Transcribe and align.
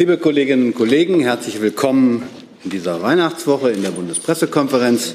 Liebe 0.00 0.16
Kolleginnen 0.16 0.68
und 0.68 0.74
Kollegen, 0.74 1.20
herzlich 1.20 1.60
willkommen 1.60 2.22
in 2.64 2.70
dieser 2.70 3.02
Weihnachtswoche 3.02 3.70
in 3.70 3.82
der 3.82 3.90
Bundespressekonferenz. 3.90 5.14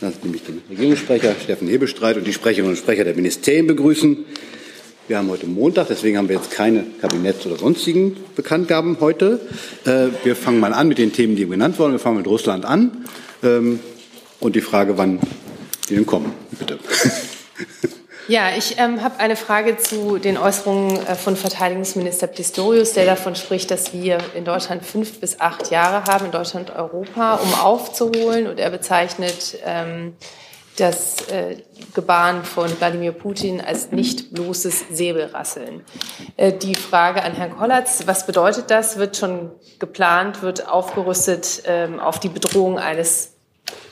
Lassen 0.00 0.18
Sie 0.24 0.28
mich 0.28 0.42
den 0.42 0.60
Regierungssprecher 0.68 1.36
Steffen 1.40 1.68
Hebestreit 1.68 2.16
und 2.16 2.26
die 2.26 2.32
Sprecherinnen 2.32 2.72
und 2.72 2.76
Sprecher 2.76 3.04
der 3.04 3.14
Ministerien 3.14 3.68
begrüßen. 3.68 4.24
Wir 5.06 5.18
haben 5.18 5.30
heute 5.30 5.46
Montag, 5.46 5.86
deswegen 5.86 6.18
haben 6.18 6.28
wir 6.28 6.34
jetzt 6.34 6.50
keine 6.50 6.84
Kabinetts- 7.00 7.46
oder 7.46 7.58
sonstigen 7.58 8.16
Bekanntgaben 8.34 8.96
heute. 8.98 9.38
Äh, 9.84 10.08
wir 10.24 10.34
fangen 10.34 10.58
mal 10.58 10.72
an 10.72 10.88
mit 10.88 10.98
den 10.98 11.12
Themen, 11.12 11.36
die 11.36 11.46
genannt 11.46 11.78
wurden. 11.78 11.92
Wir 11.92 12.00
fangen 12.00 12.16
mit 12.16 12.26
Russland 12.26 12.64
an. 12.64 13.04
Ähm, 13.44 13.78
und 14.40 14.56
die 14.56 14.62
Frage, 14.62 14.98
wann 14.98 15.20
die 15.88 15.94
denn 15.94 16.06
kommen. 16.06 16.32
Bitte. 16.58 16.80
Ja, 18.26 18.50
ich 18.56 18.78
ähm, 18.78 19.02
habe 19.02 19.20
eine 19.20 19.36
Frage 19.36 19.76
zu 19.76 20.18
den 20.18 20.38
Äußerungen 20.38 21.06
äh, 21.06 21.14
von 21.14 21.36
Verteidigungsminister 21.36 22.26
Pistorius, 22.26 22.94
der 22.94 23.04
davon 23.04 23.34
spricht, 23.34 23.70
dass 23.70 23.92
wir 23.92 24.18
in 24.34 24.46
Deutschland 24.46 24.82
fünf 24.82 25.20
bis 25.20 25.40
acht 25.40 25.70
Jahre 25.70 26.04
haben, 26.04 26.26
in 26.26 26.32
Deutschland 26.32 26.74
Europa, 26.74 27.34
um 27.34 27.54
aufzuholen. 27.54 28.46
Und 28.46 28.58
er 28.58 28.70
bezeichnet 28.70 29.58
ähm, 29.64 30.14
das 30.76 31.28
äh, 31.28 31.56
Gebaren 31.94 32.44
von 32.44 32.70
Wladimir 32.78 33.12
Putin 33.12 33.60
als 33.60 33.92
nicht 33.92 34.32
bloßes 34.32 34.86
Säbelrasseln. 34.90 35.82
Äh, 36.38 36.54
die 36.54 36.74
Frage 36.74 37.22
an 37.22 37.32
Herrn 37.32 37.54
Kollatz, 37.56 38.04
was 38.06 38.26
bedeutet 38.26 38.70
das? 38.70 38.96
Wird 38.96 39.18
schon 39.18 39.50
geplant, 39.78 40.40
wird 40.40 40.66
aufgerüstet 40.66 41.62
ähm, 41.66 42.00
auf 42.00 42.20
die 42.20 42.30
Bedrohung 42.30 42.78
eines 42.78 43.33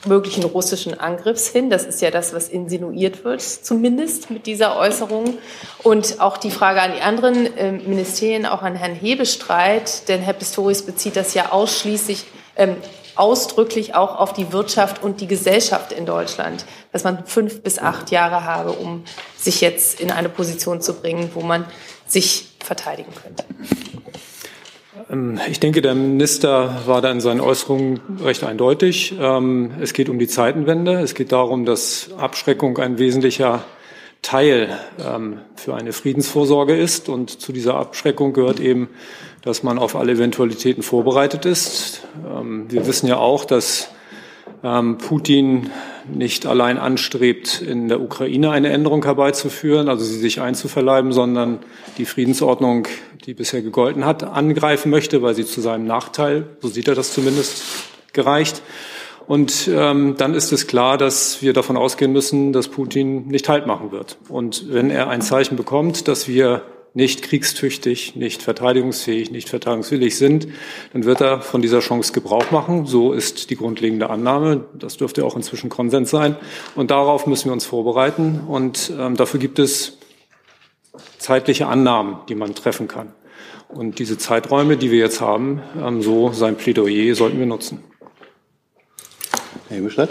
möglichen 0.05 0.43
russischen 0.43 0.99
Angriffs 0.99 1.47
hin. 1.47 1.69
Das 1.69 1.83
ist 1.85 2.01
ja 2.01 2.11
das, 2.11 2.33
was 2.33 2.49
insinuiert 2.49 3.23
wird, 3.23 3.41
zumindest 3.41 4.29
mit 4.29 4.45
dieser 4.45 4.77
Äußerung. 4.77 5.37
Und 5.81 6.19
auch 6.19 6.37
die 6.37 6.51
Frage 6.51 6.81
an 6.81 6.93
die 6.95 7.01
anderen 7.01 7.57
äh, 7.57 7.71
Ministerien, 7.71 8.45
auch 8.45 8.61
an 8.61 8.75
Herrn 8.75 8.95
Hebestreit, 8.95 10.07
denn 10.09 10.21
Herr 10.21 10.33
Pistorius 10.33 10.81
bezieht 10.83 11.15
das 11.15 11.33
ja 11.33 11.51
ausschließlich, 11.51 12.25
ähm, 12.55 12.75
ausdrücklich 13.15 13.93
auch 13.93 14.19
auf 14.19 14.33
die 14.33 14.51
Wirtschaft 14.51 15.03
und 15.03 15.21
die 15.21 15.27
Gesellschaft 15.27 15.91
in 15.91 16.05
Deutschland, 16.05 16.65
dass 16.91 17.03
man 17.03 17.25
fünf 17.25 17.61
bis 17.61 17.77
acht 17.77 18.09
Jahre 18.11 18.43
habe, 18.43 18.71
um 18.71 19.03
sich 19.37 19.61
jetzt 19.61 19.99
in 19.99 20.11
eine 20.11 20.29
Position 20.29 20.81
zu 20.81 20.95
bringen, 20.95 21.29
wo 21.33 21.41
man 21.41 21.65
sich 22.07 22.47
verteidigen 22.63 23.13
könnte. 23.13 23.43
Ähm, 25.13 25.39
ich 25.49 25.59
denke, 25.59 25.81
der 25.81 25.95
Minister 25.95 26.81
war 26.85 27.01
da 27.01 27.11
in 27.11 27.21
seinen 27.21 27.41
Äußerungen 27.41 27.99
recht 28.23 28.43
eindeutig. 28.43 29.15
Ähm, 29.19 29.71
es 29.81 29.93
geht 29.93 30.09
um 30.09 30.19
die 30.19 30.27
Zeitenwende. 30.27 30.99
Es 30.99 31.15
geht 31.15 31.31
darum, 31.31 31.65
dass 31.65 32.09
Abschreckung 32.17 32.77
ein 32.79 32.97
wesentlicher 32.97 33.63
Teil 34.21 34.77
ähm, 34.99 35.39
für 35.55 35.75
eine 35.75 35.93
Friedensvorsorge 35.93 36.75
ist. 36.75 37.09
Und 37.09 37.29
zu 37.41 37.51
dieser 37.51 37.75
Abschreckung 37.75 38.33
gehört 38.33 38.59
eben, 38.59 38.89
dass 39.41 39.63
man 39.63 39.77
auf 39.77 39.95
alle 39.95 40.13
Eventualitäten 40.13 40.83
vorbereitet 40.83 41.45
ist. 41.45 42.07
Wir 42.69 42.87
wissen 42.87 43.07
ja 43.07 43.17
auch, 43.17 43.43
dass 43.43 43.89
Putin 44.61 45.69
nicht 46.11 46.45
allein 46.45 46.77
anstrebt, 46.77 47.61
in 47.61 47.87
der 47.87 48.01
Ukraine 48.01 48.51
eine 48.51 48.69
Änderung 48.69 49.03
herbeizuführen, 49.03 49.89
also 49.89 50.03
sie 50.03 50.19
sich 50.19 50.41
einzuverleiben, 50.41 51.11
sondern 51.11 51.59
die 51.97 52.05
Friedensordnung, 52.05 52.87
die 53.25 53.33
bisher 53.33 53.61
gegolten 53.61 54.05
hat, 54.05 54.23
angreifen 54.23 54.89
möchte, 54.89 55.21
weil 55.21 55.35
sie 55.35 55.45
zu 55.45 55.61
seinem 55.61 55.85
Nachteil, 55.85 56.47
so 56.61 56.67
sieht 56.67 56.87
er 56.87 56.95
das 56.95 57.13
zumindest, 57.13 57.63
gereicht. 58.13 58.61
Und 59.27 59.69
ähm, 59.73 60.15
dann 60.17 60.33
ist 60.33 60.51
es 60.51 60.67
klar, 60.67 60.97
dass 60.97 61.41
wir 61.41 61.53
davon 61.53 61.77
ausgehen 61.77 62.11
müssen, 62.11 62.51
dass 62.53 62.67
Putin 62.67 63.27
nicht 63.27 63.47
Halt 63.47 63.67
machen 63.67 63.91
wird. 63.91 64.17
Und 64.27 64.71
wenn 64.71 64.89
er 64.89 65.09
ein 65.09 65.21
Zeichen 65.21 65.55
bekommt, 65.55 66.07
dass 66.07 66.27
wir 66.27 66.61
nicht 66.93 67.23
kriegstüchtig, 67.23 68.15
nicht 68.15 68.43
verteidigungsfähig, 68.43 69.31
nicht 69.31 69.49
verteidigungswillig 69.49 70.15
sind, 70.15 70.47
dann 70.93 71.05
wird 71.05 71.21
er 71.21 71.41
von 71.41 71.61
dieser 71.61 71.79
Chance 71.79 72.13
Gebrauch 72.13 72.51
machen. 72.51 72.85
So 72.85 73.13
ist 73.13 73.49
die 73.49 73.55
grundlegende 73.55 74.09
Annahme. 74.09 74.65
Das 74.73 74.97
dürfte 74.97 75.25
auch 75.25 75.35
inzwischen 75.35 75.69
Konsens 75.69 76.11
sein. 76.11 76.35
Und 76.75 76.91
darauf 76.91 77.25
müssen 77.25 77.45
wir 77.45 77.53
uns 77.53 77.65
vorbereiten. 77.65 78.41
Und 78.47 78.91
ähm, 78.97 79.15
dafür 79.15 79.39
gibt 79.39 79.57
es 79.57 79.97
zeitliche 81.17 81.67
Annahmen, 81.67 82.17
die 82.29 82.35
man 82.35 82.53
treffen 82.53 82.87
kann. 82.87 83.13
Und 83.69 83.97
diese 83.97 84.19
Zeiträume, 84.19 84.77
die 84.77 84.91
wir 84.91 84.99
jetzt 84.99 85.19
haben, 85.19 85.63
ähm, 85.83 86.03
so 86.03 86.31
sein 86.31 86.55
Plädoyer, 86.55 87.15
sollten 87.15 87.39
wir 87.39 87.47
nutzen. 87.47 87.83
Herr 89.67 89.77
Himmelstadt? 89.77 90.09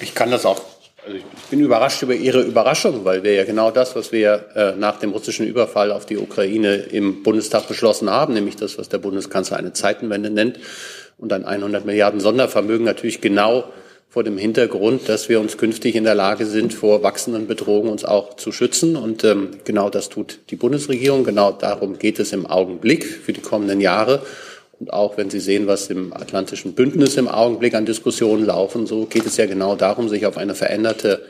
Ich 0.00 0.16
kann 0.16 0.32
das 0.32 0.44
auch 0.46 0.71
also 1.04 1.16
ich 1.16 1.24
bin 1.50 1.60
überrascht 1.60 2.02
über 2.02 2.14
Ihre 2.14 2.42
Überraschung, 2.42 3.04
weil 3.04 3.24
wir 3.24 3.34
ja 3.34 3.44
genau 3.44 3.70
das, 3.70 3.96
was 3.96 4.12
wir 4.12 4.46
äh, 4.54 4.72
nach 4.76 5.00
dem 5.00 5.10
russischen 5.10 5.46
Überfall 5.46 5.90
auf 5.90 6.06
die 6.06 6.16
Ukraine 6.16 6.76
im 6.76 7.22
Bundestag 7.22 7.66
beschlossen 7.66 8.08
haben, 8.08 8.34
nämlich 8.34 8.56
das, 8.56 8.78
was 8.78 8.88
der 8.88 8.98
Bundeskanzler 8.98 9.56
eine 9.56 9.72
Zeitenwende 9.72 10.30
nennt 10.30 10.60
und 11.18 11.32
ein 11.32 11.44
100 11.44 11.84
Milliarden 11.84 12.20
Sondervermögen 12.20 12.84
natürlich 12.84 13.20
genau 13.20 13.64
vor 14.08 14.22
dem 14.22 14.36
Hintergrund, 14.36 15.08
dass 15.08 15.28
wir 15.28 15.40
uns 15.40 15.56
künftig 15.56 15.96
in 15.96 16.04
der 16.04 16.14
Lage 16.14 16.44
sind, 16.46 16.74
vor 16.74 17.02
wachsenden 17.02 17.46
Bedrohungen 17.46 17.88
uns 17.88 18.04
auch 18.04 18.36
zu 18.36 18.52
schützen. 18.52 18.94
Und 18.94 19.24
ähm, 19.24 19.52
genau 19.64 19.88
das 19.88 20.10
tut 20.10 20.40
die 20.50 20.56
Bundesregierung. 20.56 21.24
Genau 21.24 21.50
darum 21.50 21.98
geht 21.98 22.18
es 22.18 22.34
im 22.34 22.44
Augenblick 22.44 23.06
für 23.06 23.32
die 23.32 23.40
kommenden 23.40 23.80
Jahre. 23.80 24.22
Und 24.82 24.92
auch 24.92 25.16
wenn 25.16 25.30
Sie 25.30 25.38
sehen, 25.38 25.68
was 25.68 25.90
im 25.90 26.12
Atlantischen 26.12 26.74
Bündnis 26.74 27.16
im 27.16 27.28
Augenblick 27.28 27.74
an 27.74 27.86
Diskussionen 27.86 28.44
laufen, 28.44 28.88
so 28.88 29.06
geht 29.06 29.24
es 29.24 29.36
ja 29.36 29.46
genau 29.46 29.76
darum, 29.76 30.08
sich 30.08 30.26
auf 30.26 30.36
eine 30.36 30.56
veränderte 30.56 31.24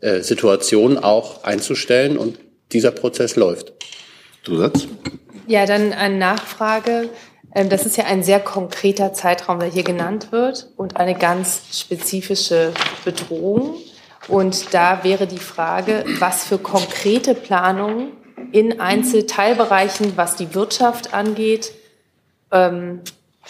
äh, 0.00 0.22
Situation 0.22 0.98
auch 0.98 1.44
einzustellen. 1.44 2.18
Und 2.18 2.40
dieser 2.72 2.90
Prozess 2.90 3.36
läuft. 3.36 3.74
Zusatz? 4.42 4.88
Ja, 5.46 5.66
dann 5.66 5.92
eine 5.92 6.16
Nachfrage. 6.16 7.10
Ähm, 7.54 7.68
das 7.68 7.86
ist 7.86 7.96
ja 7.96 8.06
ein 8.06 8.24
sehr 8.24 8.40
konkreter 8.40 9.12
Zeitraum, 9.12 9.60
der 9.60 9.68
hier 9.68 9.84
genannt 9.84 10.32
wird 10.32 10.66
und 10.76 10.96
eine 10.96 11.14
ganz 11.14 11.60
spezifische 11.72 12.72
Bedrohung. 13.04 13.76
Und 14.26 14.74
da 14.74 15.04
wäre 15.04 15.28
die 15.28 15.38
Frage, 15.38 16.04
was 16.18 16.42
für 16.42 16.58
konkrete 16.58 17.36
Planungen 17.36 18.08
in 18.50 18.80
Einzelteilbereichen, 18.80 20.14
was 20.16 20.34
die 20.34 20.56
Wirtschaft 20.56 21.14
angeht, 21.14 21.72
ähm, 22.52 23.00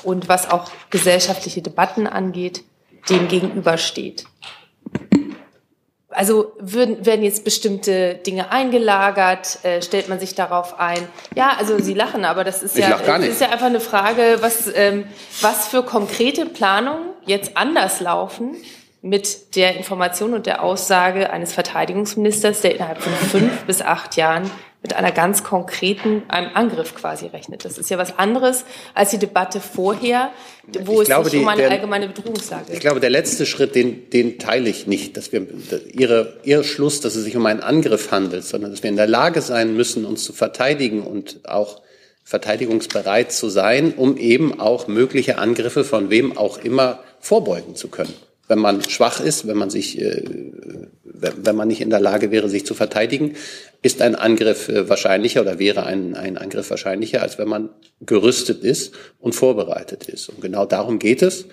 und 0.02 0.28
was 0.28 0.50
auch 0.50 0.70
gesellschaftliche 0.90 1.62
Debatten 1.62 2.06
angeht, 2.06 2.64
dem 3.08 3.28
gegenübersteht. 3.28 4.24
Also 6.10 6.52
würden, 6.58 7.06
werden 7.06 7.22
jetzt 7.22 7.44
bestimmte 7.44 8.16
Dinge 8.16 8.50
eingelagert, 8.50 9.64
äh, 9.64 9.80
stellt 9.80 10.08
man 10.08 10.18
sich 10.18 10.34
darauf 10.34 10.80
ein? 10.80 11.06
Ja, 11.36 11.54
also 11.56 11.78
Sie 11.78 11.94
lachen, 11.94 12.24
aber 12.24 12.42
das 12.42 12.64
ist, 12.64 12.76
ja, 12.76 12.98
das 12.98 13.24
ist 13.24 13.40
ja 13.40 13.50
einfach 13.50 13.66
eine 13.66 13.80
Frage, 13.80 14.38
was, 14.40 14.68
ähm, 14.74 15.04
was 15.40 15.68
für 15.68 15.84
konkrete 15.84 16.46
Planungen 16.46 17.10
jetzt 17.26 17.56
anders 17.56 18.00
laufen 18.00 18.56
mit 19.02 19.56
der 19.56 19.76
Information 19.76 20.34
und 20.34 20.46
der 20.46 20.62
Aussage 20.62 21.30
eines 21.30 21.52
Verteidigungsministers, 21.52 22.60
der 22.60 22.74
innerhalb 22.74 23.00
von 23.00 23.12
fünf 23.12 23.62
bis 23.62 23.80
acht 23.80 24.16
Jahren 24.16 24.50
mit 24.82 24.96
einer 24.96 25.12
ganz 25.12 25.44
konkreten, 25.44 26.22
einem 26.28 26.50
Angriff 26.54 26.94
quasi 26.94 27.26
rechnet. 27.26 27.64
Das 27.66 27.76
ist 27.76 27.90
ja 27.90 27.98
was 27.98 28.18
anderes 28.18 28.64
als 28.94 29.10
die 29.10 29.18
Debatte 29.18 29.60
vorher, 29.60 30.30
wo 30.84 30.94
ich 30.94 31.00
es 31.00 31.06
glaube, 31.06 31.28
nicht 31.28 31.40
um 31.40 31.48
eine 31.48 31.62
der, 31.62 31.70
allgemeine 31.70 32.08
Bedrohungslage 32.08 32.66
geht. 32.66 32.74
Ich 32.74 32.80
glaube, 32.80 33.00
der 33.00 33.10
letzte 33.10 33.44
Schritt, 33.44 33.74
den, 33.74 34.08
den 34.08 34.38
teile 34.38 34.70
ich 34.70 34.86
nicht, 34.86 35.18
dass 35.18 35.32
wir 35.32 35.46
ihre, 35.92 36.38
ihr 36.44 36.64
Schluss, 36.64 37.00
dass 37.00 37.14
es 37.14 37.24
sich 37.24 37.36
um 37.36 37.44
einen 37.44 37.60
Angriff 37.60 38.10
handelt, 38.10 38.44
sondern 38.44 38.70
dass 38.70 38.82
wir 38.82 38.88
in 38.88 38.96
der 38.96 39.06
Lage 39.06 39.42
sein 39.42 39.76
müssen, 39.76 40.06
uns 40.06 40.24
zu 40.24 40.32
verteidigen 40.32 41.02
und 41.02 41.40
auch 41.46 41.82
verteidigungsbereit 42.24 43.32
zu 43.32 43.50
sein, 43.50 43.92
um 43.94 44.16
eben 44.16 44.60
auch 44.60 44.86
mögliche 44.88 45.36
Angriffe 45.36 45.84
von 45.84 46.08
wem 46.08 46.38
auch 46.38 46.58
immer 46.58 47.00
vorbeugen 47.20 47.74
zu 47.74 47.88
können 47.88 48.14
wenn 48.50 48.58
man 48.58 48.82
schwach 48.82 49.20
ist, 49.20 49.46
wenn 49.46 49.56
man 49.56 49.70
sich, 49.70 50.00
äh, 50.00 50.24
wenn 51.04 51.54
man 51.54 51.68
nicht 51.68 51.80
in 51.80 51.88
der 51.88 52.00
Lage 52.00 52.32
wäre, 52.32 52.48
sich 52.48 52.66
zu 52.66 52.74
verteidigen, 52.74 53.36
ist 53.80 54.02
ein 54.02 54.16
Angriff 54.16 54.68
äh, 54.68 54.88
wahrscheinlicher 54.88 55.42
oder 55.42 55.60
wäre 55.60 55.86
ein, 55.86 56.16
ein 56.16 56.36
Angriff 56.36 56.68
wahrscheinlicher, 56.68 57.22
als 57.22 57.38
wenn 57.38 57.48
man 57.48 57.70
gerüstet 58.00 58.64
ist 58.64 58.92
und 59.20 59.36
vorbereitet 59.36 60.08
ist. 60.08 60.28
Und 60.28 60.40
genau 60.40 60.66
darum 60.66 60.98
geht 60.98 61.22
es. 61.22 61.46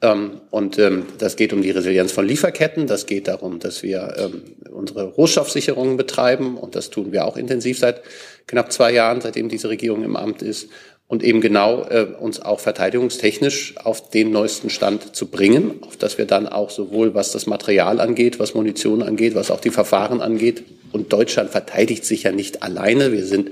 Ähm, 0.00 0.40
und 0.50 0.78
ähm, 0.78 1.04
das 1.18 1.36
geht 1.36 1.52
um 1.52 1.60
die 1.60 1.70
Resilienz 1.70 2.12
von 2.12 2.26
Lieferketten. 2.26 2.86
Das 2.86 3.04
geht 3.04 3.28
darum, 3.28 3.58
dass 3.58 3.82
wir 3.82 4.14
ähm, 4.16 4.42
unsere 4.72 5.04
Rohstoffsicherungen 5.04 5.98
betreiben. 5.98 6.56
Und 6.56 6.76
das 6.76 6.88
tun 6.88 7.12
wir 7.12 7.26
auch 7.26 7.36
intensiv 7.36 7.78
seit 7.78 8.00
knapp 8.46 8.72
zwei 8.72 8.92
Jahren, 8.92 9.20
seitdem 9.20 9.50
diese 9.50 9.68
Regierung 9.68 10.02
im 10.02 10.16
Amt 10.16 10.40
ist 10.40 10.68
und 11.08 11.24
eben 11.24 11.40
genau 11.40 11.86
äh, 11.88 12.06
uns 12.20 12.40
auch 12.40 12.60
verteidigungstechnisch 12.60 13.76
auf 13.82 14.10
den 14.10 14.30
neuesten 14.30 14.68
Stand 14.68 15.16
zu 15.16 15.26
bringen, 15.26 15.76
auf 15.80 15.96
dass 15.96 16.18
wir 16.18 16.26
dann 16.26 16.46
auch 16.46 16.68
sowohl 16.68 17.14
was 17.14 17.32
das 17.32 17.46
Material 17.46 17.98
angeht, 17.98 18.38
was 18.38 18.54
Munition 18.54 19.02
angeht, 19.02 19.34
was 19.34 19.50
auch 19.50 19.60
die 19.60 19.70
Verfahren 19.70 20.20
angeht. 20.20 20.64
Und 20.92 21.12
Deutschland 21.12 21.50
verteidigt 21.50 22.04
sich 22.04 22.24
ja 22.24 22.32
nicht 22.32 22.62
alleine. 22.62 23.12
Wir 23.12 23.24
sind 23.24 23.50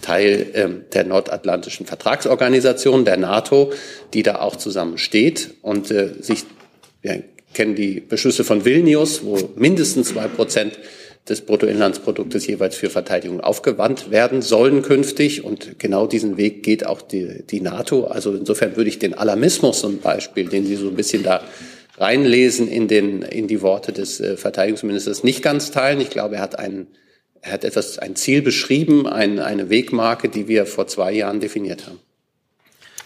Teil 0.00 0.46
ähm, 0.54 0.84
der 0.94 1.04
Nordatlantischen 1.04 1.86
Vertragsorganisation, 1.86 3.04
der 3.04 3.18
NATO, 3.18 3.72
die 4.14 4.22
da 4.22 4.40
auch 4.40 4.56
zusammen 4.56 4.96
steht 4.96 5.54
und 5.60 5.90
äh, 5.90 6.14
sich, 6.20 6.44
wir 7.02 7.22
kennen 7.52 7.74
die 7.74 8.00
Beschlüsse 8.00 8.44
von 8.44 8.64
Vilnius, 8.64 9.24
wo 9.24 9.50
mindestens 9.56 10.08
zwei 10.08 10.26
Prozent 10.26 10.78
des 11.28 11.40
Bruttoinlandsproduktes 11.40 12.46
jeweils 12.46 12.76
für 12.76 12.90
Verteidigung 12.90 13.40
aufgewandt 13.40 14.10
werden 14.10 14.42
sollen 14.42 14.82
künftig. 14.82 15.44
Und 15.44 15.78
genau 15.78 16.06
diesen 16.06 16.36
Weg 16.36 16.62
geht 16.62 16.84
auch 16.84 17.00
die, 17.00 17.44
die 17.48 17.60
NATO. 17.60 18.04
Also 18.04 18.34
insofern 18.34 18.76
würde 18.76 18.88
ich 18.90 18.98
den 18.98 19.14
Alarmismus 19.14 19.80
zum 19.80 19.98
Beispiel, 19.98 20.48
den 20.48 20.66
Sie 20.66 20.76
so 20.76 20.88
ein 20.88 20.96
bisschen 20.96 21.22
da 21.22 21.42
reinlesen 21.96 22.68
in, 22.68 22.88
den, 22.88 23.22
in 23.22 23.48
die 23.48 23.62
Worte 23.62 23.92
des 23.92 24.20
äh, 24.20 24.36
Verteidigungsministers, 24.36 25.24
nicht 25.24 25.42
ganz 25.42 25.70
teilen. 25.70 26.00
Ich 26.00 26.10
glaube, 26.10 26.36
er 26.36 26.42
hat 26.42 26.58
einen 26.58 26.88
er 27.44 27.52
hat 27.52 27.64
etwas, 27.64 27.98
ein 27.98 28.16
Ziel 28.16 28.40
beschrieben, 28.40 29.06
ein, 29.06 29.38
eine 29.38 29.68
Wegmarke, 29.68 30.30
die 30.30 30.48
wir 30.48 30.64
vor 30.64 30.86
zwei 30.86 31.12
Jahren 31.12 31.40
definiert 31.40 31.86
haben. 31.86 31.98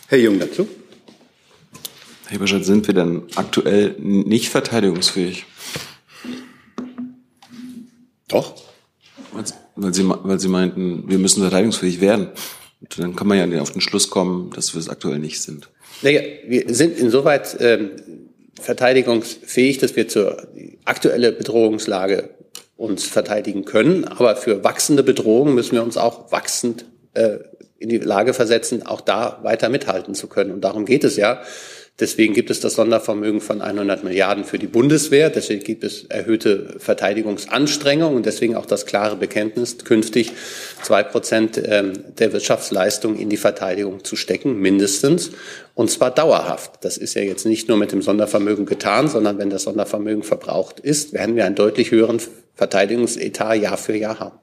Herr 0.06 0.18
Jung 0.18 0.38
dazu. 0.38 0.68
Herr 2.26 2.36
Eberstadt, 2.36 2.64
sind 2.64 2.86
wir 2.86 2.94
denn 2.94 3.22
aktuell 3.34 3.96
nicht 3.98 4.48
verteidigungsfähig? 4.48 5.44
Doch. 8.28 8.54
Weil 9.76 9.94
Sie, 9.94 10.08
weil 10.08 10.38
Sie 10.38 10.48
meinten, 10.48 11.08
wir 11.08 11.18
müssen 11.18 11.40
verteidigungsfähig 11.40 12.00
werden. 12.00 12.28
Und 12.80 12.98
dann 12.98 13.16
kann 13.16 13.26
man 13.26 13.50
ja 13.50 13.60
auf 13.60 13.72
den 13.72 13.80
Schluss 13.80 14.10
kommen, 14.10 14.50
dass 14.54 14.74
wir 14.74 14.80
es 14.80 14.88
aktuell 14.88 15.18
nicht 15.18 15.40
sind. 15.42 15.68
Naja, 16.02 16.20
wir 16.46 16.72
sind 16.72 16.96
insoweit 16.98 17.56
ähm, 17.60 17.90
verteidigungsfähig, 18.60 19.78
dass 19.78 19.96
wir 19.96 20.08
zur 20.08 20.46
aktuelle 20.84 21.32
Bedrohungslage 21.32 22.30
uns 22.76 23.04
verteidigen 23.04 23.64
können. 23.64 24.04
Aber 24.04 24.36
für 24.36 24.62
wachsende 24.62 25.02
Bedrohungen 25.02 25.54
müssen 25.54 25.72
wir 25.72 25.82
uns 25.82 25.96
auch 25.96 26.30
wachsend 26.30 26.84
äh, 27.14 27.38
in 27.78 27.88
die 27.88 27.98
Lage 27.98 28.34
versetzen, 28.34 28.86
auch 28.86 29.00
da 29.00 29.40
weiter 29.42 29.68
mithalten 29.68 30.14
zu 30.14 30.28
können. 30.28 30.52
Und 30.52 30.62
darum 30.62 30.84
geht 30.84 31.04
es 31.04 31.16
ja. 31.16 31.42
Deswegen 32.00 32.32
gibt 32.32 32.50
es 32.50 32.60
das 32.60 32.74
Sondervermögen 32.74 33.40
von 33.40 33.60
100 33.60 34.04
Milliarden 34.04 34.44
für 34.44 34.58
die 34.58 34.68
Bundeswehr. 34.68 35.30
Deswegen 35.30 35.64
gibt 35.64 35.82
es 35.82 36.04
erhöhte 36.04 36.76
Verteidigungsanstrengungen 36.78 38.16
und 38.16 38.24
deswegen 38.24 38.54
auch 38.54 38.66
das 38.66 38.86
klare 38.86 39.16
Bekenntnis, 39.16 39.78
künftig 39.78 40.32
zwei 40.82 41.02
Prozent 41.02 41.60
ähm, 41.64 41.94
der 42.18 42.32
Wirtschaftsleistung 42.32 43.16
in 43.16 43.28
die 43.28 43.36
Verteidigung 43.36 44.04
zu 44.04 44.14
stecken, 44.14 44.60
mindestens. 44.60 45.32
Und 45.74 45.90
zwar 45.90 46.12
dauerhaft. 46.12 46.84
Das 46.84 46.98
ist 46.98 47.14
ja 47.14 47.22
jetzt 47.22 47.46
nicht 47.46 47.68
nur 47.68 47.76
mit 47.76 47.90
dem 47.90 48.02
Sondervermögen 48.02 48.64
getan, 48.64 49.08
sondern 49.08 49.38
wenn 49.38 49.50
das 49.50 49.64
Sondervermögen 49.64 50.22
verbraucht 50.22 50.78
ist, 50.78 51.12
werden 51.12 51.34
wir 51.34 51.46
einen 51.46 51.56
deutlich 51.56 51.90
höheren 51.90 52.20
Verteidigungsetat 52.54 53.60
Jahr 53.60 53.76
für 53.76 53.96
Jahr 53.96 54.20
haben. 54.20 54.38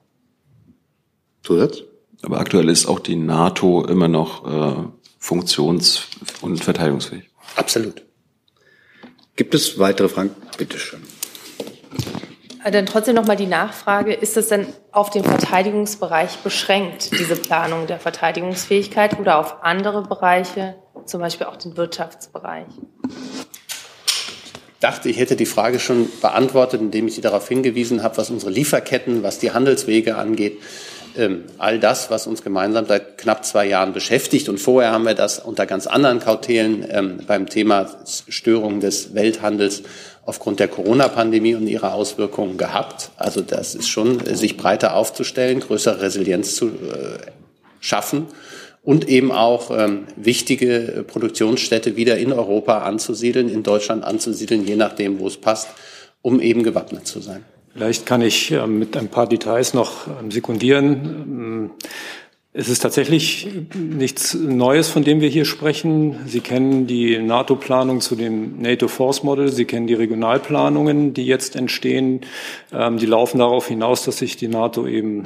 Zusatz? 1.42 1.84
Aber 2.22 2.38
aktuell 2.38 2.68
ist 2.68 2.86
auch 2.86 2.98
die 2.98 3.16
NATO 3.16 3.86
immer 3.86 4.08
noch 4.08 4.44
äh, 4.46 4.88
funktions- 5.18 6.08
und 6.42 6.62
verteidigungsfähig. 6.62 7.24
Absolut. 7.56 8.02
Gibt 9.34 9.54
es 9.54 9.78
weitere 9.78 10.08
Fragen? 10.08 10.30
Bitte 10.56 10.78
schön. 10.78 11.02
Äh, 12.64 12.70
dann 12.70 12.86
trotzdem 12.86 13.14
noch 13.14 13.26
mal 13.26 13.36
die 13.36 13.46
Nachfrage, 13.46 14.12
ist 14.12 14.36
es 14.36 14.48
denn 14.48 14.66
auf 14.92 15.10
den 15.10 15.24
Verteidigungsbereich 15.24 16.38
beschränkt, 16.38 17.18
diese 17.18 17.36
Planung 17.36 17.86
der 17.86 18.00
Verteidigungsfähigkeit 18.00 19.18
oder 19.18 19.38
auf 19.38 19.62
andere 19.62 20.02
Bereiche, 20.02 20.74
zum 21.04 21.20
Beispiel 21.20 21.46
auch 21.46 21.56
den 21.56 21.76
Wirtschaftsbereich? 21.76 22.66
Ich 23.08 24.80
dachte, 24.80 25.08
ich 25.08 25.18
hätte 25.18 25.36
die 25.36 25.46
Frage 25.46 25.78
schon 25.78 26.08
beantwortet, 26.20 26.80
indem 26.80 27.08
ich 27.08 27.14
Sie 27.14 27.20
darauf 27.20 27.48
hingewiesen 27.48 28.02
habe, 28.02 28.16
was 28.18 28.30
unsere 28.30 28.50
Lieferketten, 28.50 29.22
was 29.22 29.38
die 29.38 29.52
Handelswege 29.52 30.16
angeht. 30.16 30.60
Ähm, 31.16 31.44
all 31.58 31.78
das, 31.78 32.10
was 32.10 32.26
uns 32.26 32.42
gemeinsam 32.42 32.86
seit 32.86 33.18
knapp 33.18 33.44
zwei 33.44 33.66
Jahren 33.66 33.92
beschäftigt. 33.92 34.48
Und 34.48 34.58
vorher 34.58 34.92
haben 34.92 35.04
wir 35.04 35.14
das 35.14 35.38
unter 35.38 35.66
ganz 35.66 35.86
anderen 35.86 36.20
Kautelen 36.20 36.86
ähm, 36.90 37.20
beim 37.26 37.48
Thema 37.48 37.88
Störung 38.28 38.80
des 38.80 39.14
Welthandels 39.14 39.82
aufgrund 40.24 40.60
der 40.60 40.68
Corona-Pandemie 40.68 41.54
und 41.54 41.66
ihrer 41.66 41.94
Auswirkungen 41.94 42.58
gehabt. 42.58 43.10
Also 43.16 43.40
das 43.40 43.74
ist 43.74 43.88
schon, 43.88 44.20
sich 44.34 44.56
breiter 44.56 44.94
aufzustellen, 44.94 45.60
größere 45.60 46.02
Resilienz 46.02 46.56
zu 46.56 46.66
äh, 46.66 47.18
schaffen 47.80 48.26
und 48.82 49.08
eben 49.08 49.32
auch 49.32 49.70
ähm, 49.76 50.06
wichtige 50.16 51.04
Produktionsstätte 51.06 51.96
wieder 51.96 52.18
in 52.18 52.32
Europa 52.32 52.78
anzusiedeln, 52.82 53.48
in 53.48 53.62
Deutschland 53.62 54.04
anzusiedeln, 54.04 54.66
je 54.66 54.76
nachdem, 54.76 55.18
wo 55.18 55.26
es 55.26 55.36
passt, 55.36 55.68
um 56.22 56.40
eben 56.40 56.62
gewappnet 56.62 57.06
zu 57.06 57.20
sein. 57.20 57.44
Vielleicht 57.76 58.06
kann 58.06 58.22
ich 58.22 58.52
ähm, 58.52 58.78
mit 58.78 58.96
ein 58.96 59.08
paar 59.08 59.28
Details 59.28 59.74
noch 59.74 60.06
ähm, 60.06 60.30
sekundieren. 60.30 60.94
Ähm, 60.94 61.70
es 62.54 62.70
ist 62.70 62.78
tatsächlich 62.78 63.48
nichts 63.74 64.32
Neues, 64.32 64.88
von 64.88 65.04
dem 65.04 65.20
wir 65.20 65.28
hier 65.28 65.44
sprechen. 65.44 66.20
Sie 66.24 66.40
kennen 66.40 66.86
die 66.86 67.18
NATO-Planung 67.18 68.00
zu 68.00 68.16
dem 68.16 68.62
NATO 68.62 68.88
Force 68.88 69.22
Model. 69.24 69.52
Sie 69.52 69.66
kennen 69.66 69.86
die 69.86 69.92
Regionalplanungen, 69.92 71.12
die 71.12 71.26
jetzt 71.26 71.54
entstehen. 71.54 72.22
Die 72.72 73.04
laufen 73.04 73.40
darauf 73.40 73.68
hinaus, 73.68 74.06
dass 74.06 74.16
sich 74.16 74.38
die 74.38 74.48
NATO 74.48 74.86
eben 74.86 75.24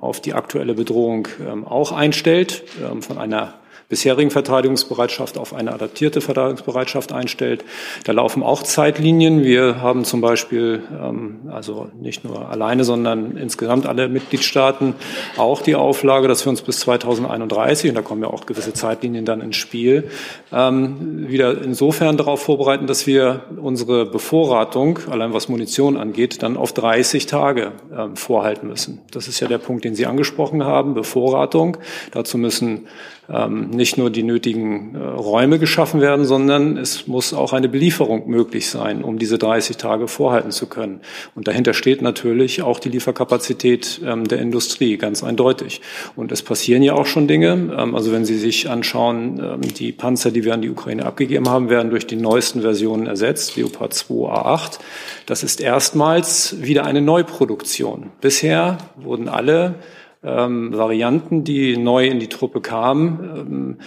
auf 0.00 0.20
die 0.20 0.34
aktuelle 0.34 0.74
Bedrohung 0.74 1.28
auch 1.64 1.92
einstellt, 1.92 2.64
von 2.98 3.18
einer 3.18 3.54
bisherigen 3.88 4.30
Verteidigungsbereitschaft 4.30 5.38
auf 5.38 5.54
eine 5.54 5.72
adaptierte 5.72 6.20
Verteidigungsbereitschaft 6.20 7.12
einstellt. 7.12 7.64
Da 8.04 8.12
laufen 8.12 8.42
auch 8.42 8.62
Zeitlinien. 8.62 9.44
Wir 9.44 9.80
haben 9.80 10.04
zum 10.04 10.20
Beispiel, 10.20 10.82
ähm, 11.00 11.50
also 11.50 11.88
nicht 12.00 12.24
nur 12.24 12.48
alleine, 12.48 12.84
sondern 12.84 13.36
insgesamt 13.36 13.86
alle 13.86 14.08
Mitgliedstaaten 14.08 14.94
auch 15.36 15.62
die 15.62 15.74
Auflage, 15.74 16.28
dass 16.28 16.44
wir 16.44 16.50
uns 16.50 16.62
bis 16.62 16.80
2031, 16.80 17.90
und 17.90 17.96
da 17.96 18.02
kommen 18.02 18.22
ja 18.22 18.28
auch 18.28 18.46
gewisse 18.46 18.72
Zeitlinien 18.72 19.24
dann 19.24 19.40
ins 19.40 19.56
Spiel, 19.56 20.10
ähm, 20.52 21.28
wieder 21.28 21.62
insofern 21.62 22.16
darauf 22.16 22.42
vorbereiten, 22.42 22.86
dass 22.86 23.06
wir 23.06 23.42
unsere 23.60 24.06
Bevorratung, 24.06 24.98
allein 25.10 25.32
was 25.32 25.48
Munition 25.48 25.96
angeht, 25.96 26.42
dann 26.42 26.56
auf 26.56 26.72
30 26.72 27.26
Tage 27.26 27.72
ähm, 27.96 28.16
vorhalten 28.16 28.68
müssen. 28.68 29.00
Das 29.10 29.28
ist 29.28 29.40
ja 29.40 29.48
der 29.48 29.58
Punkt, 29.58 29.84
den 29.84 29.94
Sie 29.94 30.06
angesprochen 30.06 30.64
haben, 30.64 30.94
Bevorratung. 30.94 31.76
Dazu 32.12 32.38
müssen 32.38 32.86
ähm, 33.28 33.70
nicht 33.70 33.96
nur 33.96 34.10
die 34.10 34.22
nötigen 34.22 34.94
äh, 34.94 34.98
Räume 34.98 35.58
geschaffen 35.58 36.00
werden, 36.00 36.24
sondern 36.24 36.76
es 36.76 37.06
muss 37.06 37.32
auch 37.32 37.52
eine 37.52 37.68
Belieferung 37.68 38.28
möglich 38.28 38.68
sein, 38.68 39.02
um 39.02 39.18
diese 39.18 39.38
30 39.38 39.76
Tage 39.76 40.08
vorhalten 40.08 40.50
zu 40.50 40.66
können. 40.66 41.00
Und 41.34 41.48
dahinter 41.48 41.74
steht 41.74 42.02
natürlich 42.02 42.62
auch 42.62 42.78
die 42.78 42.90
Lieferkapazität 42.90 44.00
ähm, 44.04 44.28
der 44.28 44.38
Industrie, 44.38 44.96
ganz 44.98 45.22
eindeutig. 45.22 45.80
Und 46.16 46.32
es 46.32 46.42
passieren 46.42 46.82
ja 46.82 46.94
auch 46.94 47.06
schon 47.06 47.26
Dinge. 47.26 47.74
Ähm, 47.78 47.94
also 47.94 48.12
wenn 48.12 48.24
Sie 48.24 48.38
sich 48.38 48.68
anschauen, 48.68 49.40
ähm, 49.42 49.60
die 49.62 49.92
Panzer, 49.92 50.30
die 50.30 50.44
wir 50.44 50.54
an 50.54 50.62
die 50.62 50.70
Ukraine 50.70 51.06
abgegeben 51.06 51.48
haben, 51.48 51.70
werden 51.70 51.90
durch 51.90 52.06
die 52.06 52.16
neuesten 52.16 52.60
Versionen 52.60 53.06
ersetzt, 53.06 53.56
Leopard 53.56 53.94
2 53.94 54.14
A8. 54.14 54.78
Das 55.26 55.42
ist 55.42 55.60
erstmals 55.60 56.56
wieder 56.60 56.84
eine 56.84 57.00
Neuproduktion. 57.00 58.10
Bisher 58.20 58.78
wurden 58.96 59.28
alle 59.28 59.76
ähm, 60.24 60.76
Varianten, 60.76 61.44
die 61.44 61.76
neu 61.76 62.06
in 62.06 62.20
die 62.20 62.28
Truppe 62.28 62.60
kamen, 62.60 63.30
ähm, 63.36 63.78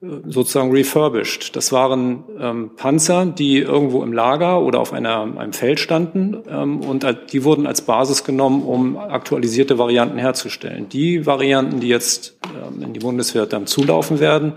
sozusagen 0.00 0.70
refurbished. 0.70 1.56
Das 1.56 1.72
waren 1.72 2.22
ähm, 2.38 2.70
Panzer, 2.76 3.26
die 3.26 3.58
irgendwo 3.58 4.04
im 4.04 4.12
Lager 4.12 4.62
oder 4.62 4.78
auf 4.78 4.92
einer, 4.92 5.22
einem 5.22 5.52
Feld 5.52 5.80
standen 5.80 6.36
ähm, 6.48 6.80
und 6.80 7.04
die 7.32 7.42
wurden 7.42 7.66
als 7.66 7.82
Basis 7.82 8.22
genommen, 8.22 8.62
um 8.62 8.96
aktualisierte 8.96 9.76
Varianten 9.76 10.18
herzustellen. 10.18 10.88
Die 10.88 11.26
Varianten, 11.26 11.80
die 11.80 11.88
jetzt 11.88 12.38
ähm, 12.44 12.80
in 12.80 12.92
die 12.92 13.00
Bundeswehr 13.00 13.46
dann 13.46 13.66
zulaufen 13.66 14.20
werden, 14.20 14.52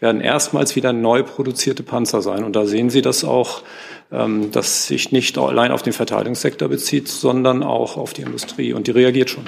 werden 0.00 0.22
erstmals 0.22 0.76
wieder 0.76 0.94
neu 0.94 1.22
produzierte 1.24 1.82
Panzer 1.82 2.22
sein. 2.22 2.42
Und 2.42 2.56
da 2.56 2.64
sehen 2.64 2.88
Sie 2.88 3.02
das 3.02 3.22
auch, 3.22 3.62
ähm, 4.10 4.50
dass 4.50 4.86
sich 4.86 5.12
nicht 5.12 5.36
allein 5.36 5.72
auf 5.72 5.82
den 5.82 5.92
Verteidigungssektor 5.92 6.68
bezieht, 6.68 7.08
sondern 7.08 7.62
auch 7.62 7.98
auf 7.98 8.14
die 8.14 8.22
Industrie. 8.22 8.72
Und 8.72 8.86
die 8.86 8.92
reagiert 8.92 9.28
schon. 9.28 9.44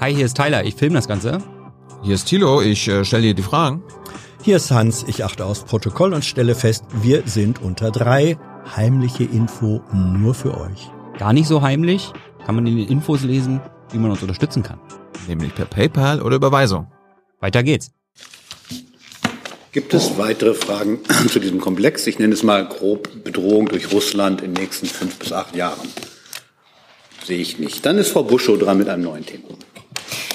Hi, 0.00 0.14
hier 0.14 0.26
ist 0.26 0.36
Tyler, 0.36 0.64
ich 0.64 0.76
filme 0.76 0.94
das 0.94 1.08
Ganze. 1.08 1.38
Hier 2.04 2.14
ist 2.14 2.26
Thilo, 2.26 2.62
ich 2.62 2.86
äh, 2.86 3.04
stelle 3.04 3.24
dir 3.24 3.34
die 3.34 3.42
Fragen. 3.42 3.82
Hier 4.44 4.54
ist 4.54 4.70
Hans, 4.70 5.04
ich 5.08 5.24
achte 5.24 5.44
aufs 5.44 5.64
Protokoll 5.64 6.14
und 6.14 6.24
stelle 6.24 6.54
fest, 6.54 6.84
wir 7.02 7.24
sind 7.26 7.60
unter 7.60 7.90
drei. 7.90 8.38
Heimliche 8.76 9.24
Info 9.24 9.82
nur 9.92 10.34
für 10.34 10.56
euch. 10.56 10.88
Gar 11.18 11.32
nicht 11.32 11.48
so 11.48 11.62
heimlich, 11.62 12.12
kann 12.46 12.54
man 12.54 12.64
in 12.68 12.76
den 12.76 12.86
Infos 12.86 13.24
lesen, 13.24 13.60
wie 13.90 13.98
man 13.98 14.12
uns 14.12 14.22
unterstützen 14.22 14.62
kann. 14.62 14.78
Nämlich 15.26 15.52
per 15.52 15.64
PayPal 15.64 16.22
oder 16.22 16.36
Überweisung. 16.36 16.86
Weiter 17.40 17.64
geht's. 17.64 17.90
Gibt 19.72 19.94
es 19.94 20.16
weitere 20.16 20.54
Fragen 20.54 21.00
zu 21.28 21.40
diesem 21.40 21.60
Komplex? 21.60 22.06
Ich 22.06 22.20
nenne 22.20 22.34
es 22.34 22.44
mal 22.44 22.68
grob 22.68 23.24
Bedrohung 23.24 23.66
durch 23.66 23.90
Russland 23.90 24.42
in 24.42 24.54
den 24.54 24.62
nächsten 24.62 24.86
fünf 24.86 25.18
bis 25.18 25.32
acht 25.32 25.56
Jahren. 25.56 25.88
Sehe 27.24 27.40
ich 27.40 27.58
nicht. 27.58 27.84
Dann 27.84 27.98
ist 27.98 28.12
Frau 28.12 28.22
Buschow 28.22 28.56
dran 28.56 28.78
mit 28.78 28.88
einem 28.88 29.02
neuen 29.02 29.26
Thema. 29.26 29.48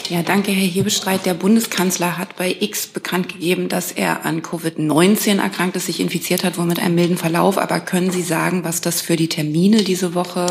Ja, 0.09 0.21
danke, 0.21 0.51
Herr 0.51 0.67
Hebestreit. 0.67 1.25
Der 1.25 1.33
Bundeskanzler 1.33 2.17
hat 2.17 2.35
bei 2.35 2.55
X 2.59 2.87
bekannt 2.87 3.29
gegeben, 3.29 3.69
dass 3.69 3.91
er 3.91 4.25
an 4.25 4.41
Covid-19 4.41 5.41
erkrankt 5.41 5.75
ist, 5.75 5.85
sich 5.85 5.99
infiziert 5.99 6.43
hat, 6.43 6.57
wohl 6.57 6.65
mit 6.65 6.79
einem 6.79 6.95
milden 6.95 7.17
Verlauf. 7.17 7.57
Aber 7.57 7.79
können 7.79 8.11
Sie 8.11 8.21
sagen, 8.21 8.63
was 8.63 8.81
das 8.81 9.01
für 9.01 9.15
die 9.15 9.29
Termine 9.29 9.77
diese 9.83 10.13
Woche 10.13 10.45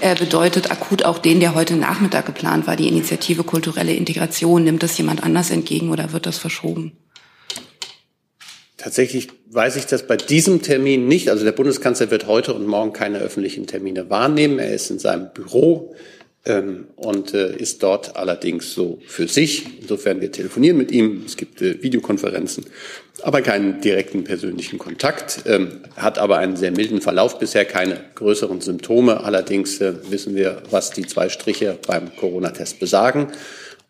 äh, 0.00 0.16
bedeutet? 0.16 0.70
Akut 0.70 1.04
auch 1.04 1.18
den, 1.18 1.40
der 1.40 1.54
heute 1.54 1.76
Nachmittag 1.76 2.26
geplant 2.26 2.66
war, 2.66 2.76
die 2.76 2.88
Initiative 2.88 3.44
kulturelle 3.44 3.92
Integration. 3.92 4.64
Nimmt 4.64 4.82
das 4.82 4.96
jemand 4.96 5.22
anders 5.22 5.50
entgegen 5.50 5.90
oder 5.90 6.12
wird 6.12 6.26
das 6.26 6.38
verschoben? 6.38 6.92
Tatsächlich 8.78 9.28
weiß 9.50 9.76
ich 9.76 9.86
das 9.86 10.06
bei 10.06 10.16
diesem 10.16 10.62
Termin 10.62 11.06
nicht. 11.06 11.28
Also 11.28 11.44
der 11.44 11.52
Bundeskanzler 11.52 12.10
wird 12.10 12.26
heute 12.26 12.54
und 12.54 12.66
morgen 12.66 12.92
keine 12.92 13.18
öffentlichen 13.18 13.66
Termine 13.66 14.10
wahrnehmen. 14.10 14.58
Er 14.58 14.72
ist 14.72 14.90
in 14.90 14.98
seinem 14.98 15.30
Büro 15.34 15.94
ähm, 16.46 16.86
und 16.96 17.34
äh, 17.34 17.56
ist 17.56 17.82
dort 17.82 18.16
allerdings 18.16 18.72
so 18.72 18.98
für 19.06 19.28
sich. 19.28 19.80
Insofern 19.80 20.20
wir 20.20 20.32
telefonieren 20.32 20.76
mit 20.76 20.90
ihm. 20.92 21.22
Es 21.26 21.36
gibt 21.36 21.60
äh, 21.60 21.82
Videokonferenzen, 21.82 22.66
aber 23.22 23.42
keinen 23.42 23.80
direkten 23.80 24.24
persönlichen 24.24 24.78
Kontakt. 24.78 25.42
Ähm, 25.46 25.80
hat 25.96 26.18
aber 26.18 26.38
einen 26.38 26.56
sehr 26.56 26.70
milden 26.70 27.00
Verlauf 27.00 27.38
bisher, 27.38 27.64
keine 27.64 28.00
größeren 28.14 28.60
Symptome. 28.60 29.22
Allerdings 29.24 29.80
äh, 29.80 29.94
wissen 30.10 30.34
wir, 30.34 30.62
was 30.70 30.90
die 30.90 31.06
zwei 31.06 31.28
Striche 31.28 31.78
beim 31.86 32.14
Corona-Test 32.16 32.80
besagen 32.80 33.32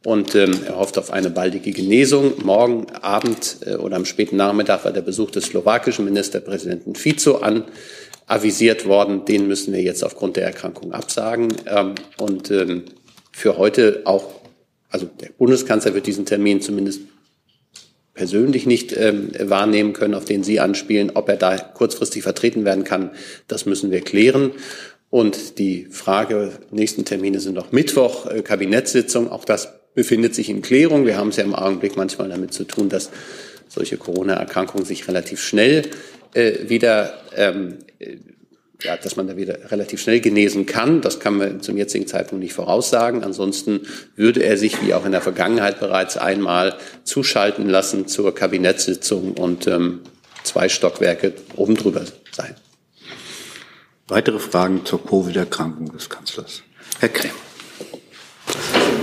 und 0.06 0.36
ähm, 0.36 0.60
er 0.64 0.76
hofft 0.76 0.98
auf 0.98 1.10
eine 1.10 1.30
baldige 1.30 1.72
Genesung. 1.72 2.34
Morgen 2.44 2.86
Abend 3.02 3.56
äh, 3.66 3.74
oder 3.74 3.96
am 3.96 4.04
späten 4.04 4.36
Nachmittag 4.36 4.84
war 4.84 4.92
der 4.92 5.00
Besuch 5.00 5.32
des 5.32 5.46
slowakischen 5.46 6.04
Ministerpräsidenten 6.04 6.94
Fico 6.94 7.38
an 7.38 7.64
avisiert 8.26 8.86
worden. 8.86 9.24
Den 9.24 9.48
müssen 9.48 9.72
wir 9.72 9.82
jetzt 9.82 10.04
aufgrund 10.04 10.36
der 10.36 10.44
Erkrankung 10.44 10.92
absagen. 10.92 11.48
Ähm, 11.66 11.94
und 12.18 12.50
ähm, 12.50 12.84
für 13.32 13.56
heute 13.56 14.02
auch, 14.04 14.34
also 14.90 15.06
der 15.20 15.30
Bundeskanzler 15.38 15.94
wird 15.94 16.06
diesen 16.06 16.26
Termin 16.26 16.60
zumindest 16.60 17.00
persönlich 18.14 18.66
nicht 18.66 18.96
ähm, 18.96 19.30
wahrnehmen 19.38 19.92
können, 19.92 20.14
auf 20.14 20.24
den 20.24 20.42
Sie 20.42 20.58
anspielen. 20.58 21.12
Ob 21.14 21.28
er 21.28 21.36
da 21.36 21.56
kurzfristig 21.56 22.22
vertreten 22.22 22.64
werden 22.64 22.82
kann, 22.82 23.10
das 23.46 23.66
müssen 23.66 23.90
wir 23.90 24.00
klären. 24.00 24.52
Und 25.10 25.58
die 25.58 25.86
Frage, 25.90 26.52
nächsten 26.70 27.04
Termine 27.04 27.38
sind 27.40 27.54
noch 27.54 27.72
Mittwoch, 27.72 28.26
äh, 28.26 28.42
Kabinettssitzung. 28.42 29.30
Auch 29.30 29.44
das 29.44 29.68
befindet 29.94 30.34
sich 30.34 30.48
in 30.48 30.62
Klärung. 30.62 31.06
Wir 31.06 31.16
haben 31.16 31.28
es 31.28 31.36
ja 31.36 31.44
im 31.44 31.54
Augenblick 31.54 31.96
manchmal 31.96 32.28
damit 32.28 32.52
zu 32.52 32.64
tun, 32.64 32.88
dass 32.88 33.10
solche 33.68 33.96
Corona-Erkrankungen 33.98 34.84
sich 34.84 35.06
relativ 35.08 35.40
schnell 35.40 35.82
äh, 36.34 36.68
wieder, 36.68 37.14
ähm, 37.34 37.78
äh, 37.85 37.85
ja, 38.82 38.96
dass 38.96 39.16
man 39.16 39.26
da 39.26 39.36
wieder 39.36 39.70
relativ 39.70 40.00
schnell 40.00 40.20
genesen 40.20 40.66
kann. 40.66 41.00
Das 41.00 41.20
kann 41.20 41.36
man 41.38 41.60
zum 41.62 41.76
jetzigen 41.76 42.06
Zeitpunkt 42.06 42.42
nicht 42.42 42.52
voraussagen. 42.52 43.24
Ansonsten 43.24 43.86
würde 44.16 44.42
er 44.42 44.56
sich, 44.58 44.82
wie 44.82 44.94
auch 44.94 45.06
in 45.06 45.12
der 45.12 45.22
Vergangenheit 45.22 45.80
bereits 45.80 46.16
einmal, 46.16 46.76
zuschalten 47.04 47.68
lassen 47.68 48.06
zur 48.06 48.34
Kabinettssitzung 48.34 49.32
und 49.32 49.66
ähm, 49.66 50.00
zwei 50.42 50.68
Stockwerke 50.68 51.32
oben 51.56 51.74
drüber 51.74 52.04
sein. 52.32 52.54
Weitere 54.08 54.38
Fragen 54.38 54.84
zur 54.84 55.04
Covid-Erkrankung 55.04 55.90
des 55.92 56.08
Kanzlers. 56.08 56.62
Herr 57.00 57.08
Kremm 57.08 57.32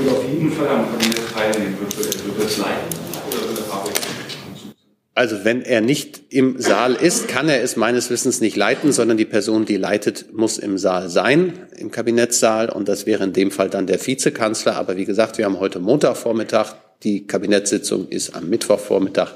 würde 0.04 0.18
auf 0.18 0.24
jeden 0.28 0.52
Fall 0.52 0.68
am 0.68 0.86
Kabinett 0.92 1.34
teilnehmen, 1.34 1.78
würde 1.80 2.10
er 2.40 2.46
es 2.46 2.58
leiten 2.58 3.00
oder 3.28 3.48
würde 3.48 3.72
arbeiten? 3.72 4.13
Also 5.16 5.46
wenn 5.46 5.62
er 5.62 5.82
nicht 5.82 6.22
im 6.30 6.60
Saal 6.60 6.96
ist, 6.96 7.28
kann 7.28 7.48
er 7.48 7.62
es 7.62 7.76
meines 7.76 8.10
Wissens 8.10 8.42
nicht 8.42 8.56
leiten, 8.56 8.92
sondern 8.92 9.16
die 9.16 9.26
Person, 9.26 9.66
die 9.66 9.78
leitet, 9.78 10.34
muss 10.34 10.58
im 10.58 10.80
Saal 10.80 11.08
sein, 11.10 11.68
im 11.78 11.92
Kabinettssaal. 11.92 12.70
Und 12.70 12.88
das 12.88 13.06
wäre 13.06 13.24
in 13.24 13.34
dem 13.34 13.52
Fall 13.52 13.70
dann 13.70 13.86
der 13.86 14.04
Vizekanzler. 14.04 14.76
Aber 14.76 14.98
wie 14.98 15.06
gesagt, 15.06 15.38
wir 15.38 15.46
haben 15.46 15.60
heute 15.60 15.80
Montagvormittag. 15.80 16.74
Die 17.04 17.28
Kabinettssitzung 17.28 18.08
ist 18.10 18.36
am 18.36 18.50
Mittwochvormittag. 18.50 19.34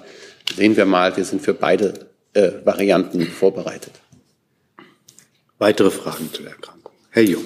Sehen 0.56 0.78
wir 0.78 0.86
mal, 0.86 1.16
wir 1.16 1.26
sind 1.26 1.44
für 1.44 1.54
beide 1.54 1.94
äh, 2.34 2.52
Varianten 2.64 3.28
vorbereitet. 3.28 3.94
Weitere 5.60 5.92
Fragen 5.92 6.34
zu 6.34 6.42
der 6.42 6.54
Erkrankung? 6.54 6.94
Herr 7.12 7.24
Jung. 7.24 7.44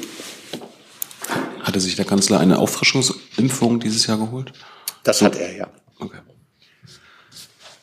Hatte 1.62 1.80
sich 1.82 1.96
der 1.98 2.06
Kanzler 2.06 2.40
eine 2.40 2.60
Auffrischungsimpfung 2.60 3.80
dieses 3.82 4.08
Jahr 4.08 4.18
geholt? 4.18 4.54
Das 5.04 5.22
hat 5.22 5.36
er, 5.36 5.56
ja. 5.56 5.68
Okay. 6.00 6.18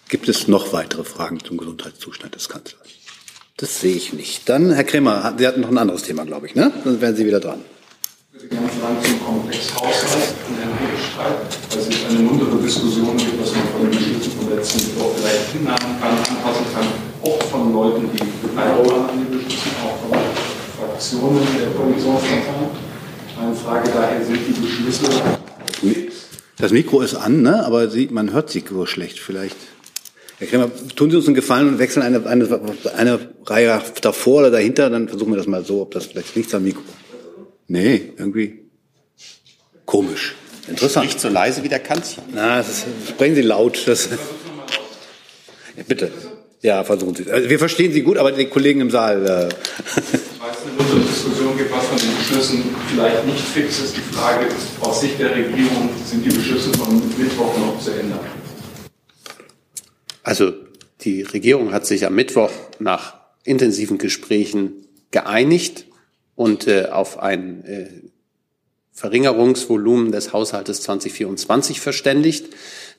Gibt 0.08 0.26
es 0.26 0.48
noch 0.48 0.72
weitere 0.72 1.04
Fragen 1.04 1.38
zum 1.44 1.58
Gesundheitszustand 1.58 2.34
des 2.34 2.48
Kanzlers? 2.48 2.80
Das 3.58 3.80
sehe 3.82 3.94
ich 3.94 4.14
nicht. 4.14 4.48
Dann, 4.48 4.72
Herr 4.72 4.84
Kremer, 4.84 5.34
Sie 5.36 5.46
hatten 5.46 5.60
noch 5.60 5.68
ein 5.68 5.76
anderes 5.76 6.02
Thema, 6.02 6.24
glaube 6.24 6.46
ich, 6.46 6.54
ne? 6.54 6.72
Dann 6.82 6.98
wären 6.98 7.14
Sie 7.14 7.26
wieder 7.26 7.40
dran. 7.40 7.60
Ich 8.32 8.40
würde 8.40 8.54
gerne 8.54 8.68
fragen 8.68 8.96
zum 9.04 9.22
Komplex 9.22 9.74
Haushalt 9.74 10.34
und 10.48 10.56
Herrn 10.56 10.78
Hebestreit, 10.78 11.36
weil 11.70 11.78
es 11.78 12.04
eine 12.08 12.18
muntere 12.20 12.56
Diskussion 12.62 13.16
gibt, 13.18 13.38
was 13.38 13.52
man 13.52 13.68
von 13.68 13.82
den 13.82 13.90
Beschlüssen 13.90 14.32
vom 14.32 14.48
letzten 14.48 14.78
Mittwoch 14.78 15.14
vielleicht 15.14 15.50
hinnahmen 15.52 16.00
kann, 16.00 16.16
anpassen 16.16 16.66
kann, 16.72 16.86
auch 17.22 17.42
von 17.42 17.72
Leuten, 17.74 18.08
die 18.10 18.46
beteiligt 18.46 18.92
an 18.92 19.18
den 19.18 19.38
Beschlüssen, 19.38 19.72
auch 19.84 19.98
von 20.08 20.18
Fraktionen 20.78 21.46
der 21.60 21.68
Koalitionsparteien. 21.70 22.70
Meine 23.36 23.54
Frage 23.54 23.90
daher, 23.90 24.24
sind 24.24 24.38
die 24.46 24.52
Beschlüsse 24.52 25.10
Das 26.56 26.72
Mikro 26.72 27.02
ist 27.02 27.14
an, 27.14 27.42
ne? 27.42 27.66
aber 27.66 27.90
Sie, 27.90 28.08
man 28.10 28.32
hört 28.32 28.48
Sie 28.48 28.64
nur 28.70 28.86
schlecht. 28.86 29.18
Vielleicht. 29.18 29.56
Herr 30.38 30.46
Kremer, 30.46 30.70
tun 30.94 31.10
Sie 31.10 31.16
uns 31.16 31.26
einen 31.26 31.34
Gefallen 31.34 31.66
und 31.66 31.78
wechseln 31.80 32.02
eine, 32.02 32.24
eine, 32.24 32.60
eine 32.96 33.18
Reihe 33.44 33.82
davor 34.00 34.40
oder 34.40 34.50
dahinter, 34.52 34.88
dann 34.88 35.08
versuchen 35.08 35.32
wir 35.32 35.36
das 35.36 35.48
mal 35.48 35.64
so, 35.64 35.82
ob 35.82 35.90
das 35.90 36.06
vielleicht 36.06 36.36
liegt 36.36 36.54
am 36.54 36.62
Mikro. 36.62 36.82
Nee, 37.66 38.12
irgendwie 38.16 38.60
komisch. 39.84 40.36
Interessant. 40.68 41.06
Nicht 41.06 41.20
so 41.20 41.28
leise 41.28 41.64
wie 41.64 41.68
der 41.68 41.80
Kanzler. 41.80 42.22
Na, 42.32 42.58
das 42.58 42.68
ist, 42.68 42.86
sprechen 43.08 43.34
Sie 43.34 43.42
laut. 43.42 43.82
Das, 43.86 44.08
ja, 45.76 45.82
bitte. 45.88 46.12
Ja, 46.60 46.84
versuchen 46.84 47.16
Sie. 47.16 47.30
Also 47.30 47.48
wir 47.48 47.58
verstehen 47.58 47.92
Sie 47.92 48.02
gut, 48.02 48.16
aber 48.16 48.30
die 48.30 48.46
Kollegen 48.46 48.80
im 48.80 48.90
Saal. 48.90 49.24
Äh, 49.24 49.28
eine 49.28 51.04
Diskussion 51.04 51.56
gibt, 51.56 51.72
was 51.72 51.84
von 51.86 51.98
den 51.98 52.16
Beschlüssen 52.16 52.64
vielleicht 52.90 53.26
nicht 53.26 53.40
fix 53.40 53.80
ist. 53.80 53.96
Die 53.96 54.14
Frage 54.14 54.46
ist, 54.46 54.68
aus 54.80 55.00
Sicht 55.00 55.18
der 55.18 55.34
Regierung 55.34 55.90
sind 56.04 56.24
die 56.24 56.30
Beschlüsse 56.30 56.70
von 56.74 57.02
Mittwoch 57.18 57.56
noch 57.58 57.80
zu 57.80 57.90
ändern? 57.90 58.20
Also 60.22 60.52
die 61.02 61.22
Regierung 61.22 61.72
hat 61.72 61.86
sich 61.86 62.06
am 62.06 62.14
Mittwoch 62.14 62.50
nach 62.78 63.14
intensiven 63.44 63.98
Gesprächen 63.98 64.72
geeinigt 65.10 65.86
und 66.34 66.66
äh, 66.66 66.86
auf 66.86 67.18
ein 67.18 67.64
äh, 67.64 67.88
Verringerungsvolumen 68.92 70.12
des 70.12 70.32
Haushaltes 70.32 70.82
2024 70.82 71.80
verständigt. 71.80 72.46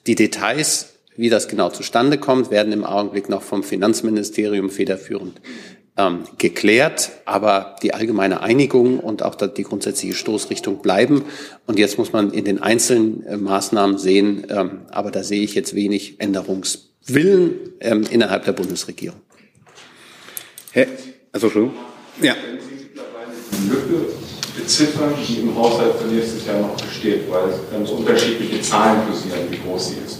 Die 0.07 0.15
Details, 0.15 0.93
wie 1.17 1.29
das 1.29 1.47
genau 1.49 1.69
zustande 1.69 2.17
kommt, 2.17 2.51
werden 2.51 2.71
im 2.71 2.85
Augenblick 2.85 3.27
noch 3.27 3.41
vom 3.41 3.63
Finanzministerium 3.63 4.69
federführend 4.69 5.41
ähm, 5.97 6.23
geklärt, 6.37 7.11
aber 7.25 7.75
die 7.83 7.93
allgemeine 7.93 8.41
Einigung 8.41 8.99
und 8.99 9.23
auch 9.23 9.35
die 9.35 9.63
grundsätzliche 9.63 10.15
Stoßrichtung 10.15 10.81
bleiben. 10.81 11.25
Und 11.67 11.77
jetzt 11.77 11.97
muss 11.97 12.13
man 12.13 12.31
in 12.31 12.45
den 12.45 12.61
einzelnen 12.61 13.25
äh, 13.25 13.35
Maßnahmen 13.37 13.97
sehen, 13.97 14.47
ähm, 14.49 14.81
aber 14.89 15.11
da 15.11 15.23
sehe 15.23 15.43
ich 15.43 15.53
jetzt 15.53 15.75
wenig 15.75 16.21
Änderungswillen 17.09 17.73
ähm, 17.79 18.05
innerhalb 18.09 18.45
der 18.45 18.53
Bundesregierung. 18.53 19.19
Herr, 20.71 20.87
also 21.31 21.49
schon. 21.49 21.71
Ja. 22.21 22.35
Die 23.51 23.69
Lücke 23.69 24.13
beziffern, 24.55 25.13
die 25.27 25.39
im 25.39 25.55
Haushalt 25.55 25.95
für 25.95 26.07
nächstes 26.07 26.45
Jahr 26.45 26.61
noch 26.61 26.79
besteht, 26.79 27.29
weil 27.29 27.53
ganz 27.71 27.89
unterschiedliche 27.89 28.61
Zahlen 28.61 29.05
kursieren, 29.07 29.39
wie 29.49 29.57
groß 29.57 29.89
sie 29.89 29.95
ist. 30.05 30.19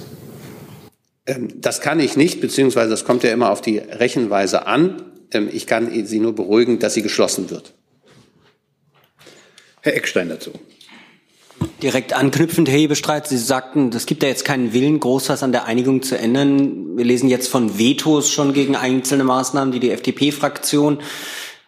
Ähm, 1.26 1.62
das 1.62 1.82
kann 1.82 2.00
ich 2.00 2.16
nicht, 2.16 2.42
beziehungsweise 2.42 2.90
das 2.90 3.06
kommt 3.06 3.24
ja 3.24 3.32
immer 3.32 3.52
auf 3.52 3.62
die 3.62 3.78
Rechenweise 3.78 4.66
an. 4.66 5.04
Ähm, 5.32 5.50
ich 5.52 5.68
kann 5.68 6.06
Sie 6.06 6.20
nur 6.20 6.34
beruhigen, 6.34 6.80
dass 6.80 6.94
sie 6.94 7.02
geschlossen 7.04 7.50
wird. 7.50 7.74
Herr 9.82 9.96
Eckstein 9.96 10.30
dazu. 10.30 10.52
Direkt 11.82 12.12
anknüpfend, 12.12 12.68
Herr 12.68 12.78
Hebestreit, 12.78 13.28
Sie 13.28 13.38
sagten, 13.38 13.90
es 13.96 14.06
gibt 14.06 14.22
ja 14.22 14.28
jetzt 14.28 14.44
keinen 14.44 14.74
Willen, 14.74 15.00
groß 15.00 15.30
was 15.30 15.44
an 15.44 15.54
der 15.54 15.64
Einigung 15.64 16.02
zu 16.02 16.18
ändern. 16.18 16.98
Wir 16.98 17.06
lesen 17.06 17.30
jetzt 17.30 17.48
von 17.48 17.80
Vetos 17.80 18.30
schon 18.30 18.52
gegen 18.52 18.76
einzelne 18.76 19.24
Maßnahmen, 19.24 19.72
die 19.72 19.80
die 19.80 19.92
FDP-Fraktion, 19.92 21.00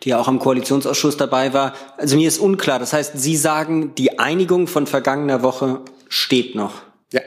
die 0.03 0.09
ja 0.09 0.19
auch 0.19 0.27
am 0.27 0.39
Koalitionsausschuss 0.39 1.15
dabei 1.15 1.53
war. 1.53 1.73
Also 1.95 2.17
mir 2.17 2.27
ist 2.27 2.39
unklar. 2.39 2.77
Das 2.77 2.91
heißt, 2.91 3.13
Sie 3.15 3.37
sagen, 3.37 3.95
die 3.95 4.19
Einigung 4.19 4.67
von 4.67 4.85
vergangener 4.85 5.43
Woche 5.43 5.79
steht 6.09 6.55
noch. 6.55 6.73
Ja. 7.13 7.21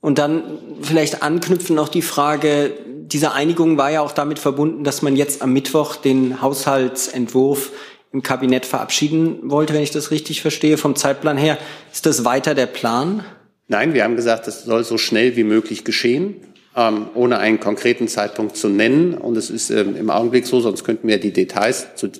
Und 0.00 0.18
dann 0.18 0.58
vielleicht 0.82 1.22
anknüpfen 1.22 1.76
noch 1.76 1.88
die 1.88 2.02
Frage, 2.02 2.72
diese 2.86 3.32
Einigung 3.32 3.78
war 3.78 3.92
ja 3.92 4.00
auch 4.00 4.12
damit 4.12 4.40
verbunden, 4.40 4.82
dass 4.82 5.02
man 5.02 5.14
jetzt 5.14 5.42
am 5.42 5.52
Mittwoch 5.52 5.94
den 5.94 6.42
Haushaltsentwurf 6.42 7.70
im 8.12 8.22
Kabinett 8.22 8.66
verabschieden 8.66 9.50
wollte, 9.50 9.74
wenn 9.74 9.82
ich 9.82 9.90
das 9.90 10.10
richtig 10.10 10.40
verstehe, 10.40 10.78
vom 10.78 10.96
Zeitplan 10.96 11.36
her. 11.36 11.58
Ist 11.92 12.06
das 12.06 12.24
weiter 12.24 12.54
der 12.54 12.66
Plan? 12.66 13.24
Nein, 13.68 13.92
wir 13.92 14.04
haben 14.04 14.16
gesagt, 14.16 14.48
es 14.48 14.64
soll 14.64 14.82
so 14.82 14.96
schnell 14.96 15.36
wie 15.36 15.44
möglich 15.44 15.84
geschehen, 15.84 16.36
ähm, 16.74 17.08
ohne 17.14 17.38
einen 17.38 17.60
konkreten 17.60 18.08
Zeitpunkt 18.08 18.56
zu 18.56 18.68
nennen. 18.68 19.14
Und 19.14 19.36
es 19.36 19.50
ist 19.50 19.70
ähm, 19.70 19.94
im 19.94 20.08
Augenblick 20.08 20.46
so, 20.46 20.60
sonst 20.60 20.84
könnten 20.84 21.06
wir 21.06 21.20
die 21.20 21.32
Details, 21.32 21.88
zu, 21.94 22.10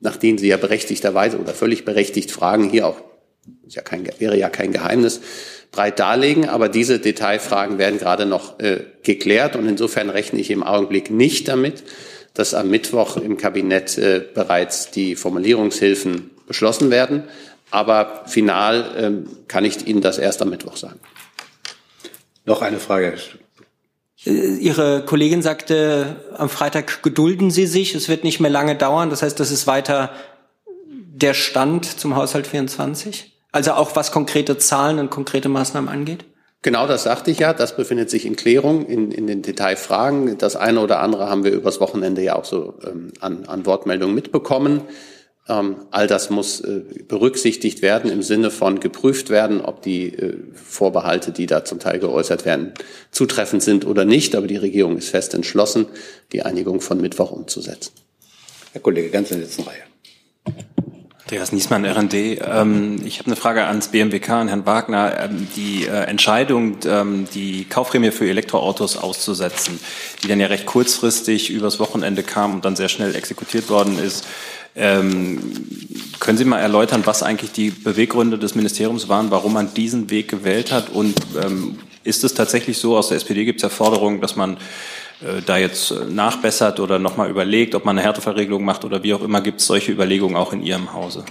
nach 0.00 0.16
denen 0.16 0.38
Sie 0.38 0.48
ja 0.48 0.56
berechtigterweise 0.56 1.38
oder 1.38 1.52
völlig 1.52 1.84
berechtigt 1.84 2.30
fragen, 2.30 2.70
hier 2.70 2.86
auch, 2.86 2.96
ja 3.68 3.82
kein, 3.82 4.08
wäre 4.18 4.38
ja 4.38 4.48
kein 4.48 4.72
Geheimnis, 4.72 5.20
breit 5.72 5.98
darlegen. 5.98 6.48
Aber 6.48 6.70
diese 6.70 7.00
Detailfragen 7.00 7.76
werden 7.76 7.98
gerade 7.98 8.24
noch 8.24 8.58
äh, 8.60 8.80
geklärt 9.02 9.56
und 9.56 9.68
insofern 9.68 10.08
rechne 10.08 10.40
ich 10.40 10.50
im 10.50 10.62
Augenblick 10.62 11.10
nicht 11.10 11.48
damit, 11.48 11.84
dass 12.34 12.54
am 12.54 12.70
Mittwoch 12.70 13.16
im 13.16 13.36
Kabinett 13.36 13.98
äh, 13.98 14.22
bereits 14.34 14.90
die 14.90 15.16
Formulierungshilfen 15.16 16.30
beschlossen 16.46 16.90
werden. 16.90 17.24
Aber 17.70 18.24
final 18.26 18.94
ähm, 18.96 19.28
kann 19.48 19.64
ich 19.64 19.86
Ihnen 19.86 20.00
das 20.00 20.18
erst 20.18 20.42
am 20.42 20.50
Mittwoch 20.50 20.76
sagen. 20.76 21.00
Noch 22.44 22.62
eine 22.62 22.78
Frage. 22.78 23.14
Äh, 24.24 24.56
Ihre 24.56 25.04
Kollegin 25.04 25.42
sagte 25.42 26.16
am 26.36 26.48
Freitag, 26.48 27.02
gedulden 27.02 27.50
Sie 27.50 27.66
sich, 27.66 27.94
es 27.94 28.08
wird 28.08 28.24
nicht 28.24 28.40
mehr 28.40 28.50
lange 28.50 28.76
dauern. 28.76 29.10
Das 29.10 29.22
heißt, 29.22 29.38
das 29.38 29.50
ist 29.50 29.66
weiter 29.66 30.10
der 31.22 31.34
Stand 31.34 31.84
zum 31.84 32.16
Haushalt 32.16 32.46
24? 32.46 33.32
Also 33.52 33.72
auch 33.72 33.94
was 33.96 34.12
konkrete 34.12 34.58
Zahlen 34.58 34.98
und 34.98 35.10
konkrete 35.10 35.48
Maßnahmen 35.48 35.88
angeht? 35.88 36.24
Genau 36.62 36.86
das 36.86 37.02
sagte 37.02 37.32
ich 37.32 37.40
ja. 37.40 37.52
Das 37.52 37.76
befindet 37.76 38.08
sich 38.08 38.24
in 38.24 38.36
Klärung 38.36 38.86
in, 38.86 39.10
in 39.10 39.26
den 39.26 39.42
Detailfragen. 39.42 40.38
Das 40.38 40.54
eine 40.54 40.80
oder 40.80 41.00
andere 41.00 41.28
haben 41.28 41.42
wir 41.42 41.50
übers 41.50 41.80
Wochenende 41.80 42.22
ja 42.22 42.36
auch 42.36 42.44
so 42.44 42.74
ähm, 42.86 43.12
an, 43.20 43.44
an 43.46 43.66
Wortmeldungen 43.66 44.14
mitbekommen. 44.14 44.82
Ähm, 45.48 45.76
all 45.90 46.06
das 46.06 46.30
muss 46.30 46.60
äh, 46.60 46.82
berücksichtigt 47.08 47.82
werden 47.82 48.12
im 48.12 48.22
Sinne 48.22 48.52
von 48.52 48.78
geprüft 48.78 49.28
werden, 49.28 49.60
ob 49.60 49.82
die 49.82 50.14
äh, 50.14 50.36
Vorbehalte, 50.54 51.32
die 51.32 51.46
da 51.46 51.64
zum 51.64 51.80
Teil 51.80 51.98
geäußert 51.98 52.44
werden, 52.44 52.72
zutreffend 53.10 53.62
sind 53.62 53.84
oder 53.84 54.04
nicht. 54.04 54.36
Aber 54.36 54.46
die 54.46 54.56
Regierung 54.56 54.96
ist 54.96 55.08
fest 55.08 55.34
entschlossen, 55.34 55.86
die 56.30 56.42
Einigung 56.42 56.80
von 56.80 57.00
Mittwoch 57.00 57.32
umzusetzen. 57.32 57.92
Herr 58.70 58.80
Kollege, 58.80 59.10
ganz 59.10 59.32
in 59.32 59.38
der 59.38 59.46
letzten 59.46 59.64
Reihe. 59.64 59.91
Andreas 61.32 61.50
Niesmann, 61.50 61.86
RND. 61.86 62.12
Ähm, 62.12 63.00
ich 63.06 63.18
habe 63.18 63.28
eine 63.28 63.36
Frage 63.36 63.64
ans 63.64 63.88
BMWK, 63.88 64.28
an 64.28 64.48
Herrn 64.48 64.66
Wagner. 64.66 65.18
Ähm, 65.18 65.48
die 65.56 65.86
äh, 65.86 66.02
Entscheidung, 66.02 66.76
ähm, 66.84 67.26
die 67.32 67.64
Kaufprämie 67.64 68.10
für 68.10 68.28
Elektroautos 68.28 68.98
auszusetzen, 68.98 69.80
die 70.22 70.28
dann 70.28 70.40
ja 70.40 70.48
recht 70.48 70.66
kurzfristig 70.66 71.48
übers 71.48 71.80
Wochenende 71.80 72.22
kam 72.22 72.52
und 72.52 72.66
dann 72.66 72.76
sehr 72.76 72.90
schnell 72.90 73.14
exekutiert 73.14 73.70
worden 73.70 73.98
ist, 73.98 74.26
können 74.74 76.38
Sie 76.38 76.46
mal 76.46 76.58
erläutern, 76.58 77.02
was 77.04 77.22
eigentlich 77.22 77.52
die 77.52 77.68
Beweggründe 77.68 78.38
des 78.38 78.54
Ministeriums 78.54 79.10
waren, 79.10 79.30
warum 79.30 79.52
man 79.52 79.74
diesen 79.74 80.08
Weg 80.08 80.28
gewählt 80.28 80.72
hat? 80.72 80.88
Und 80.88 81.14
ist 82.04 82.24
es 82.24 82.32
tatsächlich 82.32 82.78
so, 82.78 82.96
aus 82.96 83.08
der 83.08 83.18
SPD 83.18 83.44
gibt 83.44 83.58
es 83.58 83.64
ja 83.64 83.68
Forderungen, 83.68 84.22
dass 84.22 84.34
man 84.34 84.56
da 85.46 85.56
jetzt 85.56 85.90
äh, 85.90 86.04
nachbessert 86.10 86.80
oder 86.80 86.98
nochmal 86.98 87.30
überlegt, 87.30 87.74
ob 87.74 87.84
man 87.84 87.96
eine 87.96 88.06
Härtefallregelung 88.06 88.64
macht 88.64 88.84
oder 88.84 89.02
wie 89.02 89.14
auch 89.14 89.22
immer, 89.22 89.40
gibt 89.40 89.60
es 89.60 89.66
solche 89.66 89.92
Überlegungen 89.92 90.36
auch 90.36 90.52
in 90.52 90.62
Ihrem 90.62 90.92
Hause? 90.92 91.24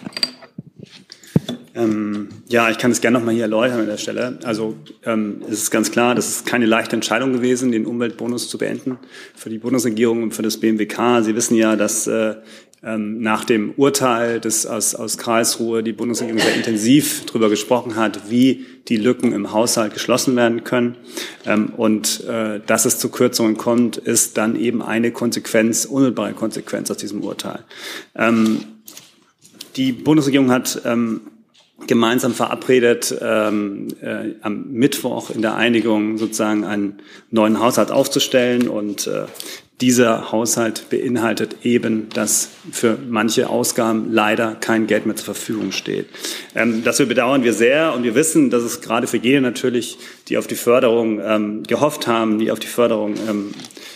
Ähm, 1.74 2.28
ja, 2.50 2.70
ich 2.70 2.78
kann 2.78 2.92
es 2.92 3.00
gerne 3.00 3.18
nochmal 3.18 3.34
hier 3.34 3.44
erläutern 3.44 3.80
an 3.80 3.86
der 3.86 3.98
Stelle. 3.98 4.40
Also 4.44 4.76
ähm, 5.06 5.42
es 5.48 5.64
ist 5.64 5.72
ganz 5.72 5.92
klar, 5.92 6.16
das 6.16 6.28
ist 6.28 6.46
keine 6.46 6.66
leichte 6.66 6.96
Entscheidung 6.96 7.32
gewesen, 7.32 7.72
den 7.72 7.86
Umweltbonus 7.86 8.50
zu 8.50 8.58
beenden 8.58 8.98
für 9.36 9.50
die 9.50 9.58
Bundesregierung 9.58 10.24
und 10.24 10.34
für 10.34 10.42
das 10.42 10.58
BMWK. 10.58 11.24
Sie 11.24 11.36
wissen 11.36 11.56
ja, 11.56 11.78
dass 11.78 12.08
äh, 12.08 12.36
ähm, 12.84 13.22
nach 13.22 13.46
dem 13.46 13.74
Urteil 13.78 14.40
des, 14.40 14.66
aus, 14.66 14.96
aus 14.96 15.18
Karlsruhe 15.18 15.84
die 15.84 15.94
Bundesregierung 15.94 16.42
sehr 16.42 16.56
intensiv 16.56 17.26
darüber 17.28 17.50
gesprochen 17.50 17.96
hat, 17.96 18.30
wie 18.32 18.66
die 18.88 18.98
Lücken 18.98 19.34
im 19.34 19.52
Haushalt 19.52 19.94
geschlossen 19.94 20.36
werden 20.36 20.64
können. 20.64 20.98
Ähm, 21.46 21.74
und 21.78 22.24
äh, 22.26 22.60
dass 22.66 22.86
es 22.86 22.98
zu 22.98 23.10
Kürzungen 23.10 23.58
kommt, 23.58 23.98
ist 23.98 24.38
dann 24.38 24.56
eben 24.56 24.82
eine 24.82 25.12
Konsequenz, 25.12 25.86
unmittelbare 25.86 26.34
Konsequenz 26.34 26.90
aus 26.90 26.98
diesem 26.98 27.22
Urteil. 27.22 27.64
Ähm, 28.16 28.64
die 29.76 29.92
Bundesregierung 29.92 30.52
hat 30.52 30.82
ähm, 30.84 31.22
gemeinsam 31.88 32.34
verabredet, 32.34 33.16
ähm, 33.22 33.88
äh, 34.02 34.36
am 34.42 34.72
Mittwoch 34.72 35.30
in 35.30 35.42
der 35.42 35.56
Einigung 35.56 36.18
sozusagen 36.18 36.64
einen 36.64 36.98
neuen 37.30 37.60
Haushalt 37.60 37.92
aufzustellen 37.92 38.68
und 38.68 39.08
äh, 39.08 39.26
dieser 39.82 40.32
Haushalt 40.32 40.90
beinhaltet 40.90 41.58
eben, 41.64 42.08
dass 42.10 42.50
für 42.72 42.98
manche 43.10 43.50
Ausgaben 43.50 44.14
leider 44.14 44.56
kein 44.56 44.88
Geld 44.88 45.06
mehr 45.06 45.16
zur 45.16 45.26
Verfügung 45.26 45.72
steht. 45.72 46.06
Ähm, 46.56 46.84
das 46.84 46.98
bedauern 46.98 47.44
wir 47.44 47.54
sehr 47.54 47.94
und 47.94 48.04
wir 48.04 48.16
wissen, 48.16 48.50
dass 48.50 48.64
es 48.64 48.82
gerade 48.82 49.08
für 49.08 49.18
jene 49.18 49.42
natürlich, 49.42 49.98
die 50.28 50.38
auf 50.38 50.48
die 50.48 50.56
Förderung 50.56 51.20
ähm, 51.20 51.64
gehofft 51.64 52.08
haben, 52.08 52.38
die 52.38 52.52
auf 52.52 52.60
die 52.60 52.68
Förderung 52.68 53.16
ähm, 53.28 53.52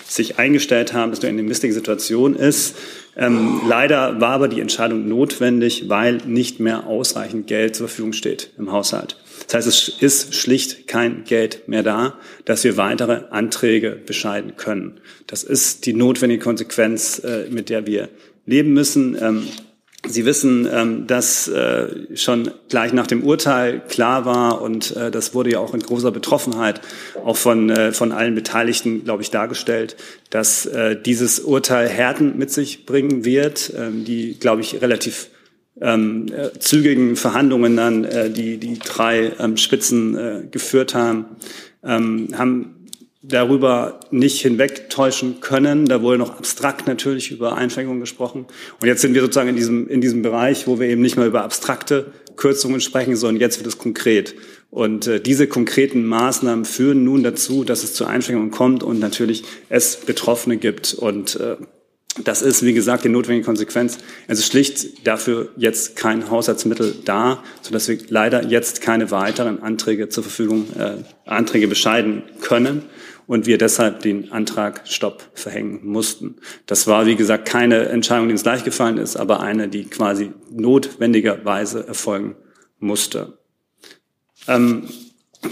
sich 0.07 0.39
eingestellt 0.39 0.93
haben, 0.93 1.11
dass 1.11 1.19
du 1.19 1.27
in 1.27 1.37
einer 1.37 1.47
misslichen 1.47 1.73
Situation 1.73 2.35
ist. 2.35 2.75
Ähm, 3.15 3.61
leider 3.67 4.19
war 4.19 4.31
aber 4.31 4.47
die 4.47 4.61
Entscheidung 4.61 5.07
notwendig, 5.07 5.87
weil 5.87 6.17
nicht 6.25 6.59
mehr 6.59 6.87
ausreichend 6.87 7.47
Geld 7.47 7.75
zur 7.75 7.87
Verfügung 7.87 8.13
steht 8.13 8.49
im 8.57 8.71
Haushalt. 8.71 9.17
Das 9.47 9.65
heißt, 9.65 9.67
es 9.67 9.89
ist 10.01 10.35
schlicht 10.35 10.87
kein 10.87 11.23
Geld 11.23 11.67
mehr 11.67 11.83
da, 11.83 12.17
dass 12.45 12.63
wir 12.63 12.77
weitere 12.77 13.23
Anträge 13.29 13.91
bescheiden 13.91 14.55
können. 14.55 14.99
Das 15.27 15.43
ist 15.43 15.85
die 15.85 15.93
notwendige 15.93 16.43
Konsequenz, 16.43 17.19
äh, 17.19 17.47
mit 17.49 17.69
der 17.69 17.85
wir 17.85 18.09
leben 18.45 18.73
müssen. 18.73 19.17
Ähm, 19.19 19.43
Sie 20.07 20.23
wissen, 20.23 20.69
ähm, 20.71 21.07
dass 21.07 21.47
äh, 21.47 22.15
schon 22.15 22.51
gleich 22.69 22.93
nach 22.93 23.07
dem 23.07 23.23
Urteil 23.23 23.81
klar 23.87 24.23
war 24.25 24.61
und 24.61 24.95
äh, 24.95 25.09
das 25.09 25.33
wurde 25.33 25.53
ja 25.53 25.59
auch 25.59 25.73
in 25.73 25.79
großer 25.79 26.11
Betroffenheit 26.11 26.79
auch 27.23 27.37
von, 27.37 27.73
von 27.91 28.11
allen 28.11 28.35
Beteiligten, 28.35 29.03
glaube 29.03 29.23
ich, 29.23 29.31
dargestellt, 29.31 29.95
dass 30.29 30.69
dieses 31.05 31.39
Urteil 31.39 31.87
Härten 31.87 32.37
mit 32.37 32.51
sich 32.51 32.85
bringen 32.85 33.25
wird, 33.25 33.73
ähm, 33.75 34.05
die, 34.05 34.37
glaube 34.37 34.61
ich, 34.61 34.79
relativ 34.81 35.29
ähm, 35.81 36.27
äh, 36.31 36.57
zügigen 36.59 37.15
Verhandlungen 37.15 37.75
dann 37.75 38.05
äh, 38.05 38.29
die, 38.29 38.57
die 38.57 38.79
drei 38.79 39.33
ähm, 39.39 39.57
Spitzen 39.57 40.17
äh, 40.17 40.47
geführt 40.49 40.95
haben, 40.95 41.25
ähm, 41.83 42.29
haben 42.37 42.75
darüber 43.21 43.99
nicht 44.11 44.41
hinwegtäuschen 44.41 45.41
können. 45.41 45.85
Da 45.85 46.01
wurde 46.01 46.17
noch 46.17 46.37
abstrakt 46.37 46.87
natürlich 46.87 47.31
über 47.31 47.55
Einschränkungen 47.55 47.99
gesprochen. 47.99 48.45
Und 48.79 48.87
jetzt 48.87 49.01
sind 49.01 49.13
wir 49.13 49.21
sozusagen 49.21 49.49
in 49.49 49.55
diesem, 49.55 49.87
in 49.87 50.01
diesem 50.01 50.21
Bereich, 50.21 50.67
wo 50.67 50.79
wir 50.79 50.87
eben 50.87 51.01
nicht 51.01 51.17
mehr 51.17 51.25
über 51.25 51.43
abstrakte 51.43 52.13
Kürzungen 52.35 52.81
sprechen, 52.81 53.15
sondern 53.15 53.41
jetzt 53.41 53.57
wird 53.57 53.67
es 53.67 53.77
konkret. 53.77 54.35
Und 54.69 55.07
äh, 55.07 55.21
diese 55.21 55.47
konkreten 55.47 56.05
Maßnahmen 56.05 56.65
führen 56.65 57.03
nun 57.03 57.23
dazu, 57.23 57.63
dass 57.63 57.83
es 57.83 57.93
zu 57.93 58.05
Einschränkungen 58.05 58.51
kommt 58.51 58.83
und 58.83 58.99
natürlich 58.99 59.43
es 59.69 59.97
Betroffene 59.97 60.57
gibt. 60.57 60.93
Und 60.93 61.39
äh, 61.39 61.55
das 62.23 62.41
ist, 62.41 62.63
wie 62.63 62.73
gesagt, 62.73 63.03
die 63.03 63.09
notwendige 63.09 63.45
Konsequenz. 63.45 63.97
Es 64.27 64.39
ist 64.39 64.47
schlicht 64.47 65.05
dafür 65.05 65.49
jetzt 65.57 65.95
kein 65.95 66.29
Haushaltsmittel 66.29 66.95
da, 67.03 67.43
sodass 67.61 67.89
wir 67.89 67.97
leider 68.07 68.45
jetzt 68.45 68.81
keine 68.81 69.11
weiteren 69.11 69.61
Anträge 69.61 70.07
zur 70.07 70.23
Verfügung, 70.23 70.67
äh, 70.77 71.03
Anträge 71.25 71.67
bescheiden 71.67 72.23
können 72.41 72.83
und 73.27 73.47
wir 73.47 73.57
deshalb 73.57 74.01
den 74.01 74.31
Antrag 74.31 74.81
Stopp 74.85 75.23
verhängen 75.33 75.81
mussten. 75.83 76.35
Das 76.67 76.87
war, 76.87 77.05
wie 77.05 77.15
gesagt, 77.15 77.47
keine 77.47 77.89
Entscheidung, 77.89 78.27
die 78.27 78.33
uns 78.33 78.45
leicht 78.45 78.65
gefallen 78.65 78.97
ist, 78.97 79.17
aber 79.17 79.41
eine, 79.41 79.67
die 79.67 79.85
quasi 79.85 80.31
notwendigerweise 80.49 81.85
erfolgen 81.85 82.35
musste. 82.79 83.37
Ähm, 84.47 84.87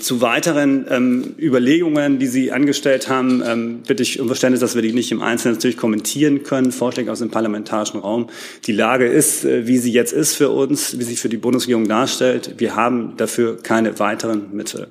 zu 0.01 0.21
weiteren 0.21 0.85
ähm, 0.89 1.35
Überlegungen, 1.39 2.19
die 2.19 2.27
Sie 2.27 2.51
angestellt 2.51 3.09
haben, 3.09 3.43
ähm, 3.45 3.83
bitte 3.87 4.03
ich 4.03 4.19
um 4.19 4.27
Verständnis, 4.27 4.61
dass 4.61 4.75
wir 4.75 4.81
die 4.81 4.93
nicht 4.93 5.11
im 5.11 5.21
Einzelnen 5.21 5.55
natürlich 5.55 5.77
kommentieren 5.77 6.43
können. 6.43 6.71
Vorschläge 6.71 7.11
aus 7.11 7.19
dem 7.19 7.29
parlamentarischen 7.29 7.99
Raum. 7.99 8.29
Die 8.65 8.71
Lage 8.71 9.05
ist, 9.05 9.45
äh, 9.45 9.67
wie 9.67 9.77
sie 9.77 9.91
jetzt 9.91 10.13
ist 10.13 10.35
für 10.35 10.49
uns, 10.49 10.97
wie 10.99 11.03
sie 11.03 11.15
für 11.15 11.29
die 11.29 11.37
Bundesregierung 11.37 11.87
darstellt. 11.87 12.55
Wir 12.57 12.75
haben 12.75 13.15
dafür 13.17 13.57
keine 13.61 13.99
weiteren 13.99 14.53
Mittel. 14.55 14.87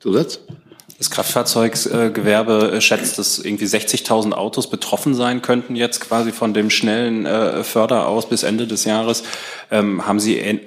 Zusatz? 0.00 0.40
Das 0.98 1.10
Kraftfahrzeuggewerbe 1.10 2.72
äh, 2.72 2.80
schätzt, 2.80 3.18
dass 3.18 3.38
irgendwie 3.38 3.64
60.000 3.64 4.32
Autos 4.32 4.70
betroffen 4.70 5.14
sein 5.14 5.42
könnten 5.42 5.74
jetzt 5.74 6.00
quasi 6.00 6.30
von 6.30 6.54
dem 6.54 6.70
schnellen 6.70 7.26
äh, 7.26 7.64
Förderaus 7.64 8.28
bis 8.28 8.44
Ende 8.44 8.66
des 8.66 8.84
Jahres. 8.84 9.24
Ähm, 9.70 10.06
haben 10.06 10.20
Sie, 10.20 10.38
äh, 10.38 10.60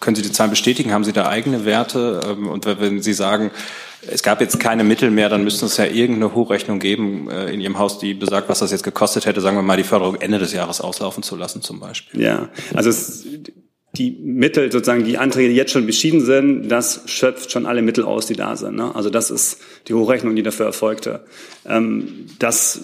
können 0.00 0.16
Sie 0.16 0.22
die 0.22 0.32
Zahlen 0.32 0.50
bestätigen? 0.50 0.92
Haben 0.92 1.04
Sie 1.04 1.12
da 1.12 1.28
eigene 1.28 1.64
Werte? 1.64 2.20
Ähm, 2.28 2.48
und 2.48 2.66
wenn 2.66 3.00
Sie 3.00 3.14
sagen, 3.14 3.50
es 4.08 4.22
gab 4.22 4.40
jetzt 4.40 4.60
keine 4.60 4.84
Mittel 4.84 5.10
mehr, 5.10 5.28
dann 5.28 5.42
müsste 5.42 5.66
es 5.66 5.78
ja 5.78 5.86
irgendeine 5.86 6.34
Hochrechnung 6.34 6.78
geben 6.78 7.28
in 7.28 7.60
Ihrem 7.60 7.76
Haus, 7.76 7.98
die 7.98 8.14
besagt, 8.14 8.48
was 8.48 8.60
das 8.60 8.70
jetzt 8.70 8.84
gekostet 8.84 9.26
hätte, 9.26 9.40
sagen 9.40 9.56
wir 9.56 9.62
mal, 9.62 9.76
die 9.76 9.82
Förderung 9.82 10.14
Ende 10.16 10.38
des 10.38 10.52
Jahres 10.52 10.80
auslaufen 10.80 11.24
zu 11.24 11.34
lassen 11.34 11.60
zum 11.60 11.80
Beispiel. 11.80 12.20
Ja, 12.20 12.48
also 12.72 12.88
es, 12.88 13.24
die 13.96 14.10
Mittel, 14.22 14.70
sozusagen 14.70 15.04
die 15.04 15.18
Anträge, 15.18 15.48
die 15.48 15.54
jetzt 15.54 15.72
schon 15.72 15.86
beschieden 15.86 16.20
sind, 16.20 16.68
das 16.68 17.02
schöpft 17.06 17.50
schon 17.50 17.66
alle 17.66 17.82
Mittel 17.82 18.04
aus, 18.04 18.26
die 18.26 18.34
da 18.34 18.56
sind. 18.56 18.76
Ne? 18.76 18.94
Also 18.94 19.10
das 19.10 19.30
ist 19.30 19.60
die 19.88 19.94
Hochrechnung, 19.94 20.36
die 20.36 20.42
dafür 20.42 20.66
erfolgte. 20.66 21.20
Ähm, 21.66 22.26
das 22.38 22.80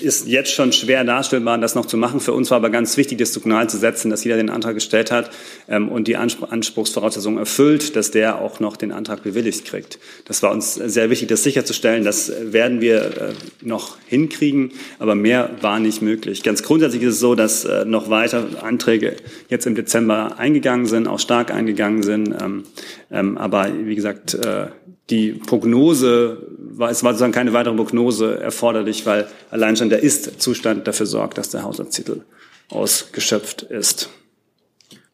ist 0.00 0.26
jetzt 0.26 0.52
schon 0.52 0.72
schwer 0.72 1.04
darstellbar, 1.04 1.58
das 1.58 1.74
noch 1.74 1.86
zu 1.86 1.96
machen. 1.96 2.20
Für 2.20 2.32
uns 2.32 2.50
war 2.50 2.56
aber 2.56 2.70
ganz 2.70 2.96
wichtig, 2.96 3.18
das 3.18 3.32
Signal 3.32 3.68
zu 3.68 3.76
setzen, 3.76 4.10
dass 4.10 4.24
jeder 4.24 4.36
den 4.36 4.50
Antrag 4.50 4.74
gestellt 4.74 5.10
hat 5.10 5.30
ähm, 5.68 5.88
und 5.88 6.08
die 6.08 6.16
Anspr 6.16 6.48
Anspruchsvoraussetzungen 6.50 7.38
erfüllt, 7.38 7.94
dass 7.94 8.10
der 8.10 8.40
auch 8.40 8.58
noch 8.58 8.76
den 8.76 8.90
Antrag 8.90 9.22
bewilligt 9.22 9.64
kriegt. 9.64 9.98
Das 10.24 10.42
war 10.42 10.50
uns 10.50 10.74
sehr 10.74 11.10
wichtig, 11.10 11.28
das 11.28 11.42
sicherzustellen. 11.42 12.04
Das 12.04 12.32
werden 12.40 12.80
wir 12.80 13.02
äh, 13.04 13.32
noch 13.62 13.96
hinkriegen, 14.06 14.72
aber 14.98 15.14
mehr 15.14 15.50
war 15.60 15.78
nicht 15.78 16.02
möglich. 16.02 16.42
Ganz 16.42 16.62
grundsätzlich 16.62 17.02
ist 17.02 17.14
es 17.14 17.20
so, 17.20 17.34
dass 17.34 17.64
äh, 17.64 17.84
noch 17.84 18.10
weiter 18.10 18.46
Anträge 18.62 19.16
jetzt 19.48 19.66
im 19.66 19.74
Dezember 19.74 20.38
eingegangen 20.48 20.86
sind, 20.86 21.06
auch 21.06 21.20
stark 21.20 21.52
eingegangen 21.52 22.02
sind. 22.02 22.34
Ähm, 22.40 22.64
ähm, 23.10 23.38
aber 23.38 23.68
wie 23.84 23.94
gesagt, 23.94 24.34
äh, 24.34 24.68
die 25.10 25.32
Prognose, 25.32 26.46
war, 26.58 26.90
es 26.90 27.02
war 27.02 27.12
sozusagen 27.12 27.32
keine 27.32 27.52
weitere 27.52 27.74
Prognose 27.74 28.40
erforderlich, 28.40 29.06
weil 29.06 29.26
allein 29.50 29.76
schon 29.76 29.88
der 29.88 30.02
Ist-Zustand 30.02 30.86
dafür 30.86 31.06
sorgt, 31.06 31.38
dass 31.38 31.50
der 31.50 31.62
Haushaltstitel 31.62 32.22
ausgeschöpft 32.70 33.62
ist. 33.62 34.10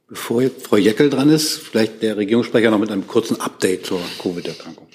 Bevor 0.08 0.42
jetzt 0.42 0.66
Frau 0.66 0.76
Jeckel 0.76 1.10
dran 1.10 1.30
ist, 1.30 1.58
vielleicht 1.58 2.02
der 2.02 2.16
Regierungssprecher 2.16 2.70
noch 2.70 2.78
mit 2.78 2.90
einem 2.90 3.06
kurzen 3.06 3.40
Update 3.40 3.86
zur 3.86 4.00
Covid-Erkrankung. 4.22 4.86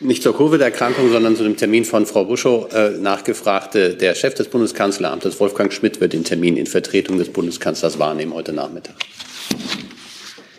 nicht 0.00 0.22
zur 0.22 0.36
Covid-Erkrankung, 0.36 1.10
sondern 1.10 1.36
zu 1.36 1.44
dem 1.44 1.56
Termin 1.56 1.84
von 1.84 2.06
Frau 2.06 2.24
Buschow 2.24 2.72
äh, 2.72 2.90
nachgefragte. 2.98 3.94
Der 3.94 4.14
Chef 4.14 4.34
des 4.34 4.48
Bundeskanzleramtes, 4.48 5.38
Wolfgang 5.38 5.72
Schmidt, 5.72 6.00
wird 6.00 6.12
den 6.12 6.24
Termin 6.24 6.56
in 6.56 6.66
Vertretung 6.66 7.18
des 7.18 7.28
Bundeskanzlers 7.28 7.98
wahrnehmen 7.98 8.34
heute 8.34 8.52
Nachmittag. 8.52 8.96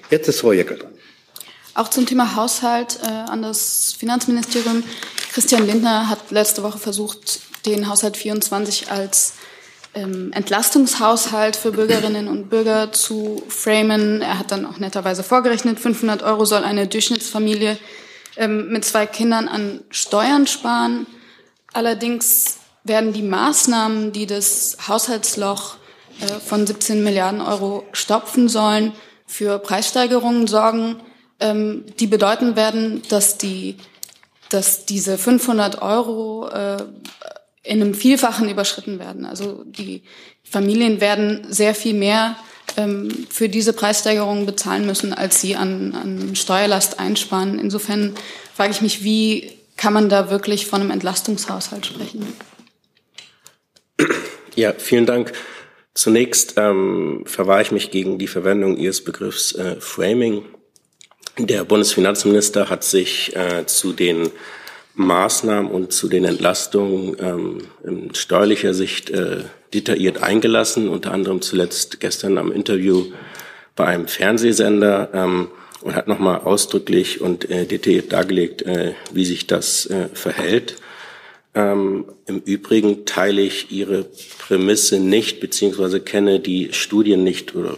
Jetzt 0.09 0.27
ist 0.27 0.41
Frau 0.41 0.51
Jäckel 0.51 0.77
dran. 0.77 0.91
Auch 1.73 1.89
zum 1.89 2.05
Thema 2.05 2.35
Haushalt 2.35 2.99
äh, 3.01 3.07
an 3.07 3.41
das 3.41 3.95
Finanzministerium. 3.97 4.83
Christian 5.31 5.65
Lindner 5.65 6.09
hat 6.09 6.31
letzte 6.31 6.63
Woche 6.63 6.77
versucht, 6.77 7.39
den 7.65 7.87
Haushalt 7.87 8.17
24 8.17 8.91
als 8.91 9.33
ähm, 9.93 10.31
Entlastungshaushalt 10.33 11.55
für 11.55 11.71
Bürgerinnen 11.71 12.27
und 12.27 12.49
Bürger 12.49 12.91
zu 12.91 13.43
framen. 13.47 14.21
Er 14.21 14.39
hat 14.39 14.51
dann 14.51 14.65
auch 14.65 14.79
netterweise 14.79 15.23
vorgerechnet, 15.23 15.79
500 15.79 16.23
Euro 16.23 16.45
soll 16.45 16.63
eine 16.63 16.87
Durchschnittsfamilie 16.87 17.77
ähm, 18.37 18.69
mit 18.69 18.83
zwei 18.83 19.05
Kindern 19.05 19.47
an 19.47 19.81
Steuern 19.89 20.47
sparen. 20.47 21.07
Allerdings 21.73 22.57
werden 22.83 23.13
die 23.13 23.21
Maßnahmen, 23.21 24.11
die 24.11 24.25
das 24.25 24.77
Haushaltsloch 24.87 25.77
von 26.45 26.67
17 26.67 27.03
Milliarden 27.03 27.41
Euro 27.41 27.83
stopfen 27.93 28.49
sollen, 28.49 28.93
für 29.25 29.59
Preissteigerungen 29.59 30.47
sorgen, 30.47 30.97
ähm, 31.39 31.85
die 31.99 32.07
bedeuten 32.07 32.55
werden, 32.55 33.01
dass 33.09 33.37
die 33.37 33.77
dass 34.51 34.85
diese 34.85 35.17
500 35.17 35.81
Euro 35.81 36.49
äh, 36.49 36.83
in 37.63 37.81
einem 37.81 37.93
Vielfachen 37.93 38.49
überschritten 38.49 38.99
werden. 38.99 39.25
Also 39.25 39.63
die 39.65 40.03
Familien 40.43 40.99
werden 40.99 41.45
sehr 41.49 41.73
viel 41.73 41.93
mehr 41.93 42.35
ähm, 42.75 43.27
für 43.29 43.49
diese 43.49 43.73
Preissteigerungen 43.73 44.45
bezahlen 44.45 44.85
müssen, 44.85 45.13
als 45.13 45.39
sie 45.39 45.55
an, 45.55 45.95
an 45.95 46.35
Steuerlast 46.35 46.99
einsparen. 46.99 47.59
Insofern 47.59 48.15
frage 48.53 48.71
ich 48.71 48.81
mich, 48.81 49.03
wie 49.03 49.51
kann 49.77 49.93
man 49.93 50.09
da 50.09 50.29
wirklich 50.29 50.67
von 50.67 50.81
einem 50.81 50.91
Entlastungshaushalt 50.91 51.85
sprechen? 51.85 52.27
Ja, 54.55 54.73
vielen 54.77 55.05
Dank. 55.05 55.31
Zunächst 55.93 56.53
ähm, 56.57 57.23
verwahre 57.25 57.61
ich 57.61 57.71
mich 57.71 57.91
gegen 57.91 58.17
die 58.17 58.27
Verwendung 58.27 58.77
Ihres 58.77 59.03
Begriffs 59.03 59.53
äh, 59.55 59.75
Framing. 59.79 60.45
Der 61.37 61.65
Bundesfinanzminister 61.65 62.69
hat 62.69 62.83
sich 62.83 63.35
äh, 63.35 63.65
zu 63.65 63.91
den 63.93 64.29
Maßnahmen 64.95 65.71
und 65.71 65.91
zu 65.93 66.07
den 66.07 66.25
Entlastungen 66.25 67.15
ähm, 67.19 67.57
in 67.83 68.13
steuerlicher 68.13 68.73
Sicht 68.73 69.09
äh, 69.09 69.43
detailliert 69.73 70.21
eingelassen, 70.21 70.89
unter 70.89 71.11
anderem 71.11 71.41
zuletzt 71.41 71.99
gestern 71.99 72.37
am 72.37 72.51
Interview 72.51 73.05
bei 73.75 73.85
einem 73.85 74.07
Fernsehsender 74.07 75.09
ähm, 75.13 75.47
und 75.81 75.95
hat 75.95 76.07
nochmal 76.07 76.41
ausdrücklich 76.41 77.21
und 77.21 77.49
äh, 77.49 77.65
detailliert 77.65 78.11
dargelegt, 78.11 78.61
äh, 78.63 78.93
wie 79.13 79.25
sich 79.25 79.47
das 79.47 79.85
äh, 79.87 80.09
verhält. 80.13 80.75
Ähm, 81.53 82.05
Im 82.27 82.39
Übrigen 82.39 83.05
teile 83.05 83.41
ich 83.41 83.71
Ihre 83.71 84.05
Prämisse 84.39 84.99
nicht, 84.99 85.39
beziehungsweise 85.39 85.99
kenne 85.99 86.39
die 86.39 86.71
Studien 86.71 87.23
nicht 87.23 87.55
oder 87.55 87.75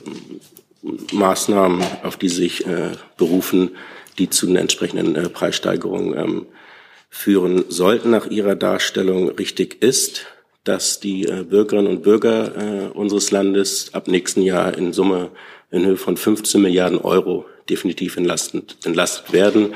Maßnahmen, 1.12 1.83
auf 2.03 2.17
die 2.17 2.29
sich 2.29 2.67
äh, 2.67 2.91
berufen, 3.17 3.71
die 4.19 4.29
zu 4.29 4.45
den 4.45 4.57
entsprechenden 4.57 5.15
äh, 5.15 5.29
Preissteigerungen 5.29 6.17
ähm, 6.17 6.45
führen 7.09 7.65
sollten. 7.69 8.12
Nach 8.12 8.27
Ihrer 8.27 8.55
Darstellung 8.55 9.29
richtig 9.29 9.81
ist, 9.81 10.27
dass 10.63 10.99
die 10.99 11.25
äh, 11.25 11.43
Bürgerinnen 11.43 11.88
und 11.88 12.03
Bürger 12.03 12.55
äh, 12.55 12.88
unseres 12.89 13.31
Landes 13.31 13.93
ab 13.93 14.07
nächsten 14.07 14.41
Jahr 14.41 14.77
in 14.77 14.93
Summe 14.93 15.31
in 15.71 15.86
Höhe 15.86 15.97
von 15.97 16.17
15 16.17 16.62
Milliarden 16.62 16.99
Euro 16.99 17.45
definitiv 17.69 18.17
entlastet, 18.17 18.77
entlastet 18.83 19.33
werden. 19.33 19.73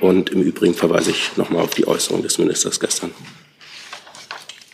Und 0.00 0.30
im 0.30 0.42
Übrigen 0.42 0.74
verweise 0.74 1.10
ich 1.10 1.36
nochmal 1.36 1.62
auf 1.64 1.74
die 1.74 1.86
Äußerung 1.86 2.22
des 2.22 2.38
Ministers 2.38 2.78
gestern. 2.78 3.12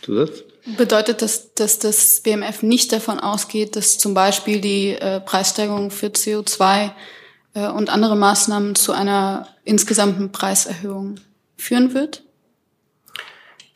Zusatz? 0.03 0.45
Bedeutet 0.77 1.21
das, 1.21 1.55
dass 1.55 1.79
das 1.79 2.21
BMF 2.21 2.63
nicht 2.63 2.93
davon 2.93 3.21
ausgeht, 3.21 3.77
dass 3.77 3.99
zum 3.99 4.15
Beispiel 4.15 4.61
die 4.61 4.91
äh, 4.91 5.21
Preissteigerung 5.21 5.91
für 5.91 6.07
CO2 6.07 6.91
äh, 7.55 7.69
und 7.69 7.91
andere 7.91 8.17
Maßnahmen 8.17 8.75
zu 8.75 8.93
einer 8.93 9.49
insgesamten 9.65 10.33
Preiserhöhung 10.33 11.17
führen 11.57 11.93
wird? 11.93 12.23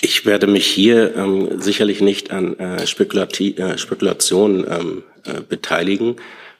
Ich 0.00 0.24
werde 0.24 0.46
mich 0.46 0.66
hier 0.66 1.14
ähm, 1.16 1.60
sicherlich 1.60 2.00
nicht 2.00 2.30
an 2.30 2.58
äh, 2.58 2.86
Spekulati 2.86 3.56
äh, 3.56 3.76
Spekulationen 3.76 4.64
ähm, 4.68 5.02
äh, 5.24 5.40
beteiligen. 5.40 6.16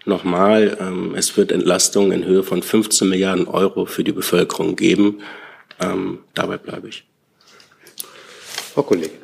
Nochmal, 0.08 0.78
ähm, 0.80 1.14
es 1.16 1.36
wird 1.36 1.52
Entlastungen 1.52 2.12
in 2.12 2.24
Höhe 2.24 2.42
von 2.42 2.62
15 2.62 3.06
Milliarden 3.06 3.46
Euro 3.46 3.84
für 3.84 4.04
die 4.04 4.12
Bevölkerung 4.12 4.74
geben. 4.74 5.20
Ähm, 5.80 6.20
dabei 6.32 6.56
bleibe 6.56 6.88
ich. 6.88 7.04
Frau 8.72 8.84
Kollegin. 8.84 9.18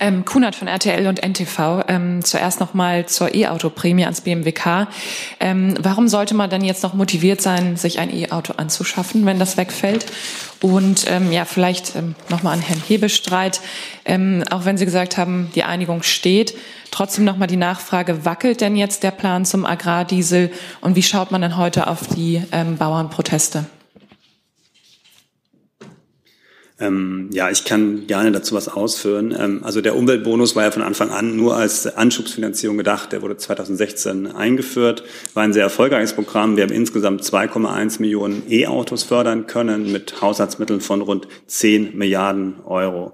Ähm, 0.00 0.24
Kunert 0.24 0.54
von 0.54 0.68
RTL 0.68 1.06
und 1.08 1.22
NTV. 1.22 1.84
Ähm, 1.88 2.24
zuerst 2.24 2.60
nochmal 2.60 3.06
zur 3.06 3.34
E-Auto-Prämie 3.34 4.04
ans 4.04 4.20
BMWK. 4.20 4.86
Ähm, 5.40 5.74
warum 5.80 6.06
sollte 6.06 6.34
man 6.34 6.50
dann 6.50 6.62
jetzt 6.62 6.84
noch 6.84 6.94
motiviert 6.94 7.42
sein, 7.42 7.76
sich 7.76 7.98
ein 7.98 8.14
E-Auto 8.14 8.54
anzuschaffen, 8.56 9.26
wenn 9.26 9.40
das 9.40 9.56
wegfällt? 9.56 10.06
Und 10.60 11.04
ähm, 11.08 11.32
ja, 11.32 11.44
vielleicht 11.44 11.96
ähm, 11.96 12.14
nochmal 12.28 12.54
an 12.54 12.60
Herrn 12.60 12.82
Hebestreit. 12.86 13.60
Ähm, 14.04 14.44
auch 14.50 14.64
wenn 14.64 14.78
Sie 14.78 14.84
gesagt 14.84 15.16
haben, 15.16 15.50
die 15.54 15.64
Einigung 15.64 16.02
steht, 16.02 16.54
trotzdem 16.90 17.24
nochmal 17.24 17.48
die 17.48 17.56
Nachfrage, 17.56 18.24
wackelt 18.24 18.60
denn 18.60 18.76
jetzt 18.76 19.02
der 19.02 19.10
Plan 19.10 19.44
zum 19.44 19.66
Agrardiesel? 19.66 20.50
Und 20.80 20.94
wie 20.94 21.02
schaut 21.02 21.32
man 21.32 21.42
denn 21.42 21.56
heute 21.56 21.88
auf 21.88 22.06
die 22.06 22.42
ähm, 22.52 22.76
Bauernproteste? 22.76 23.66
Ähm, 26.80 27.28
ja, 27.32 27.50
ich 27.50 27.64
kann 27.64 28.06
gerne 28.06 28.30
dazu 28.30 28.54
was 28.54 28.68
ausführen. 28.68 29.34
Ähm, 29.36 29.64
also 29.64 29.80
der 29.80 29.96
Umweltbonus 29.96 30.54
war 30.54 30.64
ja 30.64 30.70
von 30.70 30.82
Anfang 30.82 31.10
an 31.10 31.36
nur 31.36 31.56
als 31.56 31.86
Anschubsfinanzierung 31.86 32.76
gedacht. 32.76 33.10
Der 33.10 33.20
wurde 33.20 33.36
2016 33.36 34.28
eingeführt, 34.28 35.02
war 35.34 35.42
ein 35.42 35.52
sehr 35.52 35.64
erfolgreiches 35.64 36.12
Programm. 36.12 36.56
Wir 36.56 36.62
haben 36.62 36.72
insgesamt 36.72 37.22
2,1 37.22 38.00
Millionen 38.00 38.44
E-Autos 38.48 39.02
fördern 39.02 39.48
können 39.48 39.90
mit 39.90 40.20
Haushaltsmitteln 40.22 40.80
von 40.80 41.02
rund 41.02 41.26
10 41.48 41.96
Milliarden 41.96 42.60
Euro. 42.64 43.12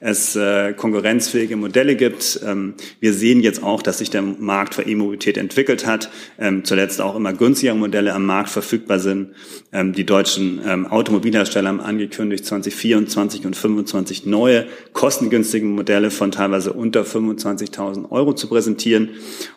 es 0.00 0.34
äh, 0.34 0.72
konkurrenzfähige 0.72 1.56
Modelle 1.56 1.94
gibt. 1.94 2.40
Ähm, 2.44 2.74
wir 2.98 3.12
sehen 3.12 3.42
jetzt 3.42 3.62
auch, 3.62 3.82
dass 3.82 3.98
sich 3.98 4.10
der 4.10 4.22
Markt 4.22 4.74
für 4.74 4.82
E-Mobilität 4.82 5.36
entwickelt 5.36 5.86
hat, 5.86 6.10
ähm, 6.38 6.64
zuletzt 6.64 7.00
auch 7.00 7.14
immer 7.14 7.34
günstigere 7.34 7.76
Modelle 7.76 8.14
am 8.14 8.24
Markt 8.24 8.48
verfügbar 8.48 8.98
sind. 8.98 9.34
Ähm, 9.72 9.92
die 9.92 10.06
deutschen 10.06 10.60
ähm, 10.66 10.86
Automobilhersteller 10.86 11.68
haben 11.68 11.80
angekündigt, 11.80 12.46
2024 12.46 13.46
und 13.46 13.54
2025 13.54 14.26
neue 14.26 14.66
kostengünstige 14.94 15.66
Modelle 15.66 16.10
von 16.10 16.32
teilweise 16.32 16.72
unter 16.72 17.02
25.000 17.02 18.10
Euro 18.10 18.32
zu 18.32 18.48
präsentieren. 18.48 19.10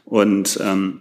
Und 0.03 0.59
ähm, 0.61 0.99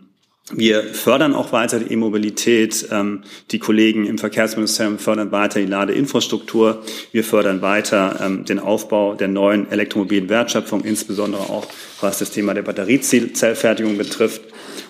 wir 0.50 0.82
fördern 0.82 1.34
auch 1.34 1.52
weiter 1.52 1.78
die 1.78 1.92
E-Mobilität. 1.92 2.88
Ähm, 2.90 3.22
die 3.52 3.60
Kollegen 3.60 4.06
im 4.06 4.18
Verkehrsministerium 4.18 4.98
fördern 4.98 5.30
weiter 5.30 5.60
die 5.60 5.66
Ladeinfrastruktur. 5.66 6.82
Wir 7.12 7.22
fördern 7.22 7.62
weiter 7.62 8.18
ähm, 8.20 8.44
den 8.44 8.58
Aufbau 8.58 9.14
der 9.14 9.28
neuen 9.28 9.70
elektromobilen 9.70 10.28
Wertschöpfung, 10.28 10.84
insbesondere 10.84 11.42
auch 11.42 11.66
was 12.00 12.18
das 12.18 12.32
Thema 12.32 12.54
der 12.54 12.62
Batteriezellfertigung 12.62 13.96
betrifft. 13.96 14.42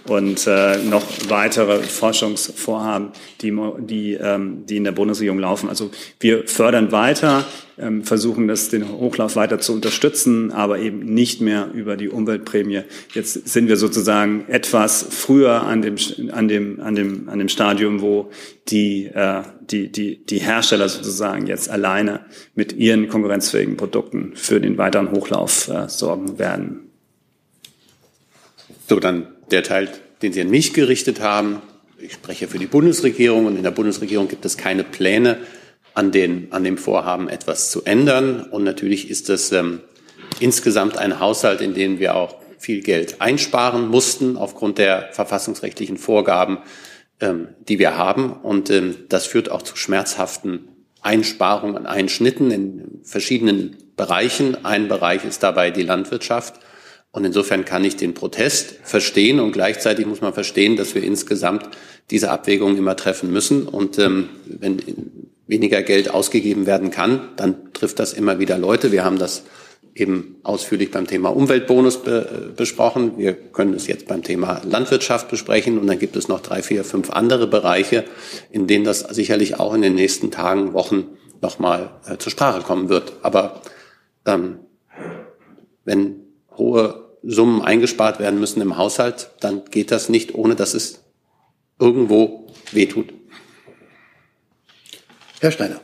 Und 0.09 0.47
äh, 0.47 0.79
noch 0.79 1.05
weitere 1.29 1.83
Forschungsvorhaben, 1.83 3.11
die, 3.41 3.57
die, 3.79 4.15
ähm, 4.15 4.67
die 4.67 4.77
in 4.77 4.85
der 4.85 4.93
Bundesregierung 4.93 5.39
laufen. 5.39 5.69
Also 5.69 5.91
wir 6.19 6.47
fördern 6.49 6.91
weiter, 6.93 7.45
ähm, 7.79 8.05
versuchen 8.05 8.49
das, 8.49 8.69
den 8.69 8.89
Hochlauf 8.89 9.37
weiter 9.37 9.61
zu 9.61 9.73
unterstützen, 9.73 10.53
aber 10.53 10.79
eben 10.79 11.01
nicht 11.01 11.41
mehr 11.41 11.71
über 11.73 11.97
die 11.97 12.09
Umweltprämie. 12.09 12.83
Jetzt 13.15 13.49
sind 13.49 13.69
wir 13.69 13.77
sozusagen 13.77 14.45
etwas 14.49 15.07
früher 15.09 15.63
an 15.63 15.83
dem, 15.83 15.97
an 16.33 16.49
dem, 16.49 16.81
an 16.81 16.95
dem, 16.95 17.29
an 17.29 17.39
dem 17.39 17.49
Stadium, 17.49 18.01
wo 18.01 18.31
die, 18.69 19.07
äh, 19.07 19.43
die, 19.61 19.91
die, 19.91 20.25
die 20.25 20.39
Hersteller 20.39 20.89
sozusagen 20.89 21.47
jetzt 21.47 21.71
alleine 21.71 22.27
mit 22.55 22.73
ihren 22.73 23.09
konkurrenzfähigen 23.09 23.77
Produkten 23.77 24.33
für 24.35 24.61
den 24.61 24.79
weiteren 24.79 25.13
Hochlauf 25.13 25.69
äh, 25.69 25.89
sorgen 25.89 26.39
werden. 26.39 26.91
So, 28.89 29.01
dann 29.01 29.29
der 29.53 29.63
Teil, 29.63 29.91
den 30.23 30.33
Sie 30.33 30.41
an 30.41 30.51
mich 30.51 30.73
gerichtet 30.73 31.21
haben. 31.21 31.63
Ich 31.99 32.15
spreche 32.15 32.49
für 32.49 32.59
die 32.59 32.67
Bundesregierung 32.67 33.47
und 33.47 33.57
in 33.57 33.63
der 33.63 33.71
Bundesregierung 33.71 34.29
gibt 34.29 34.45
es 34.45 34.57
keine 34.57 34.83
Pläne, 34.83 35.39
an, 35.95 36.11
den, 36.11 36.49
an 36.53 36.65
dem 36.65 36.79
Vorhaben 36.79 37.29
etwas 37.29 37.71
zu 37.71 37.85
ändern. 37.85 38.41
Und 38.51 38.65
natürlich 38.65 39.11
ist 39.11 39.29
es 39.31 39.53
ähm, 39.53 39.81
insgesamt 40.41 40.97
ein 40.97 41.21
Haushalt, 41.21 41.61
in 41.61 41.75
dem 41.75 41.99
wir 41.99 42.17
auch 42.17 42.37
viel 42.59 42.81
Geld 42.81 43.21
einsparen 43.21 43.89
mussten 43.89 44.37
aufgrund 44.37 44.79
der 44.79 45.11
verfassungsrechtlichen 45.13 45.99
Vorgaben, 45.99 46.59
ähm, 47.21 47.49
die 47.69 47.79
wir 47.79 47.97
haben. 47.97 48.33
Und 48.33 48.71
ähm, 48.71 48.97
das 49.09 49.27
führt 49.27 49.51
auch 49.51 49.63
zu 49.63 49.77
schmerzhaften 49.77 50.69
Einsparungen, 51.01 51.87
Einschnitten 51.87 52.51
in 52.51 53.01
verschiedenen 53.03 53.77
Bereichen. 53.97 54.65
Ein 54.65 54.89
Bereich 54.89 55.25
ist 55.25 55.43
dabei 55.43 55.71
die 55.71 55.83
Landwirtschaft. 55.83 56.61
Und 57.13 57.27
insofern 57.27 57.67
kann 57.67 57.85
ich 57.85 57.97
den 57.97 58.15
Protest 58.15 58.77
verstehen 58.83 59.39
und 59.39 59.53
gleichzeitig 59.53 60.07
muss 60.07 60.23
man 60.23 60.33
verstehen, 60.33 60.77
dass 60.77 60.95
wir 60.95 61.03
insgesamt 61.03 61.69
diese 62.11 62.31
Abwägung 62.31 62.77
immer 62.79 62.97
treffen 62.97 63.31
müssen. 63.31 63.69
Und 63.69 63.99
ähm, 63.99 64.31
wenn 64.47 64.79
weniger 65.47 65.83
Geld 65.83 66.11
ausgegeben 66.11 66.67
werden 66.67 66.91
kann, 66.91 67.29
dann 67.37 67.73
trifft 67.75 67.99
das 67.99 68.15
immer 68.15 68.39
wieder 68.39 68.57
Leute. 68.57 68.93
Wir 68.93 69.05
haben 69.05 69.19
das 69.19 69.45
eben 69.95 70.37
ausführlich 70.43 70.91
beim 70.91 71.07
Thema 71.07 71.29
Umweltbonus 71.29 72.03
be 72.03 72.49
äh, 72.51 72.57
besprochen. 72.57 73.19
Wir 73.19 73.35
können 73.35 73.75
es 73.75 73.87
jetzt 73.87 74.09
beim 74.09 74.23
Thema 74.23 74.63
Landwirtschaft 74.65 75.29
besprechen. 75.29 75.79
Und 75.79 75.87
dann 75.89 75.99
gibt 75.99 76.17
es 76.17 76.29
noch 76.29 76.41
drei, 76.41 76.63
vier, 76.63 76.83
fünf 76.83 77.11
andere 77.11 77.47
Bereiche, 77.47 78.05
in 78.51 78.67
denen 78.67 78.87
das 78.87 79.01
sicherlich 79.01 79.61
auch 79.61 79.75
in 79.75 79.83
den 79.83 79.95
nächsten 79.95 80.31
Tagen, 80.31 80.73
Wochen 80.73 81.19
nochmal 81.43 81.91
äh, 82.07 82.17
zur 82.17 82.33
Sprache 82.33 82.63
kommen 82.63 82.89
wird. 82.89 83.13
Aber 83.21 83.61
ähm, 84.25 84.61
wenn 85.85 86.23
hohe 86.57 87.02
Summen 87.23 87.63
eingespart 87.63 88.19
werden 88.19 88.41
müssen 88.41 88.61
im 88.61 88.77
Haushalt, 88.77 89.31
dann 89.41 89.63
geht 89.71 89.91
das 89.91 90.09
nicht, 90.09 90.35
ohne 90.35 90.55
dass 90.55 90.75
es 90.75 91.03
irgendwo 91.79 92.47
wehtut. 92.73 93.13
Herr 95.41 95.53
Steiner. 95.53 95.81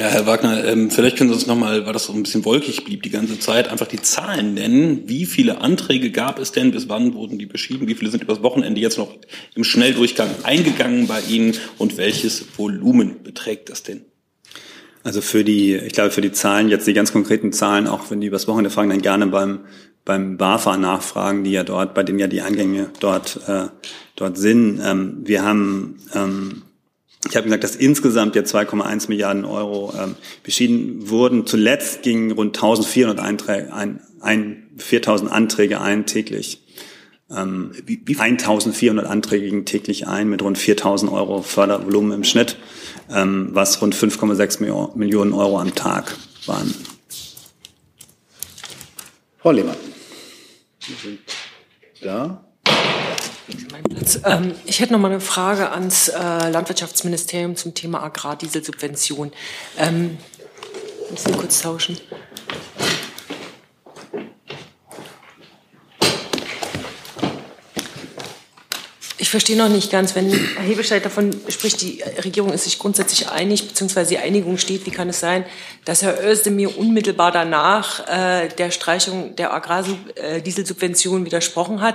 Ja, 0.00 0.08
Herr 0.08 0.24
Wagner, 0.24 0.64
ähm, 0.64 0.90
vielleicht 0.90 1.18
können 1.18 1.28
Sie 1.28 1.34
uns 1.34 1.46
nochmal, 1.46 1.84
weil 1.84 1.92
das 1.92 2.06
so 2.06 2.14
ein 2.14 2.22
bisschen 2.22 2.46
wolkig 2.46 2.86
blieb 2.86 3.02
die 3.02 3.10
ganze 3.10 3.38
Zeit, 3.38 3.68
einfach 3.68 3.86
die 3.86 4.00
Zahlen 4.00 4.54
nennen. 4.54 5.02
Wie 5.06 5.26
viele 5.26 5.60
Anträge 5.60 6.10
gab 6.10 6.38
es 6.38 6.52
denn? 6.52 6.70
Bis 6.70 6.88
wann 6.88 7.12
wurden 7.12 7.38
die 7.38 7.44
beschieden? 7.44 7.86
Wie 7.86 7.94
viele 7.94 8.10
sind 8.10 8.22
übers 8.22 8.42
Wochenende 8.42 8.80
jetzt 8.80 8.96
noch 8.96 9.14
im 9.54 9.62
Schnelldurchgang 9.62 10.30
eingegangen 10.42 11.06
bei 11.06 11.20
Ihnen? 11.28 11.54
Und 11.76 11.98
welches 11.98 12.46
Volumen 12.56 13.22
beträgt 13.22 13.68
das 13.68 13.82
denn? 13.82 14.06
Also 15.02 15.20
für 15.22 15.44
die, 15.44 15.74
ich 15.74 15.94
glaube, 15.94 16.10
für 16.10 16.20
die 16.20 16.32
Zahlen, 16.32 16.68
jetzt 16.68 16.86
die 16.86 16.92
ganz 16.92 17.12
konkreten 17.12 17.52
Zahlen, 17.52 17.86
auch 17.86 18.10
wenn 18.10 18.20
die 18.20 18.26
übers 18.26 18.46
Wochenende 18.46 18.70
fragen, 18.70 18.90
dann 18.90 19.00
gerne 19.00 19.26
beim, 19.26 19.60
beim 20.04 20.36
BAFA 20.36 20.76
nachfragen, 20.76 21.44
die 21.44 21.52
ja 21.52 21.64
dort, 21.64 21.94
bei 21.94 22.02
denen 22.02 22.18
ja 22.18 22.26
die 22.26 22.42
Eingänge 22.42 22.90
dort, 23.00 23.40
äh, 23.46 23.68
dort 24.16 24.36
sind. 24.36 24.80
Ähm, 24.84 25.22
wir 25.24 25.42
haben, 25.42 25.96
ähm, 26.14 26.62
ich 27.26 27.36
habe 27.36 27.44
gesagt, 27.44 27.64
dass 27.64 27.76
insgesamt 27.76 28.36
ja 28.36 28.42
2,1 28.42 29.08
Milliarden 29.08 29.46
Euro 29.46 29.94
ähm, 29.98 30.16
beschieden 30.42 31.08
wurden. 31.08 31.46
Zuletzt 31.46 32.02
gingen 32.02 32.32
rund 32.32 32.56
1400 32.56 33.20
Einträge, 33.20 33.72
ein, 33.72 34.00
ein, 34.20 34.68
4000 34.76 35.32
Anträge 35.32 35.80
ein 35.80 36.04
täglich. 36.04 36.62
Ähm, 37.34 37.70
wie, 37.86 38.02
wie 38.04 38.18
1400 38.18 39.06
Anträge 39.06 39.46
gingen 39.46 39.64
täglich 39.64 40.08
ein 40.08 40.28
mit 40.28 40.42
rund 40.42 40.58
4000 40.58 41.10
Euro 41.10 41.40
Fördervolumen 41.40 42.12
im 42.12 42.24
Schnitt 42.24 42.56
ähm, 43.12 43.50
was 43.52 43.80
rund 43.82 43.94
5,6 43.94 44.96
Millionen 44.96 45.32
Euro 45.32 45.58
am 45.58 45.74
Tag 45.74 46.16
waren. 46.46 46.74
Frau 49.38 49.52
Lehmann. 49.52 49.76
Da. 52.02 52.44
Ähm, 54.24 54.54
ich 54.66 54.80
hätte 54.80 54.92
noch 54.92 55.00
mal 55.00 55.10
eine 55.10 55.20
Frage 55.20 55.70
ans 55.70 56.08
äh, 56.08 56.50
Landwirtschaftsministerium 56.50 57.56
zum 57.56 57.74
Thema 57.74 58.02
Agrardieselsubvention. 58.02 59.32
Ähm, 59.78 60.18
müssen 61.10 61.28
wir 61.28 61.38
kurz 61.38 61.62
tauschen. 61.62 61.98
Ich 69.30 69.32
verstehe 69.32 69.56
noch 69.56 69.68
nicht 69.68 69.92
ganz, 69.92 70.16
wenn 70.16 70.28
Herr 70.28 70.64
Hebestreit 70.64 71.04
davon 71.04 71.30
spricht, 71.46 71.82
die 71.82 72.02
Regierung 72.24 72.52
ist 72.52 72.64
sich 72.64 72.80
grundsätzlich 72.80 73.28
einig, 73.28 73.68
beziehungsweise 73.68 74.10
die 74.10 74.18
Einigung 74.18 74.58
steht, 74.58 74.86
wie 74.86 74.90
kann 74.90 75.08
es 75.08 75.20
sein, 75.20 75.44
dass 75.84 76.02
Herr 76.02 76.20
Özdemir 76.20 76.76
unmittelbar 76.76 77.30
danach 77.30 78.08
äh, 78.08 78.48
der 78.48 78.72
Streichung 78.72 79.36
der 79.36 79.54
Agrardieselsubventionen 79.54 81.26
widersprochen 81.26 81.80
hat. 81.80 81.94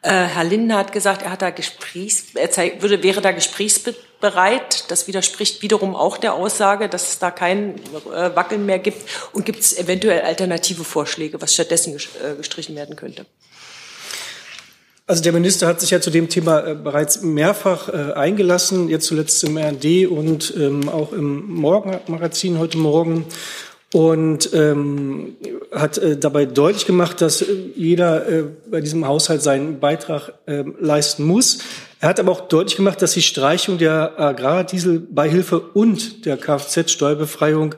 Äh, 0.00 0.08
Herr 0.08 0.44
Lindner 0.44 0.78
hat 0.78 0.92
gesagt, 0.92 1.20
er 1.20 1.32
hat 1.32 1.42
da 1.42 1.50
Gesprächs, 1.50 2.34
er 2.34 2.50
zeig, 2.50 2.80
würde, 2.80 3.02
wäre 3.02 3.20
da 3.20 3.32
gesprächsbereit. 3.32 4.90
Das 4.90 5.06
widerspricht 5.06 5.60
wiederum 5.60 5.94
auch 5.94 6.16
der 6.16 6.32
Aussage, 6.32 6.88
dass 6.88 7.08
es 7.10 7.18
da 7.18 7.30
kein 7.30 7.74
äh, 8.10 8.34
Wackeln 8.34 8.64
mehr 8.64 8.78
gibt. 8.78 9.06
Und 9.34 9.44
gibt 9.44 9.60
es 9.60 9.76
eventuell 9.76 10.22
alternative 10.22 10.84
Vorschläge, 10.84 11.42
was 11.42 11.52
stattdessen 11.52 11.94
äh, 11.94 12.36
gestrichen 12.36 12.74
werden 12.74 12.96
könnte? 12.96 13.26
Also 15.10 15.24
der 15.24 15.32
Minister 15.32 15.66
hat 15.66 15.80
sich 15.80 15.90
ja 15.90 16.00
zu 16.00 16.10
dem 16.10 16.28
Thema 16.28 16.60
äh, 16.60 16.76
bereits 16.76 17.22
mehrfach 17.22 17.88
äh, 17.88 18.12
eingelassen, 18.12 18.88
jetzt 18.88 19.06
zuletzt 19.06 19.42
im 19.42 19.58
RD 19.58 20.06
und 20.06 20.54
ähm, 20.56 20.88
auch 20.88 21.12
im 21.12 21.52
Morgenmagazin 21.52 22.60
heute 22.60 22.78
Morgen 22.78 23.24
und 23.92 24.54
ähm, 24.54 25.34
hat 25.72 25.98
äh, 25.98 26.16
dabei 26.16 26.46
deutlich 26.46 26.86
gemacht, 26.86 27.20
dass 27.22 27.42
äh, 27.42 27.46
jeder 27.74 28.28
äh, 28.28 28.44
bei 28.70 28.80
diesem 28.80 29.04
Haushalt 29.04 29.42
seinen 29.42 29.80
Beitrag 29.80 30.32
äh, 30.46 30.62
leisten 30.78 31.24
muss. 31.24 31.58
Er 31.98 32.10
hat 32.10 32.20
aber 32.20 32.30
auch 32.30 32.42
deutlich 32.42 32.76
gemacht, 32.76 33.02
dass 33.02 33.10
die 33.10 33.22
Streichung 33.22 33.78
der 33.78 34.16
Agrardieselbeihilfe 34.16 35.58
und 35.58 36.24
der 36.24 36.36
Kfz-Steuerbefreiung 36.36 37.74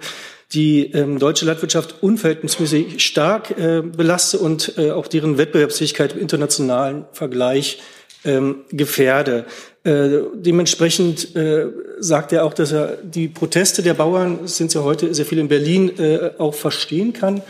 die 0.54 0.92
ähm, 0.92 1.18
deutsche 1.18 1.44
Landwirtschaft 1.46 2.02
unverhältnismäßig 2.02 3.04
stark 3.04 3.56
äh, 3.58 3.82
belaste 3.82 4.38
und 4.38 4.74
äh, 4.76 4.90
auch 4.90 5.06
deren 5.06 5.38
Wettbewerbsfähigkeit 5.38 6.12
im 6.12 6.20
internationalen 6.20 7.06
Vergleich 7.12 7.80
ähm, 8.24 8.64
gefährde. 8.70 9.46
Äh, 9.84 10.20
dementsprechend 10.34 11.34
äh, 11.34 11.66
sagt 11.98 12.32
er 12.32 12.44
auch, 12.44 12.54
dass 12.54 12.72
er 12.72 12.98
die 13.02 13.28
Proteste 13.28 13.82
der 13.82 13.94
Bauern, 13.94 14.46
sind 14.46 14.74
ja 14.74 14.82
heute 14.82 15.12
sehr 15.14 15.26
viel 15.26 15.38
in 15.38 15.48
Berlin, 15.48 15.98
äh, 15.98 16.30
auch 16.38 16.54
verstehen 16.54 17.12
kann. 17.12 17.42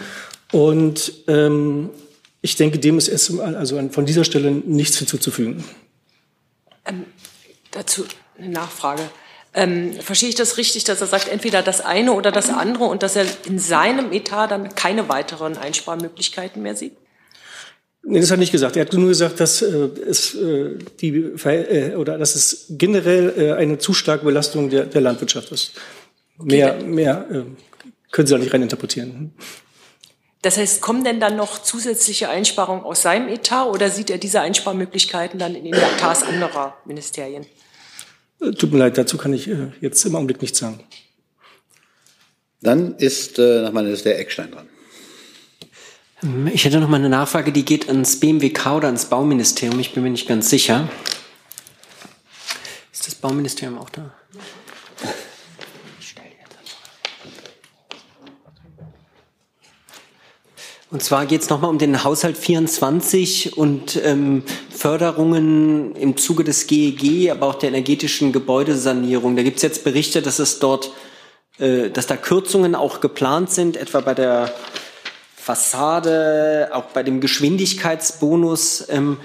Und 0.53 1.13
ähm, 1.29 1.91
ich 2.41 2.57
denke, 2.57 2.79
dem 2.79 2.99
ist 2.99 3.09
erstmal 3.09 3.57
also 3.57 3.81
von 3.91 4.07
dieser 4.07 4.25
Stelle 4.25 4.51
nichts 4.51 4.99
hinzuzufügen. 4.99 5.65
Ähm, 6.87 7.05
dazu 7.71 8.05
eine 8.39 8.49
Nachfrage. 8.49 9.03
Ähm, 9.55 9.93
verstehe 10.01 10.31
ich 10.31 10.35
das 10.35 10.57
richtig, 10.57 10.85
dass 10.85 11.01
er 11.01 11.07
sagt, 11.07 11.29
entweder 11.29 11.63
das 11.63 11.83
eine 11.83 12.13
oder 12.13 12.33
das 12.33 12.49
andere 12.49 12.85
und 12.85 13.03
dass 13.03 13.17
er 13.17 13.27
in 13.47 13.59
seinem 13.59 14.11
Etat 14.13 14.47
dann 14.49 14.75
keine 14.75 15.09
weiteren 15.11 15.59
Einsparmöglichkeiten 15.59 16.63
mehr 16.63 16.75
sieht? 16.75 16.97
Nee, 18.05 18.21
das 18.21 18.31
hat 18.31 18.39
er 18.39 18.41
nicht 18.41 18.53
gesagt. 18.53 18.77
Er 18.77 18.87
hat 18.87 18.93
nur 18.95 19.09
gesagt, 19.09 19.39
dass 19.41 19.63
äh, 19.63 19.89
es 20.07 20.35
äh, 20.35 20.79
die 21.01 21.11
äh, 21.11 21.95
oder 21.95 22.19
dass 22.19 22.35
es 22.35 22.67
generell 22.71 23.35
äh, 23.37 23.53
eine 23.53 23.79
zu 23.79 23.93
starke 23.93 24.25
Belastung 24.25 24.71
der, 24.71 24.87
der 24.87 25.01
Landwirtschaft 25.03 25.53
ist. 25.53 25.73
Mehr, 26.39 26.83
mehr 26.83 27.27
äh, 27.31 27.43
können 28.11 28.27
Sie 28.27 28.33
da 28.33 28.39
nicht 28.39 28.53
reininterpretieren. 28.53 29.33
Das 30.41 30.57
heißt, 30.57 30.81
kommen 30.81 31.05
denn 31.05 31.21
dann 31.21 31.37
noch 31.37 31.63
zusätzliche 31.63 32.29
Einsparungen 32.29 32.85
aus 32.85 33.03
seinem 33.03 33.29
Etat 33.29 33.67
oder 33.67 33.91
sieht 33.91 34.11
er 34.11 34.19
diese 34.19 34.41
Einsparmöglichkeiten 34.41 35.39
dann 35.39 35.55
in 35.55 35.65
den 35.65 35.75
Etats 35.75 36.25
anderer 36.25 36.77
Ministerien? 36.85 37.47
Tut 38.59 38.73
mir 38.73 38.79
leid, 38.79 38.99
dazu 38.99 39.17
kann 39.19 39.33
ich 39.33 39.49
äh, 39.49 39.69
jetzt 39.81 40.05
im 40.05 40.17
Augenblick 40.17 40.43
nichts 40.43 40.59
sagen. 40.59 40.81
Dann 42.61 42.97
ist 42.97 43.39
äh, 43.39 43.63
nach 43.63 43.73
meiner 43.73 43.91
Liste 43.91 44.09
der 44.09 44.19
Eckstein 44.19 44.51
dran. 44.51 44.69
Ähm, 46.23 46.49
ich 46.53 46.65
hätte 46.65 46.81
noch 46.81 46.89
mal 46.89 46.97
eine 46.97 47.09
Nachfrage, 47.09 47.53
die 47.53 47.65
geht 47.65 47.89
ans 47.89 48.19
BMWK 48.19 48.77
oder 48.77 48.87
ans 48.87 49.07
Bauministerium. 49.07 49.79
Ich 49.79 49.93
bin 49.93 50.03
mir 50.03 50.11
nicht 50.11 50.27
ganz 50.27 50.51
sicher. 50.51 50.89
Ist 52.93 53.07
das 53.07 53.15
Bauministerium 53.15 53.79
auch 53.79 53.91
da? 53.91 54.13
Und 60.93 61.03
zwar 61.03 61.25
geht 61.25 61.41
es 61.41 61.49
nochmal 61.49 61.71
um 61.71 61.79
den 61.79 62.05
Haushalt 62.05 62.37
24 62.37 63.57
und 63.57 63.99
ähm, 64.05 64.43
Förderungen 64.83 65.95
im 65.95 66.17
Zuge 66.17 66.43
des 66.43 66.67
GEG, 66.67 67.31
aber 67.31 67.47
auch 67.47 67.55
der 67.55 67.69
energetischen 67.69 68.33
Gebäudesanierung. 68.33 69.37
Da 69.37 69.45
gibt 69.45 69.59
es 69.59 69.63
jetzt 69.63 69.85
Berichte, 69.85 70.23
dass 70.23 70.41
es 70.41 70.59
dort, 70.59 70.91
äh, 71.61 71.89
dass 71.91 72.09
da 72.09 72.17
Kürzungen 72.17 72.75
auch 72.75 73.01
geplant 73.01 73.53
sind, 73.53 73.77
etwa 73.77 74.01
bei 74.01 74.15
der 74.15 74.53
Fassade, 75.37 76.71
auch 76.73 76.87
bei 76.87 77.05
dem 77.05 77.21
Geschwindigkeitsbonus. 77.21 78.87
Ähm, 78.89 79.19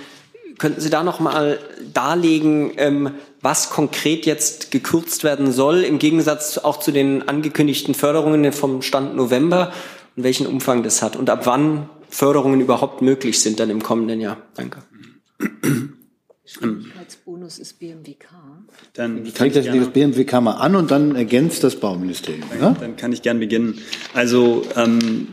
könnten 0.59 0.79
Sie 0.79 0.91
da 0.91 1.01
noch 1.01 1.19
mal 1.19 1.57
darlegen, 1.91 2.73
ähm, 2.77 3.15
was 3.41 3.71
konkret 3.71 4.27
jetzt 4.27 4.69
gekürzt 4.69 5.23
werden 5.23 5.51
soll, 5.51 5.83
im 5.83 5.97
Gegensatz 5.97 6.59
auch 6.59 6.77
zu 6.77 6.91
den 6.91 7.27
angekündigten 7.27 7.95
Förderungen 7.95 8.53
vom 8.53 8.83
Stand 8.83 9.15
November 9.15 9.73
und 10.15 10.21
welchen 10.21 10.45
Umfang 10.45 10.83
das 10.83 11.01
hat 11.01 11.15
und 11.15 11.31
ab 11.31 11.47
wann 11.47 11.89
Förderungen 12.11 12.61
überhaupt 12.61 13.01
möglich 13.01 13.41
sind 13.41 13.59
dann 13.59 13.71
im 13.71 13.81
kommenden 13.81 14.21
Jahr? 14.21 14.37
Danke. 14.53 14.83
Geschwindigkeitsbonus 16.43 17.59
ist 17.59 17.79
BMWK. 17.79 18.27
Dann 18.93 19.25
zeigt 19.33 19.57
das, 19.57 19.65
das 19.65 19.89
BMWK 19.89 20.41
mal 20.41 20.53
an 20.53 20.75
und 20.75 20.91
dann 20.91 21.15
ergänzt 21.15 21.63
das 21.63 21.75
Bauministerium. 21.75 22.45
Ja? 22.59 22.75
Dann 22.79 22.95
kann 22.95 23.11
ich 23.11 23.21
gern 23.21 23.39
beginnen. 23.39 23.79
Also 24.13 24.63
ähm, 24.75 25.27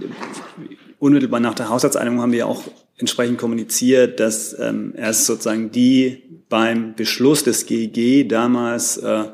unmittelbar 0.98 1.38
nach 1.38 1.54
der 1.54 1.68
Haushaltseinigung 1.68 2.20
haben 2.20 2.32
wir 2.32 2.48
auch 2.48 2.64
entsprechend 2.96 3.38
kommuniziert, 3.38 4.18
dass 4.18 4.58
ähm, 4.58 4.92
erst 4.96 5.26
sozusagen 5.26 5.70
die 5.70 6.22
beim 6.48 6.94
Beschluss 6.94 7.44
des 7.44 7.66
GEG 7.66 8.28
damals 8.28 8.96
äh, 8.96 9.24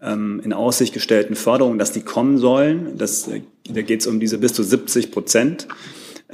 ähm, 0.00 0.40
in 0.44 0.52
Aussicht 0.52 0.94
gestellten 0.94 1.34
Förderungen, 1.34 1.78
dass 1.78 1.92
die 1.92 2.02
kommen 2.02 2.38
sollen. 2.38 2.96
Das, 2.96 3.26
äh, 3.28 3.42
da 3.68 3.82
geht 3.82 4.00
es 4.00 4.06
um 4.06 4.20
diese 4.20 4.38
bis 4.38 4.52
zu 4.52 4.62
70 4.62 5.10
Prozent 5.10 5.66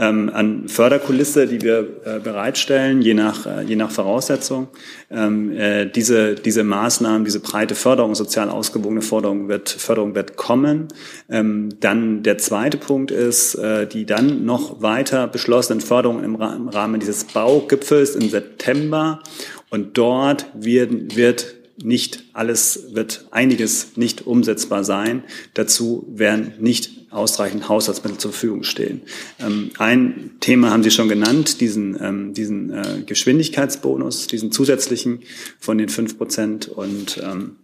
ähm, 0.00 0.30
an 0.32 0.66
Förderkulisse, 0.66 1.46
die 1.46 1.60
wir 1.60 1.86
äh, 2.04 2.18
bereitstellen, 2.20 3.02
je 3.02 3.12
nach, 3.12 3.44
äh, 3.44 3.62
je 3.62 3.76
nach 3.76 3.90
Voraussetzung. 3.90 4.68
Ähm, 5.10 5.52
äh, 5.52 5.84
diese, 5.86 6.34
diese 6.36 6.64
Maßnahmen, 6.64 7.26
diese 7.26 7.40
breite 7.40 7.74
Förderung, 7.74 8.14
sozial 8.14 8.48
ausgewogene 8.48 9.02
Förderung 9.02 9.48
wird, 9.48 9.68
Förderung 9.68 10.14
wird 10.14 10.36
kommen. 10.36 10.88
Ähm, 11.28 11.68
dann 11.80 12.22
der 12.22 12.38
zweite 12.38 12.78
Punkt 12.78 13.10
ist, 13.10 13.56
äh, 13.56 13.86
die 13.86 14.06
dann 14.06 14.46
noch 14.46 14.80
weiter 14.80 15.28
beschlossenen 15.28 15.82
Förderungen 15.82 16.24
im, 16.24 16.34
im 16.34 16.68
Rahmen 16.68 16.98
dieses 16.98 17.24
Baugipfels 17.24 18.16
im 18.16 18.30
September. 18.30 19.20
Und 19.68 19.98
dort 19.98 20.46
wird, 20.54 21.14
wird 21.14 21.54
nicht 21.82 22.24
alles, 22.32 22.94
wird 22.94 23.26
einiges 23.30 23.96
nicht 23.96 24.26
umsetzbar 24.26 24.82
sein. 24.82 25.24
Dazu 25.54 26.06
werden 26.08 26.54
nicht 26.58 26.99
ausreichend 27.10 27.68
Haushaltsmittel 27.68 28.18
zur 28.18 28.32
Verfügung 28.32 28.62
stehen. 28.62 29.02
Ähm, 29.38 29.70
ein 29.78 30.32
Thema 30.40 30.70
haben 30.70 30.82
Sie 30.82 30.90
schon 30.90 31.08
genannt, 31.08 31.60
diesen, 31.60 31.98
ähm, 32.02 32.34
diesen 32.34 32.70
äh, 32.70 33.02
Geschwindigkeitsbonus, 33.06 34.26
diesen 34.26 34.52
zusätzlichen 34.52 35.20
von 35.58 35.78
den 35.78 35.88
fünf 35.88 36.18
Prozent 36.18 36.68
und 36.68 37.20
ähm, 37.22 37.56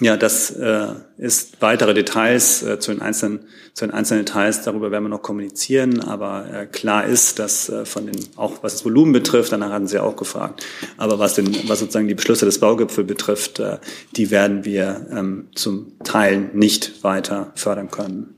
ja, 0.00 0.18
das 0.18 0.50
äh, 0.50 0.88
ist 1.16 1.62
weitere 1.62 1.94
Details 1.94 2.62
äh, 2.62 2.78
zu 2.78 2.92
den 2.92 3.00
einzelnen 3.00 3.40
zu 3.72 3.86
den 3.86 3.94
einzelnen 3.94 4.26
Details. 4.26 4.62
Darüber 4.62 4.90
werden 4.90 5.04
wir 5.04 5.08
noch 5.08 5.22
kommunizieren. 5.22 6.00
Aber 6.00 6.46
äh, 6.52 6.66
klar 6.66 7.06
ist, 7.06 7.38
dass 7.38 7.68
äh, 7.68 7.86
von 7.86 8.06
den 8.06 8.16
auch 8.36 8.62
was 8.62 8.74
das 8.74 8.84
Volumen 8.84 9.12
betrifft, 9.12 9.52
danach 9.52 9.70
hatten 9.70 9.86
Sie 9.86 9.98
auch 9.98 10.16
gefragt. 10.16 10.66
Aber 10.98 11.18
was 11.18 11.34
den 11.34 11.56
was 11.68 11.80
sozusagen 11.80 12.08
die 12.08 12.14
Beschlüsse 12.14 12.44
des 12.44 12.58
Baugipfels 12.58 13.06
betrifft, 13.06 13.60
äh, 13.60 13.78
die 14.14 14.30
werden 14.30 14.64
wir 14.66 15.06
ähm, 15.10 15.48
zum 15.54 15.98
Teil 16.04 16.50
nicht 16.52 17.02
weiter 17.02 17.52
fördern 17.54 17.90
können. 17.90 18.37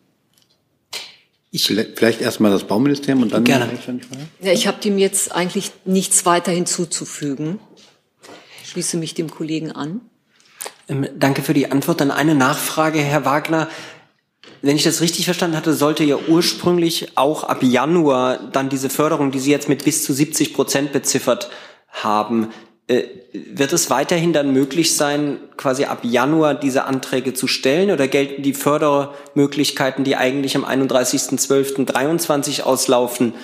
Ich 1.53 1.67
vielleicht 1.67 2.21
erstmal 2.21 2.53
das 2.53 2.65
Bauministerium 2.65 3.23
und 3.23 3.33
dann 3.33 3.45
Gerne. 3.45 3.69
Ja, 4.41 4.53
ich 4.53 4.69
habe 4.69 4.81
dem 4.81 4.99
jetzt 4.99 5.33
eigentlich 5.33 5.73
nichts 5.85 6.25
weiter 6.25 6.53
hinzuzufügen. 6.53 7.59
Ich 8.63 8.71
schließe 8.71 8.97
mich 8.97 9.15
dem 9.15 9.31
Kollegen 9.31 9.73
an. 9.73 10.01
Ähm, 10.89 11.09
danke 11.17 11.43
für 11.43 11.55
die 11.55 11.71
Antwort. 11.71 12.01
Dann 12.01 12.13
eine 12.13 12.37
Nachfrage, 12.37 13.01
Herr 13.01 13.25
Wagner. 13.25 13.69
Wenn 14.63 14.77
ich 14.77 14.85
das 14.85 15.01
richtig 15.01 15.25
verstanden 15.25 15.57
hatte, 15.57 15.73
sollte 15.73 16.05
ja 16.05 16.19
ursprünglich 16.29 17.17
auch 17.17 17.45
ab 17.45 17.63
Januar 17.63 18.39
dann 18.53 18.69
diese 18.69 18.91
Förderung, 18.91 19.33
die 19.33 19.41
Sie 19.41 19.51
jetzt 19.51 19.69
mit 19.69 19.85
bis 19.85 20.05
zu 20.05 20.13
70 20.13 20.55
Prozent 20.55 20.93
beziffert 20.93 21.51
haben, 21.89 22.49
wird 23.33 23.73
es 23.73 23.89
weiterhin 23.89 24.33
dann 24.33 24.53
möglich 24.53 24.97
sein, 24.97 25.39
quasi 25.57 25.85
ab 25.85 26.01
Januar 26.03 26.55
diese 26.55 26.85
Anträge 26.85 27.35
zu 27.35 27.47
stellen 27.47 27.93
oder 27.93 28.09
gelten 28.09 28.43
die 28.43 28.55
Fördermöglichkeiten, 28.55 30.03
die 30.03 30.17
eigentlich 30.17 30.57
am 30.57 30.65
31.12.23 30.65 32.63
auslaufen, 32.63 33.35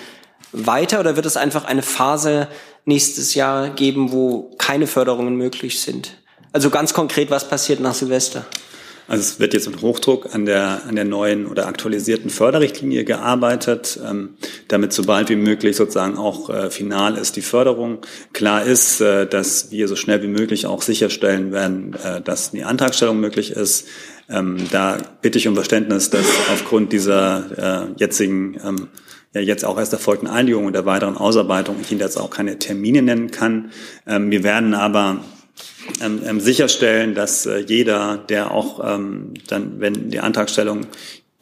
weiter 0.51 0.99
oder 0.99 1.15
wird 1.15 1.25
es 1.25 1.37
einfach 1.37 1.63
eine 1.65 1.81
Phase 1.81 2.47
nächstes 2.85 3.35
Jahr 3.35 3.69
geben, 3.69 4.11
wo 4.11 4.51
keine 4.57 4.87
Förderungen 4.87 5.35
möglich 5.35 5.79
sind? 5.79 6.17
Also 6.51 6.69
ganz 6.69 6.93
konkret, 6.93 7.29
was 7.29 7.47
passiert 7.47 7.79
nach 7.79 7.93
Silvester? 7.93 8.45
Also 9.07 9.21
es 9.21 9.39
wird 9.39 9.53
jetzt 9.53 9.69
mit 9.69 9.81
Hochdruck 9.81 10.33
an 10.35 10.45
der, 10.45 10.81
an 10.87 10.95
der 10.95 11.05
neuen 11.05 11.47
oder 11.47 11.67
aktualisierten 11.67 12.29
Förderrichtlinie 12.29 13.05
gearbeitet, 13.05 13.99
ähm, 14.05 14.35
damit 14.67 14.91
so 14.91 15.03
bald 15.03 15.29
wie 15.29 15.37
möglich 15.37 15.77
sozusagen 15.77 16.17
auch 16.17 16.49
äh, 16.49 16.69
final 16.69 17.17
ist 17.17 17.37
die 17.37 17.41
Förderung. 17.41 17.99
Klar 18.33 18.63
ist, 18.63 18.99
äh, 18.99 19.25
dass 19.25 19.71
wir 19.71 19.87
so 19.87 19.95
schnell 19.95 20.21
wie 20.23 20.27
möglich 20.27 20.65
auch 20.65 20.81
sicherstellen 20.81 21.53
werden, 21.53 21.95
äh, 22.03 22.21
dass 22.21 22.51
die 22.51 22.63
Antragstellung 22.63 23.19
möglich 23.19 23.51
ist. 23.51 23.87
Ähm, 24.29 24.57
da 24.71 24.97
bitte 25.21 25.37
ich 25.37 25.47
um 25.47 25.55
Verständnis, 25.55 26.09
dass 26.09 26.25
aufgrund 26.51 26.91
dieser 26.91 27.87
äh, 27.87 27.93
jetzigen 27.97 28.59
ähm, 28.61 28.87
ja 29.33 29.39
jetzt 29.39 29.63
auch 29.63 29.77
erst 29.77 29.93
erfolgten 29.93 30.27
Einigung 30.27 30.65
und 30.65 30.73
der 30.73 30.85
weiteren 30.85 31.15
Ausarbeitung 31.15 31.77
ich 31.81 31.91
Ihnen 31.91 32.01
jetzt 32.01 32.17
auch 32.17 32.29
keine 32.29 32.59
Termine 32.59 33.01
nennen 33.01 33.31
kann. 33.31 33.71
Ähm, 34.05 34.31
wir 34.31 34.43
werden 34.43 34.73
aber 34.73 35.21
ähm, 36.01 36.21
ähm, 36.25 36.39
sicherstellen, 36.39 37.15
dass 37.15 37.45
äh, 37.45 37.59
jeder, 37.59 38.17
der 38.17 38.51
auch 38.51 38.81
ähm, 38.83 39.33
dann, 39.47 39.79
wenn 39.79 40.09
die 40.09 40.19
Antragstellung 40.19 40.87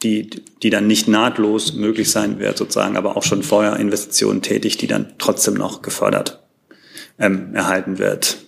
die, 0.02 0.28
die 0.62 0.70
dann 0.70 0.86
nicht 0.86 1.08
nahtlos 1.08 1.72
möglich 1.72 2.10
sein 2.10 2.38
wird, 2.38 2.58
sozusagen, 2.58 2.96
aber 2.96 3.16
auch 3.16 3.22
schon 3.22 3.42
vorher 3.42 3.76
Investitionen 3.76 4.42
tätigt, 4.42 4.82
die 4.82 4.86
dann 4.86 5.14
trotzdem 5.18 5.54
noch 5.54 5.82
gefördert 5.82 6.42
ähm, 7.18 7.54
erhalten 7.54 7.98
wird. 7.98 8.38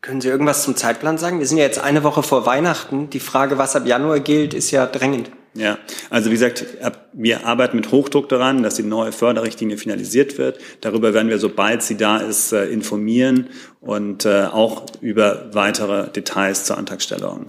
Können 0.00 0.20
Sie 0.20 0.28
irgendwas 0.28 0.64
zum 0.64 0.74
Zeitplan 0.74 1.18
sagen? 1.18 1.38
Wir 1.38 1.46
sind 1.46 1.58
ja 1.58 1.64
jetzt 1.64 1.78
eine 1.78 2.02
Woche 2.02 2.24
vor 2.24 2.44
Weihnachten. 2.44 3.10
Die 3.10 3.20
Frage, 3.20 3.56
was 3.58 3.76
ab 3.76 3.86
Januar 3.86 4.18
gilt, 4.18 4.52
ist 4.52 4.72
ja 4.72 4.84
drängend. 4.86 5.30
Ja, 5.54 5.78
also 6.08 6.30
wie 6.30 6.34
gesagt, 6.34 6.64
wir 7.12 7.46
arbeiten 7.46 7.76
mit 7.76 7.90
Hochdruck 7.92 8.28
daran, 8.30 8.62
dass 8.62 8.76
die 8.76 8.82
neue 8.82 9.12
Förderrichtlinie 9.12 9.76
finalisiert 9.76 10.38
wird. 10.38 10.58
Darüber 10.80 11.12
werden 11.12 11.28
wir, 11.28 11.38
sobald 11.38 11.82
sie 11.82 11.98
da 11.98 12.16
ist, 12.16 12.52
äh, 12.52 12.66
informieren 12.66 13.48
und 13.80 14.24
äh, 14.24 14.44
auch 14.44 14.86
über 15.02 15.50
weitere 15.52 16.08
Details 16.08 16.64
zur 16.64 16.78
Antragstellung. 16.78 17.46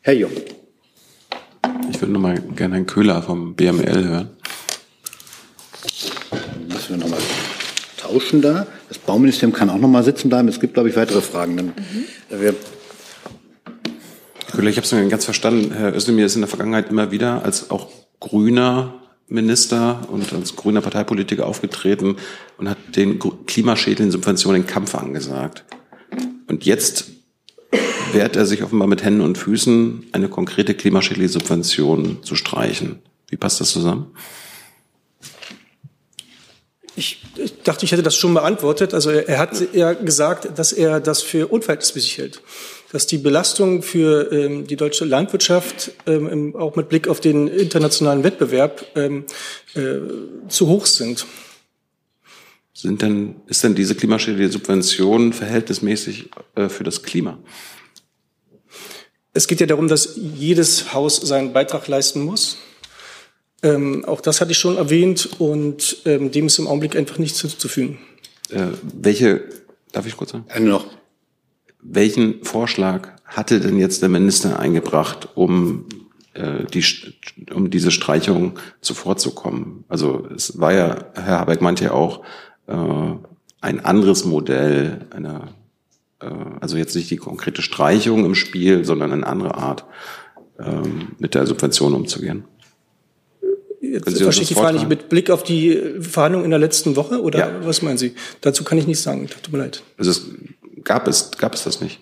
Herr 0.00 0.14
Jung. 0.14 0.32
Ich 1.88 2.00
würde 2.00 2.12
noch 2.12 2.20
mal 2.20 2.40
gerne 2.56 2.74
Herrn 2.74 2.86
Köhler 2.86 3.22
vom 3.22 3.54
BML 3.54 4.04
hören. 4.08 4.30
Müssen 6.68 6.88
wir 6.88 6.96
noch 6.96 7.08
mal 7.08 7.20
tauschen 7.96 8.42
da. 8.42 8.66
Das 8.88 8.98
Bauministerium 8.98 9.56
kann 9.56 9.70
auch 9.70 9.78
noch 9.78 9.88
mal 9.88 10.02
sitzen 10.02 10.28
bleiben. 10.28 10.48
Es 10.48 10.58
gibt, 10.58 10.74
glaube 10.74 10.88
ich, 10.88 10.96
weitere 10.96 11.20
Fragen. 11.20 11.56
Dann, 11.56 11.66
mhm. 11.66 12.40
wir 12.40 12.54
Ich 14.52 14.76
habe 14.76 14.84
es 14.84 15.10
ganz 15.10 15.24
verstanden. 15.24 15.72
Herr 15.72 15.94
Özdemir 15.94 16.26
ist 16.26 16.34
in 16.34 16.40
der 16.40 16.48
Vergangenheit 16.48 16.90
immer 16.90 17.12
wieder 17.12 17.44
als 17.44 17.70
auch 17.70 17.88
grüner 18.18 18.94
Minister 19.28 20.00
und 20.10 20.32
als 20.32 20.56
grüner 20.56 20.80
Parteipolitiker 20.80 21.46
aufgetreten 21.46 22.16
und 22.58 22.68
hat 22.68 22.78
den 22.96 23.20
klimaschädlichen 23.46 24.10
Subventionen 24.10 24.62
den 24.62 24.66
Kampf 24.66 24.96
angesagt. 24.96 25.64
Und 26.48 26.66
jetzt 26.66 27.06
wehrt 28.12 28.34
er 28.34 28.44
sich 28.44 28.64
offenbar 28.64 28.88
mit 28.88 29.04
Händen 29.04 29.20
und 29.20 29.38
Füßen, 29.38 30.08
eine 30.12 30.28
konkrete 30.28 30.74
klimaschädliche 30.74 31.28
Subvention 31.28 32.18
zu 32.22 32.34
streichen. 32.34 32.98
Wie 33.28 33.36
passt 33.36 33.60
das 33.60 33.70
zusammen? 33.70 34.10
Ich, 36.96 37.22
dachte, 37.62 37.84
ich 37.84 37.92
hätte 37.92 38.02
das 38.02 38.16
schon 38.16 38.34
beantwortet. 38.34 38.94
Also 38.94 39.10
er 39.10 39.38
hat 39.38 39.74
ja 39.74 39.92
gesagt, 39.92 40.58
dass 40.58 40.72
er 40.72 40.98
das 40.98 41.22
für 41.22 41.46
unverhältnismäßig 41.46 42.18
hält 42.18 42.42
dass 42.92 43.06
die 43.06 43.18
Belastungen 43.18 43.82
für 43.82 44.32
ähm, 44.32 44.66
die 44.66 44.76
deutsche 44.76 45.04
Landwirtschaft 45.04 45.92
ähm, 46.06 46.56
auch 46.56 46.76
mit 46.76 46.88
Blick 46.88 47.08
auf 47.08 47.20
den 47.20 47.46
internationalen 47.48 48.24
Wettbewerb 48.24 48.84
ähm, 48.96 49.24
äh, 49.74 49.98
zu 50.48 50.66
hoch 50.66 50.86
sind. 50.86 51.26
Sind 52.72 53.02
denn, 53.02 53.36
ist 53.46 53.62
denn 53.62 53.74
diese 53.74 53.94
klimaschädliche 53.94 54.52
Subvention 54.52 55.32
verhältnismäßig 55.32 56.30
äh, 56.54 56.68
für 56.68 56.82
das 56.82 57.02
Klima? 57.02 57.38
Es 59.32 59.46
geht 59.46 59.60
ja 59.60 59.66
darum, 59.66 59.86
dass 59.86 60.16
jedes 60.16 60.92
Haus 60.92 61.16
seinen 61.16 61.52
Beitrag 61.52 61.86
leisten 61.86 62.22
muss. 62.22 62.56
Ähm, 63.62 64.04
auch 64.06 64.20
das 64.20 64.40
hatte 64.40 64.52
ich 64.52 64.58
schon 64.58 64.76
erwähnt 64.76 65.28
und 65.38 65.98
ähm, 66.06 66.30
dem 66.30 66.46
ist 66.46 66.58
im 66.58 66.66
Augenblick 66.66 66.96
einfach 66.96 67.18
nichts 67.18 67.40
hinzuzufügen. 67.40 67.98
Äh, 68.48 68.68
welche, 68.94 69.44
darf 69.92 70.06
ich 70.06 70.16
kurz 70.16 70.32
sagen? 70.32 70.46
Eine 70.48 70.70
noch. 70.70 70.99
Welchen 71.82 72.44
Vorschlag 72.44 73.08
hatte 73.24 73.60
denn 73.60 73.78
jetzt 73.78 74.02
der 74.02 74.08
Minister 74.08 74.58
eingebracht, 74.58 75.28
um 75.34 75.86
äh, 76.34 76.64
die, 76.72 76.84
um 77.54 77.70
diese 77.70 77.90
Streichung 77.90 78.58
zuvorzukommen. 78.80 79.84
Also 79.88 80.28
es 80.34 80.60
war 80.60 80.72
ja, 80.72 81.04
Herr 81.14 81.40
Habeck 81.40 81.60
meinte 81.60 81.84
ja 81.84 81.92
auch, 81.92 82.22
äh, 82.66 82.74
ein 83.60 83.84
anderes 83.84 84.24
Modell, 84.24 85.06
eine, 85.10 85.48
äh, 86.20 86.26
also 86.60 86.76
jetzt 86.76 86.94
nicht 86.94 87.10
die 87.10 87.16
konkrete 87.16 87.62
Streichung 87.62 88.24
im 88.24 88.34
Spiel, 88.34 88.84
sondern 88.84 89.12
eine 89.12 89.26
andere 89.26 89.54
Art, 89.56 89.84
ähm, 90.58 91.08
mit 91.18 91.34
der 91.34 91.46
Subvention 91.46 91.94
umzugehen. 91.94 92.44
Jetzt 93.80 94.22
verstehe 94.22 94.42
ich 94.42 94.48
die 94.48 94.54
Frage 94.54 94.74
nicht 94.74 94.88
mit 94.88 95.08
Blick 95.08 95.30
auf 95.30 95.42
die 95.42 95.80
Verhandlungen 96.00 96.44
in 96.44 96.50
der 96.50 96.60
letzten 96.60 96.96
Woche 96.96 97.22
oder 97.22 97.38
ja. 97.38 97.66
was 97.66 97.82
meinen 97.82 97.98
Sie? 97.98 98.14
Dazu 98.40 98.62
kann 98.62 98.78
ich 98.78 98.86
nichts 98.86 99.02
sagen. 99.02 99.26
Tut 99.26 99.52
mir 99.52 99.58
leid. 99.58 99.82
Also 99.96 100.10
es 100.12 100.28
gab 100.84 101.08
es, 101.08 101.30
gab 101.32 101.54
es 101.54 101.64
das 101.64 101.80
nicht? 101.80 102.00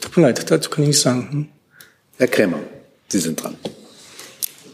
Tut 0.00 0.16
mir 0.16 0.22
leid, 0.24 0.50
dazu 0.50 0.70
kann 0.70 0.84
ich 0.84 0.88
nichts 0.88 1.02
sagen. 1.02 1.28
Hm? 1.30 1.48
Herr 2.18 2.28
Krämer, 2.28 2.60
Sie 3.08 3.18
sind 3.18 3.42
dran. 3.42 3.56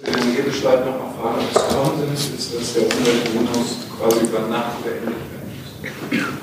Wenn 0.03 0.15
Herr 0.15 0.43
Bescheid 0.43 0.85
noch 0.85 0.99
mal 0.99 1.13
fragen, 1.21 1.47
des 1.53 1.63
Konsens 1.63 2.39
ist, 2.39 2.55
dass 2.55 2.75
der 2.75 2.83
Umweltbonus 2.83 3.77
quasi 3.99 4.25
über 4.25 4.41
Nacht 4.49 4.85
beendet 4.85 5.15
werden 5.83 6.39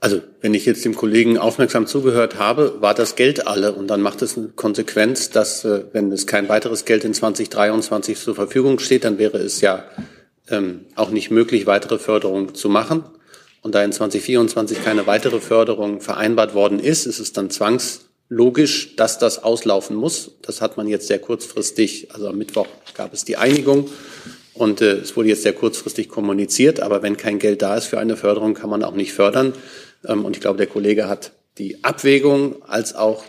Also, 0.00 0.20
wenn 0.40 0.52
ich 0.54 0.66
jetzt 0.66 0.84
dem 0.84 0.94
Kollegen 0.94 1.38
aufmerksam 1.38 1.86
zugehört 1.86 2.38
habe, 2.38 2.80
war 2.80 2.94
das 2.94 3.16
Geld 3.16 3.46
alle 3.46 3.72
und 3.72 3.88
dann 3.88 4.02
macht 4.02 4.20
es 4.22 4.36
eine 4.36 4.48
Konsequenz, 4.48 5.30
dass, 5.30 5.64
äh, 5.64 5.84
wenn 5.92 6.12
es 6.12 6.26
kein 6.26 6.48
weiteres 6.48 6.84
Geld 6.84 7.04
in 7.04 7.14
2023 7.14 8.18
zur 8.18 8.34
Verfügung 8.34 8.78
steht, 8.78 9.04
dann 9.04 9.18
wäre 9.18 9.38
es 9.38 9.60
ja 9.60 9.84
ähm, 10.50 10.86
auch 10.94 11.10
nicht 11.10 11.30
möglich, 11.30 11.66
weitere 11.66 11.98
Förderung 11.98 12.54
zu 12.54 12.68
machen. 12.68 13.04
Und 13.64 13.74
da 13.74 13.82
in 13.82 13.92
2024 13.92 14.84
keine 14.84 15.06
weitere 15.06 15.40
Förderung 15.40 16.02
vereinbart 16.02 16.52
worden 16.52 16.78
ist, 16.78 17.06
ist 17.06 17.18
es 17.18 17.32
dann 17.32 17.48
zwangslogisch, 17.48 18.94
dass 18.96 19.18
das 19.18 19.42
auslaufen 19.42 19.96
muss. 19.96 20.32
Das 20.42 20.60
hat 20.60 20.76
man 20.76 20.86
jetzt 20.86 21.06
sehr 21.06 21.18
kurzfristig, 21.18 22.12
also 22.12 22.28
am 22.28 22.36
Mittwoch 22.36 22.66
gab 22.92 23.14
es 23.14 23.24
die 23.24 23.38
Einigung 23.38 23.88
und 24.52 24.82
äh, 24.82 24.98
es 24.98 25.16
wurde 25.16 25.30
jetzt 25.30 25.44
sehr 25.44 25.54
kurzfristig 25.54 26.10
kommuniziert. 26.10 26.80
Aber 26.80 27.02
wenn 27.02 27.16
kein 27.16 27.38
Geld 27.38 27.62
da 27.62 27.74
ist 27.74 27.86
für 27.86 27.98
eine 27.98 28.18
Förderung, 28.18 28.52
kann 28.52 28.68
man 28.68 28.84
auch 28.84 28.94
nicht 28.94 29.14
fördern. 29.14 29.54
Ähm, 30.06 30.26
und 30.26 30.36
ich 30.36 30.42
glaube, 30.42 30.58
der 30.58 30.66
Kollege 30.66 31.08
hat 31.08 31.32
die 31.56 31.82
Abwägung 31.84 32.62
als 32.64 32.94
auch 32.94 33.24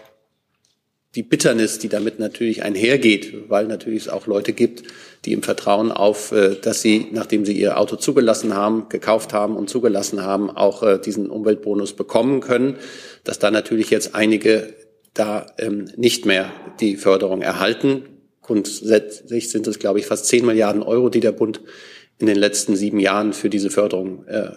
die 1.16 1.24
Bitternis, 1.24 1.80
die 1.80 1.88
damit 1.88 2.20
natürlich 2.20 2.64
einhergeht, 2.64 3.50
weil 3.50 3.68
natürlich 3.68 4.04
es 4.04 4.10
auch 4.10 4.28
Leute 4.28 4.52
gibt, 4.52 4.84
die 5.24 5.32
im 5.32 5.44
Vertrauen 5.44 5.92
auf, 5.92 6.32
äh, 6.32 6.56
dass 6.62 6.82
sie, 6.82 7.08
nachdem 7.12 7.46
sie 7.46 7.54
ihr 7.54 7.80
Auto 7.80 7.96
zugelassen 7.96 8.54
haben, 8.54 8.90
gekauft 8.90 9.34
haben 9.34 9.56
und 9.56 9.70
zugelassen 9.70 10.22
haben, 10.22 10.50
auch 10.50 10.84
äh, 10.84 11.00
diesen 11.00 11.30
Umweltbonus 11.30 11.94
bekommen 11.94 12.42
können, 12.42 12.76
dass 13.24 13.40
da 13.40 13.50
natürlich 13.50 13.90
jetzt 13.90 14.14
einige 14.14 14.74
da 15.14 15.48
ähm, 15.58 15.90
nicht 15.96 16.26
mehr 16.26 16.52
die 16.82 16.98
Förderung 16.98 17.42
erhalten. 17.42 18.04
Grundsätzlich 18.42 19.50
sind 19.50 19.66
es, 19.66 19.80
glaube 19.80 20.00
ich, 20.00 20.06
fast 20.06 20.26
10 20.26 20.46
Milliarden 20.46 20.84
Euro, 20.84 21.10
die 21.10 21.22
der 21.22 21.32
Bund 21.32 21.62
in 22.20 22.28
den 22.28 22.38
letzten 22.38 22.76
sieben 22.76 23.00
Jahren 23.00 23.34
für 23.34 23.50
diese 23.50 23.70
Förderung 23.70 24.26
äh, 24.28 24.50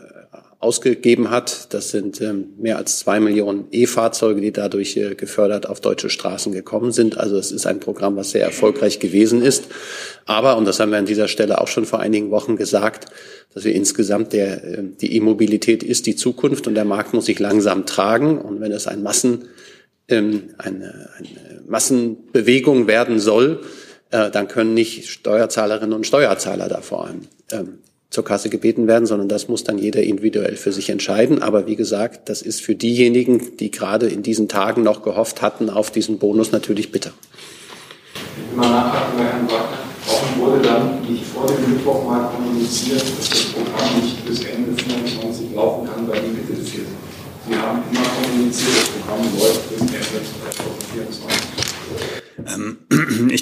ausgegeben 0.61 1.31
hat. 1.31 1.73
Das 1.73 1.91
sind 1.91 2.21
ähm, 2.21 2.49
mehr 2.59 2.79
als 2.79 2.99
zwei 2.99 3.21
Millionen 3.21 3.67
E-Fahrzeuge, 3.71 4.41
die 4.41 4.51
dadurch 4.51 4.97
äh, 4.97 5.15
gefördert 5.15 5.69
auf 5.69 5.81
deutsche 5.81 6.11
Straßen 6.11 6.53
gekommen 6.53 6.91
sind. 6.91 7.17
Also 7.17 7.37
es 7.37 7.53
ist 7.53 7.67
ein 7.67 7.79
Programm, 7.79 8.17
was 8.17 8.33
sehr 8.33 8.43
erfolgreich 8.43 8.99
gewesen 8.99 9.41
ist. 9.41 9.67
Aber, 10.27 10.57
und 10.57 10.65
das 10.65 10.81
haben 10.81 10.91
wir 10.91 10.99
an 10.99 11.07
dieser 11.07 11.29
Stelle 11.29 11.61
auch 11.61 11.69
schon 11.69 11.85
vor 11.85 12.01
einigen 12.01 12.33
Wochen 12.33 12.57
gesagt, 12.57 13.07
dass 13.55 13.65
wir 13.65 13.73
insgesamt 13.73 14.33
der, 14.33 14.65
äh, 14.65 14.83
die 15.01 15.15
E-Mobilität 15.17 15.85
ist 15.85 16.07
die 16.07 16.17
Zukunft 16.17 16.67
und 16.67 16.75
der 16.75 16.85
Markt 16.85 17.15
muss 17.15 17.27
sich 17.27 17.39
langsam 17.39 17.87
tragen. 17.87 18.39
Und 18.39 18.61
wenn 18.61 18.73
es 18.73 18.89
ein 18.89 19.05
Massen, 19.05 19.45
ähm, 20.09 20.55
eine, 20.59 21.11
eine 21.17 21.63
Massenbewegung 21.69 22.89
werden 22.89 23.21
soll, 23.21 23.61
äh, 24.11 24.29
dann 24.33 24.49
können 24.49 24.75
nicht 24.75 25.09
Steuerzahlerinnen 25.09 25.93
und 25.93 26.05
Steuerzahler 26.05 26.69
da 26.69 26.81
vor 26.81 27.07
allem 27.07 27.21
ähm, 27.53 27.79
zur 28.11 28.25
Kasse 28.25 28.49
gebeten 28.49 28.87
werden, 28.87 29.07
sondern 29.07 29.29
das 29.29 29.49
muss 29.49 29.65
dann 29.65 29.79
jeder 29.79 30.03
individuell 30.03 30.57
für 30.57 30.73
sich 30.73 30.89
entscheiden. 30.91 31.43
Aber 31.43 31.67
wie 31.67 31.77
gesagt, 31.77 32.29
das 32.29 32.41
ist 32.43 32.63
für 32.63 32.75
diejenigen, 32.75 33.57
die 33.59 33.71
gerade 33.71 34.07
in 34.09 34.23
diesen 34.23 34.49
Tagen 34.49 34.83
noch 34.83 35.03
gehofft 35.03 35.43
hatten 35.43 35.69
auf 35.69 35.91
diesen 35.91 36.19
Bonus, 36.19 36.51
natürlich 36.53 36.91
bitter. 36.91 37.13
Immer 38.55 38.69
nachhaken 38.69 39.19
bei 39.19 39.25
Herrn 39.25 39.49
wurde 40.39 40.63
dann 40.63 41.03
nicht 41.03 41.25
vor 41.27 41.47
dem 41.47 41.75
Mittwoch 41.75 42.05
mal 42.05 42.31
kommuniziert, 42.31 43.03
dass 43.03 43.29
das 43.29 43.45
Programm 43.53 44.01
nicht 44.01 44.25
bis 44.25 44.45
Ende 44.45 44.75
2024 44.77 45.55
laufen 45.55 45.89
kann, 45.89 46.09
weil 46.09 46.21
die 46.21 46.29
Mittel 46.29 46.65
fehlen? 46.65 46.87
Sie 47.47 47.55
haben 47.55 47.83
immer 47.91 48.09
kommuniziert, 48.23 48.77
das 48.77 48.89
Programm 48.89 49.39
läuft 49.39 49.69
bis 49.69 49.81
Ende 49.81 49.97
2024. 49.99 50.68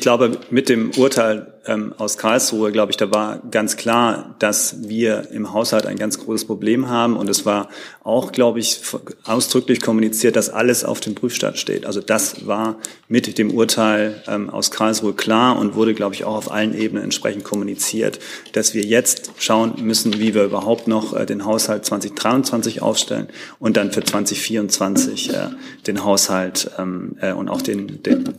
Ich 0.07 0.09
glaube, 0.09 0.39
mit 0.51 0.69
dem 0.69 0.93
Urteil 0.97 1.55
ähm, 1.67 1.93
aus 1.99 2.17
Karlsruhe, 2.17 2.71
glaube 2.71 2.93
ich, 2.93 2.97
da 2.97 3.11
war 3.11 3.43
ganz 3.51 3.77
klar, 3.77 4.37
dass 4.39 4.89
wir 4.89 5.33
im 5.33 5.53
Haushalt 5.53 5.85
ein 5.85 5.97
ganz 5.97 6.21
großes 6.21 6.47
Problem 6.47 6.89
haben. 6.89 7.17
Und 7.17 7.29
es 7.29 7.45
war 7.45 7.71
auch, 8.05 8.31
glaube 8.31 8.61
ich, 8.61 8.83
ausdrücklich 9.25 9.81
kommuniziert, 9.81 10.37
dass 10.37 10.49
alles 10.49 10.85
auf 10.85 11.01
dem 11.01 11.17
Prüfstand 11.17 11.59
steht. 11.59 11.87
Also 11.87 12.01
das 12.01 12.47
war 12.47 12.77
mit 13.09 13.37
dem 13.37 13.51
Urteil 13.51 14.23
ähm, 14.29 14.49
aus 14.49 14.71
Karlsruhe 14.71 15.13
klar 15.13 15.59
und 15.59 15.75
wurde, 15.75 15.93
glaube 15.93 16.15
ich, 16.15 16.23
auch 16.23 16.37
auf 16.37 16.53
allen 16.53 16.79
Ebenen 16.79 17.03
entsprechend 17.03 17.43
kommuniziert, 17.43 18.21
dass 18.53 18.75
wir 18.75 18.85
jetzt 18.85 19.33
schauen 19.39 19.75
müssen, 19.83 20.21
wie 20.21 20.35
wir 20.35 20.45
überhaupt 20.45 20.87
noch 20.87 21.17
äh, 21.17 21.27
den 21.27 21.45
Haushalt 21.45 21.85
2023 21.85 22.81
aufstellen 22.81 23.27
und 23.59 23.77
dann 23.77 23.91
für 23.91 24.05
2024 24.05 25.35
äh, 25.35 25.49
den 25.89 26.05
Haushalt 26.05 26.71
ähm, 26.79 27.17
äh, 27.21 27.33
und 27.33 27.49
auch 27.49 27.61
den, 27.61 28.05
den 28.05 28.35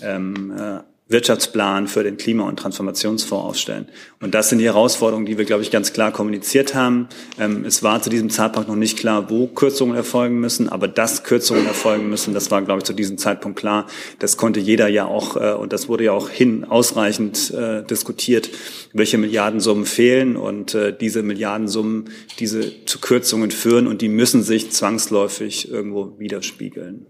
ähm, 0.00 0.54
äh, 0.58 0.78
Wirtschaftsplan 1.12 1.86
für 1.86 2.02
den 2.02 2.16
Klima- 2.16 2.48
und 2.48 2.58
Transformationsfonds 2.58 3.44
aufstellen. 3.44 3.88
Und 4.20 4.34
das 4.34 4.48
sind 4.48 4.58
die 4.58 4.64
Herausforderungen, 4.64 5.26
die 5.26 5.38
wir, 5.38 5.44
glaube 5.44 5.62
ich, 5.62 5.70
ganz 5.70 5.92
klar 5.92 6.12
kommuniziert 6.12 6.74
haben. 6.74 7.08
Ähm, 7.38 7.64
es 7.64 7.82
war 7.82 8.02
zu 8.02 8.10
diesem 8.10 8.30
Zeitpunkt 8.30 8.68
noch 8.68 8.76
nicht 8.76 8.98
klar, 8.98 9.30
wo 9.30 9.46
Kürzungen 9.46 9.94
erfolgen 9.94 10.40
müssen, 10.40 10.68
aber 10.68 10.88
dass 10.88 11.22
Kürzungen 11.22 11.66
erfolgen 11.66 12.08
müssen, 12.08 12.34
das 12.34 12.50
war, 12.50 12.62
glaube 12.62 12.78
ich, 12.78 12.84
zu 12.84 12.92
diesem 12.92 13.18
Zeitpunkt 13.18 13.58
klar. 13.58 13.86
Das 14.18 14.36
konnte 14.36 14.58
jeder 14.58 14.88
ja 14.88 15.04
auch, 15.04 15.36
äh, 15.36 15.52
und 15.52 15.72
das 15.72 15.88
wurde 15.88 16.04
ja 16.04 16.12
auch 16.12 16.28
hin 16.28 16.64
ausreichend 16.64 17.52
äh, 17.52 17.84
diskutiert, 17.84 18.50
welche 18.92 19.18
Milliardensummen 19.18 19.86
fehlen 19.86 20.36
und 20.36 20.74
äh, 20.74 20.96
diese 20.96 21.22
Milliardensummen, 21.22 22.10
diese 22.38 22.84
zu 22.86 22.98
Kürzungen 22.98 23.50
führen 23.50 23.86
und 23.86 24.02
die 24.02 24.08
müssen 24.08 24.42
sich 24.42 24.72
zwangsläufig 24.72 25.70
irgendwo 25.70 26.18
widerspiegeln. 26.18 27.06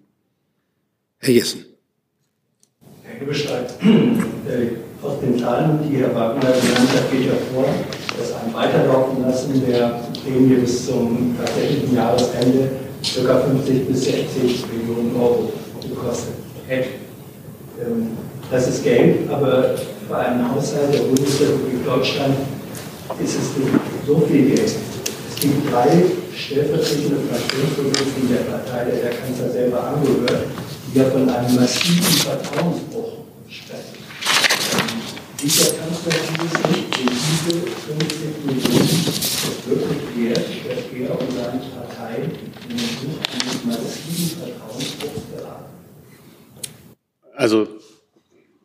Herr 1.18 1.34
Jessen. 1.34 1.71
Herr 3.12 3.20
Hebestreit, 3.20 3.74
äh, 3.82 5.04
aus 5.04 5.20
den 5.20 5.38
Zahlen, 5.38 5.80
die 5.88 5.96
Herr 5.96 6.14
Wagner 6.14 6.50
genannt 6.50 6.88
hat, 6.94 7.10
geht 7.10 7.26
hervor, 7.26 7.66
dass 8.18 8.32
ein 8.32 8.54
Weiterlaufen 8.54 9.22
lassen 9.22 9.62
der 9.66 10.00
Prämie 10.22 10.54
bis 10.54 10.86
zum 10.86 11.36
tatsächlichen 11.36 11.94
Jahresende 11.94 12.70
ca. 13.02 13.40
50 13.40 13.88
bis 13.88 14.04
60 14.04 14.64
Millionen 14.72 15.16
Euro 15.16 15.52
gekostet 15.82 16.34
hätte. 16.68 16.88
Ähm, 17.80 18.08
das 18.50 18.68
ist 18.68 18.84
Geld, 18.84 19.30
aber 19.30 19.74
für 20.08 20.16
einen 20.16 20.54
Haushalt 20.54 20.94
der 20.94 21.00
Bundesrepublik 21.00 21.84
Deutschland 21.84 22.34
ist 23.22 23.34
es 23.34 23.56
nicht 23.58 23.72
so 24.06 24.22
viel 24.28 24.54
Geld. 24.54 24.72
Es 25.28 25.40
gibt 25.40 25.72
drei 25.72 26.02
stellvertretende 26.34 27.16
Fraktionsvorsitzende 27.28 28.34
der 28.34 28.44
Partei, 28.52 28.84
der 28.90 29.02
der 29.02 29.10
Kanzler 29.10 29.50
selber 29.50 29.82
angehört, 29.84 30.46
ja 30.94 31.04
von 31.04 31.28
einem 31.28 31.54
massiven 31.54 32.02
Vertrauensbruch 32.02 33.12
sprechen. 33.48 34.02
Dieser 35.42 35.72
Kanzler 35.72 36.12
dieses 36.40 36.62
diese 37.42 37.60
50 37.60 38.46
Millionen 38.46 39.22
wirklich 39.66 40.02
wert, 40.16 40.38
dass 40.38 40.84
er 40.94 41.20
und 41.20 41.32
seine 41.32 41.60
Partei 41.74 42.22
in 42.68 42.76
den 42.76 42.86
Buch 42.86 43.18
eines 43.32 43.64
massiven 43.64 44.38
Vertrauensbruchs 44.38 45.22
geraten? 45.34 45.64
Also 47.34 47.68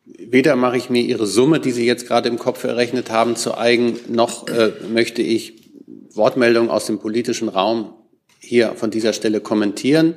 weder 0.05 0.55
mache 0.55 0.77
ich 0.77 0.89
mir 0.89 1.01
Ihre 1.01 1.25
Summe, 1.25 1.59
die 1.59 1.71
Sie 1.71 1.85
jetzt 1.85 2.07
gerade 2.07 2.29
im 2.29 2.37
Kopf 2.37 2.63
errechnet 2.63 3.09
haben, 3.09 3.35
zu 3.35 3.57
eigen, 3.57 3.97
noch 4.09 4.47
äh, 4.49 4.73
möchte 4.91 5.21
ich 5.21 5.71
Wortmeldungen 6.13 6.69
aus 6.69 6.85
dem 6.85 6.99
politischen 6.99 7.47
Raum 7.47 7.93
hier 8.39 8.73
von 8.75 8.91
dieser 8.91 9.13
Stelle 9.13 9.41
kommentieren. 9.41 10.15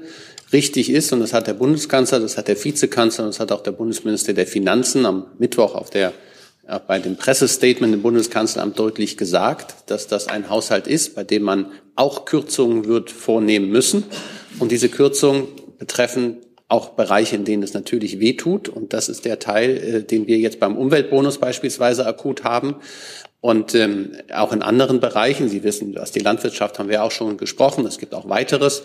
Richtig 0.53 0.90
ist, 0.90 1.12
und 1.12 1.20
das 1.20 1.32
hat 1.32 1.46
der 1.46 1.55
Bundeskanzler, 1.55 2.18
das 2.18 2.36
hat 2.36 2.48
der 2.48 2.62
Vizekanzler 2.62 3.26
das 3.26 3.38
hat 3.38 3.53
auch 3.53 3.62
der 3.62 3.72
Bundesminister 3.72 4.32
der 4.32 4.46
Finanzen 4.46 5.07
am 5.07 5.26
Mittwoch 5.38 5.74
auf 5.74 5.90
der, 5.90 6.12
bei 6.88 6.98
dem 6.98 7.16
Pressestatement 7.16 7.94
im 7.94 8.03
Bundeskanzleramt 8.03 8.78
deutlich 8.78 9.16
gesagt, 9.16 9.74
dass 9.86 10.09
das 10.09 10.28
ein 10.28 10.51
Haushalt 10.51 10.86
ist, 10.88 11.14
bei 11.14 11.24
dem 11.24 11.42
man 11.42 11.66
auch 11.94 12.24
Kürzungen 12.24 12.86
wird 12.86 13.11
vornehmen 13.11 13.70
müssen. 13.70 14.05
Und 14.59 14.72
diese 14.72 14.88
Kürzungen 14.88 15.46
betreffen 15.78 16.38
auch 16.70 16.90
Bereiche, 16.90 17.36
in 17.36 17.44
denen 17.44 17.62
es 17.62 17.74
natürlich 17.74 18.20
wehtut. 18.20 18.68
Und 18.68 18.92
das 18.92 19.09
ist 19.09 19.24
der 19.24 19.40
Teil, 19.40 19.76
äh, 19.76 20.03
den 20.05 20.26
wir 20.26 20.38
jetzt 20.38 20.61
beim 20.61 20.76
Umweltbonus 20.76 21.38
beispielsweise 21.38 22.07
akut 22.07 22.44
haben. 22.44 22.76
Und 23.40 23.74
ähm, 23.74 24.12
auch 24.32 24.53
in 24.53 24.62
anderen 24.62 25.01
Bereichen, 25.01 25.48
Sie 25.48 25.64
wissen, 25.64 25.96
aus 25.98 26.12
der 26.12 26.22
Landwirtschaft 26.22 26.78
haben 26.78 26.88
wir 26.88 27.03
auch 27.03 27.11
schon 27.11 27.38
gesprochen, 27.38 27.86
es 27.86 27.98
gibt 27.98 28.14
auch 28.14 28.28
weiteres, 28.28 28.82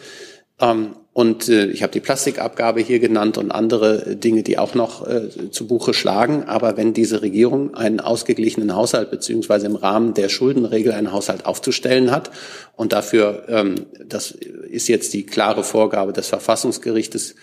und 0.57 1.49
äh, 1.49 1.67
ich 1.67 1.81
habe 1.81 1.93
die 1.93 1.99
Plastikabgabe 1.99 2.81
hier 2.81 2.99
genannt 2.99 3.37
und 3.37 3.51
andere 3.51 4.15
Dinge, 4.15 4.43
die 4.43 4.57
auch 4.57 4.75
noch 4.75 5.07
äh, 5.07 5.49
zu 5.49 5.67
Buche 5.67 5.93
schlagen. 5.93 6.43
Aber 6.43 6.77
wenn 6.77 6.93
diese 6.93 7.21
Regierung 7.21 7.73
einen 7.73 7.99
ausgeglichenen 7.99 8.75
Haushalt 8.75 9.11
beziehungsweise 9.11 9.65
im 9.65 9.75
Rahmen 9.75 10.13
der 10.13 10.29
Schuldenregel 10.29 10.93
einen 10.93 11.11
Haushalt 11.11 11.45
aufzustellen 11.45 12.11
hat 12.11 12.31
und 12.75 12.93
dafür, 12.93 13.45
ähm, 13.47 13.85
das 14.05 14.31
ist 14.31 14.87
jetzt 14.87 15.13
die 15.13 15.25
klare 15.25 15.63
Vorgabe 15.63 16.13
des 16.13 16.27
Verfassungsgerichtes 16.27 17.35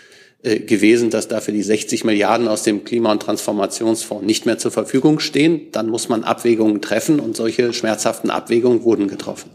äh, 0.42 0.58
gewesen, 0.58 1.10
dass 1.10 1.28
dafür 1.28 1.54
die 1.54 1.62
60 1.62 2.04
Milliarden 2.04 2.48
aus 2.48 2.64
dem 2.64 2.84
Klima- 2.84 3.12
und 3.12 3.22
Transformationsfonds 3.22 4.26
nicht 4.26 4.44
mehr 4.44 4.58
zur 4.58 4.70
Verfügung 4.70 5.18
stehen, 5.18 5.70
dann 5.72 5.88
muss 5.88 6.08
man 6.08 6.24
Abwägungen 6.24 6.82
treffen 6.82 7.20
und 7.20 7.36
solche 7.36 7.72
schmerzhaften 7.72 8.30
Abwägungen 8.30 8.84
wurden 8.84 9.08
getroffen. 9.08 9.50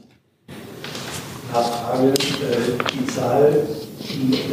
Frage, 1.51 2.13
die 2.93 3.05
Zahl 3.07 3.67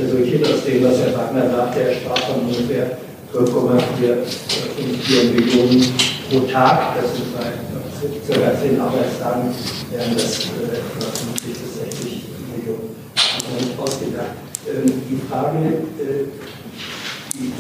resultiert 0.00 0.46
aus 0.46 0.64
dem, 0.64 0.84
was 0.84 0.98
Herr 0.98 1.14
Wagner 1.16 1.50
sagte, 1.50 1.80
er 1.80 1.94
sprach 1.94 2.18
von 2.18 2.42
ungefähr 2.42 2.98
12,54 3.32 5.34
Millionen 5.34 5.80
pro 6.30 6.40
Tag. 6.40 6.96
Das 6.96 7.06
sind 7.14 7.28
bei 7.36 7.46
ca. 8.34 8.60
10 8.60 8.80
Arbeitstagen, 8.80 9.44
wären 9.90 10.14
das 10.14 10.44
etwa 10.44 11.10
50 11.10 11.50
bis 11.50 11.58
60 11.78 12.22
Millionen. 12.56 12.88
Nicht 13.58 13.78
ausgedacht. 13.78 14.34
Die 14.66 15.20
Frage, 15.28 15.58
die 17.34 17.46
ich 17.46 17.54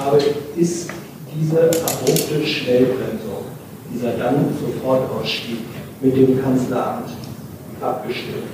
habe, 0.00 0.18
ist 0.56 0.88
diese 1.34 1.60
abrupte 1.68 2.46
Schnellbremsung, 2.46 3.44
dieser 3.92 4.12
dann 4.12 4.36
Sofortausstieg 4.58 5.60
mit 6.00 6.16
dem 6.16 6.42
Kanzleramt 6.42 7.10
abgestimmt? 7.82 8.44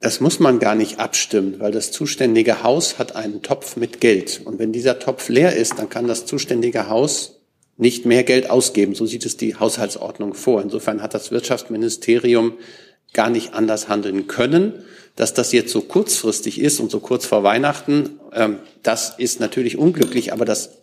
Das 0.00 0.20
muss 0.20 0.38
man 0.38 0.60
gar 0.60 0.76
nicht 0.76 1.00
abstimmen, 1.00 1.56
weil 1.58 1.72
das 1.72 1.90
zuständige 1.90 2.62
Haus 2.62 2.98
hat 2.98 3.16
einen 3.16 3.42
Topf 3.42 3.76
mit 3.76 4.00
Geld. 4.00 4.42
Und 4.44 4.60
wenn 4.60 4.72
dieser 4.72 5.00
Topf 5.00 5.28
leer 5.28 5.56
ist, 5.56 5.78
dann 5.78 5.88
kann 5.88 6.06
das 6.06 6.24
zuständige 6.24 6.88
Haus 6.88 7.40
nicht 7.76 8.06
mehr 8.06 8.22
Geld 8.22 8.48
ausgeben. 8.48 8.94
So 8.94 9.06
sieht 9.06 9.26
es 9.26 9.36
die 9.36 9.56
Haushaltsordnung 9.56 10.34
vor. 10.34 10.62
Insofern 10.62 11.02
hat 11.02 11.14
das 11.14 11.32
Wirtschaftsministerium 11.32 12.54
gar 13.12 13.30
nicht 13.30 13.54
anders 13.54 13.88
handeln 13.88 14.28
können. 14.28 14.84
Dass 15.16 15.34
das 15.34 15.50
jetzt 15.50 15.72
so 15.72 15.80
kurzfristig 15.80 16.60
ist 16.60 16.78
und 16.78 16.92
so 16.92 17.00
kurz 17.00 17.26
vor 17.26 17.42
Weihnachten, 17.42 18.20
ähm, 18.32 18.58
das 18.84 19.14
ist 19.18 19.40
natürlich 19.40 19.76
unglücklich, 19.76 20.32
aber 20.32 20.44
das 20.44 20.78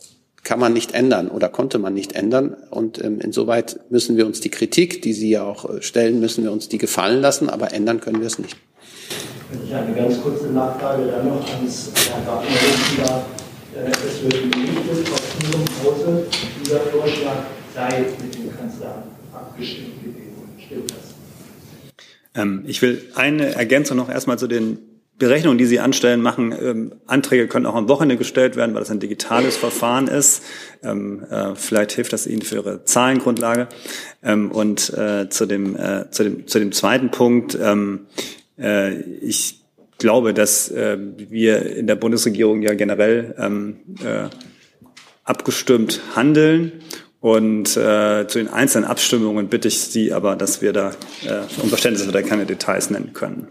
kann 0.45 0.59
man 0.59 0.71
nicht 0.71 0.93
ändern 0.93 1.27
oder 1.27 1.49
konnte 1.49 1.79
man 1.79 1.93
nicht 1.93 2.13
ändern. 2.13 2.55
Und 2.69 3.03
ähm, 3.03 3.19
insoweit 3.19 3.79
müssen 3.89 4.15
wir 4.15 4.25
uns 4.25 4.39
die 4.39 4.49
Kritik, 4.49 5.01
die 5.01 5.11
Sie 5.11 5.31
ja 5.31 5.43
auch 5.43 5.69
äh, 5.69 5.81
stellen, 5.81 6.21
müssen 6.21 6.43
wir 6.43 6.51
uns 6.53 6.69
die 6.69 6.77
gefallen 6.77 7.19
lassen, 7.19 7.49
aber 7.49 7.73
ändern 7.73 7.99
können 7.99 8.21
wir 8.21 8.27
es 8.27 8.39
nicht. 8.39 8.55
Wenn 9.51 9.67
ich 9.67 9.73
eine 9.73 9.93
ganz 9.93 10.21
kurze 10.21 10.45
Nachfrage 10.47 11.07
dann 11.07 11.27
noch 11.27 11.53
ans 11.55 11.91
Herrn 12.09 12.25
Wagner 12.27 13.05
darf. 13.05 13.25
Äh, 13.75 13.89
es 13.89 14.23
wird 14.23 14.45
nicht 14.45 15.11
aus 15.11 15.21
diesem 15.41 15.83
Hause, 15.83 16.27
dieser 16.63 16.79
Vorschlag 16.79 17.45
sei 17.73 18.05
mit 18.23 18.35
dem 18.35 18.55
Kanzleramt 18.55 19.07
abgestimmt 19.33 20.03
gewesen. 20.03 20.25
Stimmt 20.63 20.91
das? 20.91 21.15
Ähm, 22.35 22.63
ich 22.67 22.81
will 22.83 23.01
eine 23.15 23.55
Ergänzung 23.55 23.97
noch 23.97 24.09
erstmal 24.09 24.37
zu 24.37 24.47
den 24.47 24.94
Berechnungen, 25.17 25.57
die 25.57 25.65
Sie 25.65 25.79
anstellen, 25.79 26.21
machen. 26.21 26.53
Ähm, 26.59 26.91
Anträge 27.07 27.47
können 27.47 27.65
auch 27.65 27.75
am 27.75 27.87
Wochenende 27.87 28.17
gestellt 28.17 28.55
werden, 28.55 28.73
weil 28.73 28.81
das 28.81 28.91
ein 28.91 28.99
digitales 28.99 29.55
Verfahren 29.55 30.07
ist. 30.07 30.43
Ähm, 30.83 31.23
äh, 31.29 31.55
vielleicht 31.55 31.93
hilft 31.93 32.11
das 32.11 32.27
Ihnen 32.27 32.41
für 32.41 32.55
Ihre 32.55 32.83
Zahlengrundlage. 32.83 33.67
Ähm, 34.21 34.51
und 34.51 34.93
äh, 34.93 35.29
zu, 35.29 35.45
dem, 35.45 35.75
äh, 35.77 36.09
zu, 36.11 36.23
dem, 36.23 36.47
zu 36.47 36.59
dem 36.59 36.71
zweiten 36.73 37.11
Punkt. 37.11 37.57
Ähm, 37.61 38.07
äh, 38.57 38.99
ich 39.21 39.61
glaube, 39.97 40.33
dass 40.33 40.69
äh, 40.69 40.97
wir 40.99 41.65
in 41.75 41.87
der 41.87 41.95
Bundesregierung 41.95 42.61
ja 42.61 42.73
generell 42.73 43.35
ähm, 43.37 43.77
äh, 44.03 44.29
abgestimmt 45.23 46.01
handeln 46.15 46.73
und 47.21 47.75
äh, 47.77 48.27
zu 48.27 48.37
den 48.37 48.49
einzelnen 48.49 48.85
Abstimmungen 48.85 49.47
bitte 49.47 49.67
ich 49.67 49.79
Sie 49.79 50.13
aber, 50.13 50.35
dass 50.35 50.61
wir 50.61 50.73
da 50.73 50.91
äh, 51.23 51.61
um 51.61 51.69
Verständnis, 51.69 52.05
dass 52.05 52.13
wir 52.13 52.21
da 52.21 52.27
keine 52.27 52.45
Details 52.45 52.89
nennen 52.89 53.13
können. 53.13 53.47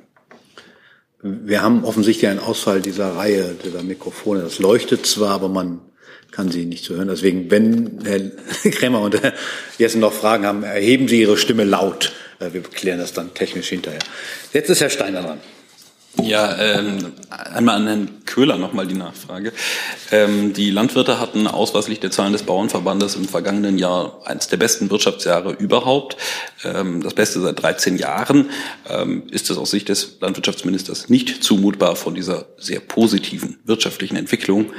Wir 1.27 1.63
haben 1.63 1.85
offensichtlich 1.85 2.31
einen 2.31 2.39
Ausfall 2.39 2.83
dieser 2.83 3.17
Reihe 3.17 3.57
dieser 3.65 3.83
Mikrofone. 3.83 4.43
Das 4.43 4.59
leuchtet 4.59 5.07
zwar, 5.07 5.31
aber 5.31 5.49
man 5.49 5.81
kann 6.31 6.51
sie 6.51 6.67
nicht 6.67 6.85
zu 6.85 6.97
hören. 6.97 7.09
Deswegen, 7.09 7.51
wenn 7.51 8.01
Herr 8.05 8.71
Krämer 8.71 9.01
und 9.01 9.23
Herr 9.23 9.33
Jessen 9.79 10.03
noch 10.03 10.13
Fragen 10.13 10.45
haben, 10.45 10.65
erheben 10.65 11.09
Sie 11.09 11.23
Ihre 11.23 11.39
Stimme 11.39 11.65
laut. 11.65 12.13
Äh, 12.41 12.53
wir 12.53 12.63
klären 12.63 12.99
das 12.99 13.15
dann 13.15 13.33
technisch 13.33 13.69
hinterher. 13.69 14.01
Jetzt 14.53 14.69
ist 14.69 14.83
Herr 14.83 14.91
Steiner 14.91 15.23
dran. 15.23 15.41
Ja, 16.23 16.57
ähm, 16.59 17.13
einmal 17.29 17.77
an 17.77 17.87
Herrn 17.87 18.11
Köhler 18.25 18.57
nochmal 18.57 18.87
die 18.87 18.95
Nachfrage. 18.95 19.53
Ähm, 20.13 20.53
die 20.53 20.71
Landwirte 20.71 21.19
hatten 21.19 21.47
ausweislich 21.47 21.99
der 21.99 22.13
Zahlen 22.13 22.33
des 22.33 22.45
Bauernverbandes 22.45 23.17
im 23.17 23.27
vergangenen 23.27 23.79
Jahr 23.79 24.21
eines 24.25 24.49
der 24.49 24.57
besten 24.57 24.91
Wirtschaftsjahre 24.91 25.53
überhaupt, 25.53 26.17
ähm, 26.63 27.03
das 27.03 27.15
Beste 27.15 27.41
seit 27.41 27.61
13 27.61 27.97
Jahren. 27.97 28.51
Ähm, 28.89 29.25
ist 29.31 29.51
es 29.51 29.59
aus 29.59 29.73
Sicht 29.73 29.89
des 29.89 30.19
Landwirtschaftsministers 30.21 31.09
nicht 31.09 31.43
zumutbar, 31.43 31.97
von 31.97 32.15
dieser 32.15 32.47
sehr 32.59 32.81
positiven 32.81 33.59
wirtschaftlichen 33.65 34.17
Entwicklung 34.17 34.73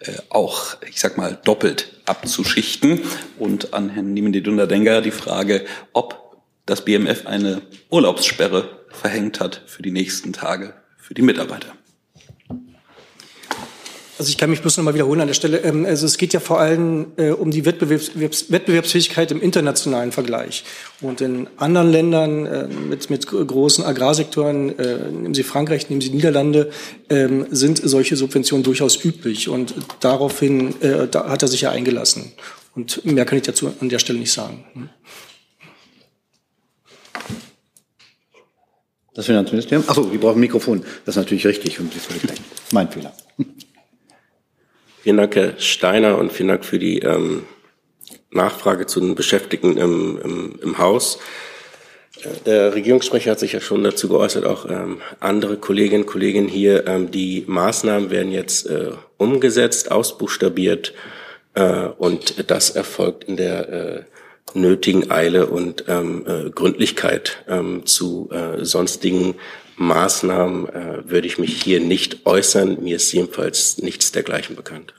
äh, 0.00 0.12
auch, 0.28 0.76
ich 0.88 1.00
sag 1.00 1.16
mal, 1.16 1.38
doppelt 1.42 2.00
abzuschichten? 2.04 3.00
Und 3.38 3.72
an 3.72 3.88
Herrn 3.88 4.12
Niemende 4.12 4.42
Dunderdenker 4.42 5.00
die 5.00 5.10
Frage, 5.10 5.64
ob 5.94 6.36
das 6.66 6.84
BMF 6.84 7.26
eine 7.26 7.62
Urlaubssperre 7.90 8.68
verhängt 8.90 9.40
hat 9.40 9.62
für 9.66 9.82
die 9.82 9.90
nächsten 9.90 10.34
Tage 10.34 10.74
für 11.12 11.14
die 11.14 11.22
Mitarbeiter. 11.22 11.68
Also 14.18 14.30
ich 14.30 14.38
kann 14.38 14.50
mich 14.50 14.60
bloß 14.62 14.76
noch 14.76 14.84
mal 14.84 14.94
wiederholen 14.94 15.20
an 15.20 15.26
der 15.26 15.34
Stelle. 15.34 15.58
Ähm, 15.58 15.84
also 15.84 16.06
es 16.06 16.16
geht 16.16 16.32
ja 16.32 16.40
vor 16.40 16.58
allem 16.58 17.12
äh, 17.16 17.30
um 17.30 17.50
die 17.50 17.66
Wettbewerbs 17.66 18.50
Wettbewerbsfähigkeit 18.50 19.30
im 19.30 19.42
internationalen 19.42 20.12
Vergleich. 20.12 20.64
Und 21.02 21.20
in 21.20 21.48
anderen 21.58 21.90
Ländern 21.90 22.46
äh, 22.46 22.66
mit, 22.68 23.10
mit 23.10 23.26
großen 23.26 23.84
Agrarsektoren, 23.84 24.78
äh, 24.78 25.10
nehmen 25.10 25.34
Sie 25.34 25.42
Frankreich, 25.42 25.90
nehmen 25.90 26.00
Sie 26.00 26.10
Niederlande, 26.10 26.70
ähm, 27.10 27.46
sind 27.50 27.82
solche 27.82 28.16
Subventionen 28.16 28.62
durchaus 28.62 29.04
üblich. 29.04 29.48
Und 29.50 29.74
daraufhin 30.00 30.74
da 31.10 31.28
hat 31.28 31.42
er 31.42 31.48
sich 31.48 31.62
ja 31.62 31.70
eingelassen. 31.70 32.32
Und 32.74 33.04
mehr 33.04 33.26
kann 33.26 33.36
ich 33.36 33.44
dazu 33.44 33.72
an 33.80 33.88
der 33.88 33.98
Stelle 33.98 34.18
nicht 34.18 34.32
sagen. 34.32 34.64
Das 39.14 39.26
Finanzministerium? 39.26 39.84
Achso, 39.88 40.04
die 40.04 40.18
brauchen 40.18 40.38
ein 40.38 40.40
Mikrofon. 40.40 40.84
Das 41.04 41.16
ist 41.16 41.20
natürlich 41.20 41.46
richtig 41.46 41.78
und 41.80 41.92
völlig 41.92 42.24
recht. 42.30 42.42
Mein 42.72 42.88
Fehler. 42.88 43.12
Vielen 45.02 45.16
Dank, 45.18 45.36
Herr 45.36 45.58
Steiner, 45.58 46.16
und 46.16 46.32
vielen 46.32 46.48
Dank 46.48 46.64
für 46.64 46.78
die 46.78 47.00
ähm, 47.00 47.42
Nachfrage 48.30 48.86
zu 48.86 49.00
den 49.00 49.14
Beschäftigten 49.14 49.76
im, 49.76 50.18
im, 50.22 50.58
im 50.62 50.78
Haus. 50.78 51.18
Äh, 52.22 52.28
der 52.46 52.74
Regierungssprecher 52.74 53.32
hat 53.32 53.40
sich 53.40 53.52
ja 53.52 53.60
schon 53.60 53.84
dazu 53.84 54.08
geäußert, 54.08 54.46
auch 54.46 54.68
ähm, 54.70 55.02
andere 55.20 55.58
Kolleginnen 55.58 56.04
und 56.04 56.08
Kollegen 56.08 56.48
hier. 56.48 56.86
Ähm, 56.86 57.10
die 57.10 57.44
Maßnahmen 57.46 58.10
werden 58.10 58.32
jetzt 58.32 58.66
äh, 58.66 58.92
umgesetzt, 59.18 59.90
ausbuchstabiert 59.90 60.94
äh, 61.54 61.88
und 61.98 62.50
das 62.50 62.70
erfolgt 62.70 63.24
in 63.24 63.36
der 63.36 63.68
äh, 63.68 64.04
nötigen 64.54 65.10
Eile 65.10 65.46
und 65.46 65.84
ähm, 65.88 66.24
äh, 66.26 66.50
Gründlichkeit 66.50 67.44
ähm, 67.48 67.86
zu 67.86 68.30
äh, 68.30 68.64
sonstigen 68.64 69.34
Maßnahmen 69.76 70.68
äh, 70.68 71.10
würde 71.10 71.26
ich 71.26 71.38
mich 71.38 71.62
hier 71.62 71.80
nicht 71.80 72.26
äußern. 72.26 72.82
Mir 72.82 72.96
ist 72.96 73.12
jedenfalls 73.12 73.78
nichts 73.78 74.12
dergleichen 74.12 74.56
bekannt. 74.56 74.94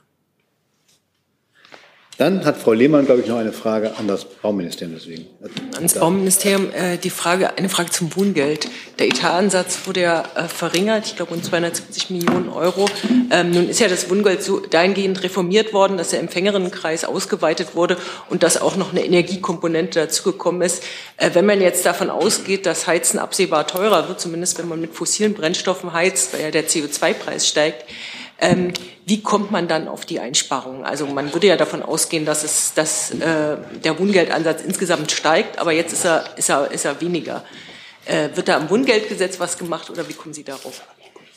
Dann 2.16 2.44
hat 2.44 2.56
Frau 2.56 2.72
Lehmann, 2.72 3.06
glaube 3.06 3.22
ich, 3.22 3.26
noch 3.26 3.38
eine 3.38 3.52
Frage 3.52 3.96
an 3.98 4.06
das 4.06 4.24
Bauministerium. 4.24 4.94
Deswegen. 4.96 5.26
Ans 5.74 5.94
Bauministerium 5.94 6.72
äh, 6.72 6.96
die 6.96 7.10
Frage, 7.10 7.58
eine 7.58 7.68
Frage 7.68 7.90
zum 7.90 8.14
Wohngeld. 8.14 8.68
Der 9.00 9.08
Etatansatz 9.08 9.80
wurde 9.86 10.02
ja 10.02 10.24
äh, 10.36 10.44
verringert, 10.44 11.06
ich 11.06 11.16
glaube 11.16 11.34
um 11.34 11.42
270 11.42 12.10
Millionen 12.10 12.48
Euro. 12.50 12.86
Ähm, 13.30 13.50
nun 13.50 13.68
ist 13.68 13.80
ja 13.80 13.88
das 13.88 14.08
Wohngeld 14.10 14.44
so 14.44 14.60
dahingehend 14.60 15.24
reformiert 15.24 15.72
worden, 15.72 15.96
dass 15.96 16.10
der 16.10 16.20
Empfängerinnenkreis 16.20 17.04
ausgeweitet 17.04 17.74
wurde 17.74 17.96
und 18.30 18.44
dass 18.44 18.60
auch 18.62 18.76
noch 18.76 18.92
eine 18.92 19.04
Energiekomponente 19.04 19.98
dazugekommen 19.98 20.62
ist. 20.62 20.84
Äh, 21.16 21.30
wenn 21.32 21.46
man 21.46 21.60
jetzt 21.60 21.84
davon 21.84 22.10
ausgeht, 22.10 22.64
dass 22.64 22.86
Heizen 22.86 23.18
absehbar 23.18 23.66
teurer 23.66 24.06
wird, 24.06 24.20
zumindest 24.20 24.58
wenn 24.58 24.68
man 24.68 24.80
mit 24.80 24.94
fossilen 24.94 25.34
Brennstoffen 25.34 25.92
heizt, 25.92 26.32
weil 26.32 26.42
ja 26.42 26.50
der 26.52 26.68
CO2-Preis 26.68 27.48
steigt, 27.48 27.84
ähm, 28.44 28.72
wie 29.06 29.22
kommt 29.22 29.50
man 29.50 29.68
dann 29.68 29.88
auf 29.88 30.04
die 30.04 30.20
Einsparungen? 30.20 30.84
Also 30.84 31.06
man 31.06 31.32
würde 31.32 31.46
ja 31.46 31.56
davon 31.56 31.82
ausgehen, 31.82 32.24
dass, 32.24 32.44
es, 32.44 32.74
dass 32.74 33.10
äh, 33.10 33.56
der 33.82 33.98
Wohngeldansatz 33.98 34.62
insgesamt 34.62 35.12
steigt, 35.12 35.58
aber 35.58 35.72
jetzt 35.72 35.92
ist 35.92 36.04
er, 36.04 36.24
ist 36.36 36.50
er, 36.50 36.70
ist 36.70 36.84
er 36.84 37.00
weniger. 37.00 37.44
Äh, 38.04 38.28
wird 38.34 38.48
da 38.48 38.56
am 38.56 38.68
Wohngeldgesetz 38.70 39.40
was 39.40 39.58
gemacht 39.58 39.88
oder 39.90 40.08
wie 40.08 40.12
kommen 40.12 40.34
Sie 40.34 40.44
darauf? 40.44 40.82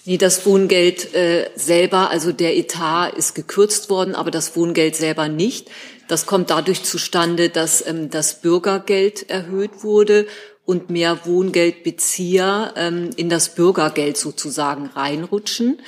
Nee, 0.05 0.18
das 0.18 0.45
Wohngeld 0.45 1.14
äh, 1.16 1.49
selber, 1.55 2.10
also 2.10 2.32
der 2.32 2.55
Etat 2.55 3.10
ist 3.10 3.36
gekürzt 3.36 3.89
worden, 3.89 4.16
aber 4.16 4.32
das 4.32 4.55
Wohngeld 4.55 4.95
selber 4.95 5.28
nicht. 5.28 5.70
Das 6.08 6.26
kommt 6.26 6.49
dadurch 6.49 6.84
zustande, 6.84 7.49
dass 7.49 7.86
ähm, 7.86 8.10
das 8.10 8.41
Bürgergeld 8.41 9.30
erhöht 9.30 9.84
wurde 9.84 10.28
und 10.66 10.89
mehr 10.89 11.26
Wohngeldbezieher 11.26 12.74
ähm, 12.76 13.10
in 13.16 13.30
das 13.30 13.55
Bürgergeld 13.55 14.18
sozusagen 14.18 14.88
reinrutschen. 14.88 15.80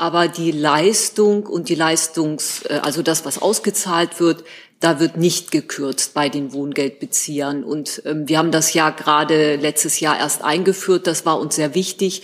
Aber 0.00 0.28
die 0.28 0.50
Leistung 0.50 1.44
und 1.44 1.68
die 1.68 1.74
Leistungs, 1.74 2.62
äh, 2.62 2.80
also 2.82 3.02
das, 3.02 3.26
was 3.26 3.42
ausgezahlt 3.42 4.18
wird, 4.18 4.44
da 4.80 4.98
wird 4.98 5.18
nicht 5.18 5.50
gekürzt 5.50 6.14
bei 6.14 6.30
den 6.30 6.54
Wohngeldbeziehern. 6.54 7.62
Und 7.62 8.00
ähm, 8.06 8.26
wir 8.26 8.38
haben 8.38 8.50
das 8.50 8.72
ja 8.72 8.88
gerade 8.88 9.56
letztes 9.56 10.00
Jahr 10.00 10.18
erst 10.18 10.42
eingeführt. 10.42 11.06
Das 11.06 11.26
war 11.26 11.38
uns 11.38 11.56
sehr 11.56 11.74
wichtig, 11.74 12.22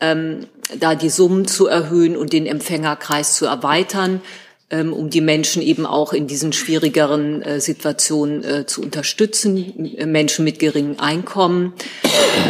ähm, 0.00 0.46
da 0.78 0.94
die 0.94 1.10
Summen 1.10 1.46
zu 1.46 1.66
erhöhen 1.66 2.16
und 2.16 2.32
den 2.32 2.46
Empfängerkreis 2.46 3.34
zu 3.34 3.44
erweitern, 3.44 4.22
um 4.70 5.10
die 5.10 5.20
Menschen 5.20 5.62
eben 5.62 5.84
auch 5.86 6.12
in 6.12 6.26
diesen 6.26 6.52
schwierigeren 6.52 7.42
äh, 7.42 7.60
Situationen 7.60 8.44
äh, 8.44 8.66
zu 8.66 8.82
unterstützen, 8.82 9.90
Menschen 10.06 10.44
mit 10.44 10.58
geringem 10.58 11.00
Einkommen. 11.00 11.74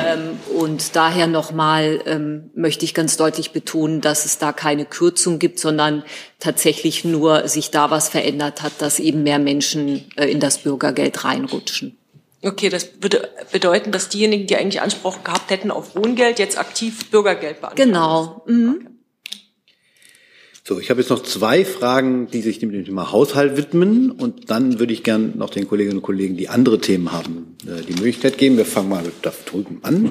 Ähm, 0.06 0.38
und 0.56 0.96
daher 0.96 1.26
nochmal 1.26 2.00
ähm, 2.06 2.50
möchte 2.54 2.84
ich 2.84 2.94
ganz 2.94 3.16
deutlich 3.16 3.52
betonen, 3.52 4.00
dass 4.00 4.24
es 4.24 4.38
da 4.38 4.52
keine 4.52 4.84
Kürzung 4.84 5.38
gibt, 5.38 5.58
sondern 5.58 6.04
tatsächlich 6.38 7.04
nur 7.04 7.48
sich 7.48 7.70
da 7.70 7.90
was 7.90 8.08
verändert 8.08 8.62
hat, 8.62 8.72
dass 8.78 8.98
eben 8.98 9.22
mehr 9.22 9.38
Menschen 9.38 10.04
äh, 10.16 10.26
in 10.26 10.40
das 10.40 10.58
Bürgergeld 10.58 11.24
reinrutschen. 11.24 11.96
Okay, 12.42 12.70
das 12.70 12.88
würde 13.00 13.28
bedeuten, 13.52 13.92
dass 13.92 14.08
diejenigen, 14.08 14.46
die 14.46 14.56
eigentlich 14.56 14.80
Anspruch 14.80 15.22
gehabt 15.24 15.50
hätten 15.50 15.70
auf 15.70 15.94
Wohngeld, 15.94 16.38
jetzt 16.38 16.58
aktiv 16.58 17.10
Bürgergeld 17.10 17.60
beantragen. 17.60 17.90
Genau. 17.90 18.42
Mhm. 18.46 18.89
So, 20.62 20.78
ich 20.78 20.90
habe 20.90 21.00
jetzt 21.00 21.08
noch 21.08 21.22
zwei 21.22 21.64
Fragen, 21.64 22.28
die 22.28 22.42
sich 22.42 22.58
dem 22.58 22.70
Thema 22.84 23.12
Haushalt 23.12 23.56
widmen. 23.56 24.10
Und 24.10 24.50
dann 24.50 24.78
würde 24.78 24.92
ich 24.92 25.02
gern 25.02 25.36
noch 25.38 25.50
den 25.50 25.66
Kolleginnen 25.66 25.98
und 25.98 26.02
Kollegen, 26.02 26.36
die 26.36 26.48
andere 26.48 26.80
Themen 26.80 27.12
haben, 27.12 27.56
äh, 27.66 27.82
die 27.82 27.94
Möglichkeit 27.94 28.38
geben. 28.38 28.56
Wir 28.56 28.66
fangen 28.66 28.90
mal 28.90 29.04
da 29.22 29.32
drüben 29.46 29.80
an. 29.82 30.10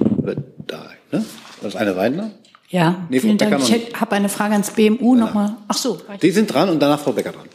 Da, 0.65 0.89
ne? 1.11 1.25
Das 1.61 1.73
ist 1.73 1.75
eine 1.75 1.95
Weidner. 1.95 2.31
Ja, 2.69 3.07
Nee, 3.09 3.19
vielen 3.19 3.37
Dank. 3.37 3.67
Ich 3.67 3.99
habe 3.99 4.15
eine 4.15 4.29
Frage 4.29 4.53
ans 4.53 4.71
BMU 4.71 5.15
nochmal. 5.15 5.55
Ach 5.67 5.77
so. 5.77 5.99
Die 6.21 6.31
sind 6.31 6.53
dran 6.53 6.69
und 6.69 6.79
danach 6.79 6.99
Frau 6.99 7.13
Becker 7.13 7.31
dran. 7.31 7.47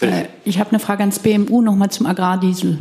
Äh, 0.00 0.26
ich 0.44 0.58
habe 0.58 0.70
eine 0.70 0.78
Frage 0.78 1.00
ans 1.00 1.18
BMU 1.18 1.62
nochmal 1.62 1.90
zum 1.90 2.06
Agrardiesel. 2.06 2.78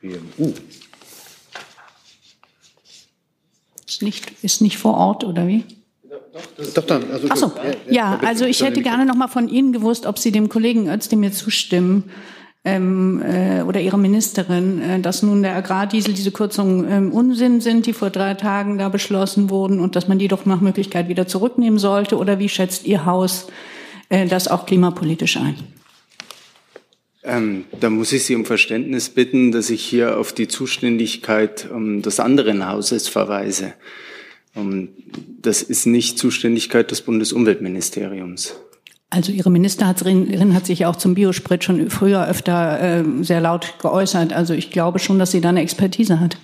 BMU. 0.00 0.52
Ist 3.88 4.02
nicht, 4.02 4.32
ist 4.42 4.60
nicht 4.60 4.78
vor 4.78 4.94
Ort 4.94 5.24
oder 5.24 5.48
wie? 5.48 5.64
Doch, 6.74 6.84
dann. 6.84 7.10
Also, 7.10 7.26
Ach 7.30 7.36
so. 7.36 7.52
Ja, 7.88 8.18
also 8.24 8.44
ich 8.44 8.62
hätte 8.62 8.82
gerne 8.82 9.06
noch 9.06 9.14
mal 9.14 9.28
von 9.28 9.48
Ihnen 9.48 9.72
gewusst, 9.72 10.06
ob 10.06 10.18
Sie 10.18 10.32
dem 10.32 10.48
Kollegen 10.48 10.88
Özdemir 10.88 11.32
zustimmen 11.32 12.10
ähm, 12.64 13.22
äh, 13.22 13.62
oder 13.62 13.80
Ihre 13.80 13.96
Ministerin, 13.96 14.82
äh, 14.82 15.00
dass 15.00 15.22
nun 15.22 15.42
der 15.42 15.54
Agrardiesel 15.54 16.14
diese 16.14 16.32
Kürzungen 16.32 16.90
ähm, 16.90 17.12
Unsinn 17.12 17.60
sind, 17.60 17.86
die 17.86 17.92
vor 17.92 18.10
drei 18.10 18.34
Tagen 18.34 18.76
da 18.76 18.88
beschlossen 18.88 19.50
wurden 19.50 19.78
und 19.78 19.94
dass 19.94 20.08
man 20.08 20.18
die 20.18 20.28
doch 20.28 20.46
nach 20.46 20.60
Möglichkeit 20.60 21.08
wieder 21.08 21.28
zurücknehmen 21.28 21.78
sollte. 21.78 22.18
Oder 22.18 22.38
wie 22.40 22.48
schätzt 22.48 22.84
Ihr 22.84 23.06
Haus 23.06 23.46
äh, 24.08 24.26
das 24.26 24.48
auch 24.48 24.66
klimapolitisch 24.66 25.36
ein? 25.36 25.56
Ähm, 27.22 27.64
da 27.80 27.88
muss 27.88 28.12
ich 28.12 28.24
Sie 28.24 28.34
um 28.34 28.44
Verständnis 28.44 29.10
bitten, 29.10 29.52
dass 29.52 29.70
ich 29.70 29.82
hier 29.84 30.18
auf 30.18 30.32
die 30.32 30.48
Zuständigkeit 30.48 31.68
ähm, 31.72 32.02
des 32.02 32.18
anderen 32.18 32.68
Hauses 32.68 33.08
verweise. 33.08 33.74
Ähm, 34.56 34.88
das 35.42 35.62
ist 35.62 35.86
nicht 35.86 36.18
Zuständigkeit 36.18 36.90
des 36.90 37.02
Bundesumweltministeriums. 37.02 38.56
Also 39.10 39.30
Ihre 39.30 39.50
Ministerin 39.50 40.54
hat 40.54 40.66
sich 40.66 40.80
ja 40.80 40.90
auch 40.90 40.96
zum 40.96 41.14
Biosprit 41.14 41.62
schon 41.62 41.90
früher 41.90 42.26
öfter 42.26 42.80
äh, 43.00 43.04
sehr 43.22 43.40
laut 43.40 43.74
geäußert. 43.80 44.32
Also 44.32 44.52
ich 44.52 44.70
glaube 44.70 44.98
schon, 44.98 45.18
dass 45.18 45.30
sie 45.30 45.40
da 45.40 45.50
eine 45.50 45.62
Expertise 45.62 46.18
hat. 46.18 46.36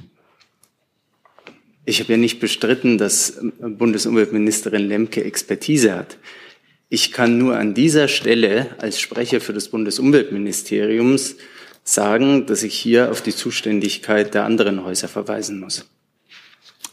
Ich 1.85 1.99
habe 1.99 2.13
ja 2.13 2.19
nicht 2.19 2.39
bestritten, 2.39 2.99
dass 2.99 3.31
äh, 3.31 3.51
Bundesumweltministerin 3.69 4.87
Lemke 4.87 5.25
Expertise 5.25 5.95
hat. 5.95 6.19
Ich 6.89 7.11
kann 7.11 7.39
nur 7.39 7.57
an 7.57 7.75
dieser 7.75 8.07
Stelle 8.07 8.69
als 8.79 9.01
Sprecher 9.01 9.41
für 9.41 9.53
das 9.53 9.69
Bundesumweltministeriums 9.69 11.37
sagen, 11.83 12.47
dass 12.47 12.63
ich 12.63 12.75
hier 12.75 13.11
auf 13.11 13.23
die 13.23 13.35
Zuständigkeit 13.35 14.35
der 14.35 14.45
anderen 14.45 14.85
Häuser 14.85 15.09
verweisen 15.09 15.59
muss. 15.59 15.89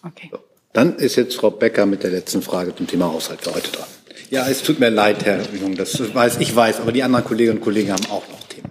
Okay. 0.01 0.32
Dann 0.74 0.97
ist 0.97 1.15
jetzt 1.15 1.36
Frau 1.36 1.49
Becker 1.49 1.86
mit 1.86 2.03
der 2.03 2.11
letzten 2.11 2.41
Frage 2.41 2.76
zum 2.76 2.86
Thema 2.86 3.11
Haushalt 3.11 3.41
für 3.41 3.55
heute 3.55 3.72
dran. 3.72 3.88
Ja, 4.30 4.47
es 4.47 4.61
tut 4.61 4.80
mir 4.80 4.89
leid, 4.89 5.26
Herr 5.26 5.41
Jung, 5.59 5.76
das 5.76 6.13
weiß 6.13 6.38
ich 6.39 6.55
weiß, 6.55 6.82
aber 6.82 6.91
die 6.91 7.01
anderen 7.01 7.26
Kolleginnen 7.26 7.57
und 7.57 7.63
Kollegen 7.63 7.91
haben 7.91 8.05
auch 8.11 8.28
noch 8.30 8.43
Themen. 8.47 8.70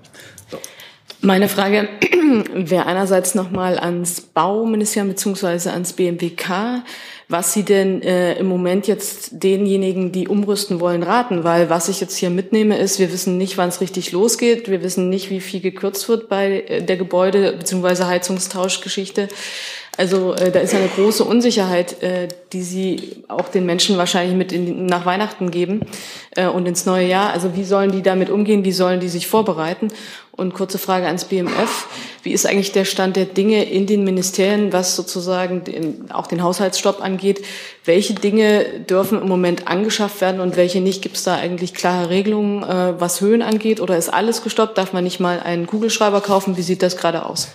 Meine 1.21 1.49
Frage 1.49 1.89
wäre 2.55 2.87
einerseits 2.87 3.35
nochmal 3.35 3.77
ans 3.77 4.21
Bauministerium 4.21 5.09
beziehungsweise 5.09 5.73
ans 5.73 5.95
BMWK, 5.95 6.85
was 7.27 7.53
Sie 7.53 7.65
denn 7.65 8.03
äh, 8.03 8.35
im 8.35 8.47
Moment 8.47 8.87
jetzt 8.87 9.31
denjenigen, 9.33 10.13
die 10.13 10.29
umrüsten 10.29 10.79
wollen, 10.79 11.03
raten. 11.03 11.43
Weil 11.43 11.69
was 11.69 11.89
ich 11.89 12.01
jetzt 12.01 12.17
hier 12.17 12.31
mitnehme, 12.31 12.79
ist, 12.79 13.01
wir 13.01 13.13
wissen 13.13 13.37
nicht, 13.37 13.59
wann 13.59 13.69
es 13.69 13.81
richtig 13.81 14.13
losgeht. 14.13 14.71
Wir 14.71 14.83
wissen 14.85 15.09
nicht, 15.11 15.29
wie 15.31 15.41
viel 15.41 15.61
gekürzt 15.61 16.09
wird 16.09 16.29
bei 16.29 16.63
äh, 16.69 16.83
der 16.83 16.97
Gebäude- 16.97 17.57
beziehungsweise 17.59 18.07
Heizungstauschgeschichte. 18.07 19.29
Also 19.99 20.33
äh, 20.35 20.53
da 20.53 20.61
ist 20.61 20.73
eine 20.77 20.87
große 20.87 21.25
Unsicherheit, 21.25 22.05
äh, 22.05 22.29
die 22.53 22.63
Sie 22.63 23.25
auch 23.27 23.49
den 23.49 23.67
Menschen 23.67 23.99
wahrscheinlich 23.99 24.37
mit 24.37 24.53
in, 24.53 24.87
nach 24.87 25.05
Weihnachten 25.07 25.51
geben 25.51 25.81
äh, 26.37 26.47
und 26.47 26.67
ins 26.67 26.87
neue 26.87 27.09
Jahr. 27.09 27.33
Also 27.33 27.57
wie 27.57 27.65
sollen 27.65 27.91
die 27.91 28.03
damit 28.03 28.31
umgehen? 28.31 28.65
Wie 28.65 28.71
sollen 28.71 29.01
die 29.01 29.09
sich 29.09 29.27
vorbereiten? 29.27 29.89
Und 30.31 30.55
kurze 30.55 30.79
Frage 30.79 31.07
ans 31.07 31.25
BMF. 31.25 31.89
Wie 32.23 32.31
ist 32.31 32.47
eigentlich 32.47 32.71
der 32.71 32.85
Stand 32.85 33.17
der 33.17 33.25
Dinge 33.25 33.65
in 33.65 33.89
den 33.89 34.05
Ministerien, 34.05 34.73
was 34.73 34.95
sozusagen 34.95 35.65
den, 35.65 36.13
auch 36.13 36.29
den 36.29 36.45
Haushaltsstopp 36.45 37.03
angeht? 37.03 37.45
Welche 37.85 38.15
Dinge 38.15 38.67
dürfen 38.89 39.21
im 39.21 39.27
Moment 39.27 39.67
angeschafft 39.67 40.21
werden 40.21 40.41
und 40.41 40.57
welche 40.57 40.81
nicht? 40.81 41.03
Gibt 41.03 41.17
es 41.17 41.25
da 41.25 41.35
eigentlich 41.35 41.75
klare 41.75 42.09
Regelungen, 42.09 42.63
äh, 42.63 43.01
was 43.01 43.21
Höhen 43.21 43.43
angeht? 43.43 43.81
Oder 43.81 43.99
ist 43.99 44.11
alles 44.11 44.45
gestoppt? 44.45 44.79
Darf 44.79 44.93
man 44.93 45.03
nicht 45.03 45.19
mal 45.19 45.41
einen 45.41 45.67
Kugelschreiber 45.67 46.21
kaufen? 46.21 46.57
Wie 46.57 46.63
sieht 46.63 46.85
das 46.85 46.97
gerade 46.97 47.27
aus? 47.27 47.49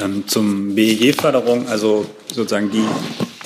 Ähm, 0.00 0.24
zum 0.28 0.74
BEG-Förderung, 0.76 1.66
also 1.68 2.06
sozusagen 2.32 2.70
die, 2.70 2.84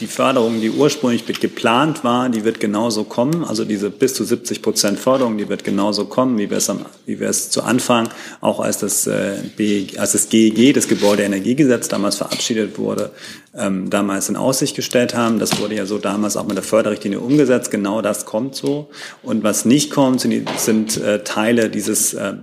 die 0.01 0.07
Förderung, 0.07 0.61
die 0.61 0.71
ursprünglich 0.71 1.25
geplant 1.25 2.05
war, 2.05 2.29
die 2.29 2.45
wird 2.45 2.61
genauso 2.61 3.05
kommen. 3.05 3.45
Also 3.45 3.65
diese 3.65 3.89
bis 3.89 4.13
zu 4.13 4.25
70 4.25 4.61
Prozent 4.61 4.99
Förderung, 4.99 5.39
die 5.39 5.49
wird 5.49 5.65
genauso 5.65 6.05
kommen, 6.05 6.37
wie 6.37 6.51
wir 6.51 6.59
es, 6.59 6.69
am, 6.69 6.85
wie 7.07 7.19
wir 7.19 7.31
es 7.31 7.49
zu 7.49 7.63
Anfang, 7.63 8.11
auch 8.43 8.61
als 8.61 8.79
das, 8.79 9.07
äh, 9.07 9.37
BEG, 9.57 9.99
als 9.99 10.13
das 10.13 10.29
GEG, 10.29 10.75
das 10.75 10.87
Gebäudeenergiegesetz, 10.87 11.89
damals 11.89 12.17
verabschiedet 12.17 12.79
wurde, 12.79 13.13
ähm, 13.57 13.89
damals 13.89 14.29
in 14.29 14.37
Aussicht 14.37 14.77
gestellt 14.77 15.15
haben. 15.15 15.39
Das 15.39 15.59
wurde 15.61 15.77
ja 15.77 15.87
so 15.87 15.97
damals 15.97 16.37
auch 16.37 16.47
mit 16.47 16.57
der 16.57 16.65
Förderrichtlinie 16.65 17.21
umgesetzt. 17.21 17.71
Genau 17.71 18.03
das 18.03 18.27
kommt 18.27 18.55
so. 18.55 18.91
Und 19.23 19.45
was 19.45 19.65
nicht 19.65 19.91
kommt, 19.91 20.21
sind, 20.21 20.47
sind 20.59 20.99
äh, 20.99 21.25
Teile 21.25 21.71
dieses 21.71 22.13
äh, 22.13 22.35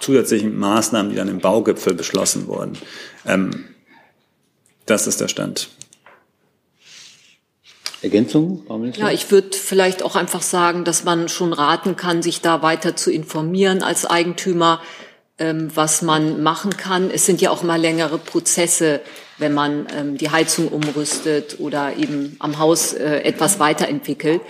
zusätzlichen 0.00 0.56
Maßnahmen, 0.58 1.10
die 1.10 1.16
dann 1.16 1.28
im 1.28 1.40
Baugipfel 1.40 1.94
beschlossen 1.94 2.46
wurden. 2.46 2.78
Ähm, 3.26 3.64
das 4.86 5.06
ist 5.06 5.20
der 5.20 5.28
Stand. 5.28 5.68
Ergänzung? 8.02 8.62
Ja, 8.94 9.10
ich 9.10 9.30
würde 9.30 9.56
vielleicht 9.56 10.02
auch 10.02 10.16
einfach 10.16 10.42
sagen, 10.42 10.84
dass 10.84 11.04
man 11.04 11.28
schon 11.28 11.52
raten 11.52 11.96
kann, 11.96 12.22
sich 12.22 12.40
da 12.40 12.62
weiter 12.62 12.94
zu 12.94 13.10
informieren 13.10 13.82
als 13.82 14.04
Eigentümer, 14.04 14.80
ähm, 15.38 15.70
was 15.74 16.02
man 16.02 16.42
machen 16.42 16.76
kann. 16.76 17.10
Es 17.10 17.26
sind 17.26 17.40
ja 17.40 17.50
auch 17.50 17.62
mal 17.62 17.80
längere 17.80 18.18
Prozesse, 18.18 19.00
wenn 19.38 19.54
man 19.54 19.86
ähm, 19.94 20.16
die 20.16 20.30
Heizung 20.30 20.68
umrüstet 20.68 21.58
oder 21.58 21.96
eben 21.96 22.36
am 22.38 22.58
Haus 22.58 22.92
äh, 22.92 23.20
etwas 23.22 23.58
weiterentwickelt. 23.58 24.40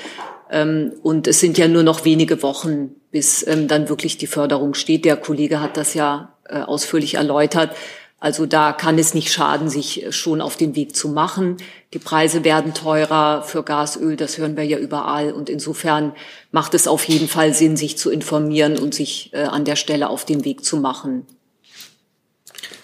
Ähm, 0.51 0.93
und 1.03 1.27
es 1.27 1.41
sind 1.41 1.59
ja 1.59 1.67
nur 1.67 1.83
noch 1.83 2.05
wenige 2.05 2.43
Wochen, 2.43 2.95
bis 3.17 3.47
ähm, 3.47 3.67
dann 3.67 3.89
wirklich 3.89 4.19
die 4.19 4.27
Förderung 4.27 4.75
steht. 4.75 5.07
Der 5.07 5.17
Kollege 5.17 5.63
hat 5.63 5.79
das 5.79 5.95
ja 5.95 6.35
äh, 6.51 6.59
ausführlich 6.59 7.15
erläutert. 7.15 7.75
Also 8.21 8.45
da 8.45 8.75
kann 8.75 8.99
es 8.99 9.15
nicht 9.15 9.33
schaden, 9.33 9.71
sich 9.71 10.05
schon 10.11 10.43
auf 10.43 10.57
den 10.59 10.77
Weg 10.77 10.95
zu 10.95 11.09
machen. 11.09 11.57
Die 11.95 11.99
Preise 11.99 12.45
werden 12.45 12.75
teurer 12.75 13.43
für 13.43 13.63
Gas, 13.63 13.99
das 14.19 14.37
hören 14.37 14.59
wir 14.59 14.65
ja 14.65 14.77
überall. 14.77 15.33
Und 15.33 15.49
insofern 15.49 16.13
macht 16.51 16.75
es 16.75 16.87
auf 16.87 17.05
jeden 17.05 17.27
Fall 17.27 17.55
Sinn, 17.55 17.79
sich 17.79 17.97
zu 17.97 18.11
informieren 18.11 18.79
und 18.79 18.95
sich 18.95 19.31
äh, 19.33 19.45
an 19.45 19.65
der 19.65 19.77
Stelle 19.77 20.11
auf 20.11 20.27
den 20.27 20.45
Weg 20.45 20.63
zu 20.63 20.77
machen. 20.77 21.25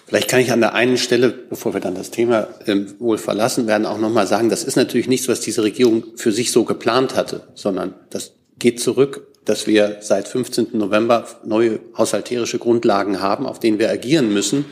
Vielleicht 0.07 0.31
kann 0.31 0.39
ich 0.39 0.51
an 0.51 0.61
der 0.61 0.73
einen 0.73 0.97
Stelle, 0.97 1.29
bevor 1.29 1.75
wir 1.75 1.79
dann 1.79 1.93
das 1.93 2.09
Thema 2.09 2.47
ähm, 2.65 2.95
wohl 2.97 3.19
verlassen 3.19 3.67
werden, 3.67 3.85
auch 3.85 3.99
nochmal 3.99 4.25
sagen, 4.25 4.49
das 4.49 4.63
ist 4.63 4.77
natürlich 4.77 5.07
nichts, 5.07 5.27
was 5.27 5.41
diese 5.41 5.61
Regierung 5.61 6.03
für 6.15 6.31
sich 6.31 6.51
so 6.51 6.63
geplant 6.63 7.13
hatte, 7.13 7.49
sondern 7.53 7.93
das 8.09 8.33
geht 8.57 8.79
zurück, 8.79 9.27
dass 9.45 9.67
wir 9.67 9.97
seit 10.01 10.27
15. 10.27 10.69
November 10.73 11.27
neue 11.43 11.79
haushalterische 11.97 12.59
Grundlagen 12.59 13.21
haben, 13.21 13.45
auf 13.45 13.59
denen 13.59 13.79
wir 13.79 13.89
agieren 13.89 14.33
müssen. 14.33 14.65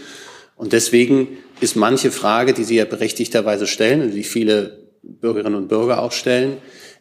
Und 0.56 0.74
deswegen 0.74 1.38
ist 1.60 1.76
manche 1.76 2.12
Frage, 2.12 2.54
die 2.54 2.64
Sie 2.64 2.76
ja 2.76 2.86
berechtigterweise 2.86 3.68
stellen 3.68 4.02
und 4.02 4.12
die 4.12 4.24
viele 4.24 4.80
Bürgerinnen 5.04 5.56
und 5.56 5.68
Bürger 5.68 6.02
auch 6.02 6.12
stellen, 6.12 6.58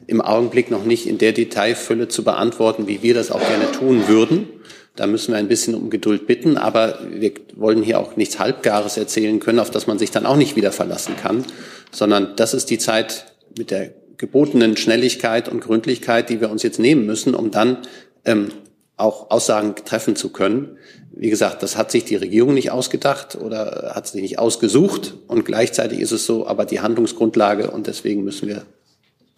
im 0.06 0.20
Augenblick 0.20 0.70
noch 0.70 0.84
nicht 0.84 1.06
in 1.06 1.18
der 1.18 1.32
Detailfülle 1.32 2.08
zu 2.08 2.24
beantworten, 2.24 2.86
wie 2.86 3.02
wir 3.02 3.14
das 3.14 3.30
auch 3.30 3.46
gerne 3.46 3.70
tun 3.72 4.08
würden. 4.08 4.48
Da 4.96 5.06
müssen 5.06 5.32
wir 5.32 5.38
ein 5.38 5.48
bisschen 5.48 5.74
um 5.74 5.90
Geduld 5.90 6.26
bitten, 6.26 6.56
aber 6.56 6.98
wir 7.10 7.32
wollen 7.54 7.82
hier 7.82 7.98
auch 8.00 8.16
nichts 8.16 8.38
Halbgares 8.38 8.96
erzählen 8.96 9.40
können, 9.40 9.58
auf 9.58 9.70
das 9.70 9.86
man 9.86 9.98
sich 9.98 10.10
dann 10.10 10.26
auch 10.26 10.36
nicht 10.36 10.56
wieder 10.56 10.72
verlassen 10.72 11.14
kann, 11.16 11.44
sondern 11.92 12.34
das 12.36 12.54
ist 12.54 12.70
die 12.70 12.78
Zeit 12.78 13.26
mit 13.56 13.70
der 13.70 13.94
gebotenen 14.20 14.76
Schnelligkeit 14.76 15.48
und 15.48 15.60
Gründlichkeit, 15.60 16.28
die 16.28 16.42
wir 16.42 16.50
uns 16.50 16.62
jetzt 16.62 16.78
nehmen 16.78 17.06
müssen, 17.06 17.34
um 17.34 17.50
dann 17.50 17.78
ähm, 18.26 18.52
auch 18.98 19.30
Aussagen 19.30 19.74
treffen 19.86 20.14
zu 20.14 20.28
können. 20.28 20.76
Wie 21.10 21.30
gesagt, 21.30 21.62
das 21.62 21.78
hat 21.78 21.90
sich 21.90 22.04
die 22.04 22.16
Regierung 22.16 22.52
nicht 22.52 22.70
ausgedacht 22.70 23.38
oder 23.40 23.92
hat 23.94 24.06
sie 24.06 24.20
nicht 24.20 24.38
ausgesucht 24.38 25.14
und 25.26 25.46
gleichzeitig 25.46 26.00
ist 26.00 26.12
es 26.12 26.26
so, 26.26 26.46
aber 26.46 26.66
die 26.66 26.80
Handlungsgrundlage 26.80 27.70
und 27.70 27.86
deswegen 27.86 28.22
müssen 28.22 28.46
wir 28.46 28.62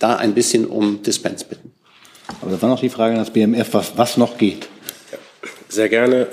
da 0.00 0.16
ein 0.16 0.34
bisschen 0.34 0.66
um 0.66 1.02
Dispens 1.04 1.44
bitten. 1.44 1.70
Aber 2.40 2.50
das 2.50 2.60
war 2.60 2.68
noch 2.68 2.80
die 2.80 2.88
Frage 2.88 3.14
an 3.14 3.20
das 3.20 3.30
BMF, 3.30 3.72
was, 3.74 3.96
was 3.96 4.16
noch 4.16 4.36
geht. 4.36 4.68
Sehr 5.68 5.88
gerne. 5.88 6.26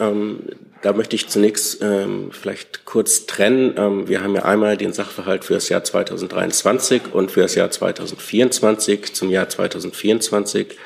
Da 0.82 0.94
möchte 0.94 1.16
ich 1.16 1.28
zunächst 1.28 1.82
ähm, 1.82 2.30
vielleicht 2.32 2.86
kurz 2.86 3.26
trennen. 3.26 3.74
Ähm, 3.78 4.08
wir 4.08 4.24
haben 4.24 4.36
ja 4.36 4.44
einmal 4.44 4.78
den 4.78 4.94
Sachverhalt 4.94 5.44
für 5.44 5.56
das 5.56 5.68
Jahr 5.68 5.84
2023 5.84 7.14
und 7.14 7.32
für 7.32 7.42
das 7.42 7.56
Jahr 7.56 7.70
2024. 7.70 9.14
Zum 9.14 9.30
Jahr 9.30 9.50
2024 9.50 10.78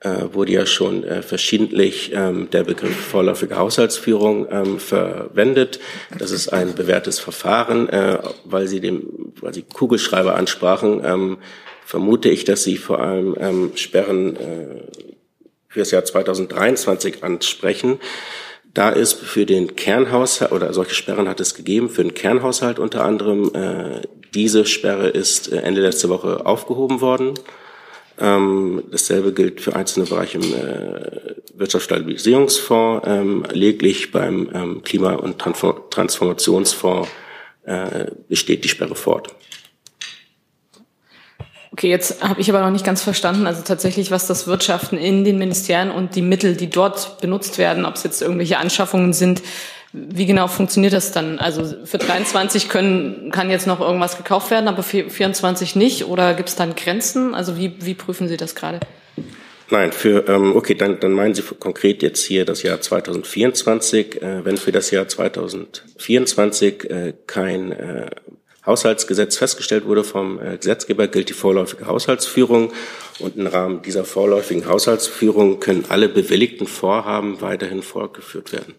äh, 0.00 0.08
wurde 0.32 0.52
ja 0.52 0.66
schon 0.66 1.04
äh, 1.04 1.22
verschiedentlich 1.22 2.12
ähm, 2.12 2.50
der 2.50 2.64
Begriff 2.64 2.96
vorläufige 2.96 3.56
Haushaltsführung 3.56 4.48
ähm, 4.50 4.80
verwendet. 4.80 5.78
Das 6.18 6.32
ist 6.32 6.48
ein 6.48 6.74
bewährtes 6.74 7.20
Verfahren, 7.20 7.88
äh, 7.88 8.18
weil 8.44 8.66
Sie 8.66 8.80
dem, 8.80 9.32
weil 9.40 9.54
Sie 9.54 9.62
Kugelschreiber 9.62 10.34
ansprachen. 10.34 11.02
Ähm, 11.04 11.38
vermute 11.84 12.28
ich, 12.28 12.44
dass 12.44 12.64
Sie 12.64 12.76
vor 12.76 13.00
allem 13.00 13.36
ähm, 13.38 13.72
Sperren 13.76 14.36
äh, 14.36 14.82
für 15.68 15.80
das 15.80 15.90
Jahr 15.92 16.04
2023 16.04 17.22
ansprechen. 17.22 18.00
Da 18.74 18.90
ist 18.90 19.14
für 19.14 19.46
den 19.46 19.76
Kernhaushalt, 19.76 20.52
oder 20.52 20.72
solche 20.72 20.94
Sperren 20.94 21.28
hat 21.28 21.40
es 21.40 21.54
gegeben, 21.54 21.88
für 21.88 22.02
den 22.02 22.14
Kernhaushalt 22.14 22.78
unter 22.78 23.04
anderem, 23.04 23.50
äh, 23.54 24.02
diese 24.34 24.66
Sperre 24.66 25.08
ist 25.08 25.50
äh, 25.50 25.58
Ende 25.58 25.80
letzte 25.80 26.08
Woche 26.08 26.44
aufgehoben 26.46 27.00
worden. 27.00 27.34
Ähm, 28.20 28.82
dasselbe 28.90 29.32
gilt 29.32 29.60
für 29.60 29.76
einzelne 29.76 30.06
Bereiche 30.06 30.38
im 30.38 30.52
äh, 30.52 31.34
Wirtschaftsstabilisierungsfonds. 31.54 33.06
Ähm, 33.06 33.44
lediglich 33.52 34.10
beim 34.10 34.50
ähm, 34.52 34.82
Klima- 34.82 35.14
und 35.14 35.38
Transformationsfonds 35.38 37.08
äh, 37.64 38.06
besteht 38.28 38.64
die 38.64 38.68
Sperre 38.68 38.96
fort. 38.96 39.34
Okay, 41.78 41.90
jetzt 41.90 42.24
habe 42.24 42.40
ich 42.40 42.50
aber 42.50 42.60
noch 42.60 42.72
nicht 42.72 42.84
ganz 42.84 43.04
verstanden, 43.04 43.46
also 43.46 43.62
tatsächlich, 43.62 44.10
was 44.10 44.26
das 44.26 44.48
Wirtschaften 44.48 44.98
in 44.98 45.22
den 45.22 45.38
Ministerien 45.38 45.92
und 45.92 46.16
die 46.16 46.22
Mittel, 46.22 46.56
die 46.56 46.68
dort 46.68 47.20
benutzt 47.20 47.56
werden, 47.56 47.84
ob 47.84 47.94
es 47.94 48.02
jetzt 48.02 48.20
irgendwelche 48.20 48.58
Anschaffungen 48.58 49.12
sind, 49.12 49.42
wie 49.92 50.26
genau 50.26 50.48
funktioniert 50.48 50.92
das 50.92 51.12
dann? 51.12 51.38
Also 51.38 51.76
für 51.84 51.98
23 51.98 52.68
können, 52.68 53.30
kann 53.30 53.48
jetzt 53.48 53.68
noch 53.68 53.78
irgendwas 53.78 54.16
gekauft 54.16 54.50
werden, 54.50 54.66
aber 54.66 54.82
für 54.82 55.08
24 55.08 55.76
nicht? 55.76 56.06
Oder 56.06 56.34
gibt 56.34 56.48
es 56.48 56.56
dann 56.56 56.74
Grenzen? 56.74 57.32
Also 57.32 57.56
wie, 57.56 57.76
wie 57.78 57.94
prüfen 57.94 58.26
Sie 58.26 58.36
das 58.36 58.56
gerade? 58.56 58.80
Nein, 59.70 59.92
für 59.92 60.26
ähm, 60.26 60.56
okay, 60.56 60.74
dann, 60.74 60.98
dann 60.98 61.12
meinen 61.12 61.36
Sie 61.36 61.42
konkret 61.42 62.02
jetzt 62.02 62.24
hier 62.24 62.44
das 62.44 62.64
Jahr 62.64 62.80
2024. 62.80 64.20
Äh, 64.20 64.44
wenn 64.44 64.56
für 64.56 64.72
das 64.72 64.90
Jahr 64.90 65.06
2024 65.06 66.90
äh, 66.90 67.14
kein 67.28 67.70
äh, 67.70 68.10
Haushaltsgesetz 68.68 69.36
festgestellt 69.36 69.86
wurde 69.86 70.04
vom 70.04 70.40
äh, 70.40 70.56
Gesetzgeber, 70.58 71.08
gilt 71.08 71.30
die 71.30 71.32
vorläufige 71.32 71.86
Haushaltsführung. 71.86 72.72
Und 73.18 73.36
im 73.36 73.48
Rahmen 73.48 73.82
dieser 73.82 74.04
vorläufigen 74.04 74.66
Haushaltsführung 74.66 75.58
können 75.58 75.86
alle 75.88 76.08
bewilligten 76.08 76.68
Vorhaben 76.68 77.40
weiterhin 77.40 77.82
fortgeführt 77.82 78.52
werden. 78.52 78.74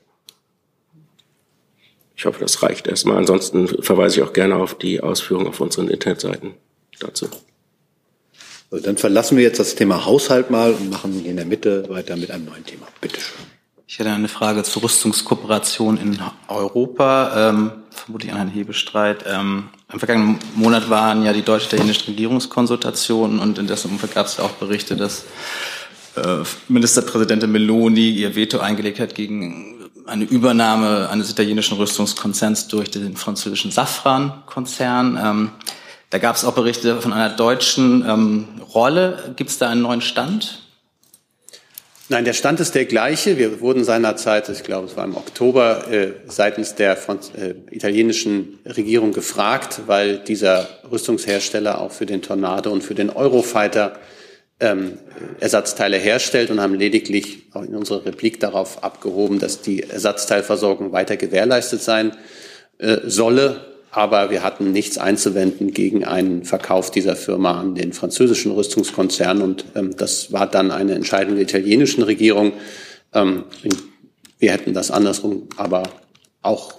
Ich 2.16 2.26
hoffe, 2.26 2.40
das 2.40 2.62
reicht 2.64 2.88
erstmal. 2.88 3.18
Ansonsten 3.18 3.68
verweise 3.82 4.20
ich 4.20 4.28
auch 4.28 4.34
gerne 4.34 4.56
auf 4.56 4.78
die 4.78 5.02
Ausführungen 5.02 5.48
auf 5.48 5.60
unseren 5.60 5.90
Internetseiten 5.90 6.54
dazu. 7.00 7.28
Also 8.72 8.86
dann 8.86 8.98
verlassen 8.98 9.38
wir 9.38 9.44
jetzt 9.44 9.60
das 9.60 9.76
Thema 9.76 10.06
Haushalt 10.06 10.52
mal 10.52 10.74
und 10.74 10.90
machen 10.90 11.26
in 11.26 11.38
der 11.38 11.46
Mitte 11.46 11.90
weiter 11.90 12.16
mit 12.16 12.30
einem 12.30 12.46
neuen 12.46 12.66
Thema. 12.66 12.88
Bitte 13.02 13.20
schön. 13.20 13.46
Ich 13.88 13.98
hätte 13.98 14.12
eine 14.12 14.28
Frage 14.28 14.62
zur 14.62 14.84
Rüstungskooperation 14.84 15.98
in 15.98 16.20
Europa, 16.48 17.50
ähm, 17.50 17.72
vermutlich 18.10 18.32
an 18.32 18.38
Herrn 18.39 18.49
Hebestreit. 18.49 19.24
Ähm, 19.28 19.70
Im 19.93 19.99
vergangenen 19.99 20.39
Monat 20.55 20.89
waren 20.89 21.22
ja 21.24 21.32
die 21.32 21.43
deutsch-italienischen 21.43 22.07
Regierungskonsultationen 22.07 23.38
und 23.38 23.60
in 23.60 23.68
dessen 23.68 23.91
Umfeld 23.91 24.16
gab 24.16 24.26
es 24.26 24.39
auch 24.39 24.49
Berichte, 24.53 24.95
dass 24.95 25.26
äh, 26.16 26.38
Ministerpräsidentin 26.70 27.51
Meloni 27.51 28.10
ihr 28.10 28.36
Veto 28.36 28.57
eingelegt 28.57 28.99
hat 28.99 29.14
gegen 29.14 29.76
eine 30.07 30.24
Übernahme 30.24 31.07
eines 31.12 31.30
italienischen 31.30 31.78
Rüstungskonzerns 31.78 32.68
durch 32.68 32.89
den 32.89 33.16
französischen 33.16 33.70
Safran-Konzern. 33.70 35.20
Ähm, 35.24 35.51
da 36.10 36.18
gab 36.18 36.36
es 36.36 36.43
auch 36.43 36.53
Berichte 36.53 36.99
von 36.99 37.14
einer 37.14 37.30
deutschen 37.30 38.03
ähm, 38.10 38.47
Rolle. 38.74 39.36
Gibt 39.36 39.51
es 39.51 39.60
da 39.60 39.70
einen 39.70 39.84
neuen 39.84 40.01
Stand? 40.01 40.64
Nein, 42.12 42.26
der 42.26 42.34
Stand 42.34 42.60
ist 42.60 42.74
der 42.74 42.86
gleiche. 42.86 43.38
Wir 43.38 43.62
wurden 43.62 43.84
seinerzeit, 43.84 44.49
ich 44.49 44.64
glaube, 44.64 44.88
es 44.88 44.97
war 44.97 45.05
im 45.05 45.16
Oktober, 45.16 45.91
äh, 45.91 46.14
seitens 46.26 46.74
der 46.74 46.97
äh, 46.97 47.53
italienischen 47.70 48.57
Regierung 48.66 49.14
gefragt, 49.14 49.82
weil 49.86 50.18
dieser 50.18 50.68
Rüstungshersteller 50.91 51.80
auch 51.80 51.91
für 51.91 52.07
den 52.07 52.24
Tornado 52.24 52.72
und 52.72 52.84
für 52.84 52.95
den 52.95 53.12
Eurofighter 53.12 53.99
ähm, 54.60 54.97
Ersatzteile 55.39 55.97
herstellt 55.97 56.49
und 56.49 56.60
haben 56.60 56.74
lediglich 56.74 57.43
auch 57.53 57.62
in 57.62 57.76
unserer 57.76 58.03
Replik 58.03 58.39
darauf 58.39 58.84
abgehoben, 58.84 59.38
dass 59.38 59.62
die 59.62 59.84
Ersatzteilversorgung 59.84 60.91
weiter 60.91 61.16
gewährleistet 61.16 61.84
sein 61.84 62.18
äh, 62.80 62.97
solle 63.05 63.78
aber 63.92 64.30
wir 64.30 64.44
hatten 64.44 64.72
nichts 64.72 64.98
einzuwenden 64.98 65.74
gegen 65.74 66.06
einen 66.06 66.46
Verkauf 66.46 66.92
dieser 66.92 67.16
Firma 67.16 67.60
an 67.60 67.76
den 67.76 67.94
französischen 67.94 68.52
Rüstungskonzern 68.52 69.42
und 69.42 69.66
ähm, 69.76 69.96
das 69.98 70.32
war 70.32 70.48
dann 70.48 70.72
eine 70.72 70.94
Entscheidung 70.94 71.36
der 71.36 71.44
italienischen 71.44 72.04
Regierung. 72.04 72.54
Ähm, 73.14 73.46
wir 74.38 74.52
hätten 74.52 74.74
das 74.74 74.92
andersrum 74.92 75.50
aber 75.58 75.84
auch 76.42 76.74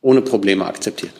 ohne 0.00 0.22
Probleme 0.22 0.66
akzeptiert. 0.66 1.12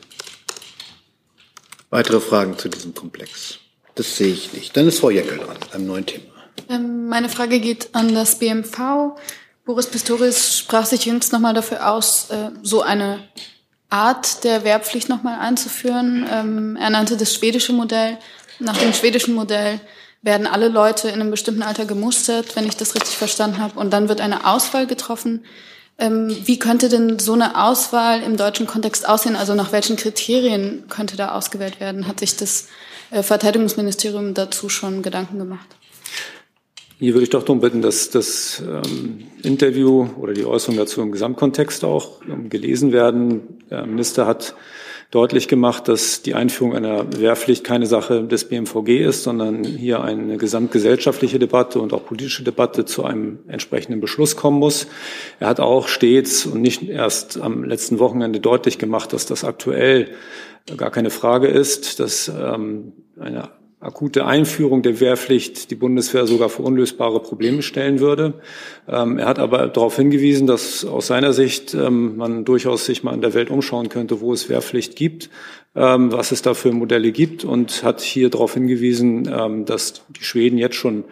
Weitere 1.90 2.20
Fragen 2.20 2.58
zu 2.58 2.68
diesem 2.68 2.94
Komplex? 2.94 3.58
Das 3.94 4.16
sehe 4.16 4.32
ich 4.32 4.52
nicht. 4.52 4.76
Dann 4.76 4.88
ist 4.88 5.00
Frau 5.00 5.10
Jeckel 5.10 5.38
dran, 5.38 5.56
einem 5.72 5.86
neuen 5.86 6.06
Thema. 6.06 6.24
Ähm, 6.68 7.08
meine 7.08 7.28
Frage 7.28 7.60
geht 7.60 7.88
an 7.92 8.14
das 8.14 8.38
BMV. 8.38 9.16
Boris 9.64 9.86
Pistorius 9.86 10.58
sprach 10.58 10.84
sich 10.86 11.06
jüngst 11.06 11.32
nochmal 11.32 11.54
dafür 11.54 11.90
aus, 11.90 12.30
äh, 12.30 12.50
so 12.62 12.82
eine 12.82 13.20
Art 13.96 14.44
der 14.44 14.62
Wehrpflicht 14.62 15.08
nochmal 15.08 15.38
einzuführen. 15.40 16.26
Ähm, 16.30 16.76
er 16.76 16.90
nannte 16.90 17.16
das 17.16 17.34
schwedische 17.34 17.72
Modell. 17.72 18.18
Nach 18.58 18.76
dem 18.76 18.92
schwedischen 18.92 19.34
Modell 19.34 19.80
werden 20.22 20.46
alle 20.46 20.68
Leute 20.68 21.08
in 21.08 21.20
einem 21.20 21.30
bestimmten 21.30 21.62
Alter 21.62 21.86
gemustert, 21.86 22.56
wenn 22.56 22.66
ich 22.66 22.76
das 22.76 22.94
richtig 22.94 23.16
verstanden 23.16 23.58
habe, 23.58 23.78
und 23.78 23.92
dann 23.92 24.08
wird 24.08 24.20
eine 24.20 24.46
Auswahl 24.46 24.86
getroffen. 24.86 25.44
Ähm, 25.98 26.36
wie 26.44 26.58
könnte 26.58 26.90
denn 26.90 27.18
so 27.18 27.32
eine 27.32 27.62
Auswahl 27.64 28.22
im 28.22 28.36
deutschen 28.36 28.66
Kontext 28.66 29.08
aussehen? 29.08 29.36
Also 29.36 29.54
nach 29.54 29.72
welchen 29.72 29.96
Kriterien 29.96 30.84
könnte 30.90 31.16
da 31.16 31.32
ausgewählt 31.32 31.80
werden? 31.80 32.06
Hat 32.06 32.20
sich 32.20 32.36
das 32.36 32.68
äh, 33.10 33.22
Verteidigungsministerium 33.22 34.34
dazu 34.34 34.68
schon 34.68 35.02
Gedanken 35.02 35.38
gemacht? 35.38 35.68
Hier 36.98 37.12
würde 37.12 37.24
ich 37.24 37.30
doch 37.30 37.42
darum 37.42 37.60
bitten, 37.60 37.82
dass 37.82 38.08
das 38.08 38.62
ähm, 38.66 39.24
Interview 39.42 40.08
oder 40.18 40.32
die 40.32 40.46
Äußerung 40.46 40.78
dazu 40.78 41.02
im 41.02 41.12
Gesamtkontext 41.12 41.84
auch 41.84 42.22
ähm, 42.26 42.48
gelesen 42.48 42.90
werden. 42.90 43.58
Der 43.68 43.84
Minister 43.84 44.26
hat 44.26 44.54
deutlich 45.10 45.46
gemacht, 45.46 45.88
dass 45.88 46.22
die 46.22 46.34
Einführung 46.34 46.74
einer 46.74 47.20
Wehrpflicht 47.20 47.64
keine 47.64 47.84
Sache 47.84 48.24
des 48.24 48.48
BMVG 48.48 49.04
ist, 49.04 49.24
sondern 49.24 49.62
hier 49.62 50.02
eine 50.02 50.38
gesamtgesellschaftliche 50.38 51.38
Debatte 51.38 51.80
und 51.80 51.92
auch 51.92 52.06
politische 52.06 52.44
Debatte 52.44 52.86
zu 52.86 53.04
einem 53.04 53.40
entsprechenden 53.46 54.00
Beschluss 54.00 54.34
kommen 54.34 54.58
muss. 54.58 54.86
Er 55.38 55.48
hat 55.48 55.60
auch 55.60 55.88
stets 55.88 56.46
und 56.46 56.62
nicht 56.62 56.88
erst 56.88 57.38
am 57.38 57.62
letzten 57.64 57.98
Wochenende 57.98 58.40
deutlich 58.40 58.78
gemacht, 58.78 59.12
dass 59.12 59.26
das 59.26 59.44
aktuell 59.44 60.08
gar 60.78 60.90
keine 60.90 61.10
Frage 61.10 61.48
ist, 61.48 62.00
dass 62.00 62.28
ähm, 62.28 62.94
eine 63.20 63.50
akute 63.78 64.24
Einführung 64.24 64.82
der 64.82 65.00
Wehrpflicht 65.00 65.70
die 65.70 65.74
Bundeswehr 65.74 66.26
sogar 66.26 66.48
vor 66.48 66.64
unlösbare 66.64 67.20
Probleme 67.20 67.62
stellen 67.62 68.00
würde. 68.00 68.34
Ähm, 68.88 69.18
er 69.18 69.26
hat 69.26 69.38
aber 69.38 69.66
darauf 69.68 69.96
hingewiesen, 69.96 70.46
dass 70.46 70.84
aus 70.84 71.08
seiner 71.08 71.32
Sicht 71.34 71.74
ähm, 71.74 72.16
man 72.16 72.44
durchaus 72.44 72.86
sich 72.86 73.02
mal 73.02 73.14
in 73.14 73.20
der 73.20 73.34
Welt 73.34 73.50
umschauen 73.50 73.90
könnte, 73.90 74.20
wo 74.20 74.32
es 74.32 74.48
Wehrpflicht 74.48 74.96
gibt, 74.96 75.28
was 75.78 76.32
es 76.32 76.40
da 76.40 76.54
für 76.54 76.72
Modelle 76.72 77.12
gibt 77.12 77.44
und 77.44 77.82
hat 77.82 78.00
hier 78.00 78.30
darauf 78.30 78.54
hingewiesen, 78.54 79.30
ähm, 79.30 79.66
dass 79.66 80.02
die 80.08 80.24
Schweden 80.24 80.56
jetzt 80.56 80.76
schon 80.76 81.04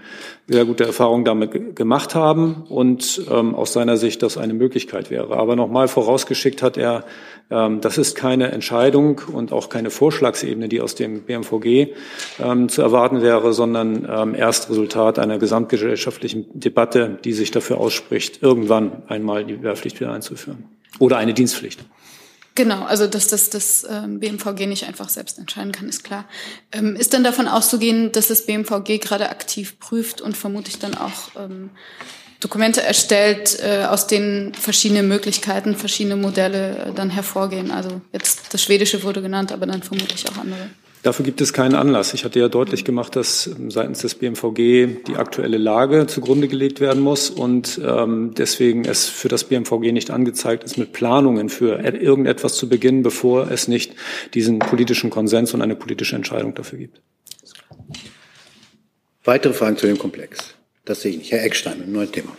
sehr 0.48 0.64
gute 0.64 0.84
Erfahrungen 0.84 1.24
damit 1.24 1.76
gemacht 1.76 2.14
haben 2.14 2.64
und 2.68 3.22
ähm, 3.30 3.54
aus 3.54 3.72
seiner 3.72 3.96
Sicht 3.96 4.22
das 4.22 4.36
eine 4.36 4.54
Möglichkeit 4.54 5.10
wäre. 5.10 5.36
Aber 5.36 5.56
nochmal 5.56 5.88
vorausgeschickt 5.88 6.62
hat 6.62 6.76
er, 6.76 7.04
ähm, 7.50 7.80
das 7.80 7.98
ist 7.98 8.14
keine 8.14 8.52
Entscheidung 8.52 9.20
und 9.32 9.52
auch 9.52 9.68
keine 9.68 9.90
Vorschlagsebene, 9.90 10.68
die 10.68 10.80
aus 10.80 10.94
dem 10.94 11.22
BMVG 11.22 11.92
ähm, 12.42 12.68
zu 12.68 12.82
erwarten 12.82 13.22
wäre, 13.22 13.52
sondern 13.52 14.08
ähm, 14.10 14.34
erst 14.34 14.70
Resultat 14.70 15.18
einer 15.18 15.38
gesamtgesellschaftlichen 15.38 16.46
Debatte, 16.52 17.18
die 17.24 17.32
sich 17.32 17.50
dafür 17.50 17.78
ausspricht, 17.78 18.42
irgendwann 18.42 19.02
einmal 19.08 19.44
die 19.44 19.62
Wehrpflicht 19.62 20.00
wieder 20.00 20.12
einzuführen 20.12 20.64
oder 20.98 21.16
eine 21.16 21.34
Dienstpflicht. 21.34 21.84
Genau, 22.56 22.84
also 22.84 23.08
dass 23.08 23.26
das, 23.26 23.50
das 23.50 23.84
ähm, 23.90 24.20
BMVG 24.20 24.66
nicht 24.66 24.86
einfach 24.86 25.08
selbst 25.08 25.38
entscheiden 25.38 25.72
kann, 25.72 25.88
ist 25.88 26.04
klar. 26.04 26.24
Ähm, 26.70 26.94
ist 26.94 27.12
denn 27.12 27.24
davon 27.24 27.48
auszugehen, 27.48 28.12
dass 28.12 28.28
das 28.28 28.46
BMVG 28.46 29.00
gerade 29.00 29.28
aktiv 29.30 29.80
prüft 29.80 30.20
und 30.20 30.36
vermutlich 30.36 30.78
dann 30.78 30.94
auch 30.94 31.30
ähm, 31.36 31.70
Dokumente 32.38 32.80
erstellt, 32.80 33.58
äh, 33.60 33.86
aus 33.86 34.06
denen 34.06 34.54
verschiedene 34.54 35.02
Möglichkeiten, 35.02 35.74
verschiedene 35.74 36.14
Modelle 36.14 36.78
äh, 36.78 36.92
dann 36.92 37.10
hervorgehen? 37.10 37.72
Also 37.72 38.00
jetzt 38.12 38.54
das 38.54 38.62
Schwedische 38.62 39.02
wurde 39.02 39.20
genannt, 39.20 39.50
aber 39.50 39.66
dann 39.66 39.82
vermutlich 39.82 40.28
auch 40.30 40.38
andere. 40.38 40.70
Dafür 41.04 41.26
gibt 41.26 41.42
es 41.42 41.52
keinen 41.52 41.74
Anlass. 41.74 42.14
Ich 42.14 42.24
hatte 42.24 42.40
ja 42.40 42.48
deutlich 42.48 42.82
gemacht, 42.82 43.14
dass 43.14 43.46
ähm, 43.46 43.70
seitens 43.70 43.98
des 43.98 44.14
BMVG 44.14 45.02
die 45.06 45.16
aktuelle 45.16 45.58
Lage 45.58 46.06
zugrunde 46.06 46.48
gelegt 46.48 46.80
werden 46.80 47.02
muss 47.02 47.28
und 47.28 47.78
ähm, 47.84 48.32
deswegen 48.34 48.86
es 48.86 49.04
für 49.06 49.28
das 49.28 49.44
BMVG 49.44 49.92
nicht 49.92 50.10
angezeigt 50.10 50.64
ist, 50.64 50.78
mit 50.78 50.94
Planungen 50.94 51.50
für 51.50 51.78
irgendetwas 51.84 52.54
zu 52.54 52.70
beginnen, 52.70 53.02
bevor 53.02 53.50
es 53.50 53.68
nicht 53.68 53.92
diesen 54.32 54.60
politischen 54.60 55.10
Konsens 55.10 55.52
und 55.52 55.60
eine 55.60 55.76
politische 55.76 56.16
Entscheidung 56.16 56.54
dafür 56.54 56.78
gibt. 56.78 57.02
Weitere 59.24 59.52
Fragen 59.52 59.76
zu 59.76 59.86
dem 59.86 59.98
Komplex? 59.98 60.54
Das 60.86 61.02
sehe 61.02 61.10
ich 61.10 61.18
nicht. 61.18 61.32
Herr 61.32 61.44
Eckstein, 61.44 61.82
ein 61.82 61.92
neues 61.92 62.12
Thema. 62.12 62.34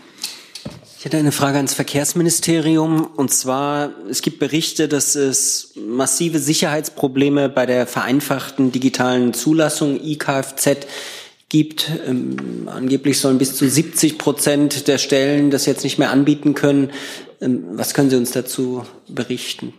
Ich 1.06 1.08
hätte 1.08 1.18
eine 1.18 1.32
Frage 1.32 1.58
ans 1.58 1.76
Verkehrsministerium. 1.76 3.06
Und 3.16 3.32
zwar, 3.32 3.92
es 4.10 4.24
gibt 4.24 4.40
Berichte, 4.40 4.88
dass 4.88 5.14
es 5.14 5.74
massive 5.76 6.40
Sicherheitsprobleme 6.40 7.48
bei 7.48 7.68
der 7.68 7.86
vereinfachten 7.86 8.72
digitalen 8.72 9.36
Zulassung 9.36 10.04
IKFZ 10.04 10.88
gibt. 11.48 11.92
Ähm, 12.08 12.68
angeblich 12.74 13.20
sollen 13.20 13.38
bis 13.38 13.56
zu 13.56 13.70
70 13.70 14.18
Prozent 14.18 14.88
der 14.88 14.98
Stellen 14.98 15.52
das 15.52 15.68
jetzt 15.68 15.84
nicht 15.84 16.00
mehr 16.00 16.10
anbieten 16.10 16.56
können. 16.56 16.90
Ähm, 17.40 17.66
was 17.74 17.94
können 17.94 18.10
Sie 18.10 18.18
uns 18.18 18.32
dazu 18.32 18.84
berichten? 19.08 19.76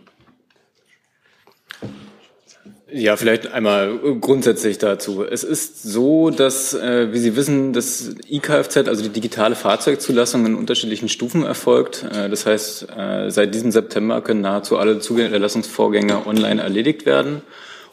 Ja, 2.89 3.17
vielleicht 3.17 3.51
einmal 3.51 3.99
grundsätzlich 4.21 4.77
dazu. 4.77 5.25
Es 5.25 5.43
ist 5.43 5.83
so, 5.83 6.29
dass, 6.29 6.73
äh, 6.73 7.11
wie 7.11 7.17
Sie 7.17 7.35
wissen, 7.35 7.73
das 7.73 8.15
IKFZ, 8.29 8.87
also 8.87 9.03
die 9.03 9.09
digitale 9.09 9.55
Fahrzeugzulassung, 9.55 10.45
in 10.45 10.55
unterschiedlichen 10.55 11.09
Stufen 11.09 11.43
erfolgt. 11.43 12.05
Äh, 12.09 12.29
das 12.29 12.45
heißt, 12.45 12.87
äh, 12.97 13.29
seit 13.29 13.53
diesem 13.53 13.71
September 13.71 14.21
können 14.21 14.39
nahezu 14.39 14.77
alle 14.77 14.99
Zugängerlassungsvorgänge 14.99 16.25
online 16.25 16.61
erledigt 16.61 17.05
werden. 17.05 17.41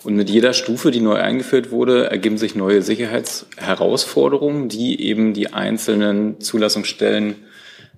Und 0.05 0.14
mit 0.14 0.30
jeder 0.30 0.53
Stufe, 0.53 0.92
die 0.92 1.01
neu 1.01 1.16
eingeführt 1.16 1.72
wurde, 1.72 2.11
ergeben 2.11 2.38
sich 2.38 2.55
neue 2.55 2.80
Sicherheitsherausforderungen, 2.80 4.68
die 4.68 5.01
eben 5.01 5.32
die 5.34 5.53
einzelnen 5.53 6.40
Zulassungsstellen 6.40 7.34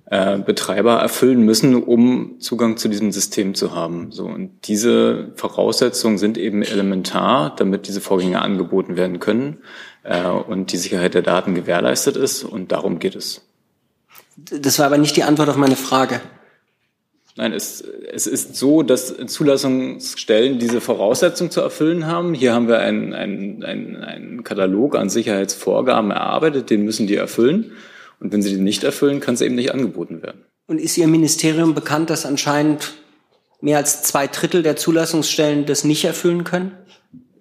äh, 0.09 0.39
Betreiber 0.39 0.93
erfüllen 0.93 1.41
müssen, 1.41 1.75
um 1.75 2.39
Zugang 2.39 2.77
zu 2.77 2.87
diesem 2.87 3.11
System 3.11 3.55
zu 3.55 3.75
haben. 3.75 4.11
So 4.11 4.25
und 4.25 4.51
diese 4.63 5.33
Voraussetzungen 5.35 6.17
sind 6.17 6.37
eben 6.37 6.63
elementar, 6.63 7.53
damit 7.55 7.87
diese 7.87 7.99
Vorgänge 7.99 8.41
angeboten 8.41 8.95
werden 8.95 9.19
können 9.19 9.57
äh, 10.03 10.25
und 10.25 10.71
die 10.71 10.77
Sicherheit 10.77 11.13
der 11.13 11.23
Daten 11.23 11.55
gewährleistet 11.55 12.15
ist. 12.15 12.43
Und 12.43 12.71
darum 12.71 12.99
geht 12.99 13.15
es. 13.15 13.41
Das 14.37 14.79
war 14.79 14.85
aber 14.85 14.97
nicht 14.97 15.17
die 15.17 15.23
Antwort 15.23 15.49
auf 15.49 15.57
meine 15.57 15.75
Frage. 15.75 16.21
Nein, 17.35 17.51
es, 17.51 17.81
es 17.81 18.27
ist 18.27 18.55
so, 18.55 18.83
dass 18.83 19.13
Zulassungsstellen 19.27 20.57
diese 20.57 20.79
Voraussetzungen 20.81 21.51
zu 21.51 21.61
erfüllen 21.61 22.07
haben. 22.07 22.33
Hier 22.33 22.53
haben 22.53 22.67
wir 22.67 22.79
einen, 22.79 23.13
einen, 23.13 23.63
einen, 23.63 23.97
einen 23.97 24.43
Katalog 24.43 24.95
an 24.95 25.09
Sicherheitsvorgaben 25.09 26.11
erarbeitet, 26.11 26.69
den 26.69 26.83
müssen 26.83 27.05
die 27.07 27.15
erfüllen. 27.15 27.73
Und 28.19 28.33
wenn 28.33 28.41
sie 28.41 28.49
die 28.49 28.61
nicht 28.61 28.83
erfüllen, 28.83 29.19
kann 29.19 29.35
es 29.35 29.41
eben 29.41 29.55
nicht 29.55 29.73
angeboten 29.73 30.21
werden. 30.21 30.45
Und 30.67 30.79
ist 30.79 30.97
Ihr 30.97 31.07
Ministerium 31.07 31.73
bekannt, 31.75 32.09
dass 32.09 32.25
anscheinend 32.25 32.95
mehr 33.61 33.77
als 33.77 34.03
zwei 34.03 34.27
Drittel 34.27 34.63
der 34.63 34.75
Zulassungsstellen 34.75 35.65
das 35.65 35.83
nicht 35.83 36.03
erfüllen 36.05 36.43
können? 36.43 36.71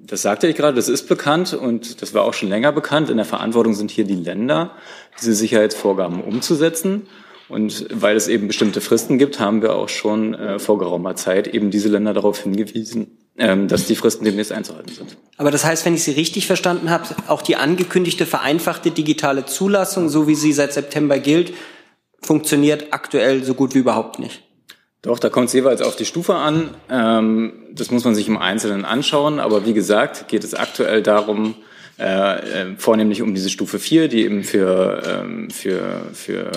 Das 0.01 0.23
sagte 0.23 0.47
ich 0.47 0.57
gerade, 0.57 0.77
das 0.77 0.89
ist 0.89 1.09
bekannt 1.09 1.53
und 1.53 2.01
das 2.01 2.15
war 2.15 2.23
auch 2.25 2.35
schon 2.35 2.49
länger 2.49 2.71
bekannt. 2.71 3.11
In 3.11 3.17
der 3.17 3.27
Verantwortung 3.27 3.75
sind 3.75 3.91
hier 3.91 4.05
die 4.05 4.15
Länder, 4.15 4.73
diese 5.19 5.35
Sicherheitsvorgaben 5.35 6.23
umzusetzen. 6.23 7.09
Und 7.49 7.87
weil 7.93 8.17
es 8.17 8.29
eben 8.29 8.49
bestimmte 8.49 8.81
Fristen 8.81 9.19
gibt, 9.19 9.39
haben 9.41 9.63
wir 9.63 9.75
auch 9.75 9.89
schon 9.89 10.35
äh, 10.35 10.59
vor 10.59 10.79
geraumer 10.79 11.15
Zeit 11.17 11.47
eben 11.49 11.71
diese 11.71 11.89
Länder 11.89 12.13
darauf 12.13 12.41
hingewiesen, 12.41 13.16
dass 13.37 13.85
die 13.85 13.97
Fristen 13.97 14.25
demnächst 14.25 14.51
einzuhalten 14.51 14.95
sind. 14.95 15.19
Aber 15.37 15.51
das 15.51 15.63
heißt, 15.63 15.85
wenn 15.85 15.95
ich 15.95 16.05
Sie 16.05 16.13
richtig 16.13 16.47
verstanden 16.47 16.89
habe, 16.89 17.05
auch 17.29 17.43
die 17.43 17.57
angekündigte 17.57 18.25
vereinfachte 18.25 18.91
digitale 18.91 19.45
Zulassung, 19.45 20.09
so 20.09 20.27
wie 20.27 20.35
sie 20.35 20.55
seit 20.55 20.73
September 20.73 21.19
gilt, 21.19 21.53
funktioniert 22.23 22.87
aktuell 22.93 23.45
so 23.45 23.53
gut 23.53 23.75
wie 23.75 23.79
überhaupt 23.81 24.19
nicht. 24.19 24.43
Doch, 25.03 25.19
da 25.19 25.29
kommt 25.29 25.49
es 25.49 25.53
jeweils 25.53 25.83
auf 25.83 25.97
die 25.97 26.05
Stufe 26.05 26.35
an. 26.35 26.71
Ähm, 26.91 27.53
das 27.73 27.91
muss 27.91 28.05
man 28.05 28.15
sich 28.15 28.27
im 28.27 28.39
Einzelnen 28.39 28.85
anschauen. 28.85 29.39
Aber 29.39 29.65
wie 29.67 29.73
gesagt, 29.73 30.27
geht 30.29 30.43
es 30.43 30.55
aktuell 30.55 31.03
darum, 31.03 31.55
äh, 31.99 32.63
äh, 32.63 32.77
vornehmlich 32.77 33.23
um 33.23 33.35
diese 33.35 33.49
Stufe 33.49 33.79
4, 33.79 34.09
die 34.09 34.25
eben 34.25 34.43
für, 34.43 35.03
ähm, 35.07 35.51
für, 35.51 36.03
für 36.13 36.51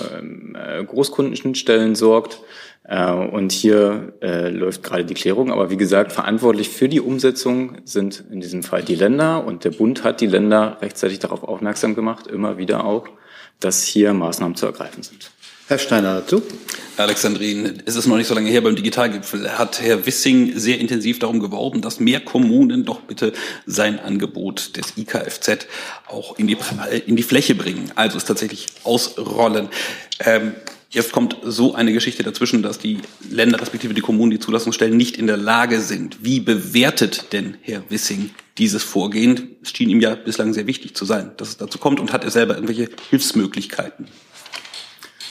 äh, 0.54 0.84
Großkundenschnittstellen 0.84 1.94
sorgt. 1.94 2.40
Äh, 2.84 3.12
und 3.12 3.52
hier 3.52 4.14
äh, 4.20 4.48
läuft 4.48 4.82
gerade 4.82 5.04
die 5.04 5.14
Klärung. 5.14 5.52
Aber 5.52 5.70
wie 5.70 5.76
gesagt, 5.76 6.12
verantwortlich 6.12 6.68
für 6.68 6.88
die 6.88 7.00
Umsetzung 7.00 7.78
sind 7.84 8.24
in 8.30 8.40
diesem 8.40 8.62
Fall 8.62 8.82
die 8.82 8.94
Länder. 8.94 9.44
Und 9.44 9.64
der 9.64 9.70
Bund 9.70 10.04
hat 10.04 10.20
die 10.20 10.26
Länder 10.26 10.78
rechtzeitig 10.80 11.18
darauf 11.18 11.42
aufmerksam 11.42 11.94
gemacht, 11.94 12.26
immer 12.26 12.58
wieder 12.58 12.84
auch, 12.84 13.08
dass 13.60 13.84
hier 13.84 14.12
Maßnahmen 14.14 14.56
zu 14.56 14.66
ergreifen 14.66 15.02
sind. 15.02 15.30
Herr 15.70 15.78
Steiner 15.78 16.14
dazu. 16.14 16.42
Alexandrin, 16.96 17.80
es 17.86 17.94
ist 17.94 18.08
noch 18.08 18.16
nicht 18.16 18.26
so 18.26 18.34
lange 18.34 18.50
her 18.50 18.60
beim 18.60 18.74
Digitalgipfel, 18.74 19.56
hat 19.56 19.80
Herr 19.80 20.04
Wissing 20.04 20.58
sehr 20.58 20.80
intensiv 20.80 21.20
darum 21.20 21.38
geworben, 21.38 21.80
dass 21.80 22.00
mehr 22.00 22.18
Kommunen 22.18 22.84
doch 22.84 23.02
bitte 23.02 23.32
sein 23.66 24.00
Angebot 24.00 24.76
des 24.76 24.94
IKFZ 24.96 25.68
auch 26.08 26.36
in 26.38 26.48
die, 26.48 26.56
in 27.06 27.14
die 27.14 27.22
Fläche 27.22 27.54
bringen, 27.54 27.92
also 27.94 28.18
es 28.18 28.24
tatsächlich 28.24 28.66
ausrollen. 28.82 29.68
Ähm, 30.18 30.54
Jetzt 30.92 31.12
kommt 31.12 31.36
so 31.44 31.72
eine 31.74 31.92
Geschichte 31.92 32.24
dazwischen, 32.24 32.64
dass 32.64 32.80
die 32.80 32.98
Länder 33.30 33.60
respektive 33.60 33.94
die 33.94 34.00
Kommunen, 34.00 34.32
die 34.32 34.40
Zulassungsstellen 34.40 34.96
nicht 34.96 35.16
in 35.16 35.28
der 35.28 35.36
Lage 35.36 35.80
sind. 35.80 36.24
Wie 36.24 36.40
bewertet 36.40 37.32
denn 37.32 37.56
Herr 37.62 37.84
Wissing 37.90 38.30
dieses 38.58 38.82
Vorgehen? 38.82 39.54
Es 39.62 39.70
schien 39.70 39.88
ihm 39.88 40.00
ja 40.00 40.16
bislang 40.16 40.52
sehr 40.52 40.66
wichtig 40.66 40.96
zu 40.96 41.04
sein, 41.04 41.30
dass 41.36 41.50
es 41.50 41.56
dazu 41.58 41.78
kommt 41.78 42.00
und 42.00 42.12
hat 42.12 42.24
er 42.24 42.32
selber 42.32 42.54
irgendwelche 42.54 42.88
Hilfsmöglichkeiten? 43.08 44.08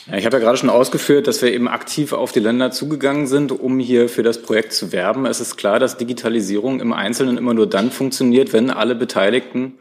Ja, 0.07 0.15
ich 0.15 0.25
habe 0.25 0.37
ja 0.37 0.43
gerade 0.43 0.57
schon 0.57 0.69
ausgeführt, 0.69 1.27
dass 1.27 1.41
wir 1.41 1.51
eben 1.51 1.67
aktiv 1.67 2.13
auf 2.13 2.31
die 2.31 2.39
Länder 2.39 2.71
zugegangen 2.71 3.27
sind, 3.27 3.51
um 3.51 3.79
hier 3.79 4.07
für 4.07 4.23
das 4.23 4.41
Projekt 4.41 4.71
zu 4.71 4.93
werben. 4.93 5.25
Es 5.25 5.41
ist 5.41 5.57
klar, 5.57 5.77
dass 5.77 5.97
Digitalisierung 5.97 6.79
im 6.79 6.93
Einzelnen 6.93 7.37
immer 7.37 7.53
nur 7.53 7.67
dann 7.67 7.91
funktioniert, 7.91 8.53
wenn 8.53 8.69
alle 8.69 8.95
Beteiligten 8.95 9.73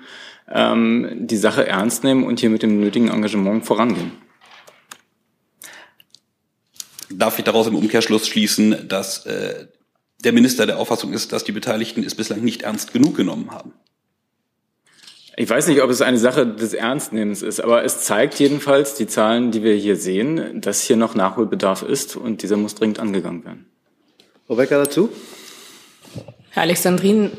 ähm, 0.53 1.09
die 1.21 1.37
Sache 1.37 1.69
ernst 1.69 2.03
nehmen 2.03 2.25
und 2.25 2.41
hier 2.41 2.51
mit 2.51 2.65
dem 2.65 2.81
nötigen 2.81 3.07
Engagement 3.07 3.65
vorangehen 3.65 4.11
darf 7.11 7.39
ich 7.39 7.45
daraus 7.45 7.67
im 7.67 7.75
Umkehrschluss 7.75 8.27
schließen, 8.29 8.89
dass 8.89 9.27
äh, 9.27 9.67
der 10.25 10.33
Minister 10.33 10.67
der 10.67 10.79
Auffassung 10.79 11.13
ist, 11.13 11.33
dass 11.33 11.45
die 11.45 11.53
Beteiligten 11.53 12.03
es 12.03 12.15
bislang 12.15 12.43
nicht 12.43 12.63
ernst 12.63 12.93
genug 12.93 13.17
genommen 13.17 13.51
haben. 13.51 13.73
Ich 15.37 15.49
weiß 15.49 15.69
nicht, 15.69 15.83
ob 15.83 15.91
es 15.91 16.03
eine 16.03 16.19
Sache 16.19 16.49
des 16.49 16.75
Ernstnehmens 16.75 17.43
ist, 17.43 17.61
aber 17.61 17.85
es 17.85 18.01
zeigt 18.01 18.41
jedenfalls 18.41 18.95
die 18.95 19.07
Zahlen, 19.07 19.53
die 19.53 19.63
wir 19.63 19.75
hier 19.77 19.95
sehen, 19.95 20.61
dass 20.61 20.83
hier 20.83 20.97
noch 20.97 21.15
Nachholbedarf 21.15 21.83
ist 21.83 22.17
und 22.17 22.43
dieser 22.43 22.57
muss 22.57 22.75
dringend 22.75 22.99
angegangen 22.99 23.45
werden. 23.45 23.67
Frau 24.49 24.57
Becker 24.57 24.79
dazu? 24.79 25.11
Herr 26.51 26.65
Alexandrin, 26.65 27.31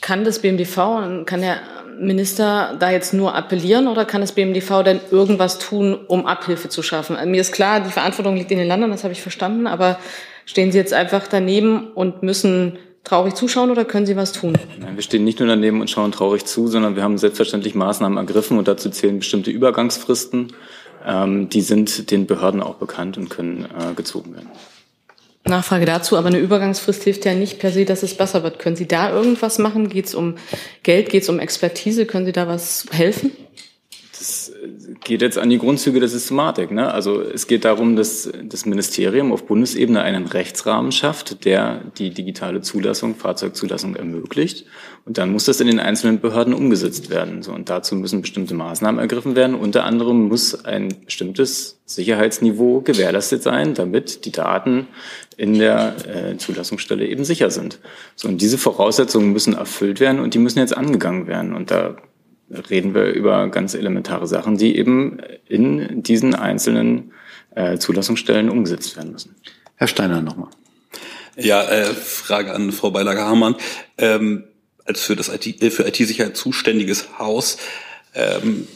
kann 0.00 0.22
das 0.22 0.38
BMDV 0.38 0.78
und 0.78 1.24
kann 1.26 1.40
der 1.40 1.60
Minister 2.00 2.76
da 2.78 2.90
jetzt 2.90 3.14
nur 3.14 3.34
appellieren 3.34 3.88
oder 3.88 4.04
kann 4.04 4.20
das 4.20 4.32
BMDV 4.32 4.82
denn 4.82 5.00
irgendwas 5.10 5.58
tun, 5.58 5.98
um 6.06 6.26
Abhilfe 6.26 6.68
zu 6.68 6.82
schaffen? 6.82 7.16
Also 7.16 7.28
mir 7.28 7.40
ist 7.40 7.52
klar, 7.52 7.80
die 7.80 7.90
Verantwortung 7.90 8.36
liegt 8.36 8.50
in 8.50 8.58
den 8.58 8.68
Ländern, 8.68 8.90
das 8.90 9.04
habe 9.04 9.12
ich 9.12 9.22
verstanden, 9.22 9.66
aber 9.66 9.98
stehen 10.44 10.72
Sie 10.72 10.78
jetzt 10.78 10.92
einfach 10.92 11.26
daneben 11.28 11.88
und 11.92 12.22
müssen 12.22 12.78
traurig 13.04 13.34
zuschauen 13.34 13.70
oder 13.70 13.84
können 13.84 14.06
Sie 14.06 14.16
was 14.16 14.32
tun? 14.32 14.54
Nein, 14.80 14.96
wir 14.96 15.02
stehen 15.02 15.24
nicht 15.24 15.38
nur 15.40 15.48
daneben 15.48 15.80
und 15.80 15.90
schauen 15.90 16.12
traurig 16.12 16.44
zu, 16.44 16.68
sondern 16.68 16.96
wir 16.96 17.02
haben 17.02 17.18
selbstverständlich 17.18 17.74
Maßnahmen 17.74 18.18
ergriffen 18.18 18.58
und 18.58 18.68
dazu 18.68 18.90
zählen 18.90 19.18
bestimmte 19.18 19.50
Übergangsfristen. 19.50 20.52
Ähm, 21.06 21.48
die 21.48 21.60
sind 21.60 22.10
den 22.10 22.26
Behörden 22.26 22.62
auch 22.62 22.74
bekannt 22.74 23.16
und 23.16 23.30
können 23.30 23.64
äh, 23.64 23.94
gezogen 23.94 24.34
werden. 24.34 24.48
Nachfrage 25.44 25.86
dazu, 25.86 26.16
aber 26.16 26.28
eine 26.28 26.38
Übergangsfrist 26.38 27.04
hilft 27.04 27.24
ja 27.24 27.34
nicht 27.34 27.58
per 27.58 27.72
se, 27.72 27.84
dass 27.84 28.02
es 28.02 28.16
besser 28.16 28.42
wird. 28.42 28.58
Können 28.58 28.76
Sie 28.76 28.88
da 28.88 29.10
irgendwas 29.10 29.58
machen? 29.58 29.88
Geht 29.88 30.06
es 30.06 30.14
um 30.14 30.34
Geld, 30.82 31.10
geht 31.10 31.22
es 31.22 31.28
um 31.28 31.38
Expertise? 31.38 32.06
Können 32.06 32.26
Sie 32.26 32.32
da 32.32 32.48
was 32.48 32.86
helfen? 32.90 33.32
Das 34.18 34.52
geht 35.04 35.22
jetzt 35.22 35.38
an 35.38 35.48
die 35.48 35.58
Grundzüge 35.58 36.00
der 36.00 36.08
Systematik. 36.08 36.72
Ne? 36.72 36.92
Also 36.92 37.22
es 37.22 37.46
geht 37.46 37.64
darum, 37.64 37.94
dass 37.94 38.28
das 38.42 38.66
Ministerium 38.66 39.32
auf 39.32 39.46
Bundesebene 39.46 40.02
einen 40.02 40.26
Rechtsrahmen 40.26 40.90
schafft, 40.90 41.44
der 41.44 41.82
die 41.98 42.10
digitale 42.10 42.60
Zulassung, 42.60 43.14
Fahrzeugzulassung 43.14 43.94
ermöglicht. 43.94 44.66
Und 45.04 45.18
dann 45.18 45.30
muss 45.30 45.44
das 45.44 45.60
in 45.60 45.68
den 45.68 45.78
einzelnen 45.78 46.20
Behörden 46.20 46.52
umgesetzt 46.52 47.10
werden. 47.10 47.44
So, 47.44 47.52
und 47.52 47.70
dazu 47.70 47.94
müssen 47.94 48.20
bestimmte 48.20 48.54
Maßnahmen 48.54 49.00
ergriffen 49.00 49.36
werden. 49.36 49.54
Unter 49.54 49.84
anderem 49.84 50.26
muss 50.26 50.64
ein 50.64 50.96
bestimmtes 51.04 51.78
Sicherheitsniveau 51.86 52.80
gewährleistet 52.80 53.44
sein, 53.44 53.74
damit 53.74 54.24
die 54.24 54.32
Daten 54.32 54.88
in 55.36 55.56
der 55.58 55.94
äh, 56.08 56.36
Zulassungsstelle 56.38 57.06
eben 57.06 57.24
sicher 57.24 57.50
sind. 57.50 57.78
So, 58.16 58.26
und 58.26 58.42
diese 58.42 58.58
Voraussetzungen 58.58 59.32
müssen 59.32 59.54
erfüllt 59.54 60.00
werden 60.00 60.18
und 60.18 60.34
die 60.34 60.38
müssen 60.38 60.58
jetzt 60.58 60.76
angegangen 60.76 61.28
werden. 61.28 61.54
Und 61.54 61.70
da 61.70 61.96
reden 62.50 62.94
wir 62.94 63.12
über 63.12 63.48
ganz 63.48 63.74
elementare 63.74 64.26
Sachen, 64.26 64.56
die 64.56 64.76
eben 64.76 65.18
in 65.46 66.02
diesen 66.02 66.34
einzelnen 66.34 67.12
äh, 67.54 67.78
Zulassungsstellen 67.78 68.48
umgesetzt 68.48 68.96
werden 68.96 69.12
müssen. 69.12 69.34
Herr 69.76 69.88
Steiner 69.88 70.22
nochmal. 70.22 70.50
Ja, 71.36 71.62
äh, 71.62 71.84
Frage 71.84 72.54
an 72.54 72.72
Frau 72.72 72.90
Beilager-Hamann. 72.90 73.56
Ähm, 73.96 74.44
als 74.84 75.02
für 75.02 75.14
das 75.14 75.28
IT, 75.28 75.62
äh, 75.62 75.70
für 75.70 75.86
IT-Sicherheit 75.86 76.36
zuständiges 76.36 77.18
Haus, 77.18 77.58
ähm, 78.14 78.66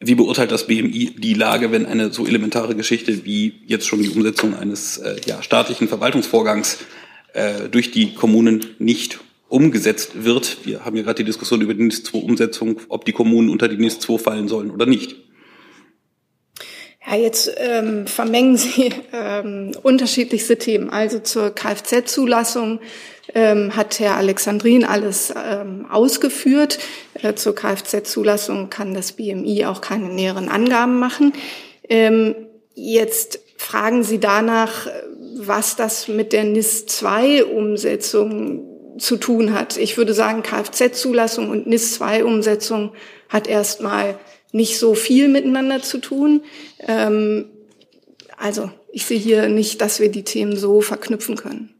wie 0.00 0.14
beurteilt 0.14 0.50
das 0.50 0.66
BMI 0.66 1.14
die 1.16 1.34
Lage, 1.34 1.70
wenn 1.70 1.86
eine 1.86 2.12
so 2.12 2.26
elementare 2.26 2.74
Geschichte 2.74 3.24
wie 3.24 3.60
jetzt 3.66 3.86
schon 3.86 4.02
die 4.02 4.08
Umsetzung 4.08 4.56
eines 4.56 4.98
äh, 4.98 5.16
ja, 5.26 5.42
staatlichen 5.42 5.88
Verwaltungsvorgangs 5.88 6.78
äh, 7.32 7.68
durch 7.68 7.90
die 7.90 8.14
Kommunen 8.14 8.66
nicht 8.78 9.20
umgesetzt 9.54 10.24
wird. 10.24 10.66
Wir 10.66 10.84
haben 10.84 10.96
ja 10.96 11.04
gerade 11.04 11.18
die 11.18 11.24
Diskussion 11.24 11.60
über 11.60 11.74
die 11.74 11.84
NIS 11.84 12.02
2 12.02 12.18
Umsetzung, 12.18 12.80
ob 12.88 13.04
die 13.04 13.12
Kommunen 13.12 13.48
unter 13.50 13.68
die 13.68 13.76
NIS 13.76 14.00
2 14.00 14.18
fallen 14.18 14.48
sollen 14.48 14.72
oder 14.72 14.84
nicht. 14.84 15.14
Ja, 17.06 17.16
jetzt 17.16 17.52
ähm, 17.58 18.08
vermengen 18.08 18.56
Sie 18.56 18.90
ähm, 19.12 19.72
unterschiedlichste 19.82 20.58
Themen. 20.58 20.90
Also 20.90 21.20
zur 21.20 21.54
Kfz-Zulassung 21.54 22.80
ähm, 23.32 23.76
hat 23.76 24.00
Herr 24.00 24.16
Alexandrin 24.16 24.84
alles 24.84 25.32
ähm, 25.36 25.86
ausgeführt. 25.88 26.78
Äh, 27.22 27.34
zur 27.34 27.54
Kfz-Zulassung 27.54 28.70
kann 28.70 28.92
das 28.92 29.12
BMI 29.12 29.66
auch 29.66 29.80
keine 29.80 30.08
näheren 30.08 30.48
Angaben 30.48 30.98
machen. 30.98 31.32
Ähm, 31.88 32.34
jetzt 32.74 33.38
fragen 33.56 34.02
Sie 34.02 34.18
danach, 34.18 34.88
was 35.36 35.76
das 35.76 36.08
mit 36.08 36.32
der 36.32 36.42
NIS 36.42 36.86
2 36.86 37.44
Umsetzung 37.44 38.73
zu 38.98 39.16
tun 39.16 39.52
hat. 39.52 39.76
Ich 39.76 39.96
würde 39.96 40.14
sagen, 40.14 40.42
Kfz-Zulassung 40.42 41.50
und 41.50 41.66
NIS-2-Umsetzung 41.66 42.92
hat 43.28 43.46
erstmal 43.46 44.18
nicht 44.52 44.78
so 44.78 44.94
viel 44.94 45.28
miteinander 45.28 45.82
zu 45.82 45.98
tun. 45.98 46.42
Ähm, 46.80 47.46
also 48.36 48.70
ich 48.92 49.04
sehe 49.06 49.18
hier 49.18 49.48
nicht, 49.48 49.80
dass 49.80 50.00
wir 50.00 50.10
die 50.10 50.22
Themen 50.22 50.56
so 50.56 50.80
verknüpfen 50.80 51.36
können. 51.36 51.70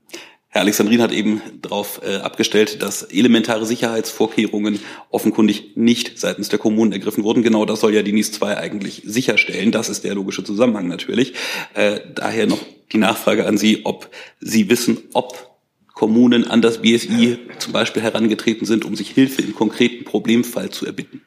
Herr 0.48 0.62
Alexandrin 0.62 1.02
hat 1.02 1.10
eben 1.10 1.42
darauf 1.62 2.00
äh, 2.04 2.16
abgestellt, 2.18 2.80
dass 2.80 3.02
elementare 3.02 3.66
Sicherheitsvorkehrungen 3.66 4.78
offenkundig 5.10 5.72
nicht 5.74 6.18
seitens 6.20 6.48
der 6.48 6.60
Kommunen 6.60 6.92
ergriffen 6.92 7.24
wurden. 7.24 7.42
Genau 7.42 7.64
das 7.64 7.80
soll 7.80 7.92
ja 7.92 8.02
die 8.02 8.12
NIS 8.12 8.30
2 8.32 8.56
eigentlich 8.56 9.02
sicherstellen. 9.04 9.72
Das 9.72 9.88
ist 9.88 10.04
der 10.04 10.14
logische 10.14 10.44
Zusammenhang 10.44 10.86
natürlich. 10.86 11.34
Äh, 11.74 11.98
daher 12.14 12.46
noch 12.46 12.60
die 12.92 12.98
Nachfrage 12.98 13.46
an 13.46 13.58
Sie, 13.58 13.80
ob 13.84 14.10
Sie 14.38 14.70
wissen, 14.70 14.98
ob 15.12 15.53
Kommunen 16.04 16.46
an 16.46 16.60
das 16.60 16.82
BSI 16.82 17.38
zum 17.58 17.72
Beispiel 17.72 18.02
herangetreten 18.02 18.66
sind, 18.66 18.84
um 18.84 18.94
sich 18.94 19.08
Hilfe 19.08 19.40
im 19.40 19.54
konkreten 19.54 20.04
Problemfall 20.04 20.68
zu 20.68 20.84
erbitten? 20.84 21.22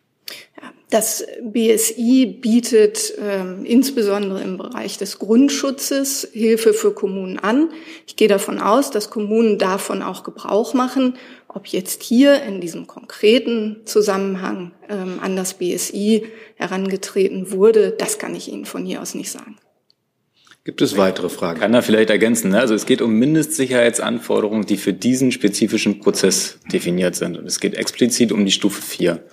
Das 0.92 1.26
BSI 1.42 2.28
bietet 2.40 3.12
ähm, 3.20 3.66
insbesondere 3.66 4.40
im 4.44 4.58
Bereich 4.58 5.00
des 5.00 5.18
Grundschutzes 5.18 6.28
Hilfe 6.32 6.74
für 6.74 6.94
Kommunen 6.94 7.40
an. 7.40 7.72
Ich 8.06 8.18
gehe 8.18 8.28
davon 8.28 8.60
aus, 8.60 8.92
dass 8.92 9.10
Kommunen 9.10 9.58
davon 9.58 10.04
auch 10.04 10.22
Gebrauch 10.22 10.76
machen. 10.76 11.16
Ob 11.48 11.66
jetzt 11.66 12.04
hier 12.04 12.44
in 12.44 12.62
diesem 12.62 12.86
konkreten 12.86 13.78
Zusammenhang 13.86 14.74
ähm, 14.90 15.20
an 15.24 15.36
das 15.36 15.56
BSI 15.56 16.28
herangetreten 16.54 17.52
wurde, 17.52 17.96
das 17.98 18.20
kann 18.20 18.36
ich 18.36 18.48
Ihnen 18.48 18.66
von 18.66 18.86
hier 18.86 19.02
aus 19.02 19.16
nicht 19.16 19.32
sagen. 19.32 19.58
Gibt 20.68 20.82
es 20.82 20.98
weitere 20.98 21.30
Fragen? 21.30 21.62
Kann 21.62 21.74
er 21.74 21.82
vielleicht 21.82 22.10
ergänzen. 22.10 22.52
Ne? 22.52 22.60
Also 22.60 22.74
es 22.74 22.86
geht 22.86 23.02
um 23.02 23.14
Mindestsicherheitsanforderungen, 23.14 24.66
die 24.66 24.76
für 24.76 24.92
diesen 24.92 25.32
spezifischen 25.32 26.02
Prozess 26.02 26.60
definiert 26.74 27.16
sind. 27.16 27.38
Und 27.38 27.46
es 27.46 27.62
geht 27.62 27.76
explizit 27.76 28.34
um 28.34 28.44
die 28.44 28.52
Stufe 28.52 28.82
4. 28.82 29.24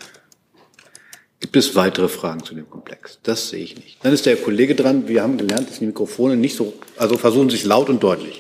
Gibt 1.41 1.57
es 1.57 1.75
weitere 1.75 2.07
Fragen 2.07 2.45
zu 2.45 2.55
dem 2.55 2.71
Komplex? 2.71 3.19
Das 3.25 3.49
sehe 3.49 3.65
ich 3.65 3.75
nicht. 3.75 3.97
Dann 4.05 4.13
ist 4.13 4.27
der 4.27 4.37
Kollege 4.37 4.77
dran. 4.77 5.09
Wir 5.09 5.25
haben 5.25 5.37
gelernt, 5.37 5.69
dass 5.69 5.81
die 5.81 5.87
Mikrofone 5.87 6.37
nicht 6.37 6.55
so, 6.55 6.73
also 6.99 7.19
versuchen 7.19 7.51
sich 7.51 7.65
laut 7.65 7.89
und 7.89 8.01
deutlich. 8.01 8.39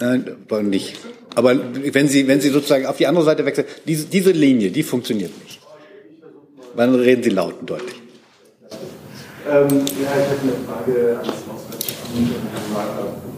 Nein, 0.00 0.36
nicht. 0.62 0.96
Aber 1.36 1.56
wenn 1.74 2.08
Sie, 2.08 2.26
wenn 2.26 2.40
Sie 2.40 2.48
sozusagen 2.48 2.86
auf 2.86 2.96
die 2.96 3.06
andere 3.06 3.24
Seite 3.24 3.46
wechseln, 3.46 3.68
diese, 3.86 4.06
diese 4.06 4.32
Linie, 4.32 4.72
die 4.72 4.82
funktioniert 4.82 5.30
nicht. 5.44 5.60
Dann 6.76 6.92
reden 6.96 7.22
Sie 7.22 7.30
laut 7.30 7.60
und 7.60 7.70
deutlich. 7.70 8.03
Ähm, 9.44 9.68
ja, 10.00 10.08
ich 10.16 10.24
hätte 10.24 10.40
eine 10.40 10.56
Frage 10.64 11.20
an 11.20 11.26
das 11.28 11.44
Haushaltsamt 11.44 12.16
und 12.16 12.48
Herrn 12.48 12.68
Wagner 12.72 13.12
und 13.12 13.36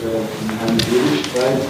äh, 0.00 0.24
Herrn 0.56 0.80
Seelenstreit. 0.80 1.60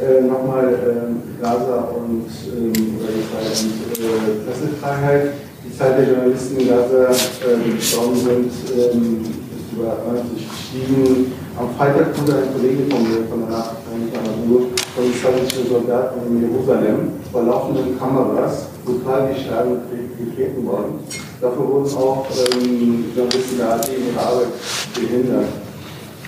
Äh, 0.00 0.24
Nochmal 0.24 0.72
äh, 0.72 1.42
Gaza 1.42 1.92
und, 1.92 2.24
ähm, 2.48 2.72
Israel 2.72 3.52
äh, 3.92 4.48
Pressefreiheit. 4.48 5.32
Die 5.62 5.76
Zahl 5.76 5.96
der 6.00 6.08
Journalisten 6.08 6.60
in 6.60 6.68
Gaza, 6.68 7.12
äh, 7.12 7.60
die 7.62 7.76
gestorben 7.76 8.16
sind, 8.16 8.52
ähm, 8.72 9.20
ist 9.20 9.76
über 9.76 9.92
90 10.08 10.48
gestiegen. 10.48 11.32
Am 11.60 11.76
Freitag 11.76 12.16
wurde 12.16 12.40
ein 12.40 12.56
Kollege 12.56 12.88
von 12.88 13.02
mir, 13.04 13.28
von 13.28 13.40
der 13.40 13.50
Nachrichtenagentur, 13.52 14.72
von 14.96 15.12
israelischen 15.12 15.68
Soldaten 15.68 16.24
in 16.24 16.40
Jerusalem 16.40 17.20
vor 17.30 17.42
laufenden 17.42 17.98
Kameras 17.98 18.68
brutal 18.82 19.28
geschlagen 19.28 19.76
getreten 20.16 20.66
worden. 20.66 21.04
Dafür 21.42 21.66
wurden 21.66 21.92
auch 21.96 22.24
ähm, 22.30 23.04
Journalisten 23.16 23.58
der 23.58 23.74
AD 23.74 23.92
in 23.92 24.14
ihrer 24.14 24.26
Arbeit 24.26 24.48
behindert. 24.94 25.48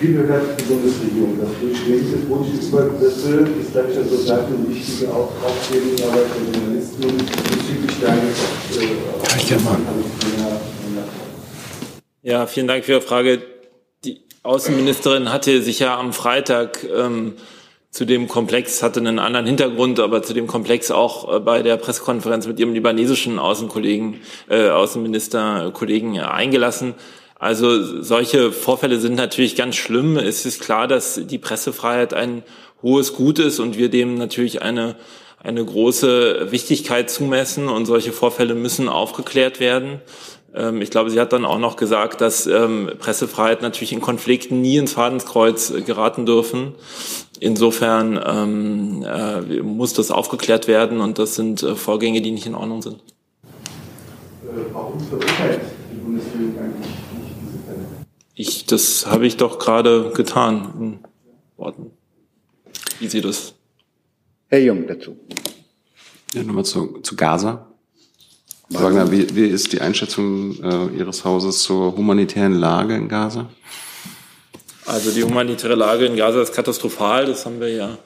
Wie 0.01 0.09
bewertet 0.09 0.59
die 0.59 0.65
Bundesregierung 0.65 1.39
das? 1.41 1.51
Durch 1.61 1.89
welche 1.89 2.17
Übergriffe 2.67 3.49
islamischer 3.61 4.05
Soldaten 4.05 4.69
wichtige 4.69 5.13
Aufklärungsarbeit 5.13 6.27
der 6.35 6.61
Journalisten 6.61 7.03
bezüglich 7.03 7.97
der 8.01 8.19
Ja, 12.23 12.47
vielen 12.49 12.67
Dank 12.67 12.85
für 12.85 12.93
Ihre 12.93 13.01
Frage. 13.01 13.43
Die 14.05 14.21
Außenministerin 14.43 15.33
hatte 15.33 15.63
sich 15.63 15.79
ja 15.79 15.97
am 15.97 16.13
Freitag 16.13 16.83
ähm, 16.93 17.35
zu 17.95 18.05
dem 18.07 18.27
Komplex, 18.27 18.83
hatte 18.83 18.99
einen 18.99 19.21
anderen 19.21 19.47
Hintergrund, 19.47 20.01
aber 20.01 20.21
zu 20.25 20.35
dem 20.35 20.49
Komplex 20.49 20.91
auch 20.91 21.33
äh, 21.33 21.39
bei 21.39 21.63
der 21.63 21.77
Pressekonferenz 21.77 22.45
mit 22.49 22.59
ihrem 22.59 22.75
libanesischen 22.75 23.39
Außenkollegen, 23.39 24.21
äh, 24.51 24.69
Außenministerkollegen 24.69 26.19
eingelassen. 26.19 26.95
Also 27.39 28.03
solche 28.03 28.51
Vorfälle 28.51 28.99
sind 28.99 29.15
natürlich 29.15 29.55
ganz 29.55 29.77
schlimm. 29.77 30.17
Es 30.17 30.45
ist 30.45 30.61
klar, 30.61 30.89
dass 30.89 31.21
die 31.23 31.39
Pressefreiheit 31.39 32.15
ein 32.15 32.43
hohes 32.83 33.13
Gut 33.13 33.39
ist 33.39 33.61
und 33.61 33.79
wir 33.79 33.91
dem 33.91 34.17
natürlich 34.17 34.61
eine, 34.61 34.97
eine 35.41 35.65
große 35.65 36.51
Wichtigkeit 36.51 37.09
zumessen 37.09 37.69
und 37.69 37.87
solche 37.87 38.11
Vorfälle 38.11 38.57
müssen 38.57 38.89
aufgeklärt 38.89 39.61
werden. 39.61 40.01
Ähm, 40.55 40.81
ich 40.81 40.91
glaube, 40.91 41.11
sie 41.11 41.21
hat 41.21 41.33
dann 41.33 41.45
auch 41.45 41.59
noch 41.59 41.77
gesagt, 41.77 42.21
dass 42.21 42.47
ähm, 42.47 42.91
Pressefreiheit 42.99 43.63
natürlich 43.63 43.93
in 43.93 44.01
Konflikten 44.01 44.61
nie 44.61 44.77
ins 44.77 44.93
Fadenskreuz 44.93 45.73
geraten 45.85 46.27
dürfen. 46.27 46.75
Insofern 47.41 48.21
ähm, 48.25 49.03
äh, 49.03 49.63
muss 49.63 49.93
das 49.93 50.11
aufgeklärt 50.11 50.69
werden 50.69 51.01
und 51.01 51.19
das 51.19 51.35
sind 51.35 51.63
äh, 51.63 51.75
Vorgänge, 51.75 52.23
die 52.23 52.31
nicht 52.31 52.47
in 52.47 52.55
Ordnung 52.55 52.83
sind. 52.83 52.97
Äh, 52.97 54.73
warum 54.73 55.01
verurteilt 55.01 55.61
die 55.93 55.97
Bundesregierung 55.97 56.59
eigentlich 56.59 56.87
nicht 56.87 57.35
diese 57.43 57.65
Fälle? 57.65 57.87
Ich, 58.35 58.67
das 58.67 59.07
habe 59.07 59.27
ich 59.27 59.37
doch 59.37 59.59
gerade 59.59 60.13
getan 60.15 60.75
in 60.79 60.99
Worten. 61.57 61.91
Wie 63.01 63.09
Sie 63.09 63.21
das? 63.21 63.55
Herr 64.49 64.61
Jung 64.61 64.87
dazu. 64.87 65.17
Ja, 66.33 66.45
nochmal 66.45 66.65
zu, 66.65 67.01
zu 67.01 67.17
Gaza. 67.17 67.74
Wagner, 68.71 69.11
wie, 69.11 69.35
wie 69.35 69.47
ist 69.47 69.73
die 69.73 69.81
Einschätzung 69.81 70.63
äh, 70.63 70.99
Ihres 70.99 71.25
Hauses 71.25 71.63
zur 71.63 71.97
humanitären 71.97 72.55
Lage 72.55 72.95
in 72.95 73.09
Gaza? 73.09 73.49
Also 74.87 75.11
die 75.11 75.23
humanitäre 75.23 75.75
Lage 75.75 76.07
in 76.07 76.17
Gaza 76.17 76.43
ist 76.43 76.55
katastrophal. 76.55 77.27
Das 77.27 77.47
haben 77.47 77.61
wir 77.61 77.71
ja 77.71 77.99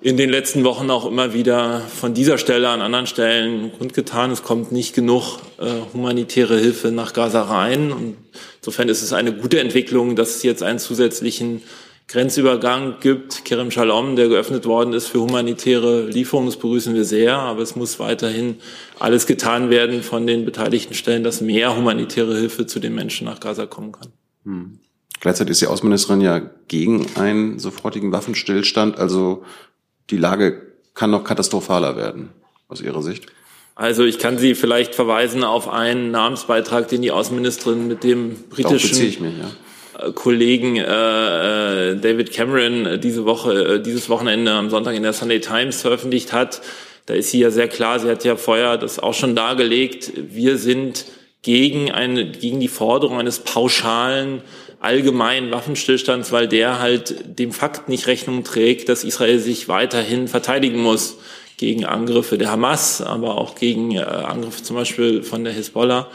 in 0.00 0.16
den 0.16 0.28
letzten 0.28 0.64
Wochen 0.64 0.90
auch 0.90 1.06
immer 1.06 1.32
wieder 1.32 1.80
von 1.80 2.14
dieser 2.14 2.36
Stelle 2.36 2.68
an 2.68 2.82
anderen 2.82 3.06
Stellen 3.06 3.72
kundgetan. 3.78 4.30
Es 4.30 4.42
kommt 4.42 4.70
nicht 4.70 4.94
genug 4.94 5.38
äh, 5.58 5.70
humanitäre 5.92 6.58
Hilfe 6.58 6.88
nach 6.88 7.12
Gaza 7.12 7.42
rein. 7.42 7.90
Und 7.90 8.16
insofern 8.60 8.88
ist 8.88 9.02
es 9.02 9.12
eine 9.12 9.32
gute 9.32 9.60
Entwicklung, 9.60 10.14
dass 10.14 10.36
es 10.36 10.42
jetzt 10.42 10.62
einen 10.62 10.78
zusätzlichen 10.78 11.62
Grenzübergang 12.06 12.96
gibt, 13.00 13.44
Kerem 13.44 13.70
Shalom, 13.70 14.14
der 14.14 14.28
geöffnet 14.28 14.66
worden 14.66 14.92
ist 14.92 15.06
für 15.06 15.20
humanitäre 15.20 16.06
Lieferungen. 16.06 16.48
Das 16.48 16.56
begrüßen 16.56 16.94
wir 16.94 17.04
sehr, 17.04 17.38
aber 17.38 17.62
es 17.62 17.76
muss 17.76 17.98
weiterhin 17.98 18.56
alles 18.98 19.26
getan 19.26 19.70
werden 19.70 20.02
von 20.02 20.26
den 20.26 20.44
beteiligten 20.44 20.94
Stellen, 20.94 21.24
dass 21.24 21.40
mehr 21.40 21.74
humanitäre 21.76 22.36
Hilfe 22.36 22.66
zu 22.66 22.78
den 22.78 22.94
Menschen 22.94 23.24
nach 23.24 23.40
Gaza 23.40 23.66
kommen 23.66 23.92
kann. 23.92 24.12
Hm. 24.44 24.78
Gleichzeitig 25.20 25.52
ist 25.52 25.62
die 25.62 25.66
Außenministerin 25.66 26.20
ja 26.20 26.40
gegen 26.68 27.06
einen 27.14 27.58
sofortigen 27.58 28.12
Waffenstillstand. 28.12 28.98
Also 28.98 29.42
die 30.10 30.18
Lage 30.18 30.74
kann 30.92 31.10
noch 31.10 31.24
katastrophaler 31.24 31.96
werden, 31.96 32.30
aus 32.68 32.82
Ihrer 32.82 33.02
Sicht. 33.02 33.26
Also 33.74 34.04
ich 34.04 34.18
kann 34.18 34.38
Sie 34.38 34.54
vielleicht 34.54 34.94
verweisen 34.94 35.42
auf 35.42 35.68
einen 35.68 36.10
Namensbeitrag, 36.10 36.88
den 36.88 37.02
die 37.02 37.10
Außenministerin 37.10 37.88
mit 37.88 38.04
dem 38.04 38.36
britischen 38.50 38.98
mich, 38.98 39.18
ja. 39.20 39.50
Kollegen 40.14 40.76
äh, 40.76 40.82
äh, 40.82 41.96
David 41.96 42.32
Cameron 42.32 42.86
äh, 42.86 42.98
diese 42.98 43.24
Woche, 43.24 43.76
äh, 43.76 43.82
dieses 43.82 44.08
Wochenende 44.08 44.52
am 44.52 44.70
Sonntag 44.70 44.94
in 44.94 45.02
der 45.02 45.12
Sunday 45.12 45.40
Times 45.40 45.82
veröffentlicht 45.82 46.32
hat. 46.32 46.60
Da 47.06 47.14
ist 47.14 47.30
sie 47.30 47.40
ja 47.40 47.50
sehr 47.50 47.68
klar, 47.68 48.00
sie 48.00 48.08
hat 48.08 48.24
ja 48.24 48.36
vorher 48.36 48.78
das 48.78 48.98
auch 48.98 49.14
schon 49.14 49.36
dargelegt, 49.36 50.12
wir 50.16 50.56
sind 50.56 51.04
gegen, 51.42 51.90
eine, 51.90 52.30
gegen 52.30 52.60
die 52.60 52.68
Forderung 52.68 53.18
eines 53.18 53.40
pauschalen 53.40 54.40
allgemeinen 54.80 55.50
Waffenstillstands, 55.50 56.30
weil 56.30 56.46
der 56.46 56.78
halt 56.78 57.38
dem 57.38 57.52
Fakt 57.52 57.88
nicht 57.88 58.06
Rechnung 58.06 58.44
trägt, 58.44 58.88
dass 58.88 59.04
Israel 59.04 59.38
sich 59.38 59.68
weiterhin 59.68 60.28
verteidigen 60.28 60.78
muss 60.78 61.16
gegen 61.56 61.84
Angriffe 61.84 62.36
der 62.36 62.50
Hamas, 62.50 63.00
aber 63.00 63.38
auch 63.38 63.54
gegen 63.54 63.92
äh, 63.92 64.00
Angriffe 64.00 64.62
zum 64.62 64.76
Beispiel 64.76 65.22
von 65.22 65.44
der 65.44 65.52
Hisbollah. 65.52 66.08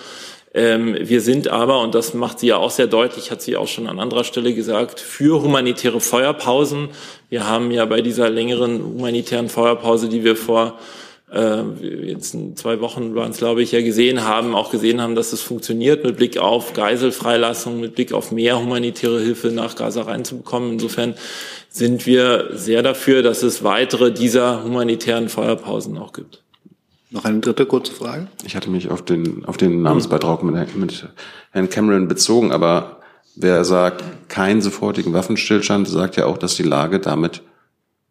Ähm, 0.54 0.98
wir 1.00 1.22
sind 1.22 1.48
aber, 1.48 1.82
und 1.82 1.94
das 1.94 2.14
macht 2.14 2.40
sie 2.40 2.48
ja 2.48 2.58
auch 2.58 2.72
sehr 2.72 2.88
deutlich, 2.88 3.30
hat 3.30 3.42
sie 3.42 3.56
auch 3.56 3.68
schon 3.68 3.88
an 3.88 4.00
anderer 4.00 4.24
Stelle 4.24 4.54
gesagt, 4.54 5.00
für 5.00 5.44
humanitäre 5.44 6.00
Feuerpausen. 6.00 6.90
Wir 7.30 7.48
haben 7.48 7.70
ja 7.72 7.86
bei 7.86 8.02
dieser 8.02 8.30
längeren 8.30 8.84
humanitären 8.84 9.50
Feuerpause, 9.50 10.10
die 10.10 10.24
wir 10.24 10.36
vor 10.36 10.80
äh, 11.32 11.62
jetzt 12.08 12.36
zwei 12.56 12.82
Wochen 12.82 13.14
waren 13.14 13.32
es, 13.32 13.38
glaube 13.38 13.62
ich, 13.62 13.72
ja 13.72 13.82
gesehen 13.82 14.24
haben, 14.24 14.56
auch 14.56 14.72
gesehen 14.72 15.02
haben, 15.02 15.14
dass 15.14 15.34
es 15.34 15.42
funktioniert 15.42 16.04
mit 16.04 16.18
Blick 16.18 16.40
auf 16.40 16.74
Geiselfreilassung, 16.74 17.80
mit 17.80 17.96
Blick 17.96 18.14
auf 18.14 18.32
mehr 18.32 18.60
humanitäre 18.60 19.20
Hilfe 19.20 19.50
nach 19.50 19.76
Gaza 19.76 20.02
reinzubekommen. 20.02 20.74
Insofern 20.74 21.14
sind 21.70 22.08
wir 22.08 22.50
sehr 22.54 22.82
dafür, 22.82 23.22
dass 23.22 23.44
es 23.44 23.64
weitere 23.64 24.12
dieser 24.12 24.64
humanitären 24.64 25.30
Feuerpausen 25.30 25.98
auch 26.00 26.14
gibt. 26.14 26.42
Noch 27.12 27.26
eine 27.26 27.40
dritte 27.40 27.66
kurze 27.66 27.92
Frage? 27.92 28.28
Ich 28.46 28.56
hatte 28.56 28.70
mich 28.70 28.90
auf 28.90 29.04
den, 29.04 29.44
auf 29.46 29.58
den 29.58 29.82
Namensbeitrag 29.82 30.44
mit, 30.44 30.76
mit 30.76 31.10
Herrn 31.52 31.70
Cameron 31.70 32.08
bezogen, 32.08 32.52
aber 32.52 33.00
wer 33.36 33.66
sagt 33.66 34.04
keinen 34.30 34.62
sofortigen 34.62 35.14
Waffenstillstand, 35.14 35.88
sagt 35.88 36.18
ja 36.18 36.26
auch, 36.26 36.38
dass 36.38 36.56
die 36.56 36.64
Lage 36.64 37.00
damit 37.00 37.42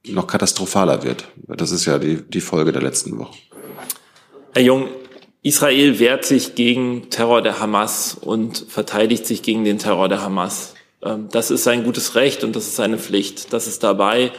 noch 0.04 0.26
katastrophaler 0.26 1.04
wird. 1.04 1.24
Das 1.46 1.70
ist 1.70 1.84
ja 1.84 1.98
die, 1.98 2.22
die 2.22 2.40
Folge 2.40 2.72
der 2.72 2.82
letzten 2.82 3.18
Woche. 3.18 3.36
Herr 4.54 4.62
Jung, 4.62 4.88
Israel 5.42 6.00
wehrt 6.00 6.24
sich 6.24 6.56
gegen 6.56 7.10
Terror 7.10 7.42
der 7.42 7.60
Hamas 7.60 8.16
und 8.20 8.66
verteidigt 8.68 9.26
sich 9.26 9.42
gegen 9.42 9.62
den 9.62 9.78
Terror 9.78 10.08
der 10.08 10.22
Hamas. 10.22 10.74
Ähm, 11.02 11.28
das 11.30 11.52
ist 11.52 11.62
sein 11.62 11.84
gutes 11.84 12.16
Recht 12.16 12.42
und 12.42 12.56
das 12.56 12.66
ist 12.66 12.76
seine 12.76 12.98
Pflicht. 12.98 13.52
Dass 13.52 13.68
es 13.68 13.78
dabei 13.78 14.32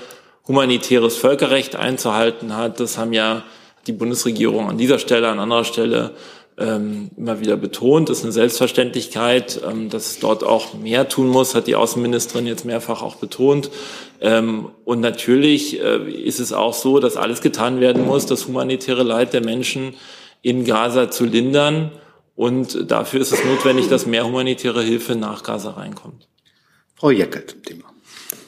humanitäres 0.47 1.15
Völkerrecht 1.15 1.77
einzuhalten 1.77 2.57
hat, 2.57 2.79
das 2.79 2.97
haben 2.97 3.13
ja 3.13 3.43
die 3.87 3.93
Bundesregierung 3.93 4.69
an 4.69 4.77
dieser 4.77 4.99
Stelle, 4.99 5.29
an 5.29 5.39
anderer 5.39 5.63
Stelle 5.63 6.11
ähm, 6.59 7.09
immer 7.15 7.39
wieder 7.39 7.55
betont. 7.55 8.09
Das 8.09 8.19
ist 8.19 8.23
eine 8.25 8.33
Selbstverständlichkeit. 8.33 9.61
Ähm, 9.67 9.89
dass 9.89 10.11
es 10.11 10.19
dort 10.19 10.43
auch 10.43 10.73
mehr 10.73 11.07
tun 11.07 11.29
muss, 11.29 11.55
hat 11.55 11.67
die 11.67 11.75
Außenministerin 11.75 12.45
jetzt 12.45 12.65
mehrfach 12.65 13.01
auch 13.01 13.15
betont. 13.15 13.71
Ähm, 14.19 14.69
und 14.83 14.99
natürlich 14.99 15.79
äh, 15.79 16.11
ist 16.11 16.39
es 16.39 16.51
auch 16.51 16.73
so, 16.73 16.99
dass 16.99 17.15
alles 17.15 17.41
getan 17.41 17.79
werden 17.79 18.05
muss, 18.05 18.25
das 18.25 18.47
humanitäre 18.47 19.03
Leid 19.03 19.33
der 19.33 19.43
Menschen 19.43 19.95
in 20.41 20.65
Gaza 20.65 21.09
zu 21.09 21.25
lindern. 21.25 21.91
Und 22.35 22.91
dafür 22.91 23.21
ist 23.21 23.31
es 23.31 23.43
notwendig, 23.43 23.87
dass 23.87 24.05
mehr 24.05 24.25
humanitäre 24.25 24.81
Hilfe 24.81 25.15
nach 25.15 25.43
Gaza 25.43 25.71
reinkommt. 25.71 26.27
Frau 26.95 27.11
Jeckel 27.11 27.45
zum 27.45 27.63
Thema. 27.63 27.85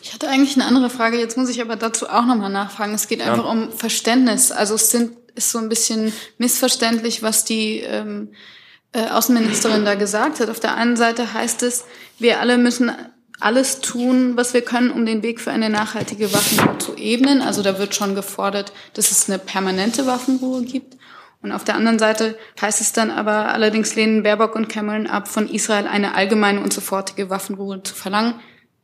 Ich 0.03 0.13
hatte 0.13 0.27
eigentlich 0.27 0.55
eine 0.55 0.65
andere 0.65 0.89
Frage, 0.89 1.17
jetzt 1.17 1.38
muss 1.38 1.49
ich 1.49 1.61
aber 1.61 1.75
dazu 1.75 2.09
auch 2.09 2.25
nochmal 2.25 2.49
nachfragen. 2.49 2.93
Es 2.93 3.07
geht 3.07 3.21
einfach 3.21 3.45
ja. 3.45 3.51
um 3.51 3.71
Verständnis. 3.71 4.51
Also 4.51 4.75
es 4.75 4.91
sind, 4.91 5.11
ist 5.36 5.51
so 5.51 5.59
ein 5.59 5.69
bisschen 5.69 6.13
missverständlich, 6.38 7.23
was 7.23 7.45
die 7.45 7.79
ähm, 7.79 8.34
äh, 8.91 9.07
Außenministerin 9.07 9.86
da 9.86 9.95
gesagt 9.95 10.39
hat. 10.39 10.49
Auf 10.49 10.59
der 10.59 10.75
einen 10.75 10.95
Seite 10.95 11.34
heißt 11.34 11.63
es, 11.63 11.86
wir 12.19 12.39
alle 12.39 12.57
müssen 12.57 12.91
alles 13.39 13.79
tun, 13.82 14.38
was 14.38 14.53
wir 14.53 14.61
können, 14.61 14.91
um 14.91 15.05
den 15.05 15.23
Weg 15.23 15.39
für 15.39 15.51
eine 15.51 15.69
nachhaltige 15.69 16.32
Waffenruhe 16.32 16.77
zu 16.77 16.95
ebnen. 16.95 17.41
Also 17.41 17.63
da 17.63 17.79
wird 17.79 17.95
schon 17.95 18.15
gefordert, 18.15 18.71
dass 18.93 19.11
es 19.11 19.29
eine 19.29 19.39
permanente 19.39 20.05
Waffenruhe 20.05 20.63
gibt. 20.63 20.97
Und 21.41 21.51
auf 21.51 21.63
der 21.63 21.75
anderen 21.75 21.97
Seite 21.97 22.38
heißt 22.61 22.82
es 22.82 22.93
dann 22.93 23.09
aber, 23.09 23.51
allerdings 23.51 23.95
lehnen 23.95 24.21
Baerbock 24.21 24.55
und 24.55 24.69
Cameron 24.69 25.07
ab, 25.07 25.27
von 25.27 25.49
Israel 25.49 25.88
eine 25.88 26.13
allgemeine 26.13 26.61
und 26.61 26.71
sofortige 26.71 27.32
Waffenruhe 27.32 27.82
zu 27.82 27.95
verlangen. 27.95 28.36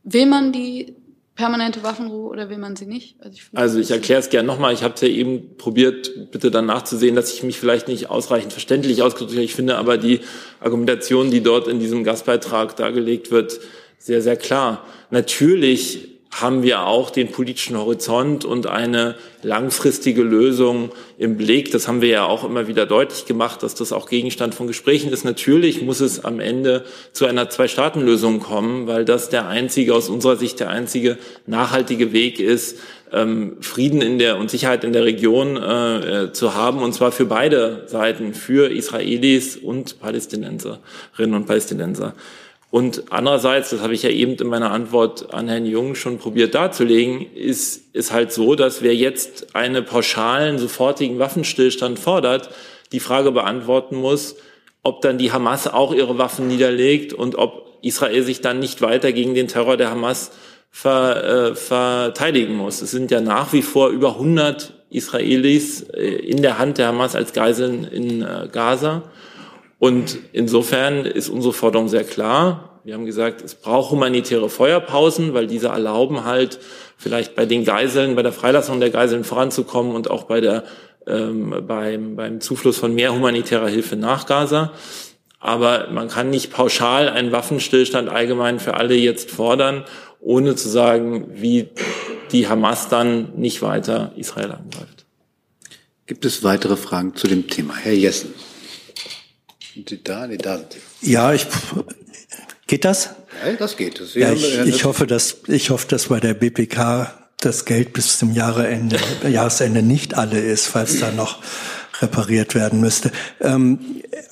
Will 0.03 0.25
man 0.25 0.51
die 0.51 0.95
permanente 1.38 1.83
Waffenruhe 1.83 2.29
oder 2.29 2.49
will 2.49 2.57
man 2.57 2.75
sie 2.75 2.88
nicht? 2.88 3.15
Also 3.19 3.38
ich, 3.38 3.43
also 3.53 3.79
ich 3.79 3.91
erkläre 3.91 4.19
es 4.19 4.29
gerne 4.29 4.47
nochmal. 4.47 4.73
Ich 4.73 4.83
habe 4.83 4.95
es 4.95 5.01
ja 5.01 5.07
eben 5.07 5.55
probiert, 5.57 6.31
bitte 6.31 6.51
dann 6.51 6.65
nachzusehen, 6.65 7.15
dass 7.15 7.31
ich 7.31 7.43
mich 7.43 7.59
vielleicht 7.59 7.88
nicht 7.88 8.09
ausreichend 8.09 8.51
verständlich 8.51 9.01
ausgedrückt 9.01 9.33
habe. 9.33 9.43
Ich 9.43 9.55
finde 9.55 9.77
aber 9.77 9.97
die 9.97 10.19
Argumentation, 10.59 11.31
die 11.31 11.41
dort 11.41 11.67
in 11.67 11.79
diesem 11.79 12.03
Gastbeitrag 12.03 12.75
dargelegt 12.75 13.31
wird, 13.31 13.59
sehr, 13.99 14.21
sehr 14.21 14.35
klar. 14.35 14.83
Natürlich 15.11 16.16
haben 16.41 16.61
wir 16.61 16.85
auch 16.85 17.09
den 17.09 17.31
politischen 17.31 17.77
Horizont 17.77 18.45
und 18.45 18.67
eine 18.67 19.15
langfristige 19.41 20.21
Lösung 20.21 20.91
im 21.17 21.38
Blick. 21.38 21.71
Das 21.71 21.88
haben 21.88 22.01
wir 22.01 22.09
ja 22.09 22.25
auch 22.25 22.43
immer 22.43 22.67
wieder 22.67 22.85
deutlich 22.85 23.25
gemacht, 23.25 23.63
dass 23.63 23.75
das 23.75 23.91
auch 23.91 24.07
Gegenstand 24.07 24.53
von 24.53 24.67
Gesprächen 24.67 25.11
ist. 25.11 25.25
Natürlich 25.25 25.81
muss 25.81 25.99
es 25.99 26.23
am 26.23 26.39
Ende 26.39 26.85
zu 27.11 27.25
einer 27.25 27.49
Zwei-Staaten-Lösung 27.49 28.39
kommen, 28.39 28.88
weil 28.88 29.05
das 29.05 29.29
der 29.29 29.47
einzige, 29.47 29.95
aus 29.95 30.09
unserer 30.09 30.35
Sicht 30.35 30.59
der 30.59 30.69
einzige 30.69 31.17
nachhaltige 31.45 32.13
Weg 32.13 32.39
ist, 32.39 32.77
ähm, 33.11 33.57
Frieden 33.61 34.01
in 34.01 34.19
der 34.19 34.38
und 34.38 34.51
Sicherheit 34.51 34.83
in 34.83 34.93
der 34.93 35.05
Region 35.05 35.57
äh, 35.57 36.25
äh 36.25 36.33
zu 36.33 36.55
haben, 36.55 36.79
und 36.79 36.93
zwar 36.93 37.11
für 37.11 37.25
beide 37.25 37.83
Seiten, 37.88 38.33
für 38.33 38.69
Israelis 38.69 39.55
und 39.55 39.99
Palästinenserinnen 39.99 41.33
und 41.33 41.45
Palästinenser. 41.45 42.13
Und 42.70 43.05
andererseits, 43.11 43.70
das 43.70 43.82
habe 43.82 43.93
ich 43.93 44.03
ja 44.03 44.09
eben 44.09 44.34
in 44.34 44.47
meiner 44.47 44.72
Antwort 44.72 45.34
an 45.34 45.47
Herrn 45.47 45.65
Jung 45.65 45.95
schon 45.95 46.18
probiert 46.18 46.53
darzulegen, 46.53 47.26
ist, 47.34 47.95
ist 47.95 48.11
halt 48.11 48.34
so, 48.34 48.55
dass 48.55 48.82
wer 48.82 48.93
jetzt 48.93 49.55
einen 49.55 49.86
pauschalen, 49.86 50.57
sofortigen 50.57 51.18
Waffenstillstand 51.18 51.97
fordert, 51.97 52.49
die 52.91 52.99
Frage 52.99 53.32
beantworten 53.32 53.95
muss, 53.95 54.36
ob 54.84 55.01
dann 55.01 55.18
die 55.18 55.32
Hamas 55.32 55.68
auch 55.68 55.93
ihre 55.93 56.18
Waffen 56.18 56.47
niederlegt 56.47 57.13
und 57.13 57.36
ob 57.36 57.78
Israel 57.82 58.24
sich 58.24 58.41
dann 58.41 58.59
nicht 58.59 58.82
weiter 58.82 59.13
gegen 59.13 59.34
den 59.34 59.47
Terror 59.47 59.78
der 59.78 59.91
Hamas 59.91 60.32
ver, 60.70 61.24
äh, 61.24 61.55
verteidigen 61.55 62.55
muss. 62.55 62.82
Es 62.82 62.91
sind 62.91 63.11
ja 63.11 63.22
nach 63.22 63.53
wie 63.53 63.61
vor 63.61 63.89
über 63.89 64.13
100 64.13 64.74
Israelis 64.89 65.82
äh, 65.82 66.03
in 66.03 66.41
der 66.41 66.57
Hand 66.57 66.78
der 66.78 66.88
Hamas 66.88 67.15
als 67.15 67.34
Geiseln 67.34 67.84
in 67.86 68.22
äh, 68.22 68.47
Gaza. 68.51 69.03
Und 69.80 70.17
insofern 70.34 71.05
ist 71.05 71.30
unsere 71.30 71.53
Forderung 71.53 71.88
sehr 71.88 72.03
klar. 72.03 72.80
Wir 72.84 72.93
haben 72.93 73.05
gesagt, 73.05 73.41
es 73.41 73.55
braucht 73.55 73.91
humanitäre 73.91 74.49
Feuerpausen, 74.49 75.34
weil 75.34 75.45
diese 75.45 75.67
erlauben 75.67 76.23
halt 76.23 76.59
vielleicht 76.97 77.36
bei 77.36 77.45
den 77.45 77.63
Geiseln, 77.63 78.15
bei 78.15 78.23
der 78.23 78.32
Freilassung 78.32 78.80
der 78.80 78.89
Geiseln 78.89 79.23
voranzukommen 79.23 79.93
und 79.93 80.09
auch 80.09 80.23
bei 80.23 80.41
der, 80.41 80.63
ähm, 81.05 81.63
beim, 81.67 82.15
beim 82.15 82.41
Zufluss 82.41 82.78
von 82.78 82.95
mehr 82.95 83.13
humanitärer 83.13 83.67
Hilfe 83.67 83.97
nach 83.97 84.25
Gaza. 84.25 84.71
Aber 85.39 85.89
man 85.91 86.07
kann 86.07 86.30
nicht 86.30 86.51
pauschal 86.51 87.09
einen 87.09 87.32
Waffenstillstand 87.32 88.09
allgemein 88.09 88.59
für 88.59 88.73
alle 88.73 88.95
jetzt 88.95 89.30
fordern, 89.30 89.84
ohne 90.19 90.55
zu 90.55 90.67
sagen, 90.69 91.28
wie 91.34 91.69
die 92.32 92.47
Hamas 92.47 92.89
dann 92.89 93.34
nicht 93.36 93.61
weiter 93.61 94.13
Israel 94.15 94.51
angreift. 94.51 95.05
Gibt 96.07 96.25
es 96.25 96.43
weitere 96.43 96.78
Fragen 96.78 97.15
zu 97.15 97.28
dem 97.28 97.47
Thema? 97.47 97.75
Herr 97.75 97.93
Jessen. 97.93 98.34
Sind 98.34 98.34
Sie 98.34 98.34
da? 98.34 98.34
Nee, 98.34 98.34
da 98.34 98.34
sind 98.34 98.38
Sie. 98.39 99.66
Ja, 101.01 101.34
ich, 101.34 101.47
geht 102.67 102.86
das? 102.86 103.11
Ja, 103.45 103.53
das 103.53 103.78
geht. 103.78 103.99
Das 103.99 104.13
ja, 104.15 104.32
ich, 104.32 104.59
ich 104.59 104.86
hoffe, 104.86 105.07
dass, 105.07 105.38
ich 105.47 105.69
hoffe, 105.69 105.88
dass 105.88 106.07
bei 106.07 106.19
der 106.19 106.34
BPK 106.34 107.13
das 107.39 107.65
Geld 107.65 107.93
bis 107.93 108.17
zum 108.17 108.34
Jahresende, 108.34 108.97
Jahresende 109.30 109.81
nicht 109.81 110.15
alle 110.15 110.39
ist, 110.39 110.68
falls 110.68 110.99
da 110.99 111.11
noch 111.11 111.39
repariert 112.01 112.56
werden 112.56 112.80
müsste. 112.80 113.11
Ähm, 113.41 113.80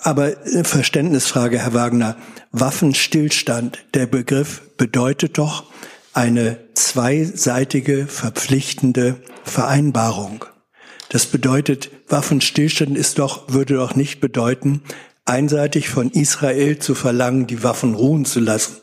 aber 0.02 0.34
Verständnisfrage, 0.64 1.60
Herr 1.60 1.74
Wagner. 1.74 2.18
Waffenstillstand, 2.52 3.80
der 3.94 4.06
Begriff 4.06 4.62
bedeutet 4.78 5.38
doch 5.38 5.66
eine 6.14 6.58
zweiseitige 6.74 8.08
verpflichtende 8.08 9.18
Vereinbarung. 9.44 10.46
Das 11.10 11.26
bedeutet, 11.26 11.90
Waffenstillstand 12.08 12.98
ist 12.98 13.20
doch, 13.20 13.50
würde 13.50 13.76
doch 13.76 13.96
nicht 13.96 14.22
bedeuten, 14.22 14.82
einseitig 15.26 15.90
von 15.90 16.12
Israel 16.12 16.80
zu 16.80 16.94
verlangen, 16.96 17.48
die 17.48 17.64
Waffen 17.64 17.96
ruhen 17.96 18.26
zu 18.26 18.40
lassen, 18.40 18.78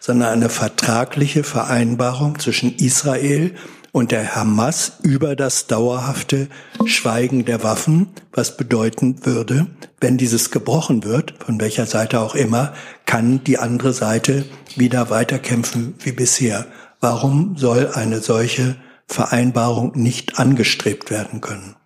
sondern 0.00 0.30
eine 0.30 0.48
vertragliche 0.48 1.44
Vereinbarung 1.44 2.38
zwischen 2.38 2.74
Israel 2.76 3.54
und 3.92 4.10
der 4.10 4.34
Hamas 4.34 4.94
über 5.02 5.36
das 5.36 5.68
dauerhafte 5.68 6.48
Schweigen 6.84 7.44
der 7.44 7.62
Waffen, 7.62 8.08
was 8.32 8.56
bedeuten 8.56 9.24
würde, 9.24 9.68
wenn 10.00 10.18
dieses 10.18 10.50
gebrochen 10.50 11.04
wird, 11.04 11.34
von 11.38 11.60
welcher 11.60 11.86
Seite 11.86 12.18
auch 12.18 12.34
immer, 12.34 12.74
kann 13.06 13.44
die 13.44 13.58
andere 13.58 13.92
Seite 13.92 14.44
wieder 14.74 15.10
weiterkämpfen 15.10 15.94
wie 16.00 16.10
bisher. 16.10 16.66
Warum 16.98 17.56
soll 17.56 17.88
eine 17.94 18.20
solche 18.20 18.74
Vereinbarung 19.06 19.92
nicht 19.94 20.40
angestrebt 20.40 21.12
werden 21.12 21.40
können? 21.40 21.76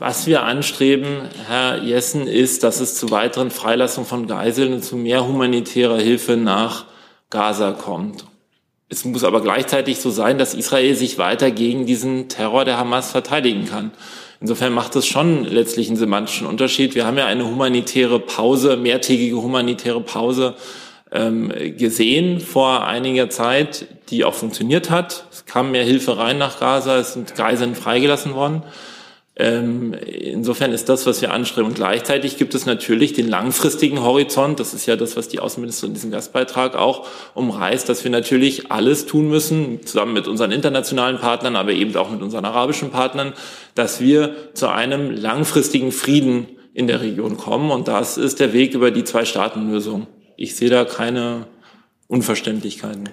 Was 0.00 0.26
wir 0.26 0.44
anstreben, 0.44 1.28
Herr 1.46 1.82
Jessen, 1.82 2.26
ist, 2.26 2.62
dass 2.62 2.80
es 2.80 2.94
zu 2.94 3.10
weiteren 3.10 3.50
Freilassungen 3.50 4.08
von 4.08 4.26
Geiseln 4.26 4.72
und 4.72 4.82
zu 4.82 4.96
mehr 4.96 5.28
humanitärer 5.28 5.98
Hilfe 5.98 6.38
nach 6.38 6.86
Gaza 7.28 7.72
kommt. 7.72 8.24
Es 8.88 9.04
muss 9.04 9.24
aber 9.24 9.42
gleichzeitig 9.42 10.00
so 10.00 10.08
sein, 10.08 10.38
dass 10.38 10.54
Israel 10.54 10.94
sich 10.94 11.18
weiter 11.18 11.50
gegen 11.50 11.84
diesen 11.84 12.30
Terror 12.30 12.64
der 12.64 12.78
Hamas 12.78 13.10
verteidigen 13.10 13.66
kann. 13.66 13.90
Insofern 14.40 14.72
macht 14.72 14.96
es 14.96 15.06
schon 15.06 15.44
letztlich 15.44 15.88
einen 15.88 15.98
semantischen 15.98 16.46
Unterschied. 16.46 16.94
Wir 16.94 17.04
haben 17.04 17.18
ja 17.18 17.26
eine 17.26 17.44
humanitäre 17.44 18.20
Pause, 18.20 18.78
mehrtägige 18.78 19.36
humanitäre 19.36 20.00
Pause 20.00 20.54
ähm, 21.12 21.52
gesehen 21.76 22.40
vor 22.40 22.86
einiger 22.86 23.28
Zeit, 23.28 23.84
die 24.08 24.24
auch 24.24 24.32
funktioniert 24.32 24.88
hat. 24.88 25.26
Es 25.30 25.44
kam 25.44 25.72
mehr 25.72 25.84
Hilfe 25.84 26.16
rein 26.16 26.38
nach 26.38 26.58
Gaza, 26.58 26.96
es 26.96 27.12
sind 27.12 27.34
Geiseln 27.34 27.74
freigelassen 27.74 28.32
worden. 28.32 28.62
Ähm, 29.36 29.94
insofern 29.94 30.72
ist 30.72 30.88
das, 30.88 31.06
was 31.06 31.22
wir 31.22 31.32
anstreben. 31.32 31.68
Und 31.68 31.74
gleichzeitig 31.74 32.36
gibt 32.36 32.54
es 32.54 32.66
natürlich 32.66 33.12
den 33.12 33.28
langfristigen 33.28 34.02
Horizont. 34.02 34.60
Das 34.60 34.74
ist 34.74 34.86
ja 34.86 34.96
das, 34.96 35.16
was 35.16 35.28
die 35.28 35.38
Außenministerin 35.38 35.90
in 35.90 35.94
diesem 35.94 36.10
Gastbeitrag 36.10 36.74
auch 36.74 37.06
umreißt, 37.34 37.88
dass 37.88 38.04
wir 38.04 38.10
natürlich 38.10 38.70
alles 38.70 39.06
tun 39.06 39.28
müssen, 39.28 39.86
zusammen 39.86 40.12
mit 40.12 40.26
unseren 40.28 40.50
internationalen 40.50 41.18
Partnern, 41.18 41.56
aber 41.56 41.72
eben 41.72 41.96
auch 41.96 42.10
mit 42.10 42.22
unseren 42.22 42.44
arabischen 42.44 42.90
Partnern, 42.90 43.32
dass 43.74 44.00
wir 44.00 44.34
zu 44.54 44.68
einem 44.68 45.10
langfristigen 45.10 45.92
Frieden 45.92 46.48
in 46.74 46.86
der 46.86 47.00
Region 47.00 47.36
kommen. 47.36 47.70
Und 47.70 47.88
das 47.88 48.18
ist 48.18 48.40
der 48.40 48.52
Weg 48.52 48.74
über 48.74 48.90
die 48.90 49.04
Zwei-Staaten-Lösung. 49.04 50.06
Ich 50.36 50.56
sehe 50.56 50.70
da 50.70 50.84
keine 50.84 51.46
Unverständlichkeiten. 52.08 53.08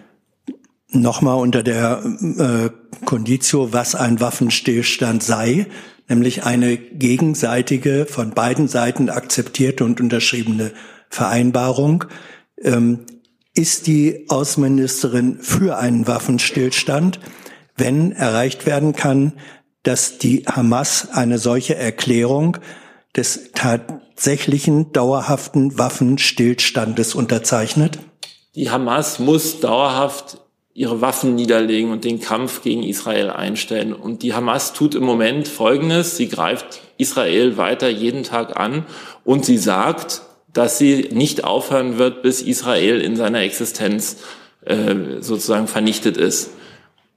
Nochmal 0.89 1.37
unter 1.37 1.63
der 1.63 2.01
äh, 2.03 2.69
Conditio, 3.05 3.73
was 3.73 3.95
ein 3.95 4.19
Waffenstillstand 4.19 5.21
sei 5.21 5.67
nämlich 6.09 6.43
eine 6.43 6.77
gegenseitige, 6.77 8.05
von 8.05 8.31
beiden 8.31 8.67
Seiten 8.67 9.09
akzeptierte 9.09 9.83
und 9.83 9.99
unterschriebene 9.99 10.71
Vereinbarung. 11.09 12.05
Ähm, 12.61 13.05
ist 13.53 13.87
die 13.87 14.25
Außenministerin 14.29 15.39
für 15.41 15.77
einen 15.77 16.07
Waffenstillstand, 16.07 17.19
wenn 17.75 18.11
erreicht 18.11 18.65
werden 18.65 18.93
kann, 18.93 19.33
dass 19.83 20.17
die 20.17 20.45
Hamas 20.45 21.09
eine 21.11 21.39
solche 21.39 21.75
Erklärung 21.75 22.57
des 23.15 23.51
tatsächlichen 23.55 24.91
dauerhaften 24.91 25.77
Waffenstillstandes 25.77 27.15
unterzeichnet? 27.15 27.99
Die 28.53 28.69
Hamas 28.69 29.19
muss 29.19 29.59
dauerhaft 29.59 30.39
ihre 30.77 31.01
Waffen 31.01 31.33
niederlegen 31.33 31.91
und 31.91 32.03
den 32.03 32.21
Kampf 32.21 32.61
gegen 32.61 32.83
Israel 32.83 33.31
einstellen. 33.31 33.93
Und 33.93 34.21
die 34.21 34.35
Hamas 34.35 34.73
tut 34.73 34.93
im 34.93 35.01
Moment 35.01 35.47
Folgendes. 35.47 36.17
Sie 36.17 36.29
greift 36.29 36.81
Israel 36.99 37.57
weiter 37.57 37.89
jeden 37.89 38.21
Tag 38.21 38.59
an 38.59 38.85
und 39.25 39.43
sie 39.43 39.57
sagt, 39.57 40.21
dass 40.53 40.77
sie 40.77 41.09
nicht 41.11 41.43
aufhören 41.43 41.97
wird, 41.97 42.21
bis 42.21 42.43
Israel 42.43 43.01
in 43.01 43.15
seiner 43.15 43.39
Existenz 43.39 44.17
äh, 44.65 45.19
sozusagen 45.19 45.67
vernichtet 45.67 46.15
ist. 46.15 46.51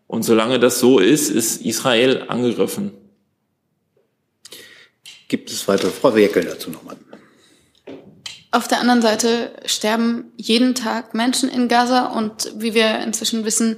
Und 0.06 0.22
solange 0.22 0.58
das 0.58 0.80
so 0.80 0.98
ist, 0.98 1.28
ist 1.28 1.60
Israel 1.60 2.24
angegriffen. 2.28 2.92
Gibt 5.28 5.50
es 5.50 5.68
weitere? 5.68 5.90
Frau 5.90 6.14
Werkel 6.14 6.44
dazu 6.44 6.70
nochmal. 6.70 6.96
Auf 8.52 8.66
der 8.66 8.80
anderen 8.80 9.00
Seite 9.00 9.52
sterben 9.64 10.32
jeden 10.36 10.74
Tag 10.74 11.14
Menschen 11.14 11.48
in 11.48 11.68
Gaza 11.68 12.06
und 12.06 12.52
wie 12.56 12.74
wir 12.74 12.98
inzwischen 13.00 13.44
wissen, 13.44 13.76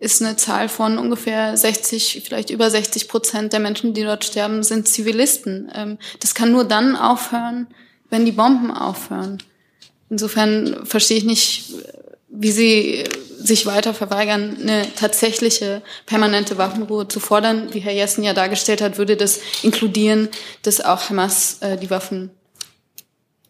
ist 0.00 0.22
eine 0.22 0.36
Zahl 0.36 0.68
von 0.68 0.98
ungefähr 0.98 1.56
60, 1.56 2.22
vielleicht 2.24 2.50
über 2.50 2.70
60 2.70 3.08
Prozent 3.08 3.52
der 3.52 3.60
Menschen, 3.60 3.94
die 3.94 4.02
dort 4.02 4.24
sterben, 4.24 4.62
sind 4.62 4.88
Zivilisten. 4.88 5.70
Ähm, 5.74 5.98
das 6.20 6.34
kann 6.34 6.52
nur 6.52 6.64
dann 6.64 6.96
aufhören, 6.96 7.66
wenn 8.10 8.24
die 8.24 8.32
Bomben 8.32 8.70
aufhören. 8.70 9.42
Insofern 10.10 10.84
verstehe 10.84 11.18
ich 11.18 11.24
nicht, 11.24 11.72
wie 12.28 12.50
Sie 12.50 13.04
sich 13.38 13.66
weiter 13.66 13.94
verweigern, 13.94 14.56
eine 14.60 14.86
tatsächliche 14.94 15.82
permanente 16.06 16.56
Waffenruhe 16.56 17.08
zu 17.08 17.20
fordern. 17.20 17.72
Wie 17.72 17.80
Herr 17.80 17.92
Jessen 17.92 18.24
ja 18.24 18.32
dargestellt 18.32 18.80
hat, 18.80 18.96
würde 18.96 19.16
das 19.16 19.40
inkludieren, 19.62 20.28
dass 20.62 20.80
auch 20.80 21.10
Hamas 21.10 21.58
äh, 21.60 21.76
die 21.76 21.90
Waffen 21.90 22.30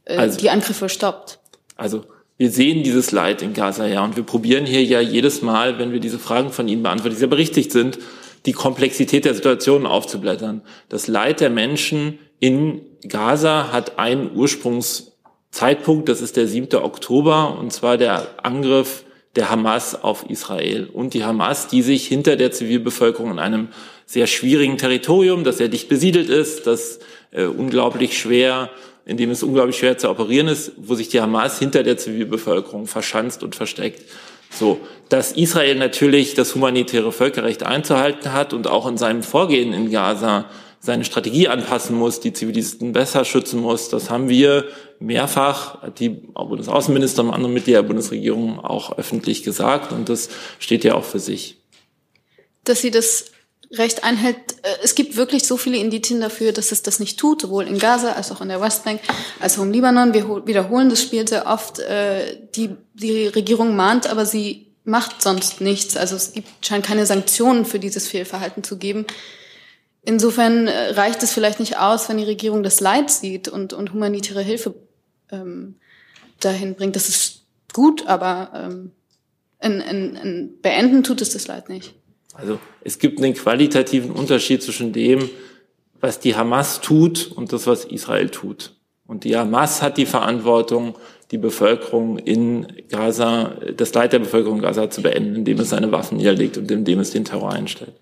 äh, 0.04 0.16
also, 0.16 0.38
die 0.38 0.50
Angriffe 0.50 0.88
stoppt. 0.88 1.38
Also 1.76 2.04
wir 2.36 2.50
sehen 2.50 2.82
dieses 2.82 3.12
Leid 3.12 3.42
in 3.42 3.52
Gaza 3.52 3.86
ja 3.86 4.04
und 4.04 4.16
wir 4.16 4.24
probieren 4.24 4.66
hier 4.66 4.82
ja 4.82 5.00
jedes 5.00 5.42
Mal, 5.42 5.78
wenn 5.78 5.92
wir 5.92 6.00
diese 6.00 6.18
Fragen 6.18 6.50
von 6.50 6.66
Ihnen 6.66 6.82
beantworten, 6.82 7.14
die 7.14 7.20
sehr 7.20 7.28
berichtigt 7.28 7.70
sind, 7.70 7.98
die 8.46 8.52
Komplexität 8.52 9.24
der 9.24 9.34
Situation 9.34 9.86
aufzublättern. 9.86 10.62
Das 10.88 11.06
Leid 11.06 11.40
der 11.40 11.50
Menschen 11.50 12.18
in 12.40 12.82
Gaza 13.08 13.72
hat 13.72 13.98
einen 13.98 14.34
Ursprungszeitpunkt, 14.34 16.08
das 16.08 16.20
ist 16.20 16.36
der 16.36 16.48
7. 16.48 16.74
Oktober, 16.82 17.56
und 17.58 17.72
zwar 17.72 17.96
der 17.96 18.26
Angriff 18.42 19.04
der 19.36 19.50
Hamas 19.50 20.02
auf 20.02 20.28
Israel. 20.28 20.88
Und 20.92 21.14
die 21.14 21.24
Hamas, 21.24 21.68
die 21.68 21.82
sich 21.82 22.06
hinter 22.06 22.36
der 22.36 22.52
Zivilbevölkerung 22.52 23.32
in 23.32 23.38
einem 23.38 23.68
sehr 24.06 24.26
schwierigen 24.26 24.76
Territorium, 24.76 25.44
das 25.44 25.58
sehr 25.58 25.68
dicht 25.68 25.88
besiedelt 25.88 26.28
ist, 26.28 26.66
das 26.66 27.00
äh, 27.30 27.44
unglaublich 27.44 28.18
schwer 28.18 28.70
in 29.06 29.16
dem 29.16 29.30
es 29.30 29.42
unglaublich 29.42 29.76
schwer 29.76 29.98
zu 29.98 30.08
operieren 30.08 30.48
ist, 30.48 30.72
wo 30.76 30.94
sich 30.94 31.08
die 31.08 31.20
Hamas 31.20 31.58
hinter 31.58 31.82
der 31.82 31.96
Zivilbevölkerung 31.96 32.86
verschanzt 32.86 33.42
und 33.42 33.54
versteckt. 33.54 34.02
So, 34.50 34.80
dass 35.08 35.32
Israel 35.32 35.76
natürlich 35.76 36.34
das 36.34 36.54
humanitäre 36.54 37.12
Völkerrecht 37.12 37.64
einzuhalten 37.64 38.32
hat 38.32 38.52
und 38.52 38.66
auch 38.66 38.86
in 38.86 38.96
seinem 38.96 39.22
Vorgehen 39.22 39.72
in 39.72 39.90
Gaza 39.90 40.46
seine 40.78 41.04
Strategie 41.04 41.48
anpassen 41.48 41.96
muss, 41.96 42.20
die 42.20 42.34
Zivilisten 42.34 42.92
besser 42.92 43.24
schützen 43.24 43.60
muss, 43.60 43.88
das 43.88 44.10
haben 44.10 44.28
wir 44.28 44.66
mehrfach, 45.00 45.78
die 45.94 46.10
Bundesaußenminister 46.10 47.24
und 47.24 47.30
andere 47.30 47.50
Mitglieder 47.50 47.80
der 47.80 47.88
Bundesregierung 47.88 48.60
auch 48.60 48.98
öffentlich 48.98 49.42
gesagt 49.42 49.92
und 49.92 50.10
das 50.10 50.28
steht 50.58 50.84
ja 50.84 50.94
auch 50.94 51.04
für 51.04 51.20
sich. 51.20 51.62
Dass 52.64 52.82
Sie 52.82 52.90
das 52.90 53.32
Recht 53.72 54.04
einhält. 54.04 54.36
Äh, 54.62 54.68
es 54.82 54.94
gibt 54.94 55.16
wirklich 55.16 55.44
so 55.44 55.56
viele 55.56 55.78
Indizien 55.78 56.20
dafür, 56.20 56.52
dass 56.52 56.72
es 56.72 56.82
das 56.82 57.00
nicht 57.00 57.18
tut, 57.18 57.42
sowohl 57.42 57.66
in 57.66 57.78
Gaza 57.78 58.12
als 58.12 58.30
auch 58.32 58.40
in 58.40 58.48
der 58.48 58.60
Westbank, 58.60 59.00
als 59.40 59.58
auch 59.58 59.62
im 59.62 59.72
Libanon. 59.72 60.14
Wir 60.14 60.46
wiederholen 60.46 60.90
das 60.90 61.02
Spiel 61.02 61.26
sehr 61.26 61.46
oft. 61.46 61.78
Äh, 61.78 62.46
die, 62.54 62.70
die 62.94 63.26
Regierung 63.26 63.76
mahnt, 63.76 64.06
aber 64.06 64.26
sie 64.26 64.72
macht 64.84 65.22
sonst 65.22 65.60
nichts. 65.60 65.96
Also 65.96 66.16
es 66.16 66.32
gibt, 66.32 66.48
scheint 66.64 66.84
keine 66.84 67.06
Sanktionen 67.06 67.64
für 67.64 67.78
dieses 67.78 68.06
Fehlverhalten 68.06 68.62
zu 68.62 68.76
geben. 68.76 69.06
Insofern 70.02 70.66
äh, 70.66 70.90
reicht 70.90 71.22
es 71.22 71.32
vielleicht 71.32 71.60
nicht 71.60 71.78
aus, 71.78 72.08
wenn 72.08 72.18
die 72.18 72.24
Regierung 72.24 72.62
das 72.62 72.80
Leid 72.80 73.10
sieht 73.10 73.48
und, 73.48 73.72
und 73.72 73.92
humanitäre 73.92 74.42
Hilfe 74.42 74.74
ähm, 75.32 75.76
dahin 76.40 76.74
bringt. 76.74 76.96
Das 76.96 77.08
ist 77.08 77.44
gut, 77.72 78.06
aber 78.06 78.50
ähm, 78.54 78.92
in, 79.60 79.80
in, 79.80 80.16
in 80.16 80.60
beenden 80.60 81.02
tut 81.02 81.22
es 81.22 81.30
das 81.30 81.46
Leid 81.46 81.70
nicht. 81.70 81.94
Also 82.34 82.58
es 82.82 82.98
gibt 82.98 83.22
einen 83.22 83.34
qualitativen 83.34 84.10
Unterschied 84.10 84.62
zwischen 84.62 84.92
dem, 84.92 85.30
was 86.00 86.20
die 86.20 86.36
Hamas 86.36 86.80
tut 86.80 87.32
und 87.34 87.52
das, 87.52 87.66
was 87.66 87.84
Israel 87.84 88.28
tut. 88.28 88.74
Und 89.06 89.24
die 89.24 89.36
Hamas 89.36 89.82
hat 89.82 89.96
die 89.96 90.06
Verantwortung, 90.06 90.96
die 91.30 91.38
Bevölkerung 91.38 92.18
in 92.18 92.66
Gaza, 92.90 93.52
das 93.76 93.94
Leid 93.94 94.12
der 94.12 94.18
Bevölkerung 94.18 94.58
in 94.58 94.62
Gaza 94.62 94.90
zu 94.90 95.02
beenden, 95.02 95.36
indem 95.36 95.60
es 95.60 95.70
seine 95.70 95.92
Waffen 95.92 96.18
niederlegt 96.18 96.58
und 96.58 96.70
indem 96.70 97.00
es 97.00 97.10
den 97.10 97.24
Terror 97.24 97.52
einstellt. 97.52 97.94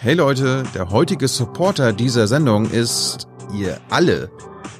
Hey 0.00 0.14
Leute, 0.14 0.62
der 0.74 0.90
heutige 0.90 1.28
Supporter 1.28 1.92
dieser 1.92 2.26
Sendung 2.26 2.70
ist 2.70 3.26
ihr 3.58 3.78
alle. 3.90 4.30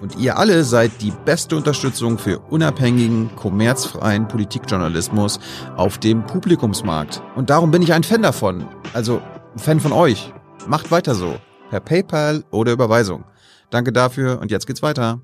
Und 0.00 0.16
ihr 0.16 0.38
alle 0.38 0.64
seid 0.64 1.02
die 1.02 1.12
beste 1.24 1.56
Unterstützung 1.56 2.18
für 2.18 2.38
unabhängigen, 2.38 3.34
kommerzfreien 3.36 4.28
Politikjournalismus 4.28 5.40
auf 5.76 5.98
dem 5.98 6.24
Publikumsmarkt. 6.26 7.22
Und 7.36 7.50
darum 7.50 7.70
bin 7.70 7.82
ich 7.82 7.92
ein 7.92 8.04
Fan 8.04 8.22
davon. 8.22 8.66
Also 8.92 9.20
ein 9.54 9.58
Fan 9.58 9.80
von 9.80 9.92
euch. 9.92 10.32
Macht 10.66 10.90
weiter 10.90 11.14
so. 11.14 11.36
Per 11.70 11.80
PayPal 11.80 12.44
oder 12.50 12.72
Überweisung. 12.72 13.24
Danke 13.70 13.92
dafür 13.92 14.40
und 14.40 14.50
jetzt 14.50 14.66
geht's 14.66 14.82
weiter. 14.82 15.20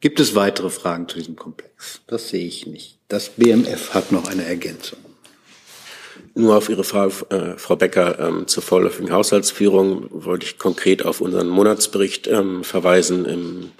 Gibt 0.00 0.18
es 0.18 0.34
weitere 0.34 0.70
Fragen 0.70 1.08
zu 1.08 1.18
diesem 1.18 1.36
Komplex? 1.36 2.00
Das 2.08 2.28
sehe 2.28 2.46
ich 2.46 2.66
nicht. 2.66 2.98
Das 3.08 3.28
BMF 3.28 3.94
hat 3.94 4.10
noch 4.10 4.28
eine 4.28 4.44
Ergänzung. 4.44 4.98
Nur 6.34 6.56
auf 6.56 6.68
Ihre 6.68 6.84
Frage, 6.84 7.12
äh, 7.28 7.58
Frau 7.58 7.76
Becker, 7.76 8.18
ähm, 8.18 8.46
zur 8.46 8.62
vorläufigen 8.62 9.12
Haushaltsführung 9.12 10.06
wollte 10.10 10.46
ich 10.46 10.58
konkret 10.58 11.04
auf 11.04 11.20
unseren 11.20 11.48
Monatsbericht 11.48 12.26
ähm, 12.26 12.64
verweisen. 12.64 13.26
Im 13.26 13.70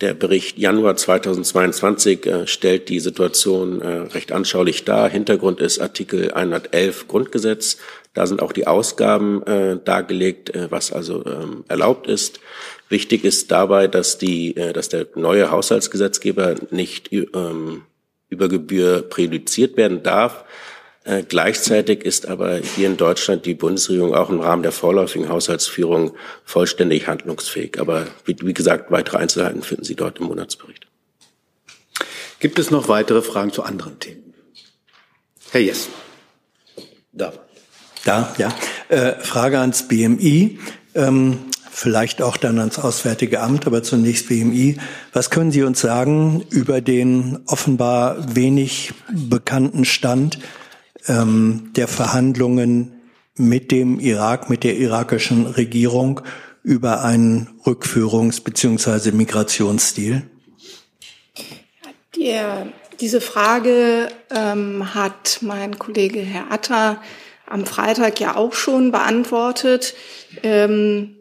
Der 0.00 0.14
Bericht 0.14 0.56
Januar 0.56 0.96
2022 0.96 2.26
äh, 2.26 2.46
stellt 2.46 2.88
die 2.88 3.00
Situation 3.00 3.82
äh, 3.82 3.86
recht 4.12 4.30
anschaulich 4.32 4.84
dar. 4.84 5.10
Hintergrund 5.10 5.60
ist 5.60 5.80
Artikel 5.80 6.32
111 6.32 7.08
Grundgesetz. 7.08 7.76
Da 8.14 8.26
sind 8.26 8.40
auch 8.40 8.52
die 8.52 8.66
Ausgaben 8.66 9.42
äh, 9.42 9.78
dargelegt, 9.84 10.54
äh, 10.54 10.70
was 10.70 10.92
also 10.92 11.24
ähm, 11.26 11.64
erlaubt 11.68 12.06
ist. 12.06 12.40
Wichtig 12.88 13.24
ist 13.24 13.50
dabei, 13.50 13.88
dass, 13.88 14.16
die, 14.16 14.56
äh, 14.56 14.72
dass 14.72 14.88
der 14.88 15.06
neue 15.16 15.50
Haushaltsgesetzgeber 15.50 16.54
nicht 16.70 17.12
ähm, 17.12 17.82
über 18.28 18.48
Gebühr 18.48 19.02
präjudiziert 19.02 19.76
werden 19.76 20.02
darf. 20.02 20.44
Äh, 21.04 21.22
gleichzeitig 21.22 22.04
ist 22.04 22.26
aber 22.26 22.58
hier 22.58 22.86
in 22.86 22.98
Deutschland 22.98 23.46
die 23.46 23.54
Bundesregierung 23.54 24.14
auch 24.14 24.28
im 24.28 24.40
Rahmen 24.40 24.62
der 24.62 24.72
vorläufigen 24.72 25.28
Haushaltsführung 25.28 26.14
vollständig 26.44 27.06
handlungsfähig. 27.06 27.80
Aber 27.80 28.06
wie, 28.26 28.36
wie 28.42 28.52
gesagt, 28.52 28.90
weitere 28.90 29.16
Einzelheiten 29.16 29.62
finden 29.62 29.84
Sie 29.84 29.94
dort 29.94 30.18
im 30.18 30.26
Monatsbericht. 30.26 30.86
Gibt 32.38 32.58
es 32.58 32.70
noch 32.70 32.88
weitere 32.88 33.22
Fragen 33.22 33.52
zu 33.52 33.62
anderen 33.62 33.98
Themen? 33.98 34.34
Herr 35.50 35.60
Jess. 35.60 35.88
Da. 37.12 37.32
Da, 38.04 38.34
ja. 38.38 38.54
Äh, 38.88 39.12
Frage 39.20 39.58
ans 39.58 39.88
BMI. 39.88 40.58
Ähm, 40.94 41.38
vielleicht 41.70 42.20
auch 42.20 42.36
dann 42.36 42.58
ans 42.58 42.78
Auswärtige 42.78 43.40
Amt, 43.40 43.66
aber 43.66 43.82
zunächst 43.82 44.28
BMI. 44.28 44.78
Was 45.12 45.30
können 45.30 45.50
Sie 45.50 45.62
uns 45.62 45.80
sagen 45.80 46.44
über 46.50 46.80
den 46.80 47.40
offenbar 47.46 48.34
wenig 48.34 48.92
bekannten 49.12 49.84
Stand 49.84 50.38
ähm, 51.06 51.70
der 51.76 51.88
Verhandlungen 51.88 53.00
mit 53.36 53.70
dem 53.70 54.00
Irak, 54.00 54.50
mit 54.50 54.64
der 54.64 54.76
irakischen 54.76 55.46
Regierung 55.46 56.20
über 56.62 57.02
einen 57.02 57.48
Rückführungs- 57.64 58.42
bzw. 58.42 59.12
Migrationsstil? 59.12 60.22
Der, 62.16 62.66
diese 63.00 63.20
Frage 63.20 64.08
ähm, 64.30 64.94
hat 64.94 65.38
mein 65.40 65.78
Kollege 65.78 66.20
Herr 66.20 66.52
Atta 66.52 67.00
am 67.46 67.66
Freitag 67.66 68.20
ja 68.20 68.36
auch 68.36 68.52
schon 68.52 68.92
beantwortet. 68.92 69.94
Ähm, 70.42 71.16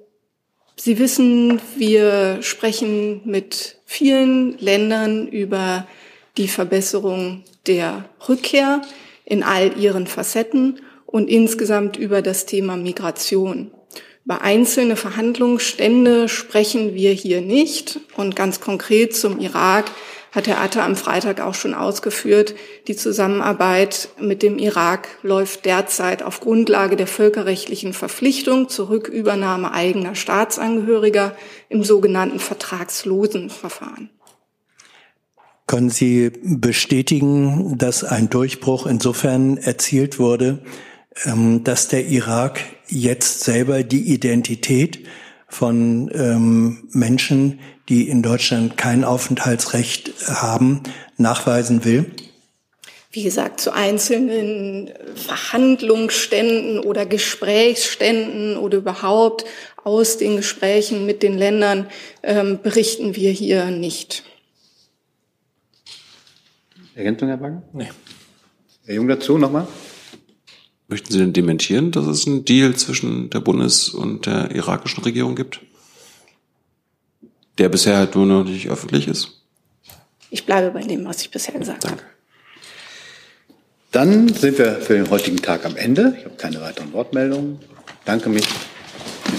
Sie 0.81 0.97
wissen, 0.97 1.59
wir 1.75 2.41
sprechen 2.41 3.19
mit 3.25 3.79
vielen 3.85 4.57
Ländern 4.59 5.27
über 5.27 5.85
die 6.37 6.47
Verbesserung 6.47 7.43
der 7.67 8.05
Rückkehr 8.29 8.81
in 9.29 9.43
all 9.43 9.77
ihren 9.77 10.07
Facetten 10.07 10.81
und 11.05 11.29
insgesamt 11.29 11.95
über 11.95 12.21
das 12.21 12.45
Thema 12.45 12.75
Migration. 12.75 13.71
Über 14.25 14.41
einzelne 14.41 14.95
Verhandlungsstände 14.95 16.27
sprechen 16.27 16.93
wir 16.93 17.11
hier 17.13 17.41
nicht 17.41 17.99
und 18.15 18.35
ganz 18.35 18.59
konkret 18.59 19.15
zum 19.15 19.39
Irak 19.39 19.85
hat 20.31 20.47
Herr 20.47 20.61
Atta 20.61 20.85
am 20.85 20.95
Freitag 20.95 21.41
auch 21.41 21.55
schon 21.55 21.73
ausgeführt. 21.73 22.53
Die 22.87 22.95
Zusammenarbeit 22.95 24.09
mit 24.19 24.43
dem 24.43 24.59
Irak 24.59 25.07
läuft 25.23 25.65
derzeit 25.65 26.21
auf 26.21 26.39
Grundlage 26.39 26.95
der 26.95 27.07
völkerrechtlichen 27.07 27.93
Verpflichtung 27.93 28.69
zur 28.69 28.89
Rückübernahme 28.89 29.71
eigener 29.71 30.15
Staatsangehöriger 30.15 31.35
im 31.69 31.83
sogenannten 31.83 32.39
vertragslosen 32.39 33.49
Verfahren. 33.49 34.11
Können 35.69 35.91
Sie 35.91 36.31
bestätigen, 36.41 37.77
dass 37.77 38.03
ein 38.03 38.27
Durchbruch 38.27 38.87
insofern 38.87 39.57
erzielt 39.57 40.17
wurde, 40.17 40.63
ähm, 41.25 41.63
dass 41.63 41.87
der 41.87 42.07
Irak 42.07 42.59
jetzt 42.87 43.41
selber 43.41 43.83
die 43.83 44.11
Identität 44.11 45.05
von 45.47 46.09
ähm, 46.11 46.89
Menschen, 46.91 47.59
die 47.87 48.09
in 48.09 48.23
Deutschland 48.23 48.77
kein 48.77 49.03
Aufenthaltsrecht 49.03 50.11
haben, 50.25 50.81
nachweisen 51.17 51.85
will? 51.85 52.07
Wie 53.11 53.21
gesagt, 53.21 53.61
zu 53.61 53.71
einzelnen 53.71 54.89
Verhandlungsständen 55.13 56.79
oder 56.79 57.05
Gesprächsständen 57.05 58.57
oder 58.57 58.79
überhaupt 58.79 59.45
aus 59.83 60.17
den 60.17 60.37
Gesprächen 60.37 61.05
mit 61.05 61.21
den 61.21 61.37
Ländern 61.37 61.85
ähm, 62.23 62.57
berichten 62.59 63.15
wir 63.15 63.29
hier 63.29 63.65
nicht. 63.65 64.23
Ergänzung, 66.99 67.29
Herr 67.29 67.39
Wagen? 67.39 67.63
Nee. 67.71 67.89
Herr 68.85 68.95
Jung 68.95 69.07
dazu 69.07 69.37
nochmal? 69.37 69.67
Möchten 70.89 71.13
Sie 71.13 71.19
denn 71.19 71.31
dementieren, 71.31 71.91
dass 71.91 72.05
es 72.07 72.27
einen 72.27 72.43
Deal 72.43 72.75
zwischen 72.75 73.29
der 73.29 73.39
Bundes- 73.39 73.89
und 73.89 74.25
der 74.25 74.51
irakischen 74.51 75.01
Regierung 75.03 75.35
gibt? 75.35 75.61
Der 77.57 77.69
bisher 77.69 77.95
halt 77.95 78.15
nur 78.15 78.25
noch 78.25 78.43
nicht 78.43 78.69
öffentlich 78.69 79.07
ist? 79.07 79.43
Ich 80.29 80.45
bleibe 80.45 80.71
bei 80.71 80.81
dem, 80.81 81.05
was 81.05 81.21
ich 81.21 81.31
bisher 81.31 81.57
gesagt 81.57 81.85
Danke. 81.85 82.03
habe. 82.03 82.11
Dann 83.91 84.27
sind 84.27 84.57
wir 84.57 84.75
für 84.81 84.95
den 84.95 85.09
heutigen 85.09 85.37
Tag 85.37 85.65
am 85.65 85.77
Ende. 85.77 86.15
Ich 86.19 86.25
habe 86.25 86.35
keine 86.35 86.59
weiteren 86.59 86.91
Wortmeldungen. 86.91 87.59
Danke 88.03 88.27
mich. 88.27 88.45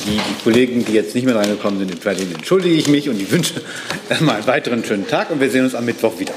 Die, 0.07 0.13
die 0.13 0.43
Kollegen, 0.43 0.85
die 0.85 0.93
jetzt 0.93 1.15
nicht 1.15 1.25
mehr 1.25 1.37
reingekommen 1.37 1.79
sind, 1.79 1.93
entschuldige 1.93 2.75
ich 2.75 2.89
mich 2.89 3.09
und 3.11 3.21
ich 3.21 3.31
wünsche 3.31 3.61
erstmal 4.09 4.37
einen 4.37 4.47
weiteren 4.47 4.83
schönen 4.83 5.07
Tag 5.07 5.31
und 5.31 5.41
wir 5.41 5.51
sehen 5.51 5.65
uns 5.65 5.75
am 5.75 5.85
Mittwoch 5.85 6.19
wieder. 6.19 6.33